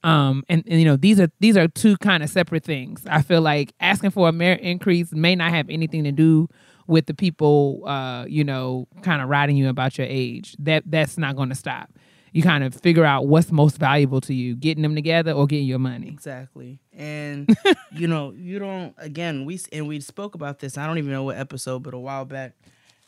um 0.07 0.45
and, 0.49 0.63
and 0.67 0.81
you 0.81 0.87
know 0.87 0.97
these 0.97 1.21
are 1.21 1.29
these 1.41 1.57
are 1.57 1.69
two 1.69 1.97
kind 1.99 2.23
of 2.23 2.31
separate 2.31 2.65
things 2.65 3.03
i 3.11 3.21
feel 3.21 3.41
like 3.43 3.73
asking 3.81 4.11
for 4.11 4.29
a 4.29 4.33
merit 4.33 4.61
increase 4.61 5.13
may 5.13 5.35
not 5.35 5.51
have 5.51 5.69
anything 5.69 6.05
to 6.05 6.13
do 6.13 6.49
with 6.87 7.07
the 7.07 7.15
people 7.15 7.83
uh 7.87 8.25
you 8.27 8.45
know 8.45 8.87
kind 9.03 9.21
of 9.21 9.29
writing 9.29 9.57
you 9.57 9.69
about 9.69 9.99
your 9.99 10.07
age 10.09 10.57
that 10.59 10.83
that's 10.87 11.19
not 11.19 11.37
going 11.37 11.49
to 11.49 11.55
stop 11.55 11.91
you 12.33 12.43
kind 12.43 12.63
of 12.63 12.75
figure 12.75 13.05
out 13.05 13.27
what's 13.27 13.51
most 13.51 13.79
valuable 13.79 14.21
to 14.21 14.35
you 14.35 14.55
getting 14.55 14.83
them 14.83 14.95
together 14.95 15.33
or 15.33 15.47
getting 15.47 15.67
your 15.67 15.79
money 15.79 16.09
Exactly. 16.09 16.81
And 16.93 17.57
you 17.93 18.07
know, 18.07 18.33
you 18.33 18.59
don't 18.59 18.95
again, 18.99 19.45
we 19.45 19.61
and 19.73 19.87
we 19.87 20.01
spoke 20.01 20.35
about 20.35 20.59
this. 20.59 20.77
I 20.77 20.87
don't 20.87 20.99
even 20.99 21.13
know 21.13 21.23
what 21.25 21.37
episode, 21.37 21.83
but 21.83 21.95
a 21.95 21.99
while 21.99 22.25
back. 22.25 22.53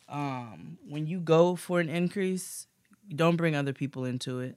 Um, 0.09 0.79
when 0.89 1.07
you 1.07 1.21
go 1.21 1.57
for 1.57 1.81
an 1.81 1.89
increase, 1.89 2.67
don't 3.15 3.37
bring 3.37 3.55
other 3.55 3.73
people 3.73 4.05
into 4.05 4.41
it. 4.41 4.57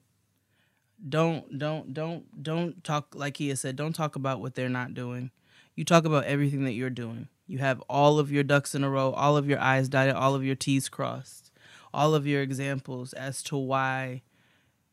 Don't 1.06 1.58
don't 1.58 1.92
don't 1.92 2.42
don't 2.42 2.84
talk 2.84 3.14
like 3.14 3.36
he 3.36 3.48
has 3.48 3.60
said, 3.60 3.76
don't 3.76 3.92
talk 3.94 4.16
about 4.16 4.40
what 4.40 4.54
they're 4.54 4.68
not 4.68 4.94
doing. 4.94 5.30
You 5.74 5.84
talk 5.84 6.04
about 6.04 6.24
everything 6.24 6.64
that 6.64 6.72
you're 6.72 6.90
doing. 6.90 7.28
You 7.46 7.58
have 7.58 7.80
all 7.88 8.18
of 8.18 8.30
your 8.30 8.44
ducks 8.44 8.74
in 8.74 8.84
a 8.84 8.90
row, 8.90 9.10
all 9.12 9.36
of 9.36 9.48
your 9.48 9.60
I's 9.60 9.88
dotted, 9.88 10.14
all 10.14 10.34
of 10.34 10.44
your 10.44 10.54
T's 10.54 10.88
crossed, 10.88 11.50
all 11.92 12.14
of 12.14 12.26
your 12.26 12.40
examples 12.42 13.12
as 13.14 13.42
to 13.44 13.56
why 13.56 14.22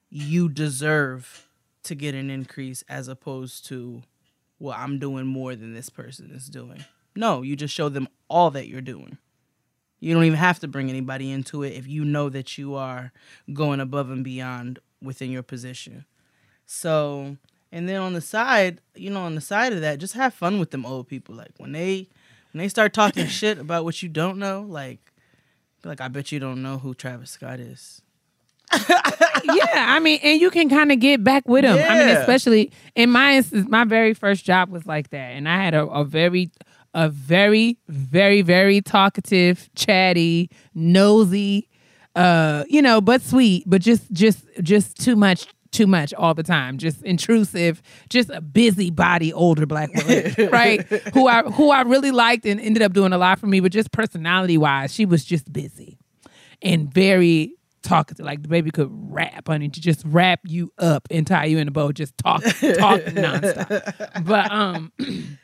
you 0.09 0.49
deserve 0.49 1.47
to 1.83 1.95
get 1.95 2.15
an 2.15 2.29
increase 2.29 2.83
as 2.89 3.07
opposed 3.07 3.65
to 3.67 4.01
well 4.59 4.75
i'm 4.77 4.99
doing 4.99 5.25
more 5.25 5.55
than 5.55 5.73
this 5.73 5.89
person 5.89 6.31
is 6.31 6.47
doing 6.47 6.83
no 7.15 7.41
you 7.41 7.55
just 7.55 7.73
show 7.73 7.89
them 7.89 8.07
all 8.27 8.51
that 8.51 8.67
you're 8.67 8.81
doing 8.81 9.17
you 9.99 10.13
don't 10.13 10.23
even 10.23 10.37
have 10.37 10.59
to 10.59 10.67
bring 10.67 10.89
anybody 10.89 11.31
into 11.31 11.63
it 11.63 11.73
if 11.73 11.87
you 11.87 12.03
know 12.03 12.29
that 12.29 12.57
you 12.57 12.75
are 12.75 13.11
going 13.53 13.79
above 13.79 14.09
and 14.09 14.23
beyond 14.23 14.79
within 15.01 15.31
your 15.31 15.43
position. 15.43 16.05
So 16.65 17.37
and 17.71 17.87
then 17.87 18.01
on 18.01 18.13
the 18.13 18.21
side 18.21 18.81
you 18.95 19.09
know 19.09 19.21
on 19.21 19.35
the 19.35 19.41
side 19.41 19.73
of 19.73 19.81
that 19.81 19.99
just 19.99 20.13
have 20.13 20.33
fun 20.33 20.59
with 20.59 20.71
them 20.71 20.85
old 20.85 21.07
people. 21.07 21.35
Like 21.35 21.51
when 21.57 21.71
they 21.71 22.07
when 22.51 22.59
they 22.59 22.67
start 22.67 22.93
talking 22.93 23.27
shit 23.39 23.57
about 23.57 23.83
what 23.83 24.01
you 24.01 24.09
don't 24.09 24.37
know 24.37 24.65
like 24.67 24.99
like 25.85 26.01
i 26.01 26.07
bet 26.09 26.31
you 26.31 26.39
don't 26.39 26.61
know 26.61 26.77
who 26.77 26.93
travis 26.93 27.31
scott 27.31 27.59
is. 27.59 28.01
Yeah, 29.43 29.85
I 29.87 29.99
mean, 29.99 30.19
and 30.21 30.39
you 30.39 30.51
can 30.51 30.69
kind 30.69 30.91
of 30.91 30.99
get 30.99 31.23
back 31.23 31.47
with 31.47 31.63
them. 31.63 31.77
I 31.77 31.97
mean, 31.97 32.09
especially 32.09 32.71
in 32.95 33.09
my 33.09 33.37
instance, 33.37 33.67
my 33.69 33.83
very 33.83 34.13
first 34.13 34.45
job 34.45 34.69
was 34.69 34.85
like 34.85 35.09
that, 35.11 35.31
and 35.31 35.47
I 35.47 35.63
had 35.63 35.73
a, 35.73 35.85
a 35.87 36.03
very, 36.03 36.51
a 36.93 37.09
very, 37.09 37.77
very, 37.87 38.41
very 38.41 38.81
talkative, 38.81 39.69
chatty, 39.75 40.49
nosy, 40.75 41.69
uh, 42.19 42.63
you 42.67 42.81
know, 42.81 43.01
but 43.01 43.21
sweet, 43.21 43.63
but 43.65 43.81
just, 43.81 44.11
just, 44.11 44.45
just 44.61 44.97
too 44.97 45.15
much. 45.15 45.47
Too 45.71 45.85
much 45.85 46.15
all 46.15 46.33
the 46.33 46.41
time, 46.41 46.79
just 46.79 47.03
intrusive, 47.03 47.83
just 48.09 48.31
a 48.31 48.41
busybody 48.41 49.31
older 49.31 49.67
black 49.67 49.93
woman, 49.93 50.33
right? 50.51 50.83
who 51.13 51.27
I 51.27 51.43
who 51.43 51.69
I 51.69 51.81
really 51.81 52.09
liked 52.09 52.47
and 52.47 52.59
ended 52.59 52.81
up 52.81 52.91
doing 52.91 53.13
a 53.13 53.19
lot 53.19 53.37
for 53.37 53.45
me, 53.45 53.59
but 53.59 53.71
just 53.71 53.91
personality 53.91 54.57
wise, 54.57 54.91
she 54.91 55.05
was 55.05 55.23
just 55.23 55.53
busy 55.53 55.99
and 56.63 56.91
very 56.91 57.53
talkative. 57.81 58.25
Like 58.25 58.41
the 58.41 58.47
baby 58.47 58.71
could 58.71 58.89
rap, 58.91 59.47
honey, 59.47 59.69
to 59.69 59.81
just 59.81 60.03
wrap 60.05 60.39
you 60.45 60.71
up 60.77 61.07
and 61.11 61.25
tie 61.25 61.45
you 61.45 61.57
in 61.57 61.67
a 61.67 61.71
bow, 61.71 61.91
just 61.91 62.17
talk, 62.17 62.41
talk 62.41 62.51
nonstop. 63.13 64.25
But 64.25 64.51
um, 64.51 64.91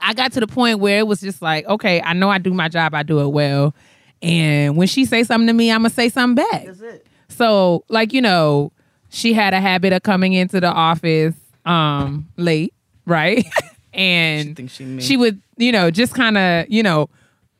I 0.00 0.14
got 0.14 0.32
to 0.32 0.40
the 0.40 0.46
point 0.46 0.78
where 0.78 0.98
it 0.98 1.06
was 1.06 1.20
just 1.20 1.42
like, 1.42 1.66
okay, 1.66 2.00
I 2.00 2.12
know 2.12 2.30
I 2.30 2.38
do 2.38 2.54
my 2.54 2.68
job, 2.68 2.94
I 2.94 3.02
do 3.02 3.20
it 3.20 3.28
well. 3.28 3.74
And 4.22 4.76
when 4.76 4.86
she 4.86 5.04
say 5.04 5.24
something 5.24 5.46
to 5.46 5.52
me, 5.52 5.70
I'm 5.70 5.80
gonna 5.80 5.90
say 5.90 6.08
something 6.08 6.44
back. 6.44 6.66
That's 6.66 6.80
it. 6.80 7.06
So, 7.28 7.84
like, 7.88 8.12
you 8.12 8.20
know, 8.20 8.72
she 9.08 9.32
had 9.32 9.54
a 9.54 9.60
habit 9.60 9.92
of 9.92 10.02
coming 10.02 10.32
into 10.34 10.60
the 10.60 10.70
office 10.70 11.34
um 11.64 12.28
late, 12.36 12.74
right? 13.06 13.46
and 13.94 14.56
She 14.56 14.66
she 14.68 15.00
she 15.00 15.16
would, 15.16 15.40
you 15.56 15.72
know, 15.72 15.90
just 15.90 16.14
kind 16.14 16.36
of, 16.38 16.66
you 16.68 16.82
know, 16.82 17.08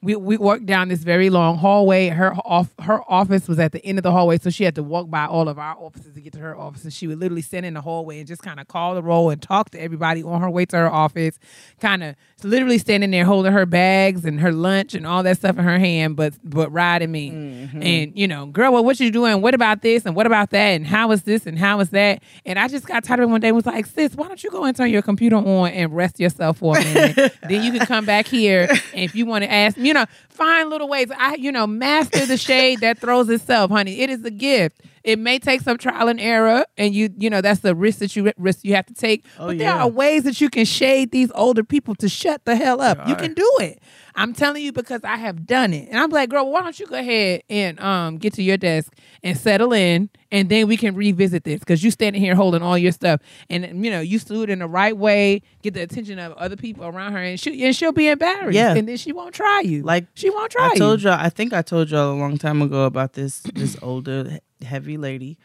we 0.02 0.16
we 0.16 0.38
worked 0.38 0.64
down 0.64 0.88
this 0.88 1.00
very 1.00 1.28
long 1.28 1.58
hallway. 1.58 2.08
Her 2.08 2.32
off 2.34 2.72
her 2.80 3.00
office 3.10 3.46
was 3.46 3.58
at 3.58 3.72
the 3.72 3.84
end 3.84 3.98
of 3.98 4.02
the 4.02 4.10
hallway, 4.12 4.38
so 4.38 4.48
she 4.48 4.64
had 4.64 4.74
to 4.76 4.82
walk 4.82 5.10
by 5.10 5.26
all 5.26 5.46
of 5.48 5.58
our 5.58 5.76
offices 5.76 6.14
to 6.14 6.20
get 6.22 6.32
to 6.34 6.38
her 6.38 6.56
office. 6.56 6.84
And 6.84 6.92
she 6.92 7.06
would 7.06 7.18
literally 7.18 7.42
stand 7.42 7.66
in 7.66 7.74
the 7.74 7.82
hallway 7.82 8.18
and 8.18 8.26
just 8.26 8.42
kind 8.42 8.58
of 8.60 8.66
call 8.68 8.94
the 8.94 9.02
roll 9.02 9.28
and 9.28 9.42
talk 9.42 9.70
to 9.70 9.80
everybody 9.80 10.22
on 10.22 10.40
her 10.40 10.48
way 10.48 10.64
to 10.66 10.76
her 10.76 10.90
office. 10.90 11.38
Kind 11.80 12.02
of 12.02 12.16
literally 12.44 12.78
standing 12.78 13.10
there 13.10 13.24
holding 13.24 13.52
her 13.52 13.66
bags 13.66 14.24
and 14.24 14.40
her 14.40 14.52
lunch 14.52 14.94
and 14.94 15.06
all 15.06 15.22
that 15.22 15.36
stuff 15.36 15.58
in 15.58 15.64
her 15.64 15.78
hand, 15.78 16.16
but 16.16 16.34
but 16.44 16.70
riding 16.70 17.10
me. 17.10 17.30
Mm-hmm. 17.30 17.82
And 17.82 18.18
you 18.18 18.28
know, 18.28 18.46
girl, 18.46 18.72
well, 18.72 18.84
what 18.84 18.98
you 19.00 19.10
doing? 19.10 19.40
What 19.42 19.54
about 19.54 19.82
this 19.82 20.06
and 20.06 20.14
what 20.14 20.26
about 20.26 20.50
that? 20.50 20.68
And 20.68 20.86
how 20.86 21.10
is 21.12 21.22
this 21.22 21.46
and 21.46 21.58
how 21.58 21.80
is 21.80 21.90
that? 21.90 22.22
And 22.44 22.58
I 22.58 22.68
just 22.68 22.86
got 22.86 23.04
tired 23.04 23.20
of 23.20 23.28
it 23.28 23.32
one 23.32 23.40
day. 23.40 23.48
and 23.48 23.56
Was 23.56 23.66
like, 23.66 23.86
sis, 23.86 24.14
why 24.14 24.28
don't 24.28 24.42
you 24.42 24.50
go 24.50 24.64
and 24.64 24.76
turn 24.76 24.90
your 24.90 25.02
computer 25.02 25.36
on 25.36 25.70
and 25.70 25.94
rest 25.94 26.20
yourself 26.20 26.58
for 26.58 26.76
a 26.76 26.84
minute? 26.84 27.36
then 27.42 27.62
you 27.62 27.72
can 27.72 27.86
come 27.86 28.04
back 28.04 28.26
here 28.26 28.68
and 28.70 29.04
if 29.04 29.14
you 29.14 29.26
want 29.26 29.44
to 29.44 29.52
ask, 29.52 29.76
you 29.76 29.94
know, 29.94 30.06
find 30.28 30.70
little 30.70 30.88
ways. 30.88 31.10
I, 31.16 31.34
you 31.34 31.52
know, 31.52 31.66
master 31.66 32.26
the 32.26 32.36
shade 32.36 32.80
that 32.80 32.98
throws 32.98 33.28
itself, 33.28 33.70
honey. 33.70 34.00
It 34.00 34.10
is 34.10 34.24
a 34.24 34.30
gift. 34.30 34.80
It 35.02 35.18
may 35.18 35.38
take 35.38 35.62
some 35.62 35.78
trial 35.78 36.08
and 36.08 36.20
error, 36.20 36.64
and 36.76 36.94
you, 36.94 37.10
you 37.18 37.30
know, 37.30 37.40
that's 37.40 37.60
the 37.60 37.74
risk 37.74 38.00
that 38.00 38.14
you 38.16 38.32
risk 38.36 38.64
you 38.64 38.74
have 38.74 38.86
to 38.86 38.94
take. 38.94 39.24
Oh, 39.38 39.46
but 39.48 39.58
there 39.58 39.68
yeah. 39.68 39.82
are 39.82 39.88
ways 39.88 40.24
that 40.24 40.40
you 40.40 40.50
can 40.50 40.64
shade 40.64 41.10
these 41.10 41.32
older 41.34 41.64
people 41.64 41.94
to 41.96 42.08
shut 42.08 42.44
the 42.44 42.56
hell 42.56 42.80
up. 42.80 43.08
You 43.08 43.16
can 43.16 43.32
do 43.34 43.50
it. 43.60 43.82
I'm 44.20 44.34
telling 44.34 44.62
you 44.62 44.70
because 44.70 45.02
I 45.02 45.16
have 45.16 45.46
done 45.46 45.72
it. 45.72 45.88
And 45.88 45.98
I'm 45.98 46.10
like, 46.10 46.28
girl, 46.28 46.50
why 46.50 46.60
don't 46.60 46.78
you 46.78 46.86
go 46.86 46.96
ahead 46.96 47.42
and 47.48 47.80
um 47.80 48.18
get 48.18 48.34
to 48.34 48.42
your 48.42 48.58
desk 48.58 48.92
and 49.22 49.36
settle 49.36 49.72
in 49.72 50.10
and 50.30 50.48
then 50.48 50.68
we 50.68 50.76
can 50.76 50.94
revisit 50.94 51.44
this 51.44 51.60
because 51.60 51.82
you 51.82 51.90
standing 51.90 52.20
here 52.20 52.34
holding 52.34 52.62
all 52.62 52.76
your 52.76 52.92
stuff 52.92 53.20
and 53.48 53.84
you 53.84 53.90
know 53.90 54.00
you 54.00 54.18
it 54.18 54.50
in 54.50 54.58
the 54.58 54.66
right 54.66 54.96
way, 54.96 55.42
get 55.62 55.74
the 55.74 55.80
attention 55.80 56.18
of 56.18 56.32
other 56.34 56.56
people 56.56 56.84
around 56.84 57.12
her 57.12 57.18
and 57.18 57.40
she 57.40 57.64
and 57.64 57.74
she'll 57.74 57.92
be 57.92 58.08
embarrassed. 58.08 58.54
Yeah. 58.54 58.74
And 58.74 58.86
then 58.86 58.98
she 58.98 59.12
won't 59.12 59.34
try 59.34 59.62
you. 59.64 59.82
Like, 59.82 60.06
she 60.14 60.28
won't 60.28 60.52
try 60.52 60.70
I 60.72 60.76
told 60.76 61.02
y'all. 61.02 61.18
I 61.18 61.30
think 61.30 61.52
I 61.54 61.62
told 61.62 61.90
y'all 61.90 62.12
a 62.12 62.18
long 62.18 62.36
time 62.36 62.60
ago 62.60 62.84
about 62.84 63.14
this 63.14 63.40
this 63.54 63.76
older 63.82 64.38
heavy 64.62 64.98
lady 64.98 65.38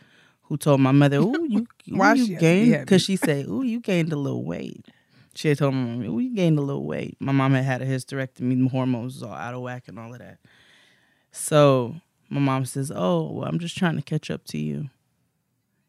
who 0.43 0.57
told 0.57 0.81
my 0.81 0.91
mother, 0.91 1.17
"Ooh, 1.17 1.47
you, 1.49 1.67
Why 1.97 2.13
you 2.13 2.37
gained?" 2.37 2.81
Because 2.81 3.01
she 3.01 3.15
said, 3.15 3.47
"Ooh, 3.47 3.63
you 3.63 3.79
gained 3.79 4.11
a 4.11 4.17
little 4.17 4.43
weight." 4.43 4.85
She 5.35 5.49
had 5.49 5.57
told 5.57 5.73
my 5.73 5.81
mom, 5.81 6.03
"Ooh, 6.03 6.19
you 6.19 6.33
gained 6.33 6.57
a 6.57 6.61
little 6.61 6.85
weight." 6.85 7.17
My 7.19 7.31
mom 7.31 7.53
had 7.53 7.65
had 7.65 7.81
a 7.81 7.85
hysterectomy, 7.85 8.63
the 8.63 8.69
hormones 8.69 9.15
was 9.15 9.23
all 9.23 9.33
out 9.33 9.53
of 9.53 9.61
whack 9.61 9.87
and 9.87 9.99
all 9.99 10.13
of 10.13 10.19
that. 10.19 10.39
So 11.31 11.95
my 12.29 12.39
mom 12.39 12.65
says, 12.65 12.91
"Oh, 12.93 13.31
well, 13.31 13.47
I'm 13.47 13.59
just 13.59 13.77
trying 13.77 13.97
to 13.97 14.01
catch 14.01 14.31
up 14.31 14.45
to 14.45 14.57
you." 14.57 14.89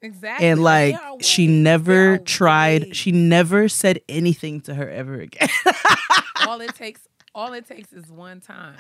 Exactly. 0.03 0.47
And 0.47 0.63
like, 0.63 0.97
she 1.21 1.47
never 1.47 2.19
tried. 2.19 2.95
She 2.95 3.13
never 3.13 3.69
said 3.69 4.01
anything 4.09 4.61
to 4.63 4.75
her 4.75 4.89
ever 4.89 5.21
again. 5.21 5.49
all 6.47 6.61
it 6.61 6.75
takes 6.75 7.01
all 7.35 7.53
it 7.53 7.67
takes 7.67 7.93
is 7.93 8.11
one 8.11 8.41
time 8.41 8.75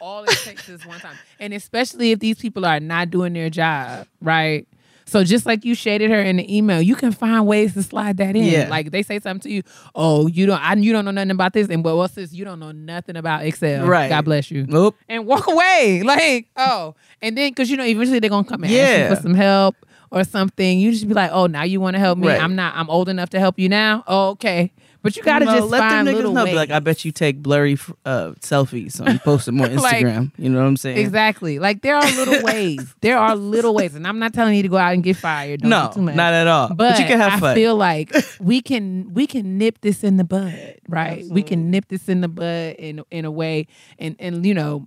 all 0.00 0.24
it 0.24 0.30
takes 0.44 0.68
is 0.68 0.84
one 0.84 0.98
time 0.98 1.16
and 1.38 1.54
especially 1.54 2.10
if 2.10 2.18
these 2.18 2.38
people 2.38 2.64
are 2.64 2.80
not 2.80 3.10
doing 3.10 3.32
their 3.32 3.50
job 3.50 4.06
right 4.20 4.66
so 5.10 5.24
just 5.24 5.44
like 5.44 5.64
you 5.64 5.74
shaded 5.74 6.10
her 6.10 6.20
in 6.20 6.36
the 6.36 6.56
email 6.56 6.80
you 6.80 6.94
can 6.94 7.10
find 7.12 7.46
ways 7.46 7.74
to 7.74 7.82
slide 7.82 8.16
that 8.18 8.36
in 8.36 8.44
Yeah. 8.44 8.68
like 8.70 8.90
they 8.92 9.02
say 9.02 9.18
something 9.18 9.40
to 9.50 9.54
you 9.56 9.62
oh 9.94 10.26
you 10.28 10.46
don't 10.46 10.60
I, 10.60 10.74
you 10.74 10.92
don't 10.92 11.04
know 11.04 11.10
nothing 11.10 11.32
about 11.32 11.52
this 11.52 11.68
and 11.68 11.84
well 11.84 11.96
what's 11.98 12.14
this 12.14 12.32
you 12.32 12.44
don't 12.44 12.60
know 12.60 12.70
nothing 12.72 13.16
about 13.16 13.44
excel 13.44 13.86
Right. 13.86 14.08
god 14.08 14.24
bless 14.24 14.50
you 14.50 14.66
nope. 14.66 14.96
and 15.08 15.26
walk 15.26 15.46
away 15.48 16.02
like 16.06 16.48
oh 16.56 16.94
and 17.20 17.36
then 17.36 17.50
because 17.50 17.68
you 17.70 17.76
know 17.76 17.84
eventually 17.84 18.20
they're 18.20 18.30
gonna 18.30 18.44
come 18.44 18.62
and 18.64 18.72
ask 18.72 18.76
Yeah. 18.76 19.08
you 19.10 19.14
for 19.16 19.20
some 19.22 19.34
help 19.34 19.74
or 20.12 20.24
something 20.24 20.78
you 20.78 20.92
just 20.92 21.06
be 21.08 21.14
like 21.14 21.30
oh 21.32 21.46
now 21.46 21.62
you 21.64 21.80
want 21.80 21.94
to 21.94 22.00
help 22.00 22.16
me 22.18 22.28
Right. 22.28 22.40
i'm 22.42 22.54
not 22.56 22.74
i'm 22.76 22.88
old 22.90 23.08
enough 23.08 23.30
to 23.30 23.38
help 23.40 23.58
you 23.58 23.68
now 23.68 24.04
oh, 24.06 24.30
okay 24.30 24.72
but 25.02 25.16
you 25.16 25.22
gotta 25.22 25.44
You 25.44 25.50
know, 25.52 25.56
just 25.58 25.70
let 25.70 25.78
find 25.80 26.06
them 26.06 26.14
niggas 26.14 26.32
know. 26.34 26.44
ways 26.44 26.52
Be 26.52 26.56
like, 26.56 26.70
I 26.70 26.78
bet 26.80 27.04
you 27.04 27.12
take 27.12 27.42
blurry 27.42 27.78
uh, 28.04 28.32
selfies 28.40 29.00
and 29.00 29.20
post 29.20 29.46
them 29.46 29.60
on 29.60 29.74
Like- 29.76 30.04
Instagram. 30.04 30.32
you 30.38 30.48
know 30.50 30.58
what 30.60 30.66
I'm 30.66 30.76
saying? 30.84 30.98
Exactly. 30.98 31.58
Like 31.58 31.82
there 31.82 31.96
are 31.96 32.02
little 32.12 32.42
ways. 32.52 32.94
There 33.00 33.18
are 33.18 33.34
little 33.36 33.74
ways, 33.74 33.94
and 33.94 34.06
I'm 34.06 34.18
not 34.18 34.32
telling 34.34 34.54
you 34.54 34.62
to 34.62 34.68
go 34.68 34.76
out 34.76 34.92
and 34.94 35.02
get 35.02 35.16
fired. 35.16 35.60
Don't 35.62 35.70
No, 35.70 35.90
too 35.94 36.02
much. 36.02 36.14
not 36.14 36.32
at 36.34 36.46
all. 36.46 36.68
But, 36.68 36.76
But, 36.76 36.98
you 37.00 37.06
can 37.06 37.18
have 37.18 37.34
I 37.34 37.40
fun. 37.40 37.54
feel 37.54 37.76
like 37.76 38.14
we 38.40 38.60
can 38.60 39.12
we 39.14 39.26
can 39.26 39.58
nip 39.58 39.80
this 39.80 40.04
in 40.04 40.16
the 40.16 40.24
bud, 40.24 40.76
right? 40.88 41.24
We 41.30 41.42
can 41.42 41.70
nip 41.70 41.86
this 41.88 42.08
in 42.08 42.20
the 42.20 42.28
bud 42.28 42.74
in 42.78 43.02
in 43.10 43.24
a 43.24 43.30
way, 43.30 43.66
and 43.98 44.16
and 44.18 44.44
you 44.44 44.54
know, 44.54 44.86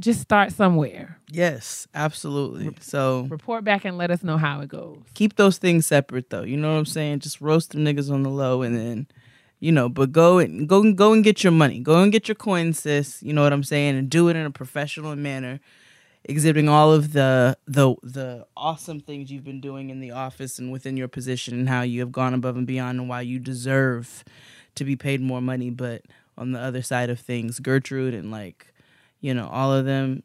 just 0.00 0.20
start 0.20 0.52
somewhere. 0.52 1.18
yes, 1.30 1.86
absolutely. 1.94 2.70
So 2.80 3.26
Report 3.30 3.62
back 3.62 3.84
and 3.84 3.96
let 3.98 4.10
us 4.10 4.22
know 4.22 4.36
how 4.38 4.60
it 4.60 4.68
goes. 4.68 4.98
keep 5.14 5.36
those 5.36 5.58
things 5.58 5.86
separate, 5.86 6.30
though. 6.30 6.42
You 6.42 6.56
know 6.56 6.72
what 6.72 6.78
I'm 6.78 6.86
saying? 6.86 7.20
Just 7.20 7.40
roast 7.40 7.70
them 7.72 7.84
niggas 7.84 8.10
on 8.10 8.22
the 8.22 8.30
low, 8.30 8.62
and 8.62 8.76
then, 8.76 9.06
you 9.60 9.70
know, 9.72 9.88
but 9.88 10.10
go 10.12 10.38
and 10.38 10.68
go 10.68 10.80
and 10.80 10.96
go 10.96 11.12
and 11.12 11.22
get 11.22 11.44
your 11.44 11.52
money. 11.52 11.78
Go 11.80 12.02
and 12.02 12.10
get 12.10 12.26
your 12.28 12.34
coins, 12.34 12.80
sis. 12.80 13.22
You 13.22 13.32
know 13.32 13.42
what 13.42 13.52
I'm 13.52 13.62
saying? 13.62 13.96
And 13.96 14.08
do 14.10 14.28
it 14.28 14.36
in 14.36 14.46
a 14.46 14.50
professional 14.50 15.14
manner, 15.16 15.60
exhibiting 16.24 16.68
all 16.68 16.92
of 16.92 17.12
the 17.12 17.56
the 17.66 17.94
the 18.02 18.46
awesome 18.56 19.00
things 19.00 19.30
you've 19.30 19.44
been 19.44 19.60
doing 19.60 19.90
in 19.90 20.00
the 20.00 20.10
office 20.12 20.58
and 20.58 20.72
within 20.72 20.96
your 20.96 21.08
position, 21.08 21.54
and 21.58 21.68
how 21.68 21.82
you 21.82 22.00
have 22.00 22.12
gone 22.12 22.34
above 22.34 22.56
and 22.56 22.66
beyond, 22.66 22.98
and 23.00 23.08
why 23.08 23.20
you 23.20 23.38
deserve 23.38 24.24
to 24.76 24.84
be 24.84 24.96
paid 24.96 25.20
more 25.20 25.42
money. 25.42 25.68
But 25.70 26.02
on 26.38 26.52
the 26.52 26.60
other 26.60 26.80
side 26.82 27.10
of 27.10 27.20
things, 27.20 27.60
Gertrude 27.60 28.14
and 28.14 28.30
like, 28.30 28.69
you 29.20 29.34
know, 29.34 29.48
all 29.48 29.72
of 29.72 29.84
them 29.84 30.22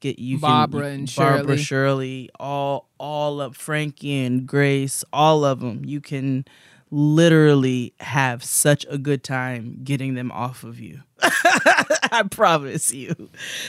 get 0.00 0.18
you 0.18 0.36
can- 0.36 0.40
Barbara 0.42 0.86
and 0.88 1.12
Barbara 1.16 1.56
Shirley. 1.56 1.58
Shirley, 1.58 2.30
all 2.40 2.88
all 2.98 3.40
of 3.40 3.56
Frankie 3.56 4.24
and 4.24 4.46
Grace, 4.46 5.04
all 5.12 5.44
of 5.44 5.60
them. 5.60 5.84
You 5.84 6.00
can 6.00 6.44
literally 6.90 7.92
have 8.00 8.44
such 8.44 8.86
a 8.88 8.96
good 8.96 9.24
time 9.24 9.80
getting 9.82 10.14
them 10.14 10.30
off 10.32 10.62
of 10.64 10.78
you. 10.80 11.02
I 11.22 12.22
promise 12.30 12.92
you. 12.92 13.14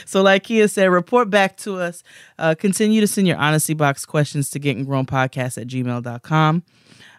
So, 0.06 0.22
like 0.22 0.44
Kia 0.44 0.68
said, 0.68 0.86
report 0.86 1.28
back 1.28 1.56
to 1.58 1.76
us. 1.76 2.02
Uh, 2.38 2.54
continue 2.54 3.00
to 3.00 3.06
send 3.06 3.26
your 3.26 3.36
honesty 3.36 3.74
box 3.74 4.06
questions 4.06 4.50
to 4.50 4.58
getting 4.58 4.84
grown 4.84 5.04
podcast 5.06 5.60
at 5.60 5.66
gmail.com. 5.66 6.62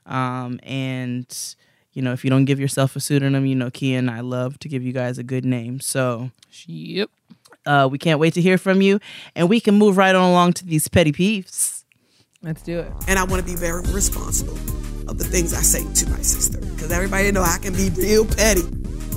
Um, 0.06 0.60
and 0.64 1.56
you 2.00 2.06
know, 2.06 2.14
if 2.14 2.24
you 2.24 2.30
don't 2.30 2.46
give 2.46 2.62
yourself 2.62 2.96
a 2.96 3.02
pseudonym, 3.02 3.46
you 3.46 3.56
know, 3.56 3.70
Kia 3.70 4.00
and 4.00 4.10
I 4.10 4.22
love 4.22 4.58
to 4.60 4.70
give 4.70 4.84
you 4.84 4.94
guys 4.94 5.18
a 5.18 5.24
good 5.24 5.44
name. 5.44 5.82
So 5.82 6.32
Yep. 6.66 7.10
uh, 7.66 7.90
we 7.92 7.98
can't 7.98 8.22
wait 8.22 8.34
to 8.36 8.42
hear 8.42 8.58
from 8.58 8.82
you, 8.82 9.02
and 9.36 9.50
we 9.50 9.60
can 9.60 9.76
move 9.76 9.98
right 9.98 10.16
on 10.16 10.30
along 10.30 10.54
to 10.54 10.66
these 10.66 10.88
petty 10.88 11.12
peeves. 11.12 11.84
Let's 12.42 12.62
do 12.62 12.80
it. 12.80 12.90
and 13.10 13.20
I 13.20 13.26
want 13.26 13.46
to 13.46 13.46
be 13.46 13.58
very 13.58 13.82
responsible 13.92 14.54
of 15.10 15.18
the 15.18 15.26
things 15.26 15.54
I 15.54 15.60
say 15.60 15.84
to 16.06 16.10
my 16.10 16.22
sister. 16.22 16.58
Because 16.62 16.90
everybody 16.90 17.34
know 17.34 17.42
I 17.42 17.58
can 17.62 17.74
be 17.74 17.90
real 17.90 18.24
petty. 18.26 18.62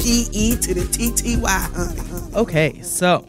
P 0.01 0.27
E 0.33 0.57
to 0.57 0.75
the 0.75 0.85
T 0.91 1.13
T 1.13 1.37
Y, 1.37 1.49
honey. 1.73 2.01
honey. 2.01 2.35
Okay, 2.35 2.83
so 2.83 3.29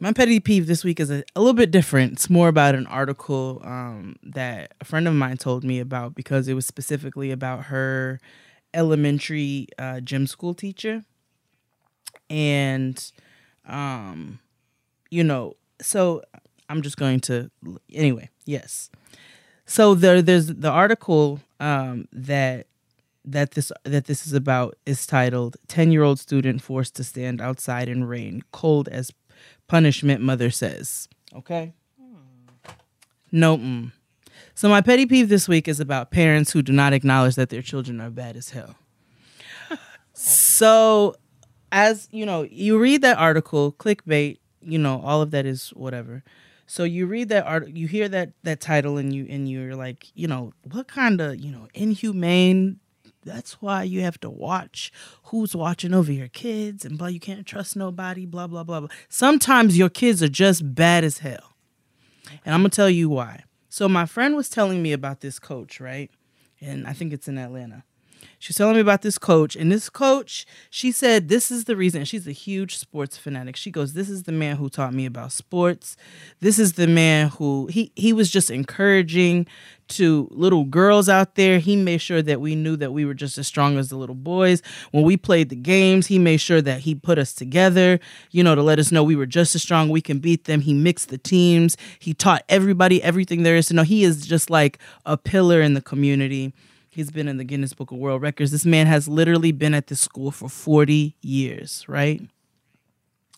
my 0.00 0.12
petty 0.14 0.40
peeve 0.40 0.66
this 0.66 0.82
week 0.82 0.98
is 0.98 1.10
a, 1.10 1.22
a 1.36 1.40
little 1.40 1.54
bit 1.54 1.70
different. 1.70 2.14
It's 2.14 2.30
more 2.30 2.48
about 2.48 2.74
an 2.74 2.86
article 2.86 3.60
um, 3.62 4.16
that 4.22 4.72
a 4.80 4.84
friend 4.84 5.06
of 5.06 5.14
mine 5.14 5.36
told 5.36 5.62
me 5.62 5.78
about 5.78 6.14
because 6.14 6.48
it 6.48 6.54
was 6.54 6.66
specifically 6.66 7.30
about 7.30 7.64
her 7.64 8.18
elementary 8.72 9.68
uh, 9.78 10.00
gym 10.00 10.26
school 10.26 10.54
teacher. 10.54 11.04
And, 12.30 13.12
um, 13.68 14.38
you 15.10 15.22
know, 15.22 15.56
so 15.82 16.22
I'm 16.70 16.80
just 16.80 16.96
going 16.96 17.20
to, 17.20 17.50
anyway, 17.92 18.30
yes. 18.46 18.90
So 19.66 19.94
there, 19.94 20.22
there's 20.22 20.46
the 20.46 20.70
article 20.70 21.40
um, 21.60 22.08
that 22.12 22.66
that 23.22 23.50
this 23.50 23.70
that 23.84 24.06
this 24.06 24.26
is 24.26 24.32
about 24.32 24.76
is 24.86 25.06
titled 25.06 25.58
10 25.68 25.92
year 25.92 26.02
old 26.02 26.18
student 26.18 26.62
forced 26.62 26.96
to 26.96 27.04
stand 27.04 27.38
outside 27.38 27.86
in 27.86 28.04
rain 28.04 28.42
cold 28.50 28.88
as 28.88 29.12
punishment 29.70 30.20
mother 30.20 30.50
says. 30.50 31.08
Okay. 31.32 31.72
No 33.30 33.56
mm. 33.56 33.92
so 34.56 34.68
my 34.68 34.80
petty 34.80 35.06
peeve 35.06 35.28
this 35.28 35.46
week 35.46 35.68
is 35.68 35.78
about 35.78 36.10
parents 36.10 36.50
who 36.50 36.60
do 36.60 36.72
not 36.72 36.92
acknowledge 36.92 37.36
that 37.36 37.50
their 37.50 37.62
children 37.62 38.00
are 38.00 38.10
bad 38.10 38.36
as 38.36 38.50
hell. 38.50 38.74
So 40.12 41.14
as 41.70 42.08
you 42.10 42.26
know 42.26 42.42
you 42.42 42.80
read 42.80 43.00
that 43.02 43.16
article 43.16 43.72
clickbait 43.72 44.38
you 44.60 44.76
know 44.76 45.00
all 45.04 45.22
of 45.22 45.30
that 45.30 45.46
is 45.46 45.68
whatever. 45.70 46.24
So 46.66 46.82
you 46.82 47.06
read 47.06 47.28
that 47.28 47.46
art 47.46 47.68
you 47.68 47.86
hear 47.86 48.08
that 48.08 48.32
that 48.42 48.60
title 48.60 48.98
and 48.98 49.12
you 49.14 49.24
and 49.30 49.48
you're 49.48 49.76
like 49.76 50.08
you 50.14 50.26
know 50.26 50.52
what 50.72 50.88
kind 50.88 51.20
of 51.20 51.38
you 51.38 51.52
know 51.52 51.68
inhumane 51.74 52.80
that's 53.24 53.60
why 53.62 53.82
you 53.82 54.00
have 54.02 54.18
to 54.20 54.30
watch 54.30 54.92
who's 55.24 55.54
watching 55.54 55.94
over 55.94 56.12
your 56.12 56.28
kids 56.28 56.84
and 56.84 56.98
blah 56.98 57.08
you 57.08 57.20
can't 57.20 57.46
trust 57.46 57.76
nobody 57.76 58.26
blah 58.26 58.46
blah 58.46 58.64
blah 58.64 58.80
blah. 58.80 58.88
Sometimes 59.08 59.76
your 59.78 59.90
kids 59.90 60.22
are 60.22 60.28
just 60.28 60.74
bad 60.74 61.04
as 61.04 61.18
hell. 61.18 61.54
And 62.44 62.54
i'm 62.54 62.60
gonna 62.60 62.70
tell 62.70 62.90
you 62.90 63.08
why. 63.08 63.44
So 63.68 63.88
my 63.88 64.06
friend 64.06 64.34
was 64.34 64.48
telling 64.48 64.82
me 64.82 64.92
about 64.92 65.20
this 65.20 65.38
coach 65.38 65.80
right? 65.80 66.10
And 66.60 66.86
i 66.86 66.92
think 66.92 67.12
it's 67.12 67.28
in 67.28 67.38
atlanta 67.38 67.84
She 68.38 68.50
was 68.50 68.56
telling 68.56 68.74
me 68.74 68.80
about 68.80 69.02
this 69.02 69.18
coach, 69.18 69.54
and 69.54 69.70
this 69.70 69.90
coach, 69.90 70.46
she 70.70 70.92
said, 70.92 71.28
this 71.28 71.50
is 71.50 71.64
the 71.64 71.76
reason. 71.76 72.04
She's 72.04 72.26
a 72.26 72.32
huge 72.32 72.78
sports 72.78 73.16
fanatic. 73.16 73.56
She 73.56 73.70
goes, 73.70 73.92
"This 73.92 74.08
is 74.08 74.22
the 74.22 74.32
man 74.32 74.56
who 74.56 74.68
taught 74.68 74.94
me 74.94 75.06
about 75.06 75.32
sports. 75.32 75.96
This 76.40 76.58
is 76.58 76.74
the 76.74 76.86
man 76.86 77.28
who 77.28 77.66
he 77.66 77.92
he 77.96 78.12
was 78.12 78.30
just 78.30 78.50
encouraging 78.50 79.46
to 79.88 80.28
little 80.30 80.64
girls 80.64 81.08
out 81.08 81.34
there. 81.34 81.58
He 81.58 81.76
made 81.76 82.00
sure 82.00 82.22
that 82.22 82.40
we 82.40 82.54
knew 82.54 82.76
that 82.76 82.92
we 82.92 83.04
were 83.04 83.14
just 83.14 83.36
as 83.38 83.46
strong 83.46 83.76
as 83.76 83.88
the 83.88 83.96
little 83.96 84.14
boys. 84.14 84.62
When 84.92 85.04
we 85.04 85.16
played 85.16 85.48
the 85.48 85.56
games, 85.56 86.06
he 86.06 86.18
made 86.18 86.40
sure 86.40 86.62
that 86.62 86.80
he 86.80 86.94
put 86.94 87.18
us 87.18 87.32
together, 87.34 88.00
you 88.30 88.42
know, 88.42 88.54
to 88.54 88.62
let 88.62 88.78
us 88.78 88.92
know 88.92 89.02
we 89.02 89.16
were 89.16 89.26
just 89.26 89.54
as 89.54 89.62
strong. 89.62 89.88
We 89.88 90.00
can 90.00 90.18
beat 90.18 90.44
them. 90.44 90.60
He 90.60 90.74
mixed 90.74 91.08
the 91.08 91.18
teams. 91.18 91.76
He 91.98 92.14
taught 92.14 92.44
everybody 92.48 93.02
everything 93.02 93.42
there 93.42 93.56
is 93.56 93.66
to 93.66 93.74
know. 93.74 93.82
He 93.82 94.04
is 94.04 94.26
just 94.26 94.48
like 94.48 94.78
a 95.04 95.16
pillar 95.16 95.60
in 95.60 95.74
the 95.74 95.82
community." 95.82 96.52
He's 96.90 97.12
been 97.12 97.28
in 97.28 97.36
the 97.36 97.44
Guinness 97.44 97.72
Book 97.72 97.92
of 97.92 97.98
World 97.98 98.20
Records. 98.20 98.50
This 98.50 98.66
man 98.66 98.88
has 98.88 99.06
literally 99.06 99.52
been 99.52 99.74
at 99.74 99.86
this 99.86 100.00
school 100.00 100.32
for 100.32 100.48
40 100.48 101.16
years, 101.22 101.84
right? 101.88 102.20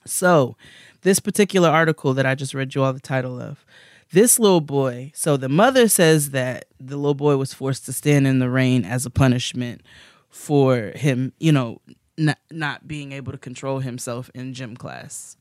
So, 0.06 0.56
this 1.02 1.20
particular 1.20 1.68
article 1.68 2.14
that 2.14 2.24
I 2.24 2.34
just 2.34 2.54
read 2.54 2.74
you 2.74 2.82
all 2.82 2.94
the 2.94 2.98
title 2.98 3.40
of, 3.40 3.64
this 4.10 4.38
little 4.38 4.60
boy, 4.60 5.12
so 5.14 5.36
the 5.36 5.48
mother 5.48 5.86
says 5.86 6.30
that 6.30 6.64
the 6.80 6.96
little 6.96 7.14
boy 7.14 7.36
was 7.36 7.54
forced 7.54 7.84
to 7.86 7.92
stand 7.92 8.26
in 8.26 8.38
the 8.38 8.50
rain 8.50 8.84
as 8.84 9.06
a 9.06 9.10
punishment 9.10 9.82
for 10.28 10.92
him, 10.94 11.32
you 11.38 11.52
know, 11.52 11.80
not, 12.18 12.38
not 12.50 12.88
being 12.88 13.12
able 13.12 13.32
to 13.32 13.38
control 13.38 13.80
himself 13.80 14.30
in 14.34 14.54
gym 14.54 14.76
class. 14.76 15.36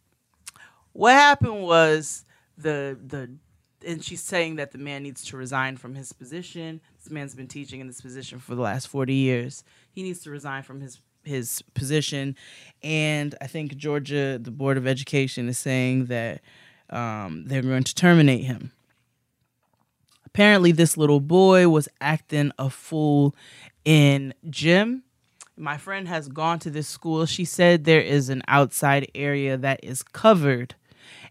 What 0.94 1.14
happened 1.14 1.64
was 1.64 2.26
the 2.58 2.98
the 3.06 3.30
and 3.86 4.04
she's 4.04 4.22
saying 4.22 4.56
that 4.58 4.72
the 4.72 4.78
man 4.78 5.04
needs 5.04 5.24
to 5.26 5.38
resign 5.38 5.78
from 5.78 5.96
his 5.96 6.14
position. 6.14 6.82
This 6.98 7.12
man's 7.12 7.36
been 7.36 7.48
teaching 7.48 7.80
in 7.80 7.88
this 7.88 8.02
position 8.02 8.40
for 8.40 8.56
the 8.56 8.62
last 8.62 8.88
40 8.88 9.14
years. 9.14 9.64
He 9.92 10.04
needs 10.04 10.22
to 10.24 10.32
resign 10.32 10.64
from 10.64 10.82
his 10.82 11.00
his 11.24 11.62
position, 11.76 12.36
and 12.82 13.36
I 13.40 13.46
think 13.46 13.78
Georgia, 13.78 14.40
the 14.42 14.50
Board 14.50 14.76
of 14.76 14.88
Education, 14.88 15.50
is 15.50 15.60
saying 15.60 16.06
that 16.06 16.42
um, 16.90 17.44
they're 17.46 17.62
going 17.62 17.84
to 17.84 17.94
terminate 17.94 18.46
him. 18.46 18.72
Apparently, 20.26 20.72
this 20.72 20.98
little 20.98 21.20
boy 21.20 21.70
was 21.70 21.88
acting 22.00 22.52
a 22.58 22.72
fool 22.72 23.36
in 23.86 24.34
gym. 24.50 25.04
My 25.58 25.78
friend 25.78 26.08
has 26.08 26.28
gone 26.28 26.58
to 26.60 26.72
this 26.72 26.88
school. 26.88 27.26
She 27.28 27.46
said 27.46 27.84
there 27.84 28.02
is 28.02 28.30
an 28.30 28.42
outside 28.48 29.12
area 29.14 29.58
that 29.58 29.80
is 29.84 30.02
covered 30.02 30.74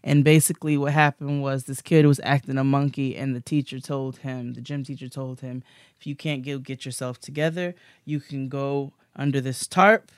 and 0.03 0.23
basically, 0.23 0.77
what 0.77 0.93
happened 0.93 1.43
was 1.43 1.63
this 1.63 1.81
kid 1.81 2.05
was 2.05 2.19
acting 2.23 2.57
a 2.57 2.63
monkey, 2.63 3.15
and 3.15 3.35
the 3.35 3.41
teacher 3.41 3.79
told 3.79 4.17
him, 4.17 4.53
the 4.53 4.61
gym 4.61 4.83
teacher 4.83 5.07
told 5.07 5.41
him, 5.41 5.63
if 5.99 6.07
you 6.07 6.15
can't 6.15 6.41
get, 6.41 6.63
get 6.63 6.85
yourself 6.85 7.19
together, 7.19 7.75
you 8.03 8.19
can 8.19 8.49
go 8.49 8.93
under 9.15 9.39
this 9.39 9.67
tarp 9.67 10.11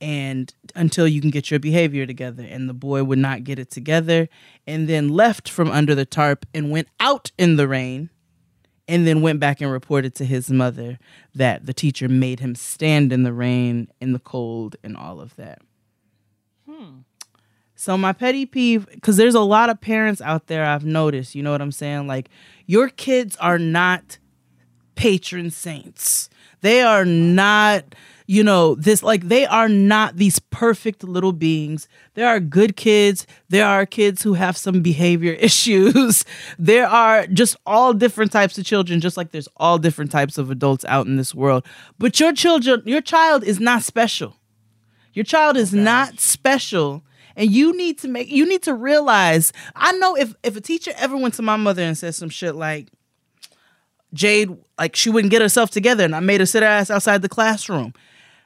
and 0.00 0.52
until 0.74 1.06
you 1.06 1.20
can 1.20 1.30
get 1.30 1.50
your 1.50 1.60
behavior 1.60 2.06
together. 2.06 2.42
And 2.42 2.68
the 2.68 2.74
boy 2.74 3.04
would 3.04 3.20
not 3.20 3.44
get 3.44 3.60
it 3.60 3.70
together 3.70 4.28
and 4.66 4.88
then 4.88 5.08
left 5.08 5.48
from 5.48 5.70
under 5.70 5.94
the 5.94 6.04
tarp 6.04 6.44
and 6.52 6.72
went 6.72 6.88
out 6.98 7.30
in 7.38 7.54
the 7.54 7.68
rain 7.68 8.10
and 8.88 9.06
then 9.06 9.22
went 9.22 9.38
back 9.38 9.60
and 9.60 9.70
reported 9.70 10.16
to 10.16 10.24
his 10.24 10.50
mother 10.50 10.98
that 11.34 11.66
the 11.66 11.72
teacher 11.72 12.08
made 12.08 12.40
him 12.40 12.56
stand 12.56 13.12
in 13.12 13.22
the 13.22 13.32
rain, 13.32 13.88
in 14.00 14.12
the 14.12 14.18
cold, 14.18 14.74
and 14.82 14.96
all 14.96 15.20
of 15.20 15.36
that. 15.36 15.62
Hmm. 16.68 16.98
So 17.82 17.98
my 17.98 18.12
petty 18.12 18.46
peeve, 18.46 18.86
because 18.86 19.16
there's 19.16 19.34
a 19.34 19.40
lot 19.40 19.68
of 19.68 19.80
parents 19.80 20.20
out 20.20 20.46
there 20.46 20.64
I've 20.64 20.84
noticed, 20.84 21.34
you 21.34 21.42
know 21.42 21.50
what 21.50 21.60
I'm 21.60 21.72
saying? 21.72 22.06
Like 22.06 22.30
your 22.64 22.88
kids 22.88 23.36
are 23.38 23.58
not 23.58 24.18
patron 24.94 25.50
saints. 25.50 26.30
They 26.60 26.82
are 26.82 27.04
not, 27.04 27.96
you 28.28 28.44
know, 28.44 28.76
this 28.76 29.02
like 29.02 29.26
they 29.26 29.46
are 29.46 29.68
not 29.68 30.14
these 30.14 30.38
perfect 30.38 31.02
little 31.02 31.32
beings. 31.32 31.88
There 32.14 32.28
are 32.28 32.38
good 32.38 32.76
kids. 32.76 33.26
There 33.48 33.66
are 33.66 33.84
kids 33.84 34.22
who 34.22 34.34
have 34.34 34.56
some 34.56 34.80
behavior 34.80 35.32
issues. 35.40 36.24
there 36.60 36.86
are 36.86 37.26
just 37.26 37.56
all 37.66 37.92
different 37.94 38.30
types 38.30 38.56
of 38.58 38.64
children, 38.64 39.00
just 39.00 39.16
like 39.16 39.32
there's 39.32 39.48
all 39.56 39.78
different 39.78 40.12
types 40.12 40.38
of 40.38 40.52
adults 40.52 40.84
out 40.84 41.06
in 41.06 41.16
this 41.16 41.34
world. 41.34 41.66
But 41.98 42.20
your 42.20 42.32
children, 42.32 42.84
your 42.86 43.02
child 43.02 43.42
is 43.42 43.58
not 43.58 43.82
special. 43.82 44.36
Your 45.14 45.24
child 45.24 45.56
is 45.56 45.74
oh, 45.74 45.78
not 45.78 46.20
special 46.20 47.02
and 47.36 47.50
you 47.50 47.76
need 47.76 47.98
to 47.98 48.08
make 48.08 48.28
you 48.28 48.46
need 48.46 48.62
to 48.62 48.74
realize 48.74 49.52
i 49.76 49.92
know 49.92 50.14
if 50.16 50.34
if 50.42 50.56
a 50.56 50.60
teacher 50.60 50.92
ever 50.96 51.16
went 51.16 51.34
to 51.34 51.42
my 51.42 51.56
mother 51.56 51.82
and 51.82 51.96
said 51.96 52.14
some 52.14 52.28
shit 52.28 52.54
like 52.54 52.88
jade 54.12 54.50
like 54.78 54.96
she 54.96 55.10
wouldn't 55.10 55.30
get 55.30 55.42
herself 55.42 55.70
together 55.70 56.04
and 56.04 56.14
i 56.14 56.20
made 56.20 56.40
her 56.40 56.46
sit 56.46 56.62
her 56.62 56.68
ass 56.68 56.90
outside 56.90 57.22
the 57.22 57.28
classroom. 57.28 57.92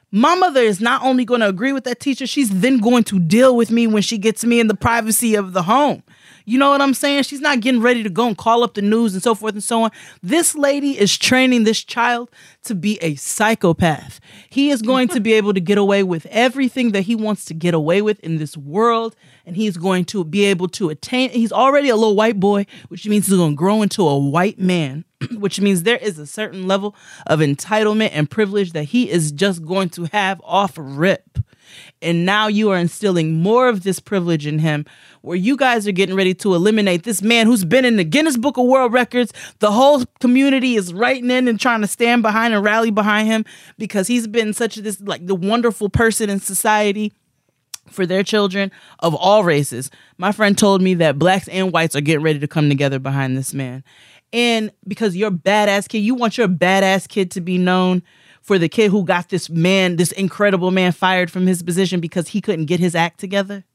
My 0.09 0.35
mother 0.35 0.61
is 0.61 0.79
not 0.79 1.03
only 1.03 1.25
going 1.25 1.41
to 1.41 1.49
agree 1.49 1.73
with 1.73 1.83
that 1.83 1.99
teacher 1.99 2.25
she's 2.25 2.61
then 2.61 2.77
going 2.77 3.03
to 3.05 3.19
deal 3.19 3.55
with 3.55 3.71
me 3.71 3.87
when 3.87 4.01
she 4.01 4.17
gets 4.17 4.45
me 4.45 4.59
in 4.59 4.67
the 4.67 4.75
privacy 4.75 5.35
of 5.35 5.51
the 5.51 5.63
home 5.63 6.01
you 6.47 6.57
know 6.57 6.69
what 6.69 6.79
I'm 6.79 6.93
saying? 6.93 7.23
She's 7.23 7.41
not 7.41 7.59
getting 7.59 7.81
ready 7.81 8.03
to 8.03 8.09
go 8.09 8.25
and 8.25 8.37
call 8.37 8.63
up 8.63 8.73
the 8.73 8.81
news 8.81 9.13
and 9.13 9.21
so 9.21 9.35
forth 9.35 9.53
and 9.53 9.63
so 9.63 9.83
on. 9.83 9.91
This 10.23 10.55
lady 10.55 10.97
is 10.97 11.17
training 11.17 11.65
this 11.65 11.83
child 11.83 12.31
to 12.63 12.73
be 12.73 12.97
a 13.01 13.15
psychopath. 13.15 14.21
He 14.49 14.69
is 14.69 14.81
going 14.81 15.09
to 15.09 15.19
be 15.19 15.33
able 15.33 15.53
to 15.53 15.59
get 15.59 15.77
away 15.77 16.03
with 16.03 16.25
everything 16.27 16.93
that 16.93 17.01
he 17.01 17.15
wants 17.15 17.43
to 17.45 17.53
get 17.53 17.73
away 17.73 18.01
with 18.01 18.21
in 18.21 18.37
this 18.37 18.55
world. 18.55 19.13
And 19.45 19.57
he's 19.57 19.75
going 19.75 20.05
to 20.05 20.23
be 20.23 20.45
able 20.45 20.69
to 20.69 20.89
attain, 20.89 21.31
he's 21.31 21.51
already 21.51 21.89
a 21.89 21.97
little 21.97 22.15
white 22.15 22.39
boy, 22.39 22.65
which 22.87 23.05
means 23.05 23.27
he's 23.27 23.35
going 23.35 23.51
to 23.51 23.57
grow 23.57 23.81
into 23.81 24.07
a 24.07 24.17
white 24.17 24.57
man, 24.57 25.03
which 25.33 25.59
means 25.59 25.83
there 25.83 25.97
is 25.97 26.17
a 26.17 26.25
certain 26.25 26.65
level 26.65 26.95
of 27.25 27.41
entitlement 27.41 28.11
and 28.13 28.31
privilege 28.31 28.71
that 28.71 28.85
he 28.85 29.09
is 29.09 29.33
just 29.33 29.65
going 29.65 29.89
to 29.89 30.05
have 30.13 30.39
off 30.45 30.75
rip. 30.77 31.39
And 32.01 32.25
now 32.25 32.47
you 32.47 32.69
are 32.69 32.77
instilling 32.77 33.41
more 33.41 33.67
of 33.67 33.83
this 33.83 33.99
privilege 33.99 34.45
in 34.45 34.59
him, 34.59 34.85
where 35.21 35.35
you 35.35 35.57
guys 35.57 35.87
are 35.87 35.91
getting 35.91 36.15
ready 36.15 36.33
to 36.35 36.53
eliminate 36.53 37.03
this 37.03 37.21
man 37.21 37.47
who's 37.47 37.65
been 37.65 37.85
in 37.85 37.97
the 37.97 38.03
Guinness 38.03 38.37
Book 38.37 38.57
of 38.57 38.65
World 38.65 38.93
Records. 38.93 39.33
The 39.59 39.71
whole 39.71 40.03
community 40.19 40.75
is 40.75 40.93
writing 40.93 41.31
in 41.31 41.47
and 41.47 41.59
trying 41.59 41.81
to 41.81 41.87
stand 41.87 42.21
behind 42.21 42.53
and 42.53 42.63
rally 42.63 42.91
behind 42.91 43.27
him 43.27 43.45
because 43.77 44.07
he's 44.07 44.27
been 44.27 44.53
such 44.53 44.75
this 44.75 45.01
like 45.01 45.25
the 45.25 45.35
wonderful 45.35 45.89
person 45.89 46.29
in 46.29 46.39
society 46.39 47.11
for 47.89 48.05
their 48.05 48.23
children 48.23 48.71
of 48.99 49.15
all 49.15 49.43
races. 49.43 49.89
My 50.17 50.31
friend 50.31 50.57
told 50.57 50.81
me 50.81 50.93
that 50.95 51.17
blacks 51.19 51.47
and 51.47 51.71
whites 51.71 51.95
are 51.95 52.01
getting 52.01 52.23
ready 52.23 52.39
to 52.39 52.47
come 52.47 52.69
together 52.69 52.99
behind 52.99 53.37
this 53.37 53.53
man. 53.53 53.83
And 54.33 54.71
because 54.87 55.15
you're 55.15 55.31
badass 55.31 55.87
kid, 55.87 55.99
you 55.99 56.15
want 56.15 56.37
your 56.37 56.47
badass 56.47 57.07
kid 57.07 57.31
to 57.31 57.41
be 57.41 57.57
known 57.57 58.03
for 58.47 58.57
the 58.57 58.69
kid 58.69 58.91
who 58.91 59.03
got 59.03 59.27
this 59.27 59.49
man, 59.49 59.97
this 59.97 60.13
incredible 60.13 60.71
man 60.71 60.93
fired 60.93 61.29
from 61.29 61.45
his 61.47 61.61
position 61.61 61.99
because 61.99 62.29
he 62.29 62.39
couldn't 62.39 62.63
get 62.65 62.79
his 62.79 62.95
act 62.95 63.19
together. 63.19 63.65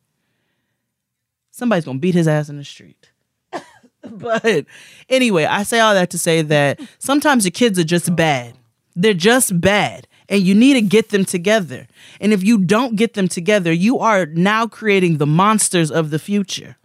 Somebody's 1.51 1.85
gonna 1.85 1.99
beat 1.99 2.15
his 2.15 2.27
ass 2.27 2.49
in 2.49 2.57
the 2.57 2.65
street. 2.65 3.11
but 4.11 4.65
anyway, 5.11 5.45
I 5.45 5.65
say 5.65 5.79
all 5.79 5.93
that 5.93 6.09
to 6.11 6.19
say 6.19 6.41
that 6.41 6.81
sometimes 6.99 7.45
the 7.45 7.51
kids 7.51 7.79
are 7.79 7.85
just 7.85 8.17
bad. 8.17 8.55
They're 8.97 9.13
just 9.13 9.61
bad. 9.61 10.09
And 10.31 10.43
you 10.43 10.55
need 10.55 10.73
to 10.73 10.81
get 10.81 11.11
them 11.11 11.27
together. 11.27 11.87
And 12.19 12.33
if 12.33 12.43
you 12.43 12.57
don't 12.57 12.97
get 12.97 13.13
them 13.13 13.29
together, 13.29 13.73
you 13.73 13.99
are 13.99 14.25
now 14.25 14.67
creating 14.67 15.19
the 15.19 15.27
monsters 15.27 15.91
of 15.91 16.09
the 16.09 16.19
future. 16.19 16.77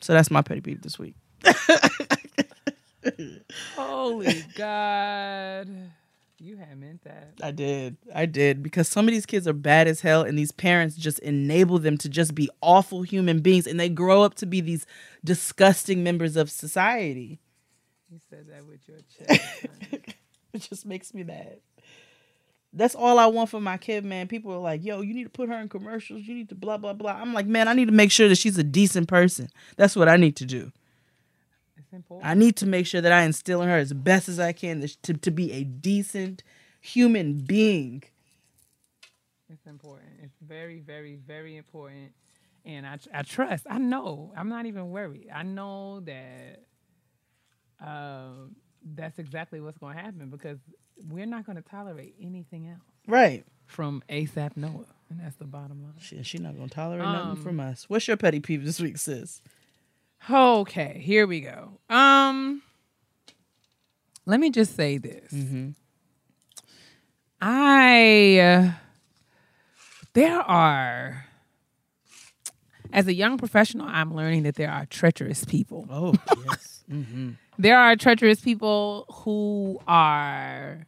So 0.00 0.12
that's 0.12 0.30
my 0.30 0.42
petty 0.42 0.60
peeve 0.60 0.82
this 0.82 0.98
week. 0.98 1.14
Holy 3.74 4.44
God. 4.54 5.92
You 6.40 6.56
had 6.56 6.78
meant 6.78 7.02
that. 7.02 7.32
I 7.42 7.50
did. 7.50 7.96
I 8.14 8.26
did. 8.26 8.62
Because 8.62 8.88
some 8.88 9.08
of 9.08 9.12
these 9.12 9.26
kids 9.26 9.48
are 9.48 9.52
bad 9.52 9.88
as 9.88 10.00
hell, 10.00 10.22
and 10.22 10.38
these 10.38 10.52
parents 10.52 10.94
just 10.96 11.18
enable 11.20 11.78
them 11.80 11.98
to 11.98 12.08
just 12.08 12.34
be 12.34 12.48
awful 12.60 13.02
human 13.02 13.40
beings, 13.40 13.66
and 13.66 13.78
they 13.78 13.88
grow 13.88 14.22
up 14.22 14.34
to 14.36 14.46
be 14.46 14.60
these 14.60 14.86
disgusting 15.24 16.04
members 16.04 16.36
of 16.36 16.50
society. 16.50 17.40
You 18.10 18.20
said 18.30 18.46
that 18.48 18.64
with 18.66 18.86
your 18.86 18.98
chest. 19.18 19.66
it 20.52 20.60
just 20.60 20.86
makes 20.86 21.12
me 21.12 21.24
mad. 21.24 21.58
That's 22.72 22.94
all 22.94 23.18
I 23.18 23.26
want 23.26 23.50
for 23.50 23.60
my 23.60 23.76
kid, 23.76 24.04
man. 24.04 24.28
People 24.28 24.52
are 24.52 24.58
like, 24.58 24.84
yo, 24.84 25.00
you 25.00 25.14
need 25.14 25.24
to 25.24 25.30
put 25.30 25.48
her 25.48 25.58
in 25.58 25.68
commercials. 25.68 26.22
You 26.22 26.34
need 26.34 26.50
to 26.50 26.54
blah, 26.54 26.76
blah, 26.76 26.92
blah. 26.92 27.12
I'm 27.12 27.34
like, 27.34 27.46
man, 27.46 27.66
I 27.66 27.72
need 27.72 27.86
to 27.86 27.92
make 27.92 28.12
sure 28.12 28.28
that 28.28 28.38
she's 28.38 28.58
a 28.58 28.62
decent 28.64 29.08
person. 29.08 29.48
That's 29.76 29.96
what 29.96 30.08
I 30.08 30.16
need 30.16 30.36
to 30.36 30.44
do. 30.44 30.70
I 32.22 32.34
need 32.34 32.56
to 32.56 32.66
make 32.66 32.86
sure 32.86 33.00
that 33.00 33.12
I 33.12 33.22
instill 33.22 33.62
in 33.62 33.68
her 33.68 33.76
as 33.76 33.92
best 33.92 34.28
as 34.28 34.38
I 34.38 34.52
can 34.52 34.86
to, 35.02 35.14
to 35.14 35.30
be 35.30 35.52
a 35.52 35.64
decent 35.64 36.42
human 36.80 37.34
being. 37.40 38.02
It's 39.50 39.66
important. 39.66 40.10
It's 40.22 40.36
very, 40.46 40.80
very, 40.80 41.16
very 41.16 41.56
important. 41.56 42.12
And 42.64 42.86
I, 42.86 42.98
I 43.14 43.22
trust. 43.22 43.66
I 43.70 43.78
know. 43.78 44.32
I'm 44.36 44.48
not 44.50 44.66
even 44.66 44.90
worried. 44.90 45.28
I 45.34 45.42
know 45.42 46.00
that 46.00 46.64
um, 47.80 48.56
that's 48.94 49.18
exactly 49.18 49.60
what's 49.60 49.78
going 49.78 49.96
to 49.96 50.02
happen 50.02 50.28
because 50.30 50.58
we're 51.08 51.26
not 51.26 51.46
going 51.46 51.56
to 51.56 51.62
tolerate 51.62 52.14
anything 52.20 52.68
else 52.68 52.80
Right. 53.06 53.44
from 53.66 54.02
ASAP 54.10 54.56
Noah. 54.56 54.84
And 55.10 55.20
that's 55.20 55.36
the 55.36 55.46
bottom 55.46 55.82
line. 55.82 55.94
She, 55.98 56.22
she 56.22 56.36
not 56.38 56.54
gonna 56.54 56.68
tolerate 56.68 57.06
Um, 57.06 57.12
nothing 57.28 57.42
from 57.42 57.60
us. 57.60 57.88
What's 57.88 58.06
your 58.06 58.18
petty 58.18 58.40
peeve 58.40 58.62
this 58.62 58.78
week, 58.78 58.98
sis? 58.98 59.40
Okay, 60.30 61.00
here 61.02 61.26
we 61.26 61.40
go. 61.40 61.78
Um, 61.88 62.62
let 64.26 64.40
me 64.40 64.50
just 64.50 64.76
say 64.76 64.98
this. 64.98 65.32
I 67.40 68.38
uh, 68.38 68.70
there 70.12 70.40
are 70.40 71.24
as 72.92 73.06
a 73.06 73.14
young 73.14 73.36
professional, 73.38 73.86
I'm 73.86 74.14
learning 74.14 74.44
that 74.44 74.54
there 74.56 74.70
are 74.70 74.86
treacherous 74.86 75.44
people. 75.44 75.86
Oh 75.90 76.14
yes. 76.46 76.84
mm-hmm. 76.90 77.30
There 77.58 77.78
are 77.78 77.96
treacherous 77.96 78.40
people 78.40 79.04
who 79.10 79.78
are 79.86 80.86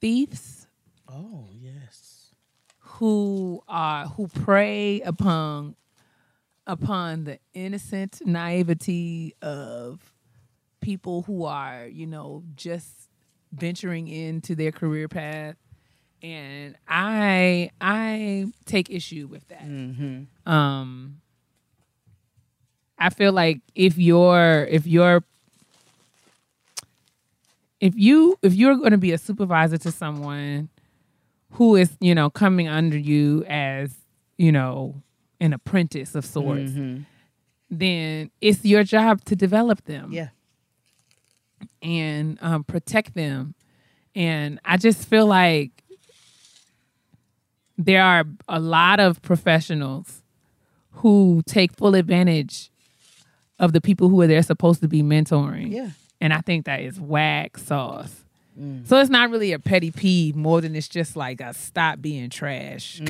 thieves, 0.00 0.66
Oh 1.08 1.48
yes. 1.52 2.32
who 2.78 3.62
are 3.68 4.06
who 4.06 4.28
prey 4.28 5.00
upon 5.02 5.74
upon 6.66 7.24
the 7.24 7.38
innocent 7.54 8.20
naivety 8.24 9.34
of 9.42 10.00
people 10.80 11.22
who 11.22 11.44
are, 11.44 11.86
you 11.86 12.06
know, 12.06 12.42
just 12.54 13.08
venturing 13.52 14.08
into 14.08 14.54
their 14.54 14.72
career 14.72 15.08
path. 15.08 15.56
And 16.22 16.76
I 16.86 17.70
I 17.80 18.46
take 18.64 18.90
issue 18.90 19.26
with 19.26 19.46
that. 19.48 19.64
Mm-hmm. 19.64 20.50
um 20.50 21.20
I 22.98 23.10
feel 23.10 23.32
like 23.32 23.60
if 23.74 23.98
you're 23.98 24.68
if 24.70 24.86
you're 24.86 25.24
if 27.80 27.94
you 27.96 28.38
if 28.42 28.54
you're 28.54 28.76
going 28.76 28.92
to 28.92 28.98
be 28.98 29.10
a 29.10 29.18
supervisor 29.18 29.76
to 29.78 29.90
someone 29.90 30.68
who 31.52 31.74
is 31.74 31.90
you 32.00 32.14
know 32.14 32.30
coming 32.30 32.68
under 32.68 32.96
you 32.96 33.44
as 33.48 33.92
you 34.38 34.52
know 34.52 35.02
an 35.42 35.52
apprentice 35.52 36.14
of 36.14 36.24
sorts 36.24 36.70
Mhm. 36.72 37.04
then 37.68 38.30
it's 38.40 38.64
your 38.64 38.84
job 38.84 39.24
to 39.24 39.34
develop 39.36 39.84
them 39.84 40.12
Yeah. 40.12 40.28
and 41.82 42.38
um, 42.42 42.64
protect 42.64 43.14
them. 43.14 43.54
And 44.14 44.60
I 44.64 44.76
just 44.76 45.08
feel 45.08 45.26
like 45.26 45.70
there 47.78 48.02
are 48.02 48.24
a 48.48 48.60
lot 48.60 49.00
of 49.00 49.20
professionals 49.22 50.22
who 50.96 51.42
take 51.46 51.72
full 51.76 51.94
advantage 51.94 52.70
of 53.58 53.72
the 53.72 53.80
people 53.80 54.08
who 54.08 54.20
are 54.20 54.26
they're 54.26 54.42
supposed 54.42 54.80
to 54.82 54.88
be 54.88 55.02
mentoring. 55.02 55.72
Yeah. 55.72 55.90
And 56.20 56.32
I 56.32 56.40
think 56.40 56.66
that 56.66 56.80
is 56.80 57.00
whack 57.00 57.56
sauce. 57.58 58.18
So 58.84 59.00
it's 59.00 59.08
not 59.08 59.30
really 59.30 59.52
a 59.52 59.58
petty 59.58 59.90
peeve 59.90 60.36
more 60.36 60.60
than 60.60 60.76
it's 60.76 60.86
just 60.88 61.16
like 61.16 61.40
a 61.40 61.54
stop 61.54 62.02
being 62.02 62.28
trash. 62.28 63.00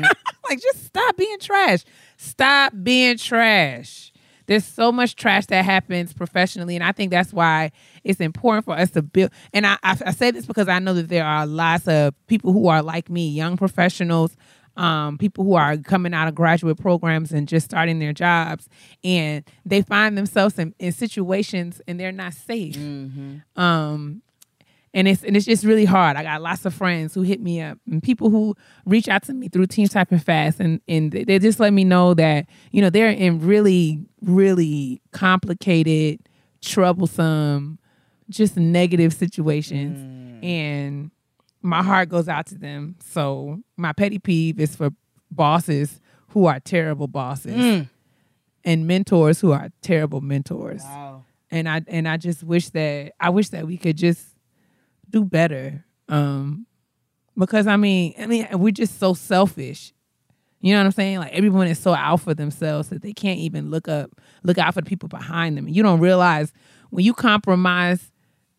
Like 0.52 0.62
just 0.62 0.84
stop 0.84 1.16
being 1.16 1.38
trash. 1.38 1.84
Stop 2.16 2.72
being 2.82 3.16
trash. 3.16 4.12
There's 4.46 4.64
so 4.64 4.90
much 4.92 5.16
trash 5.16 5.46
that 5.46 5.64
happens 5.64 6.12
professionally, 6.12 6.74
and 6.74 6.84
I 6.84 6.92
think 6.92 7.10
that's 7.10 7.32
why 7.32 7.70
it's 8.04 8.20
important 8.20 8.64
for 8.64 8.74
us 8.74 8.90
to 8.90 9.02
build. 9.02 9.30
And 9.54 9.66
I, 9.66 9.78
I, 9.82 9.96
I 10.06 10.10
say 10.10 10.30
this 10.30 10.46
because 10.46 10.68
I 10.68 10.78
know 10.78 10.94
that 10.94 11.08
there 11.08 11.24
are 11.24 11.46
lots 11.46 11.86
of 11.88 12.14
people 12.26 12.52
who 12.52 12.66
are 12.68 12.82
like 12.82 13.08
me, 13.08 13.28
young 13.30 13.56
professionals, 13.56 14.36
um, 14.76 15.16
people 15.16 15.44
who 15.44 15.54
are 15.54 15.76
coming 15.76 16.12
out 16.12 16.28
of 16.28 16.34
graduate 16.34 16.78
programs 16.78 17.30
and 17.32 17.46
just 17.46 17.64
starting 17.66 17.98
their 17.98 18.12
jobs, 18.12 18.68
and 19.04 19.44
they 19.64 19.80
find 19.80 20.18
themselves 20.18 20.58
in, 20.58 20.74
in 20.78 20.92
situations 20.92 21.80
and 21.86 21.98
they're 22.00 22.12
not 22.12 22.34
safe. 22.34 22.76
Um, 23.56 24.22
and 24.94 25.09
it's 25.09 25.24
and 25.24 25.36
it's 25.36 25.47
just 25.47 25.64
really 25.64 25.85
hard. 25.85 26.16
I 26.16 26.23
got 26.23 26.43
lots 26.43 26.64
of 26.64 26.74
friends 26.74 27.14
who 27.14 27.23
hit 27.23 27.40
me 27.40 27.60
up 27.60 27.78
and 27.90 28.02
people 28.02 28.31
who 28.31 28.55
reach 28.85 29.09
out 29.09 29.23
to 29.24 29.35
me 29.35 29.48
through 29.48 29.66
Team 29.66 29.89
Typing 29.89 30.19
Fast, 30.19 30.60
and 30.60 30.81
and 30.86 31.12
they 31.12 31.39
just 31.39 31.60
let 31.60 31.73
me 31.73 31.85
know 31.85 32.14
that 32.14 32.47
you 32.70 32.82
know 32.82 32.90
they're 32.90 33.10
in 33.10 33.40
really 33.40 34.05
really 34.20 35.01
complicated, 35.12 36.20
troublesome, 36.60 37.78
just 38.28 38.56
negative 38.56 39.12
situations, 39.14 39.98
mm. 39.98 40.44
and 40.44 41.10
my 41.62 41.82
heart 41.82 42.09
goes 42.09 42.28
out 42.28 42.47
to 42.47 42.56
them. 42.56 42.97
So 43.02 43.60
my 43.77 43.93
petty 43.93 44.19
peeve 44.19 44.60
is 44.60 44.77
for 44.77 44.90
bosses 45.31 46.01
who 46.28 46.47
are 46.47 46.60
terrible 46.60 47.06
bosses 47.06 47.55
mm. 47.55 47.89
and 48.64 48.86
mentors 48.86 49.40
who 49.40 49.52
are 49.52 49.70
terrible 49.81 50.20
mentors 50.20 50.82
Wow. 50.82 51.24
and 51.51 51.69
I 51.69 51.82
and 51.89 52.06
I 52.06 52.19
just 52.19 52.43
wish 52.43 52.69
that 52.70 53.12
I 53.19 53.31
wish 53.31 53.48
that 53.51 53.66
we 53.66 53.77
could 53.78 53.97
just 53.97 54.31
do 55.12 55.24
better. 55.24 55.84
Um 56.09 56.66
because 57.39 57.66
I 57.66 57.76
mean, 57.76 58.14
I 58.18 58.26
mean 58.26 58.47
we're 58.55 58.72
just 58.72 58.98
so 58.98 59.14
selfish. 59.14 59.93
You 60.60 60.74
know 60.74 60.80
what 60.80 60.86
I'm 60.86 60.93
saying? 60.93 61.18
Like 61.18 61.32
everyone 61.32 61.66
is 61.68 61.78
so 61.78 61.94
out 61.94 62.20
for 62.20 62.34
themselves 62.34 62.89
that 62.90 63.02
they 63.02 63.12
can't 63.12 63.39
even 63.39 63.70
look 63.70 63.89
up 63.89 64.10
look 64.43 64.59
out 64.59 64.74
for 64.74 64.80
the 64.80 64.89
people 64.89 65.09
behind 65.09 65.56
them. 65.56 65.66
And 65.66 65.74
You 65.76 65.82
don't 65.82 66.01
realize 66.01 66.52
when 66.90 67.05
you 67.05 67.14
compromise 67.14 68.10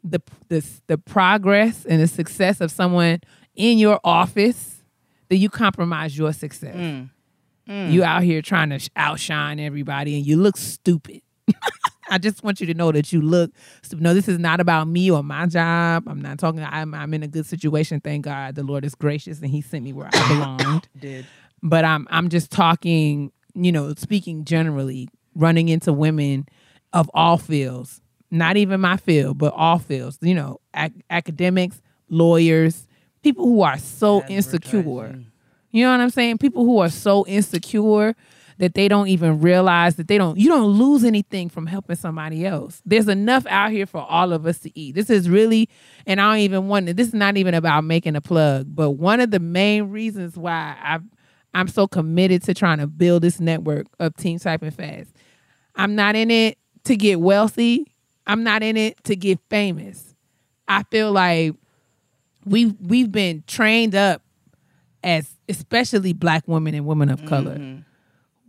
the 0.04 0.22
the 0.50 0.66
the 0.88 0.98
progress 0.98 1.86
and 1.86 2.02
the 2.02 2.08
success 2.08 2.60
of 2.62 2.72
someone 2.72 3.20
in 3.56 3.78
your 3.78 4.00
office, 4.04 4.84
that 5.30 5.38
you 5.38 5.50
compromise 5.50 6.18
your 6.18 6.34
success. 6.34 6.76
You 7.92 8.04
out 8.04 8.24
here 8.24 8.42
trying 8.42 8.72
to 8.72 8.90
outshine 8.98 9.60
everybody 9.60 10.18
and 10.18 10.26
you 10.26 10.36
look 10.36 10.58
stupid. 10.58 11.22
I 12.10 12.18
just 12.18 12.44
want 12.44 12.60
you 12.60 12.68
to 12.68 12.74
know 12.74 12.91
that 12.91 13.11
you 13.11 13.22
look. 13.22 13.52
No, 13.94 14.14
this 14.14 14.28
is 14.28 14.38
not 14.38 14.60
about 14.60 14.88
me 14.88 15.10
or 15.10 15.24
my 15.24 15.45
job. 15.48 16.03
I'm 16.07 16.22
not 16.22 16.38
talking. 16.38 16.64
I'm, 16.64 16.94
I'm 16.94 17.14
in 17.14 17.24
a 17.24 17.28
good 17.28 17.45
situation. 17.45 17.99
Thank 18.02 18.26
God, 18.26 18.56
the 18.56 18.64
Lord 18.64 18.86
is 18.86 18.95
gracious 18.95 19.40
and 19.41 19.49
He 19.49 19.61
sent 19.61 19.84
me 19.84 19.94
where 19.94 20.10
I 20.14 20.28
belonged. 20.28 20.88
Did. 20.99 21.26
but 21.61 21.86
I'm 21.86 22.07
I'm 22.11 22.30
just 22.30 22.52
talking. 22.52 23.32
You 23.56 23.72
know, 23.72 23.94
speaking 23.95 24.45
generally, 24.45 25.10
running 25.36 25.70
into 25.70 25.94
women 25.94 26.48
of 26.91 27.10
all 27.14 27.38
fields, 27.38 28.02
not 28.32 28.57
even 28.57 28.82
my 28.82 28.98
field, 28.98 29.38
but 29.38 29.53
all 29.53 29.78
fields. 29.80 30.18
You 30.22 30.34
know, 30.36 30.60
ac- 30.76 31.03
academics, 31.10 31.82
lawyers, 32.10 32.88
people 33.22 33.45
who 33.45 33.61
are 33.61 33.78
so 33.78 34.24
insecure. 34.26 35.15
You 35.72 35.86
know 35.86 35.91
what 35.91 36.02
I'm 36.02 36.10
saying? 36.11 36.38
People 36.38 36.65
who 36.65 36.80
are 36.80 36.90
so 36.90 37.26
insecure 37.28 38.15
that 38.58 38.74
they 38.74 38.88
don't 38.88 39.08
even 39.08 39.40
realize 39.40 39.96
that 39.96 40.08
they 40.08 40.18
don't 40.18 40.38
you 40.38 40.50
don't 40.50 40.72
lose 40.72 41.04
anything 41.04 41.50
from 41.50 41.66
helping 41.66 41.96
somebody 41.96 42.46
else. 42.46 42.82
There's 42.86 43.08
enough 43.08 43.46
out 43.48 43.72
here 43.72 43.86
for 43.86 44.02
all 44.02 44.34
of 44.34 44.46
us 44.46 44.60
to 44.60 44.80
eat. 44.80 44.96
This 44.96 45.10
is 45.10 45.30
really 45.30 45.70
and 46.06 46.22
I 46.22 46.32
don't 46.32 46.42
even 46.42 46.68
want 46.68 46.96
this 46.96 47.08
is 47.08 47.14
not 47.14 47.38
even 47.38 47.54
about 47.54 47.84
making 47.84 48.16
a 48.16 48.22
plug, 48.22 48.68
but 48.74 48.92
one 48.92 49.20
of 49.20 49.32
the 49.32 49.40
main 49.40 49.90
reasons 49.90 50.38
why 50.38 50.76
I 50.82 51.00
I'm 51.54 51.68
so 51.68 51.88
committed 51.88 52.44
to 52.44 52.54
trying 52.54 52.80
to 52.80 52.88
build 52.88 53.22
this 53.22 53.40
network 53.40 53.88
of 54.00 54.16
Team 54.16 54.40
Typing 54.40 54.72
Fast. 54.72 55.16
I'm 55.76 55.96
not 55.96 56.16
in 56.16 56.32
it 56.32 56.58
to 56.86 56.96
get 56.96 57.20
wealthy. 57.20 57.94
I'm 58.26 58.44
not 58.44 58.64
in 58.64 58.78
it 58.78 59.04
to 59.06 59.16
get 59.16 59.40
famous. 59.50 60.16
I 60.68 60.84
feel 60.84 61.12
like 61.12 61.54
we've 62.46 62.74
we've 62.80 63.12
been 63.12 63.44
trained 63.48 63.96
up 63.96 64.22
as 65.04 65.30
especially 65.50 66.14
black 66.14 66.48
women 66.48 66.74
and 66.74 66.86
women 66.86 67.10
of 67.10 67.26
color. 67.26 67.58
Mm-hmm. 67.58 67.82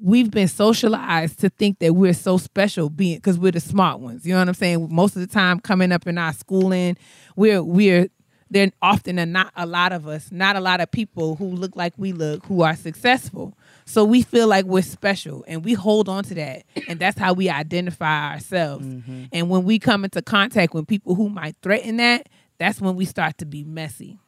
We've 0.00 0.30
been 0.30 0.48
socialized 0.48 1.40
to 1.40 1.48
think 1.48 1.78
that 1.78 1.94
we're 1.94 2.14
so 2.14 2.36
special 2.36 2.90
being 2.90 3.16
because 3.16 3.38
we're 3.38 3.52
the 3.52 3.60
smart 3.60 4.00
ones. 4.00 4.26
You 4.26 4.34
know 4.34 4.40
what 4.40 4.48
I'm 4.48 4.54
saying? 4.54 4.88
Most 4.90 5.16
of 5.16 5.20
the 5.20 5.26
time 5.26 5.60
coming 5.60 5.92
up 5.92 6.06
in 6.06 6.18
our 6.18 6.32
schooling, 6.32 6.96
we're 7.36 7.62
we're 7.62 8.08
there 8.50 8.70
often 8.82 9.18
are 9.18 9.26
not 9.26 9.52
a 9.56 9.66
lot 9.66 9.92
of 9.92 10.06
us, 10.06 10.30
not 10.30 10.56
a 10.56 10.60
lot 10.60 10.80
of 10.80 10.90
people 10.90 11.36
who 11.36 11.46
look 11.46 11.74
like 11.76 11.92
we 11.96 12.12
look 12.12 12.44
who 12.46 12.62
are 12.62 12.76
successful. 12.76 13.56
So 13.84 14.04
we 14.04 14.22
feel 14.22 14.46
like 14.46 14.64
we're 14.64 14.82
special 14.82 15.44
and 15.48 15.64
we 15.64 15.74
hold 15.74 16.08
on 16.08 16.24
to 16.24 16.34
that. 16.34 16.64
And 16.88 16.98
that's 16.98 17.18
how 17.18 17.32
we 17.32 17.50
identify 17.50 18.32
ourselves. 18.32 18.86
Mm-hmm. 18.86 19.24
And 19.32 19.50
when 19.50 19.64
we 19.64 19.78
come 19.78 20.04
into 20.04 20.22
contact 20.22 20.72
with 20.72 20.86
people 20.86 21.14
who 21.14 21.28
might 21.28 21.56
threaten 21.62 21.96
that, 21.96 22.28
that's 22.58 22.80
when 22.80 22.96
we 22.96 23.04
start 23.04 23.38
to 23.38 23.46
be 23.46 23.64
messy. 23.64 24.18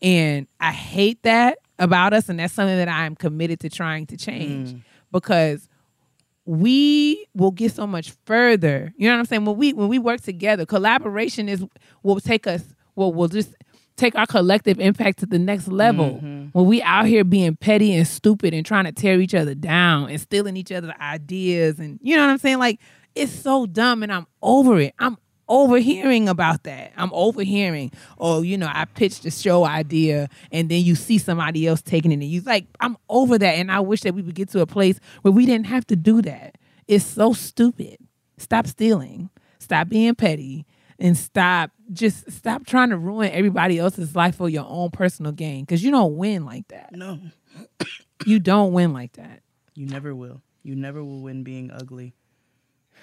And 0.00 0.46
I 0.60 0.72
hate 0.72 1.22
that 1.22 1.58
about 1.78 2.12
us. 2.12 2.28
And 2.28 2.38
that's 2.38 2.54
something 2.54 2.76
that 2.76 2.88
I'm 2.88 3.14
committed 3.14 3.60
to 3.60 3.68
trying 3.68 4.06
to 4.06 4.16
change 4.16 4.72
mm. 4.72 4.82
because 5.12 5.68
we 6.44 7.26
will 7.34 7.50
get 7.50 7.72
so 7.72 7.86
much 7.86 8.12
further. 8.24 8.94
You 8.96 9.08
know 9.08 9.14
what 9.14 9.20
I'm 9.20 9.26
saying? 9.26 9.44
When 9.44 9.56
we 9.56 9.72
when 9.72 9.88
we 9.88 9.98
work 9.98 10.20
together, 10.20 10.64
collaboration 10.64 11.48
is 11.48 11.64
will 12.02 12.20
take 12.20 12.46
us 12.46 12.62
well 12.94 13.12
we'll 13.12 13.28
just 13.28 13.54
take 13.96 14.14
our 14.14 14.26
collective 14.26 14.78
impact 14.78 15.18
to 15.20 15.26
the 15.26 15.38
next 15.38 15.68
level. 15.68 16.16
Mm-hmm. 16.16 16.46
When 16.52 16.66
we 16.66 16.82
out 16.82 17.06
here 17.06 17.24
being 17.24 17.56
petty 17.56 17.94
and 17.94 18.06
stupid 18.06 18.54
and 18.54 18.64
trying 18.64 18.84
to 18.84 18.92
tear 18.92 19.20
each 19.20 19.34
other 19.34 19.54
down 19.54 20.10
and 20.10 20.20
stealing 20.20 20.56
each 20.56 20.70
other's 20.70 20.92
ideas 21.00 21.78
and 21.78 21.98
you 22.02 22.14
know 22.14 22.22
what 22.22 22.30
I'm 22.30 22.38
saying? 22.38 22.58
Like 22.58 22.80
it's 23.14 23.32
so 23.32 23.66
dumb 23.66 24.02
and 24.02 24.12
I'm 24.12 24.26
over 24.42 24.78
it. 24.78 24.94
I'm 24.98 25.16
overhearing 25.48 26.28
about 26.28 26.64
that. 26.64 26.92
I'm 26.96 27.10
overhearing, 27.12 27.92
oh, 28.18 28.42
you 28.42 28.58
know, 28.58 28.70
I 28.72 28.84
pitched 28.86 29.24
a 29.24 29.30
show 29.30 29.64
idea 29.64 30.28
and 30.52 30.68
then 30.68 30.82
you 30.84 30.94
see 30.94 31.18
somebody 31.18 31.66
else 31.66 31.82
taking 31.82 32.10
it 32.12 32.14
and 32.16 32.24
you 32.24 32.40
like, 32.42 32.66
I'm 32.80 32.96
over 33.08 33.38
that. 33.38 33.52
And 33.54 33.70
I 33.70 33.80
wish 33.80 34.00
that 34.02 34.14
we 34.14 34.22
would 34.22 34.34
get 34.34 34.48
to 34.50 34.60
a 34.60 34.66
place 34.66 34.98
where 35.22 35.32
we 35.32 35.46
didn't 35.46 35.66
have 35.66 35.86
to 35.88 35.96
do 35.96 36.22
that. 36.22 36.56
It's 36.88 37.04
so 37.04 37.32
stupid. 37.32 37.96
Stop 38.38 38.66
stealing. 38.66 39.30
Stop 39.58 39.88
being 39.88 40.14
petty. 40.14 40.66
And 40.98 41.16
stop 41.16 41.72
just 41.92 42.30
stop 42.32 42.66
trying 42.66 42.88
to 42.90 42.96
ruin 42.96 43.30
everybody 43.30 43.78
else's 43.78 44.16
life 44.16 44.36
for 44.36 44.48
your 44.48 44.64
own 44.66 44.90
personal 44.90 45.30
gain. 45.32 45.62
Because 45.64 45.84
you 45.84 45.90
don't 45.90 46.16
win 46.16 46.44
like 46.46 46.66
that. 46.68 46.94
No, 46.94 47.20
You 48.24 48.40
don't 48.40 48.72
win 48.72 48.92
like 48.92 49.12
that. 49.14 49.42
you 49.74 49.86
never 49.86 50.14
will. 50.14 50.42
You 50.62 50.74
never 50.74 51.04
will 51.04 51.20
win 51.20 51.42
being 51.44 51.70
ugly. 51.70 52.14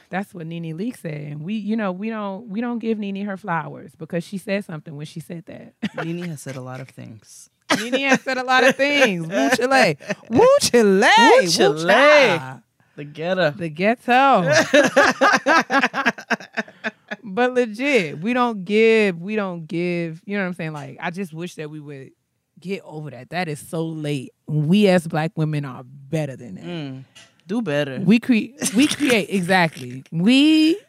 That's 0.10 0.34
what 0.34 0.48
NeNe 0.48 0.78
Leakes 0.78 0.98
said. 0.98 1.14
And 1.14 1.44
we, 1.44 1.56
you 1.56 1.76
know, 1.76 1.92
we 1.92 2.10
don't 2.10 2.50
we 2.50 2.62
don't 2.62 2.80
give 2.80 3.00
NeNe 3.00 3.26
her 3.26 3.38
flowers 3.38 3.92
because 3.98 4.24
she 4.24 4.38
said 4.38 4.66
something 4.66 4.96
when 4.96 5.06
she 5.06 5.20
said 5.20 5.46
that. 5.46 5.74
NeNe 6.06 6.28
has 6.28 6.42
said 6.42 6.56
a 6.56 6.62
lot 6.62 6.80
of 6.80 6.90
things. 6.90 7.50
NeNe 7.78 8.10
has 8.10 8.22
said 8.22 8.38
a 8.38 8.44
lot 8.44 8.64
of 8.64 8.76
things. 8.76 9.28
Woo 9.28 9.50
Chile. 9.56 9.98
Woo 10.30 10.48
Chile. 10.60 11.08
Woo 11.18 11.48
Chile. 11.48 12.40
The 12.96 13.06
ghetto. 13.06 13.50
The 13.52 13.70
ghetto. 13.70 14.44
but 17.24 17.54
legit, 17.54 18.20
we 18.20 18.34
don't 18.34 18.66
give, 18.66 19.20
we 19.20 19.36
don't 19.36 19.66
give, 19.66 20.22
you 20.26 20.38
know 20.38 20.44
what 20.44 20.50
I'm 20.50 20.54
saying? 20.54 20.74
Like, 20.74 20.98
I 21.00 21.10
just 21.10 21.34
wish 21.34 21.56
that 21.56 21.72
we 21.72 21.80
would 21.80 22.12
get 22.60 22.84
over 22.84 23.10
that. 23.10 23.32
That 23.32 23.48
is 23.48 23.60
so 23.60 23.84
late. 23.84 24.32
We 24.46 24.88
as 24.90 25.08
black 25.08 25.32
women 25.36 25.66
are 25.66 25.84
better 25.84 26.36
than 26.36 26.56
that. 26.56 26.64
Mm, 26.64 27.04
do 27.48 27.62
better. 27.62 28.00
We 28.00 28.20
create 28.20 28.74
we 28.76 28.88
create 28.88 29.30
exactly. 29.30 30.04
We 30.12 30.80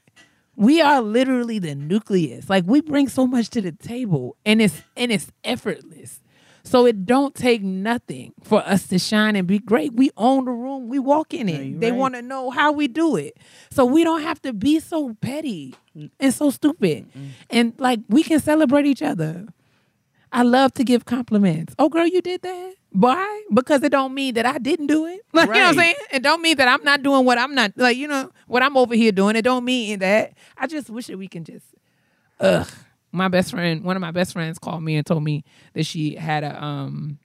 we 0.57 0.81
are 0.81 1.01
literally 1.01 1.59
the 1.59 1.75
nucleus. 1.75 2.49
Like 2.49 2.65
we 2.67 2.81
bring 2.81 3.09
so 3.09 3.27
much 3.27 3.51
to 3.51 3.61
the 3.61 3.73
table 3.73 4.37
and 4.45 4.63
it's 4.63 4.83
and 4.97 5.11
it's 5.13 5.31
effortless. 5.43 6.21
So 6.67 6.87
it 6.87 7.05
don't 7.05 7.35
take 7.35 7.63
nothing 7.63 8.33
for 8.43 8.67
us 8.67 8.87
to 8.89 8.99
shine 8.99 9.37
and 9.37 9.47
be 9.47 9.59
great. 9.59 9.93
We 9.93 10.11
own 10.17 10.47
the 10.47 10.53
room, 10.53 10.89
we 10.89 10.99
walk 10.99 11.35
in 11.35 11.47
it. 11.49 11.79
they 11.79 11.91
right. 11.91 11.99
want 11.99 12.15
to 12.15 12.23
know 12.23 12.51
how 12.51 12.73
we 12.73 12.89
do 12.89 13.17
it. 13.17 13.37
So 13.71 13.85
we 13.85 14.03
don't 14.03 14.23
have 14.23 14.41
to 14.43 14.55
be 14.55 14.81
so 14.81 15.15
petty 15.21 15.75
and 16.19 16.33
so 16.33 16.49
stupid. 16.51 17.07
And 17.51 17.75
like 17.79 18.01
we 18.09 18.23
can 18.23 18.41
celebrate 18.41 18.87
each 18.87 19.03
other. 19.03 19.47
I 20.33 20.43
love 20.43 20.73
to 20.75 20.85
give 20.85 21.05
compliments. 21.05 21.75
Oh 21.79 21.89
girl, 21.89 22.07
you 22.07 22.23
did 22.23 22.43
that? 22.43 22.75
Why? 22.95 23.43
Because 23.53 23.83
it 23.83 23.91
don't 23.91 24.15
mean 24.15 24.35
that 24.35 24.47
I 24.47 24.59
didn't 24.59 24.87
do 24.87 25.07
it. 25.07 25.21
Like 25.33 25.49
you 25.49 25.55
know 25.55 25.59
what 25.59 25.69
I'm 25.71 25.75
saying? 25.75 25.95
It 26.13 26.23
don't 26.23 26.41
mean 26.41 26.57
that 26.59 26.69
I'm 26.69 26.85
not 26.85 27.03
doing 27.03 27.25
what 27.25 27.39
I'm 27.39 27.53
not 27.53 27.73
like, 27.75 27.97
you 27.97 28.07
know, 28.07 28.31
what 28.47 28.63
I'm 28.63 28.77
over 28.77 28.95
here 28.95 29.11
doing. 29.11 29.35
It 29.35 29.43
don't 29.43 29.65
mean 29.65 29.99
that. 29.99 30.35
I 30.57 30.69
just 30.69 30.89
wish 30.89 31.09
that 31.09 31.19
we 31.19 31.27
can 31.27 31.43
just 31.43 31.67
ugh. 32.39 32.69
My 33.11 33.27
best 33.27 33.51
friend, 33.51 33.83
one 33.83 33.97
of 33.97 34.01
my 34.01 34.13
best 34.13 34.33
friends 34.33 34.61
called 34.61 34.85
me 34.85 34.95
and 34.95 35.05
told 35.05 35.25
me 35.25 35.43
that 35.73 35.87
she 35.87 36.15
had 36.15 36.45
a 36.45 36.63
um 36.63 37.19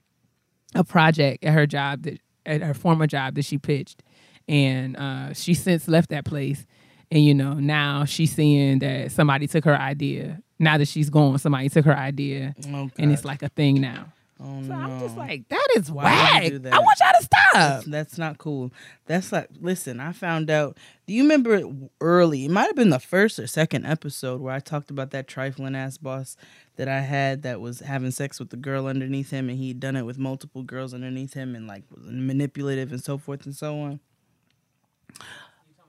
a 0.74 0.82
project 0.82 1.44
at 1.44 1.54
her 1.54 1.68
job 1.68 2.02
that 2.02 2.18
at 2.44 2.62
her 2.62 2.74
former 2.74 3.06
job 3.06 3.36
that 3.36 3.44
she 3.44 3.56
pitched. 3.56 4.02
And 4.48 4.96
uh 4.96 5.34
she 5.34 5.54
since 5.54 5.86
left 5.86 6.10
that 6.10 6.24
place. 6.24 6.66
And 7.12 7.24
you 7.24 7.32
know, 7.34 7.54
now 7.54 8.06
she's 8.06 8.34
seeing 8.34 8.80
that 8.80 9.12
somebody 9.12 9.46
took 9.46 9.64
her 9.66 9.76
idea. 9.76 10.42
Now 10.58 10.78
that 10.78 10.88
she's 10.88 11.10
gone, 11.10 11.38
somebody 11.38 11.68
took 11.68 11.84
her 11.84 11.96
idea. 11.96 12.56
Oh, 12.74 12.90
and 12.98 13.12
it's 13.12 13.24
like 13.24 13.44
a 13.44 13.48
thing 13.50 13.80
now. 13.80 14.12
Oh, 14.42 14.62
So 14.66 14.72
I'm 14.72 15.00
just 15.00 15.16
like, 15.16 15.46
that 15.48 15.68
is 15.76 15.90
Why 15.90 16.04
whack. 16.04 16.52
that? 16.62 16.72
I 16.72 16.78
want 16.78 16.98
y'all 17.00 17.12
to 17.18 17.22
stop. 17.24 17.52
That's, 17.52 17.84
that's 17.86 18.18
not 18.18 18.38
cool. 18.38 18.72
That's 19.06 19.32
like, 19.32 19.48
listen, 19.60 20.00
I 20.00 20.12
found 20.12 20.50
out. 20.50 20.78
Do 21.06 21.12
you 21.12 21.22
remember 21.24 21.62
early? 22.00 22.44
It 22.46 22.50
might 22.50 22.66
have 22.66 22.76
been 22.76 22.90
the 22.90 22.98
first 23.00 23.38
or 23.38 23.46
second 23.46 23.84
episode 23.84 24.40
where 24.40 24.54
I 24.54 24.60
talked 24.60 24.90
about 24.90 25.10
that 25.10 25.28
trifling 25.28 25.74
ass 25.74 25.98
boss 25.98 26.36
that 26.76 26.88
I 26.88 27.00
had 27.00 27.42
that 27.42 27.60
was 27.60 27.80
having 27.80 28.12
sex 28.12 28.38
with 28.38 28.50
the 28.50 28.56
girl 28.56 28.86
underneath 28.86 29.30
him 29.30 29.48
and 29.50 29.58
he'd 29.58 29.80
done 29.80 29.96
it 29.96 30.04
with 30.06 30.18
multiple 30.18 30.62
girls 30.62 30.94
underneath 30.94 31.34
him 31.34 31.54
and 31.54 31.66
like 31.66 31.82
was 31.90 32.04
manipulative 32.06 32.92
and 32.92 33.02
so 33.02 33.18
forth 33.18 33.44
and 33.44 33.54
so 33.54 33.78
on. 33.80 34.00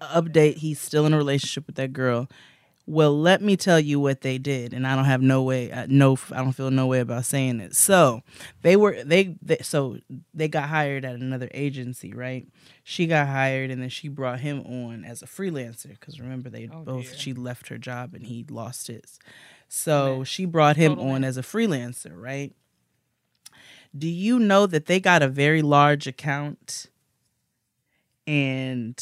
Update, 0.01 0.57
he's 0.57 0.81
still 0.81 1.05
in 1.05 1.13
a 1.13 1.17
relationship 1.17 1.67
with 1.67 1.75
that 1.75 1.93
girl. 1.93 2.27
Well, 2.87 3.17
let 3.17 3.41
me 3.41 3.55
tell 3.55 3.79
you 3.79 3.99
what 3.99 4.21
they 4.21 4.37
did, 4.37 4.73
and 4.73 4.85
I 4.87 4.95
don't 4.95 5.05
have 5.05 5.21
no 5.21 5.43
way, 5.43 5.71
uh, 5.71 5.85
no, 5.87 6.17
I 6.31 6.37
don't 6.37 6.51
feel 6.51 6.71
no 6.71 6.87
way 6.87 6.99
about 6.99 7.25
saying 7.25 7.59
it. 7.61 7.75
So, 7.75 8.21
they 8.63 8.75
were 8.75 9.03
they, 9.03 9.37
they, 9.41 9.57
so 9.61 9.97
they 10.33 10.47
got 10.47 10.67
hired 10.67 11.05
at 11.05 11.15
another 11.15 11.47
agency, 11.53 12.11
right? 12.11 12.47
She 12.83 13.05
got 13.07 13.27
hired, 13.27 13.69
and 13.71 13.81
then 13.81 13.89
she 13.89 14.07
brought 14.09 14.39
him 14.41 14.61
on 14.61 15.05
as 15.05 15.21
a 15.21 15.27
freelancer 15.27 15.89
because 15.91 16.19
remember 16.19 16.49
they 16.49 16.69
Oh, 16.73 16.83
both 16.83 17.11
dear. 17.11 17.19
she 17.19 17.33
left 17.33 17.69
her 17.69 17.77
job 17.77 18.13
and 18.15 18.25
he 18.25 18.45
lost 18.49 18.87
his, 18.87 19.19
so 19.69 20.23
she 20.23 20.45
brought 20.45 20.75
him 20.75 20.99
on 20.99 21.23
as 21.23 21.37
a 21.37 21.43
freelancer, 21.43 22.11
right? 22.19 22.53
Do 23.97 24.07
you 24.07 24.39
know 24.39 24.65
that 24.67 24.87
they 24.87 24.99
got 24.99 25.21
a 25.21 25.27
very 25.27 25.61
large 25.61 26.07
account, 26.07 26.87
and 28.25 29.01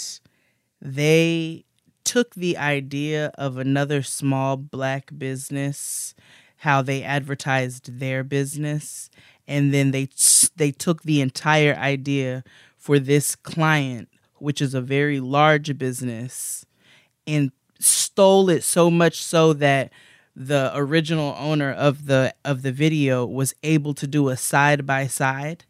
they 0.82 1.66
took 2.10 2.34
the 2.34 2.58
idea 2.58 3.32
of 3.38 3.60
another 3.60 4.02
small 4.02 4.58
black 4.58 5.12
business 5.16 6.16
how 6.58 6.82
they 6.82 7.04
advertised 7.04 8.00
their 8.00 8.24
business 8.24 9.12
and 9.48 9.72
then 9.72 9.92
they 9.92 10.10
they 10.56 10.72
took 10.72 11.04
the 11.04 11.22
entire 11.22 11.76
idea 11.76 12.44
for 12.76 12.98
this 12.98 13.36
client 13.36 14.10
which 14.40 14.60
is 14.60 14.74
a 14.74 14.82
very 14.82 15.20
large 15.20 15.78
business 15.78 16.66
and 17.28 17.52
stole 17.80 18.50
it 18.50 18.64
so 18.64 18.90
much 18.90 19.22
so 19.22 19.54
that 19.54 19.92
the 20.36 20.72
original 20.74 21.36
owner 21.38 21.72
of 21.72 22.08
the 22.08 22.34
of 22.44 22.64
the 22.64 22.72
video 22.72 23.24
was 23.24 23.54
able 23.62 23.94
to 23.94 24.08
do 24.08 24.30
a 24.30 24.36
side 24.36 24.84
by 24.84 25.06
side 25.06 25.64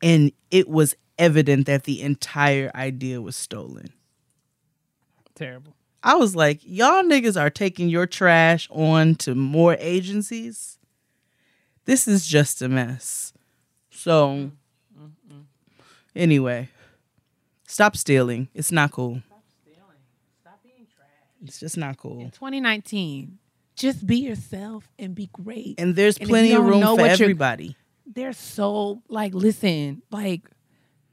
and 0.00 0.30
it 0.52 0.68
was 0.68 0.94
evident 1.18 1.66
that 1.66 1.82
the 1.82 2.00
entire 2.00 2.70
idea 2.76 3.20
was 3.20 3.34
stolen 3.34 3.92
Terrible. 5.34 5.74
I 6.02 6.14
was 6.16 6.36
like, 6.36 6.60
y'all 6.62 7.02
niggas 7.02 7.40
are 7.40 7.50
taking 7.50 7.88
your 7.88 8.06
trash 8.06 8.68
on 8.70 9.14
to 9.16 9.34
more 9.34 9.76
agencies. 9.80 10.78
This 11.86 12.06
is 12.06 12.26
just 12.26 12.60
a 12.62 12.68
mess. 12.68 13.32
So, 13.90 14.50
anyway, 16.14 16.68
stop 17.66 17.96
stealing. 17.96 18.48
It's 18.54 18.72
not 18.72 18.92
cool. 18.92 19.22
Stop 19.26 19.42
stealing. 19.62 19.80
Stop 20.40 20.60
being 20.62 20.86
trash. 20.94 21.08
It's 21.44 21.60
just 21.60 21.76
not 21.76 21.96
cool. 21.96 22.20
In 22.20 22.30
2019, 22.30 23.38
just 23.76 24.06
be 24.06 24.18
yourself 24.18 24.88
and 24.98 25.14
be 25.14 25.28
great. 25.32 25.74
And 25.78 25.96
there's 25.96 26.18
And 26.18 26.28
plenty 26.28 26.52
of 26.52 26.64
room 26.64 26.82
for 26.96 27.06
everybody. 27.06 27.76
they're 28.06 28.32
so 28.32 29.02
like 29.08 29.34
listen 29.34 30.02
like 30.10 30.42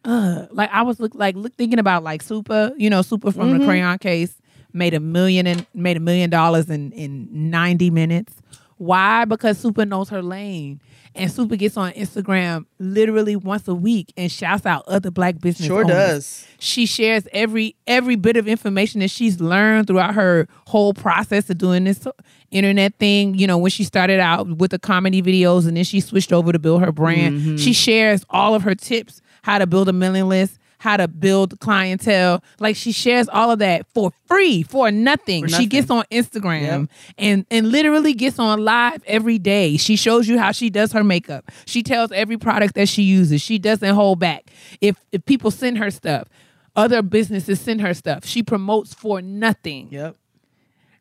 uh 0.06 0.46
like 0.52 0.70
i 0.74 0.82
was 0.82 1.00
look 1.00 1.14
like 1.16 1.36
look 1.36 1.54
thinking 1.56 1.80
about 1.80 2.04
like 2.04 2.24
Supa 2.24 2.74
you 2.78 2.90
know 2.90 3.02
Supa 3.02 3.34
from 3.34 3.50
Mm-hmm. 3.50 3.60
the 3.60 3.66
crayon 3.66 3.98
case 4.00 4.36
made 4.74 4.94
a 4.94 5.00
million 5.00 5.46
and 5.48 5.66
made 5.74 5.98
a 5.98 6.00
million 6.00 6.30
dollars 6.30 6.70
in 6.70 6.92
in 6.94 7.28
90 7.52 7.90
minutes 7.92 8.34
why 8.78 9.26
because 9.26 9.62
Supa 9.64 9.88
knows 9.88 10.10
her 10.10 10.24
lane 10.24 10.82
and 11.14 11.30
Supa 11.30 11.56
gets 11.58 11.78
on 11.78 11.92
instagram 11.92 12.66
literally 12.80 13.36
once 13.36 13.68
a 13.68 13.76
week 13.76 14.12
and 14.18 14.32
shouts 14.32 14.66
out 14.66 14.84
other 14.88 15.12
black 15.12 15.40
business 15.40 15.68
Sure 15.68 15.84
owners. 15.84 15.94
does. 15.96 16.48
she 16.58 16.86
shares 16.88 17.28
every 17.32 17.76
every 17.86 18.16
bit 18.16 18.38
of 18.38 18.48
information 18.48 19.02
that 19.02 19.12
she's 19.12 19.40
learned 19.40 19.86
throughout 19.88 20.16
her 20.16 20.48
whole 20.68 20.94
process 20.96 21.48
of 21.52 21.58
doing 21.60 21.84
this 21.84 22.08
internet 22.50 22.96
thing 22.96 23.36
you 23.36 23.46
know 23.46 23.58
when 23.58 23.70
she 23.72 23.84
started 23.84 24.20
out 24.20 24.48
with 24.58 24.72
the 24.72 24.80
comedy 24.80 25.22
videos 25.22 25.68
and 25.68 25.78
then 25.78 25.84
she 25.84 26.00
switched 26.00 26.34
over 26.34 26.52
to 26.52 26.58
build 26.60 26.82
her 26.82 26.92
brand 26.92 27.38
Mm-hmm. 27.40 27.58
she 27.58 27.74
shares 27.74 28.26
all 28.32 28.56
of 28.56 28.64
her 28.64 28.74
tips 28.74 29.22
how 29.44 29.58
to 29.58 29.68
build 29.68 29.90
a 29.90 29.94
mailing 29.94 30.28
list 30.30 30.58
how 30.78 30.98
to 30.98 31.08
build 31.08 31.60
clientele. 31.60 32.44
Like 32.60 32.76
she 32.76 32.92
shares 32.92 33.30
all 33.30 33.52
of 33.52 33.60
that 33.60 33.86
for 33.94 34.12
free 34.26 34.64
for 34.64 34.90
nothing, 34.90 35.44
For 35.44 35.50
she 35.50 35.68
gets 35.68 35.92
on 35.92 36.06
instagram 36.12 36.62
Yep. 36.62 36.90
and 37.20 37.46
and 37.52 37.72
literally 37.72 38.16
gets 38.16 38.40
on 38.40 38.66
live 38.66 39.04
every 39.06 39.38
day. 39.38 39.78
She 39.78 39.96
shows 39.96 40.28
you 40.28 40.40
how 40.40 40.52
she 40.52 40.72
does 40.72 40.92
her 40.94 41.04
makeup. 41.04 41.52
She 41.68 41.84
tells 41.84 42.12
every 42.12 42.36
product 42.38 42.74
that 42.74 42.90
she 42.90 43.04
uses. 43.04 43.44
She 43.44 43.60
doesn't 43.60 43.94
hold 43.94 44.18
back. 44.20 44.50
If 44.82 44.96
if 45.12 45.24
people 45.26 45.52
send 45.52 45.78
her 45.78 45.92
stuff 45.92 46.28
other 46.76 47.04
businesses 47.04 47.62
send 47.62 47.80
her 47.82 47.94
stuff 47.94 48.26
she 48.26 48.42
promotes 48.42 48.92
for 48.92 49.22
nothing. 49.22 49.88
Yep. 49.92 50.16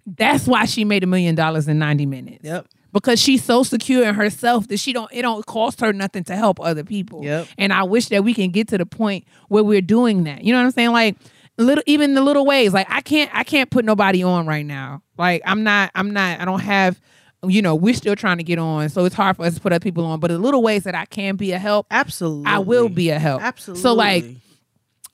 that's 0.06 0.46
why 0.46 0.66
she 0.66 0.84
made 0.84 1.04
a 1.04 1.06
million 1.06 1.34
dollars 1.34 1.68
in 1.68 1.78
90 1.78 2.04
minutes. 2.04 2.44
Yep. 2.44 2.66
Because 2.92 3.20
she's 3.20 3.42
so 3.44 3.62
secure 3.62 4.04
in 4.08 4.14
herself 4.14 4.68
that 4.68 4.78
she 4.78 4.92
don't 4.92 5.10
it 5.12 5.22
don't 5.22 5.44
cost 5.46 5.80
her 5.80 5.92
nothing 5.92 6.24
to 6.24 6.36
help 6.36 6.60
other 6.60 6.84
people 6.84 7.24
Yep. 7.24 7.48
and 7.58 7.72
i 7.72 7.82
wish 7.82 8.08
that 8.08 8.24
we 8.24 8.34
can 8.34 8.50
get 8.50 8.68
to 8.68 8.78
the 8.78 8.86
point 8.86 9.24
where 9.48 9.62
we're 9.64 9.80
doing 9.80 10.24
that 10.24 10.42
you 10.44 10.52
know 10.52 10.58
what 10.58 10.66
i'm 10.66 10.70
saying 10.72 10.90
like 10.92 11.16
little 11.58 11.84
even 11.86 12.14
the 12.14 12.22
little 12.22 12.46
ways 12.46 12.72
like 12.72 12.86
i 12.90 13.00
can't 13.00 13.30
i 13.34 13.44
can't 13.44 13.70
put 13.70 13.84
nobody 13.84 14.22
on 14.22 14.46
right 14.46 14.64
now 14.66 15.02
like 15.18 15.42
i'm 15.44 15.62
not 15.62 15.90
i'm 15.94 16.10
not 16.12 16.40
i 16.40 16.44
don't 16.44 16.60
have 16.60 17.00
you 17.46 17.60
know 17.62 17.74
we're 17.74 17.94
still 17.94 18.16
trying 18.16 18.38
to 18.38 18.44
get 18.44 18.58
on 18.58 18.88
so 18.88 19.04
it's 19.04 19.14
hard 19.14 19.36
for 19.36 19.44
us 19.44 19.54
to 19.54 19.60
put 19.60 19.72
other 19.72 19.82
people 19.82 20.04
on 20.04 20.20
but 20.20 20.28
the 20.30 20.38
little 20.38 20.62
ways 20.62 20.84
that 20.84 20.94
i 20.94 21.04
can 21.06 21.36
be 21.36 21.52
a 21.52 21.58
help 21.58 21.86
Absolutely. 21.90 22.46
i 22.46 22.58
will 22.58 22.88
be 22.88 23.10
a 23.10 23.18
help 23.18 23.42
Absolutely. 23.42 23.82
so 23.82 23.92
like 23.94 24.24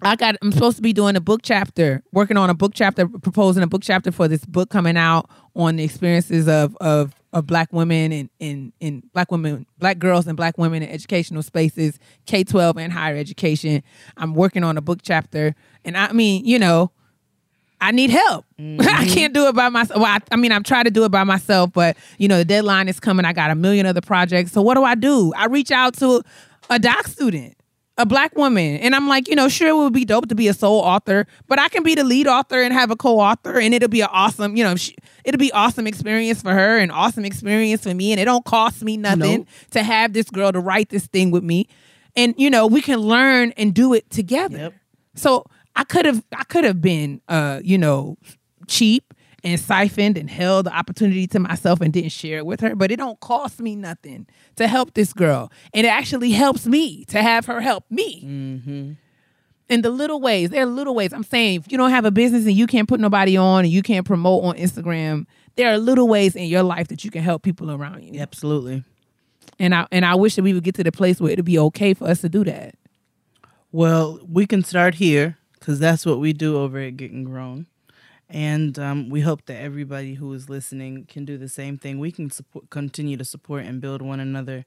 I 0.02 0.14
got. 0.14 0.36
I'm 0.42 0.52
supposed 0.52 0.76
to 0.76 0.82
be 0.82 0.92
doing 0.92 1.16
a 1.16 1.22
book 1.22 1.40
chapter, 1.42 2.02
working 2.12 2.36
on 2.36 2.50
a 2.50 2.54
book 2.54 2.72
chapter, 2.74 3.08
proposing 3.08 3.62
a 3.62 3.66
book 3.66 3.80
chapter 3.82 4.12
for 4.12 4.28
this 4.28 4.44
book 4.44 4.68
coming 4.68 4.94
out 4.94 5.30
on 5.54 5.76
the 5.76 5.84
experiences 5.84 6.48
of 6.48 6.76
of, 6.82 7.14
of 7.36 7.46
black 7.46 7.70
women 7.70 8.12
and 8.12 8.30
in, 8.38 8.72
in 8.80 9.02
black 9.12 9.30
women, 9.30 9.66
black 9.78 9.98
girls 9.98 10.26
and 10.26 10.38
black 10.38 10.56
women 10.56 10.82
in 10.82 10.88
educational 10.88 11.42
spaces, 11.42 11.98
K 12.24 12.44
twelve 12.44 12.78
and 12.78 12.90
higher 12.90 13.14
education. 13.14 13.82
I'm 14.16 14.34
working 14.34 14.64
on 14.64 14.78
a 14.78 14.80
book 14.80 15.00
chapter, 15.02 15.54
and 15.84 15.98
I 15.98 16.12
mean, 16.12 16.46
you 16.46 16.58
know, 16.58 16.90
I 17.78 17.90
need 17.90 18.08
help. 18.08 18.46
I 18.58 18.62
mm-hmm. 18.62 19.12
can't 19.12 19.34
do 19.34 19.48
it 19.48 19.54
by 19.54 19.68
myself. 19.68 20.00
Well, 20.00 20.10
I, 20.10 20.20
I 20.32 20.36
mean, 20.36 20.50
I'm 20.50 20.62
trying 20.62 20.84
to 20.84 20.90
do 20.90 21.04
it 21.04 21.10
by 21.10 21.24
myself, 21.24 21.72
but 21.74 21.98
you 22.16 22.26
know, 22.26 22.38
the 22.38 22.44
deadline 22.46 22.88
is 22.88 22.98
coming. 22.98 23.26
I 23.26 23.34
got 23.34 23.50
a 23.50 23.54
million 23.54 23.84
other 23.84 24.00
projects. 24.00 24.52
So 24.52 24.62
what 24.62 24.74
do 24.74 24.84
I 24.84 24.94
do? 24.94 25.34
I 25.36 25.44
reach 25.44 25.70
out 25.70 25.92
to 25.98 26.22
a 26.70 26.78
doc 26.78 27.06
student. 27.06 27.54
A 27.98 28.04
black 28.04 28.36
woman. 28.36 28.76
And 28.76 28.94
I'm 28.94 29.08
like, 29.08 29.28
you 29.28 29.34
know, 29.34 29.48
sure 29.48 29.68
it 29.68 29.76
would 29.76 29.92
be 29.92 30.04
dope 30.04 30.28
to 30.28 30.34
be 30.34 30.48
a 30.48 30.54
sole 30.54 30.80
author, 30.80 31.26
but 31.46 31.58
I 31.58 31.68
can 31.68 31.82
be 31.82 31.94
the 31.94 32.04
lead 32.04 32.26
author 32.26 32.60
and 32.60 32.72
have 32.72 32.90
a 32.90 32.96
co-author 32.96 33.58
and 33.58 33.72
it'll 33.72 33.88
be 33.88 34.02
an 34.02 34.08
awesome, 34.12 34.56
you 34.56 34.64
know, 34.64 34.76
she, 34.76 34.94
it'll 35.24 35.38
be 35.38 35.50
awesome 35.52 35.86
experience 35.86 36.42
for 36.42 36.52
her 36.52 36.78
and 36.78 36.92
awesome 36.92 37.24
experience 37.24 37.84
for 37.84 37.94
me 37.94 38.12
and 38.12 38.20
it 38.20 38.26
don't 38.26 38.44
cost 38.44 38.82
me 38.82 38.96
nothing 38.96 39.38
Nope. 39.38 39.48
to 39.70 39.82
have 39.82 40.12
this 40.12 40.28
girl 40.28 40.52
to 40.52 40.60
write 40.60 40.90
this 40.90 41.06
thing 41.06 41.30
with 41.30 41.42
me. 41.42 41.68
And 42.14 42.34
you 42.36 42.50
know, 42.50 42.66
we 42.66 42.80
can 42.80 42.98
learn 43.00 43.52
and 43.56 43.74
do 43.74 43.92
it 43.94 44.10
together. 44.10 44.56
Yep. 44.58 44.74
So 45.14 45.46
I 45.74 45.84
could 45.84 46.04
have 46.06 46.22
I 46.34 46.44
could 46.44 46.64
have 46.64 46.80
been 46.80 47.20
uh, 47.28 47.60
you 47.62 47.78
know, 47.78 48.16
cheap 48.66 49.14
and 49.44 49.60
siphoned 49.60 50.18
and 50.18 50.28
held 50.28 50.66
the 50.66 50.76
opportunity 50.76 51.26
to 51.28 51.38
myself 51.38 51.80
and 51.80 51.92
didn't 51.92 52.12
share 52.12 52.38
it 52.38 52.46
with 52.46 52.60
her, 52.60 52.74
but 52.74 52.90
it 52.90 52.96
don't 52.96 53.20
cost 53.20 53.60
me 53.60 53.76
nothing 53.76 54.26
to 54.56 54.66
help 54.66 54.94
this 54.94 55.12
girl. 55.12 55.52
And 55.72 55.86
it 55.86 55.90
actually 55.90 56.32
helps 56.32 56.66
me 56.66 57.04
to 57.06 57.22
have 57.22 57.46
her 57.46 57.60
help 57.60 57.84
me. 57.90 58.22
Mm-hmm. 58.24 58.92
In 59.68 59.82
the 59.82 59.90
little 59.90 60.20
ways, 60.20 60.50
there 60.50 60.62
are 60.62 60.66
little 60.66 60.94
ways. 60.94 61.12
I'm 61.12 61.24
saying 61.24 61.60
if 61.60 61.72
you 61.72 61.78
don't 61.78 61.90
have 61.90 62.04
a 62.04 62.10
business 62.10 62.44
and 62.44 62.54
you 62.54 62.66
can't 62.66 62.88
put 62.88 63.00
nobody 63.00 63.36
on 63.36 63.64
and 63.64 63.72
you 63.72 63.82
can't 63.82 64.06
promote 64.06 64.44
on 64.44 64.56
Instagram, 64.56 65.26
there 65.56 65.72
are 65.72 65.78
little 65.78 66.06
ways 66.06 66.36
in 66.36 66.44
your 66.44 66.62
life 66.62 66.88
that 66.88 67.04
you 67.04 67.10
can 67.10 67.22
help 67.22 67.42
people 67.42 67.70
around 67.70 68.04
you. 68.04 68.20
Absolutely. 68.20 68.84
And 69.58 69.74
I 69.74 69.86
and 69.90 70.04
I 70.04 70.14
wish 70.14 70.36
that 70.36 70.42
we 70.42 70.52
would 70.54 70.64
get 70.64 70.74
to 70.76 70.84
the 70.84 70.92
place 70.92 71.20
where 71.20 71.32
it'd 71.32 71.44
be 71.44 71.58
okay 71.58 71.94
for 71.94 72.06
us 72.06 72.20
to 72.20 72.28
do 72.28 72.44
that. 72.44 72.74
Well, 73.72 74.20
we 74.30 74.46
can 74.46 74.62
start 74.62 74.94
here 74.96 75.38
because 75.54 75.78
that's 75.78 76.06
what 76.06 76.20
we 76.20 76.32
do 76.32 76.58
over 76.58 76.78
at 76.78 76.96
Getting 76.96 77.24
Grown. 77.24 77.66
And 78.28 78.78
um, 78.78 79.08
we 79.08 79.20
hope 79.20 79.46
that 79.46 79.60
everybody 79.60 80.14
who 80.14 80.32
is 80.32 80.48
listening 80.48 81.06
can 81.06 81.24
do 81.24 81.38
the 81.38 81.48
same 81.48 81.78
thing. 81.78 81.98
We 81.98 82.10
can 82.10 82.30
support, 82.30 82.70
continue 82.70 83.16
to 83.16 83.24
support 83.24 83.64
and 83.64 83.80
build 83.80 84.02
one 84.02 84.18
another. 84.18 84.64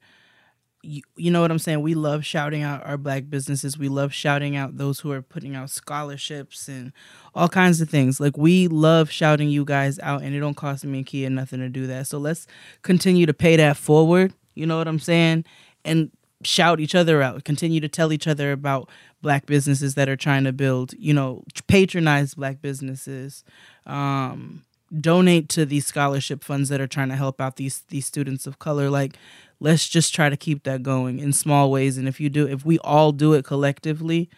You, 0.82 1.02
you 1.14 1.30
know 1.30 1.42
what 1.42 1.50
I'm 1.50 1.58
saying? 1.58 1.82
We 1.82 1.94
love 1.94 2.24
shouting 2.24 2.62
out 2.62 2.86
our 2.86 2.96
black 2.96 3.28
businesses. 3.28 3.76
We 3.76 3.90
love 3.90 4.14
shouting 4.14 4.56
out 4.56 4.78
those 4.78 5.00
who 5.00 5.12
are 5.12 5.20
putting 5.20 5.54
out 5.54 5.68
scholarships 5.68 6.68
and 6.68 6.92
all 7.34 7.48
kinds 7.50 7.82
of 7.82 7.90
things. 7.90 8.18
Like 8.18 8.38
we 8.38 8.66
love 8.66 9.10
shouting 9.10 9.50
you 9.50 9.66
guys 9.66 9.98
out, 9.98 10.22
and 10.22 10.34
it 10.34 10.40
don't 10.40 10.54
cost 10.54 10.86
me 10.86 10.98
and 10.98 11.06
Kia 11.06 11.28
nothing 11.28 11.60
to 11.60 11.68
do 11.68 11.86
that. 11.86 12.06
So 12.06 12.16
let's 12.16 12.46
continue 12.80 13.26
to 13.26 13.34
pay 13.34 13.56
that 13.56 13.76
forward. 13.76 14.32
You 14.54 14.66
know 14.66 14.78
what 14.78 14.88
I'm 14.88 14.98
saying? 14.98 15.44
And 15.84 16.10
shout 16.42 16.80
each 16.80 16.94
other 16.94 17.20
out. 17.20 17.44
Continue 17.44 17.80
to 17.80 17.88
tell 17.88 18.12
each 18.12 18.26
other 18.26 18.52
about 18.52 18.88
black 19.22 19.46
businesses 19.46 19.94
that 19.94 20.08
are 20.08 20.16
trying 20.16 20.44
to 20.44 20.52
build. 20.52 20.94
You 20.98 21.14
know, 21.14 21.44
patronize 21.68 22.34
black 22.34 22.60
businesses. 22.60 23.44
Um, 23.86 24.64
donate 24.98 25.48
to 25.48 25.64
these 25.64 25.86
scholarship 25.86 26.42
funds 26.42 26.68
that 26.68 26.80
are 26.80 26.86
trying 26.86 27.08
to 27.10 27.16
help 27.16 27.40
out 27.40 27.56
these 27.56 27.82
these 27.88 28.06
students 28.06 28.46
of 28.46 28.58
color. 28.58 28.90
Like, 28.90 29.16
let's 29.60 29.88
just 29.88 30.14
try 30.14 30.28
to 30.28 30.36
keep 30.36 30.64
that 30.64 30.82
going 30.82 31.18
in 31.18 31.32
small 31.32 31.70
ways. 31.70 31.96
And 31.96 32.08
if 32.08 32.20
you 32.20 32.28
do, 32.28 32.46
if 32.46 32.64
we 32.64 32.78
all 32.80 33.12
do 33.12 33.34
it 33.34 33.44
collectively, 33.44 34.28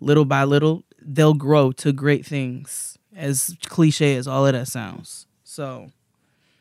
little 0.00 0.24
by 0.24 0.44
little, 0.44 0.84
they'll 1.00 1.34
grow 1.34 1.72
to 1.72 1.92
great 1.92 2.26
things. 2.26 2.98
As 3.14 3.56
cliche 3.66 4.16
as 4.16 4.26
all 4.26 4.46
of 4.46 4.54
that 4.54 4.68
sounds. 4.68 5.26
So 5.44 5.90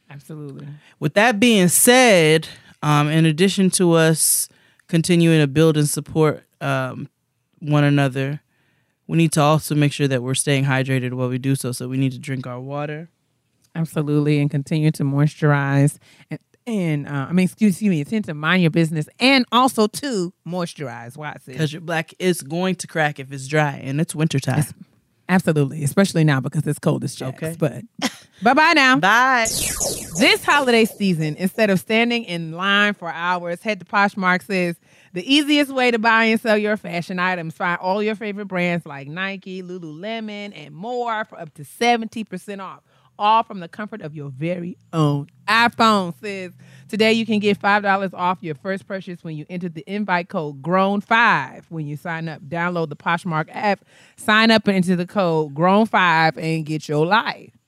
Absolutely. 0.10 0.68
with 0.99 1.14
that 1.14 1.40
being 1.40 1.70
said, 1.70 2.49
um, 2.84 3.08
in 3.08 3.26
addition 3.26 3.70
to 3.72 3.94
us 3.94 4.49
continuing 4.90 5.40
to 5.40 5.48
build 5.48 5.78
and 5.78 5.88
support 5.88 6.44
um, 6.60 7.10
one 7.61 7.83
another, 7.83 8.41
we 9.07 9.17
need 9.17 9.31
to 9.33 9.41
also 9.41 9.75
make 9.75 9.93
sure 9.93 10.07
that 10.07 10.21
we're 10.23 10.33
staying 10.35 10.65
hydrated 10.65 11.13
while 11.13 11.29
we 11.29 11.38
do 11.38 11.55
so. 11.55 11.71
So 11.71 11.88
we 11.88 11.97
need 11.97 12.11
to 12.11 12.19
drink 12.19 12.45
our 12.45 12.59
water. 12.59 13.09
Absolutely, 13.75 14.39
and 14.41 14.51
continue 14.51 14.91
to 14.91 15.03
moisturize 15.03 15.97
and 16.29 16.39
and 16.67 17.07
uh, 17.07 17.25
I 17.27 17.33
mean, 17.33 17.45
excuse 17.45 17.81
me, 17.81 18.03
tend 18.03 18.25
to 18.25 18.35
mind 18.35 18.61
your 18.61 18.69
business 18.69 19.09
and 19.19 19.45
also 19.51 19.88
to 19.88 20.31
moisturize. 20.47 21.17
Why 21.17 21.29
I 21.29 21.38
said 21.43 21.53
Because 21.53 21.73
your 21.73 21.81
black 21.81 22.13
is 22.19 22.41
going 22.41 22.75
to 22.75 22.88
crack 22.88 23.19
if 23.19 23.31
it's 23.31 23.47
dry 23.47 23.81
and 23.83 23.99
it's 23.99 24.13
wintertime. 24.13 24.65
absolutely, 25.27 25.83
especially 25.83 26.23
now 26.23 26.39
because 26.39 26.67
it's 26.67 26.77
cold 26.79 27.03
as 27.03 27.15
jacks. 27.15 27.41
Okay. 27.41 27.55
But 27.57 27.83
bye 28.43 28.53
bye 28.53 28.73
now. 28.75 28.97
Bye. 28.97 29.45
This 30.19 30.43
holiday 30.43 30.85
season, 30.85 31.35
instead 31.38 31.69
of 31.71 31.79
standing 31.79 32.25
in 32.25 32.51
line 32.51 32.93
for 32.93 33.09
hours, 33.09 33.61
head 33.63 33.79
to 33.79 33.85
Poshmark 33.85 34.43
says 34.43 34.77
the 35.13 35.33
easiest 35.33 35.71
way 35.71 35.91
to 35.91 35.99
buy 35.99 36.25
and 36.25 36.39
sell 36.39 36.57
your 36.57 36.77
fashion 36.77 37.19
items. 37.19 37.55
Find 37.55 37.79
all 37.79 38.01
your 38.01 38.15
favorite 38.15 38.45
brands 38.45 38.85
like 38.85 39.07
Nike, 39.07 39.61
Lululemon, 39.61 40.53
and 40.55 40.73
more 40.73 41.25
for 41.25 41.39
up 41.39 41.53
to 41.55 41.63
70% 41.63 42.59
off. 42.59 42.81
All 43.19 43.43
from 43.43 43.59
the 43.59 43.67
comfort 43.67 44.01
of 44.01 44.15
your 44.15 44.29
very 44.29 44.77
own 44.93 45.27
iPhone. 45.47 46.13
sis. 46.21 46.53
today 46.88 47.13
you 47.13 47.25
can 47.25 47.39
get 47.39 47.59
$5 47.59 48.13
off 48.13 48.39
your 48.41 48.55
first 48.55 48.88
purchase 48.88 49.23
when 49.23 49.35
you 49.35 49.45
enter 49.49 49.69
the 49.69 49.83
invite 49.85 50.29
code 50.29 50.61
GROWN5 50.61 51.65
when 51.69 51.85
you 51.85 51.97
sign 51.97 52.27
up. 52.29 52.41
Download 52.41 52.89
the 52.89 52.95
Poshmark 52.95 53.49
app, 53.51 53.85
sign 54.15 54.49
up 54.49 54.65
and 54.67 54.77
enter 54.77 54.95
the 54.95 55.05
code 55.05 55.53
GROWN5 55.53 56.38
and 56.38 56.65
get 56.65 56.88
your 56.88 57.05
life. 57.05 57.60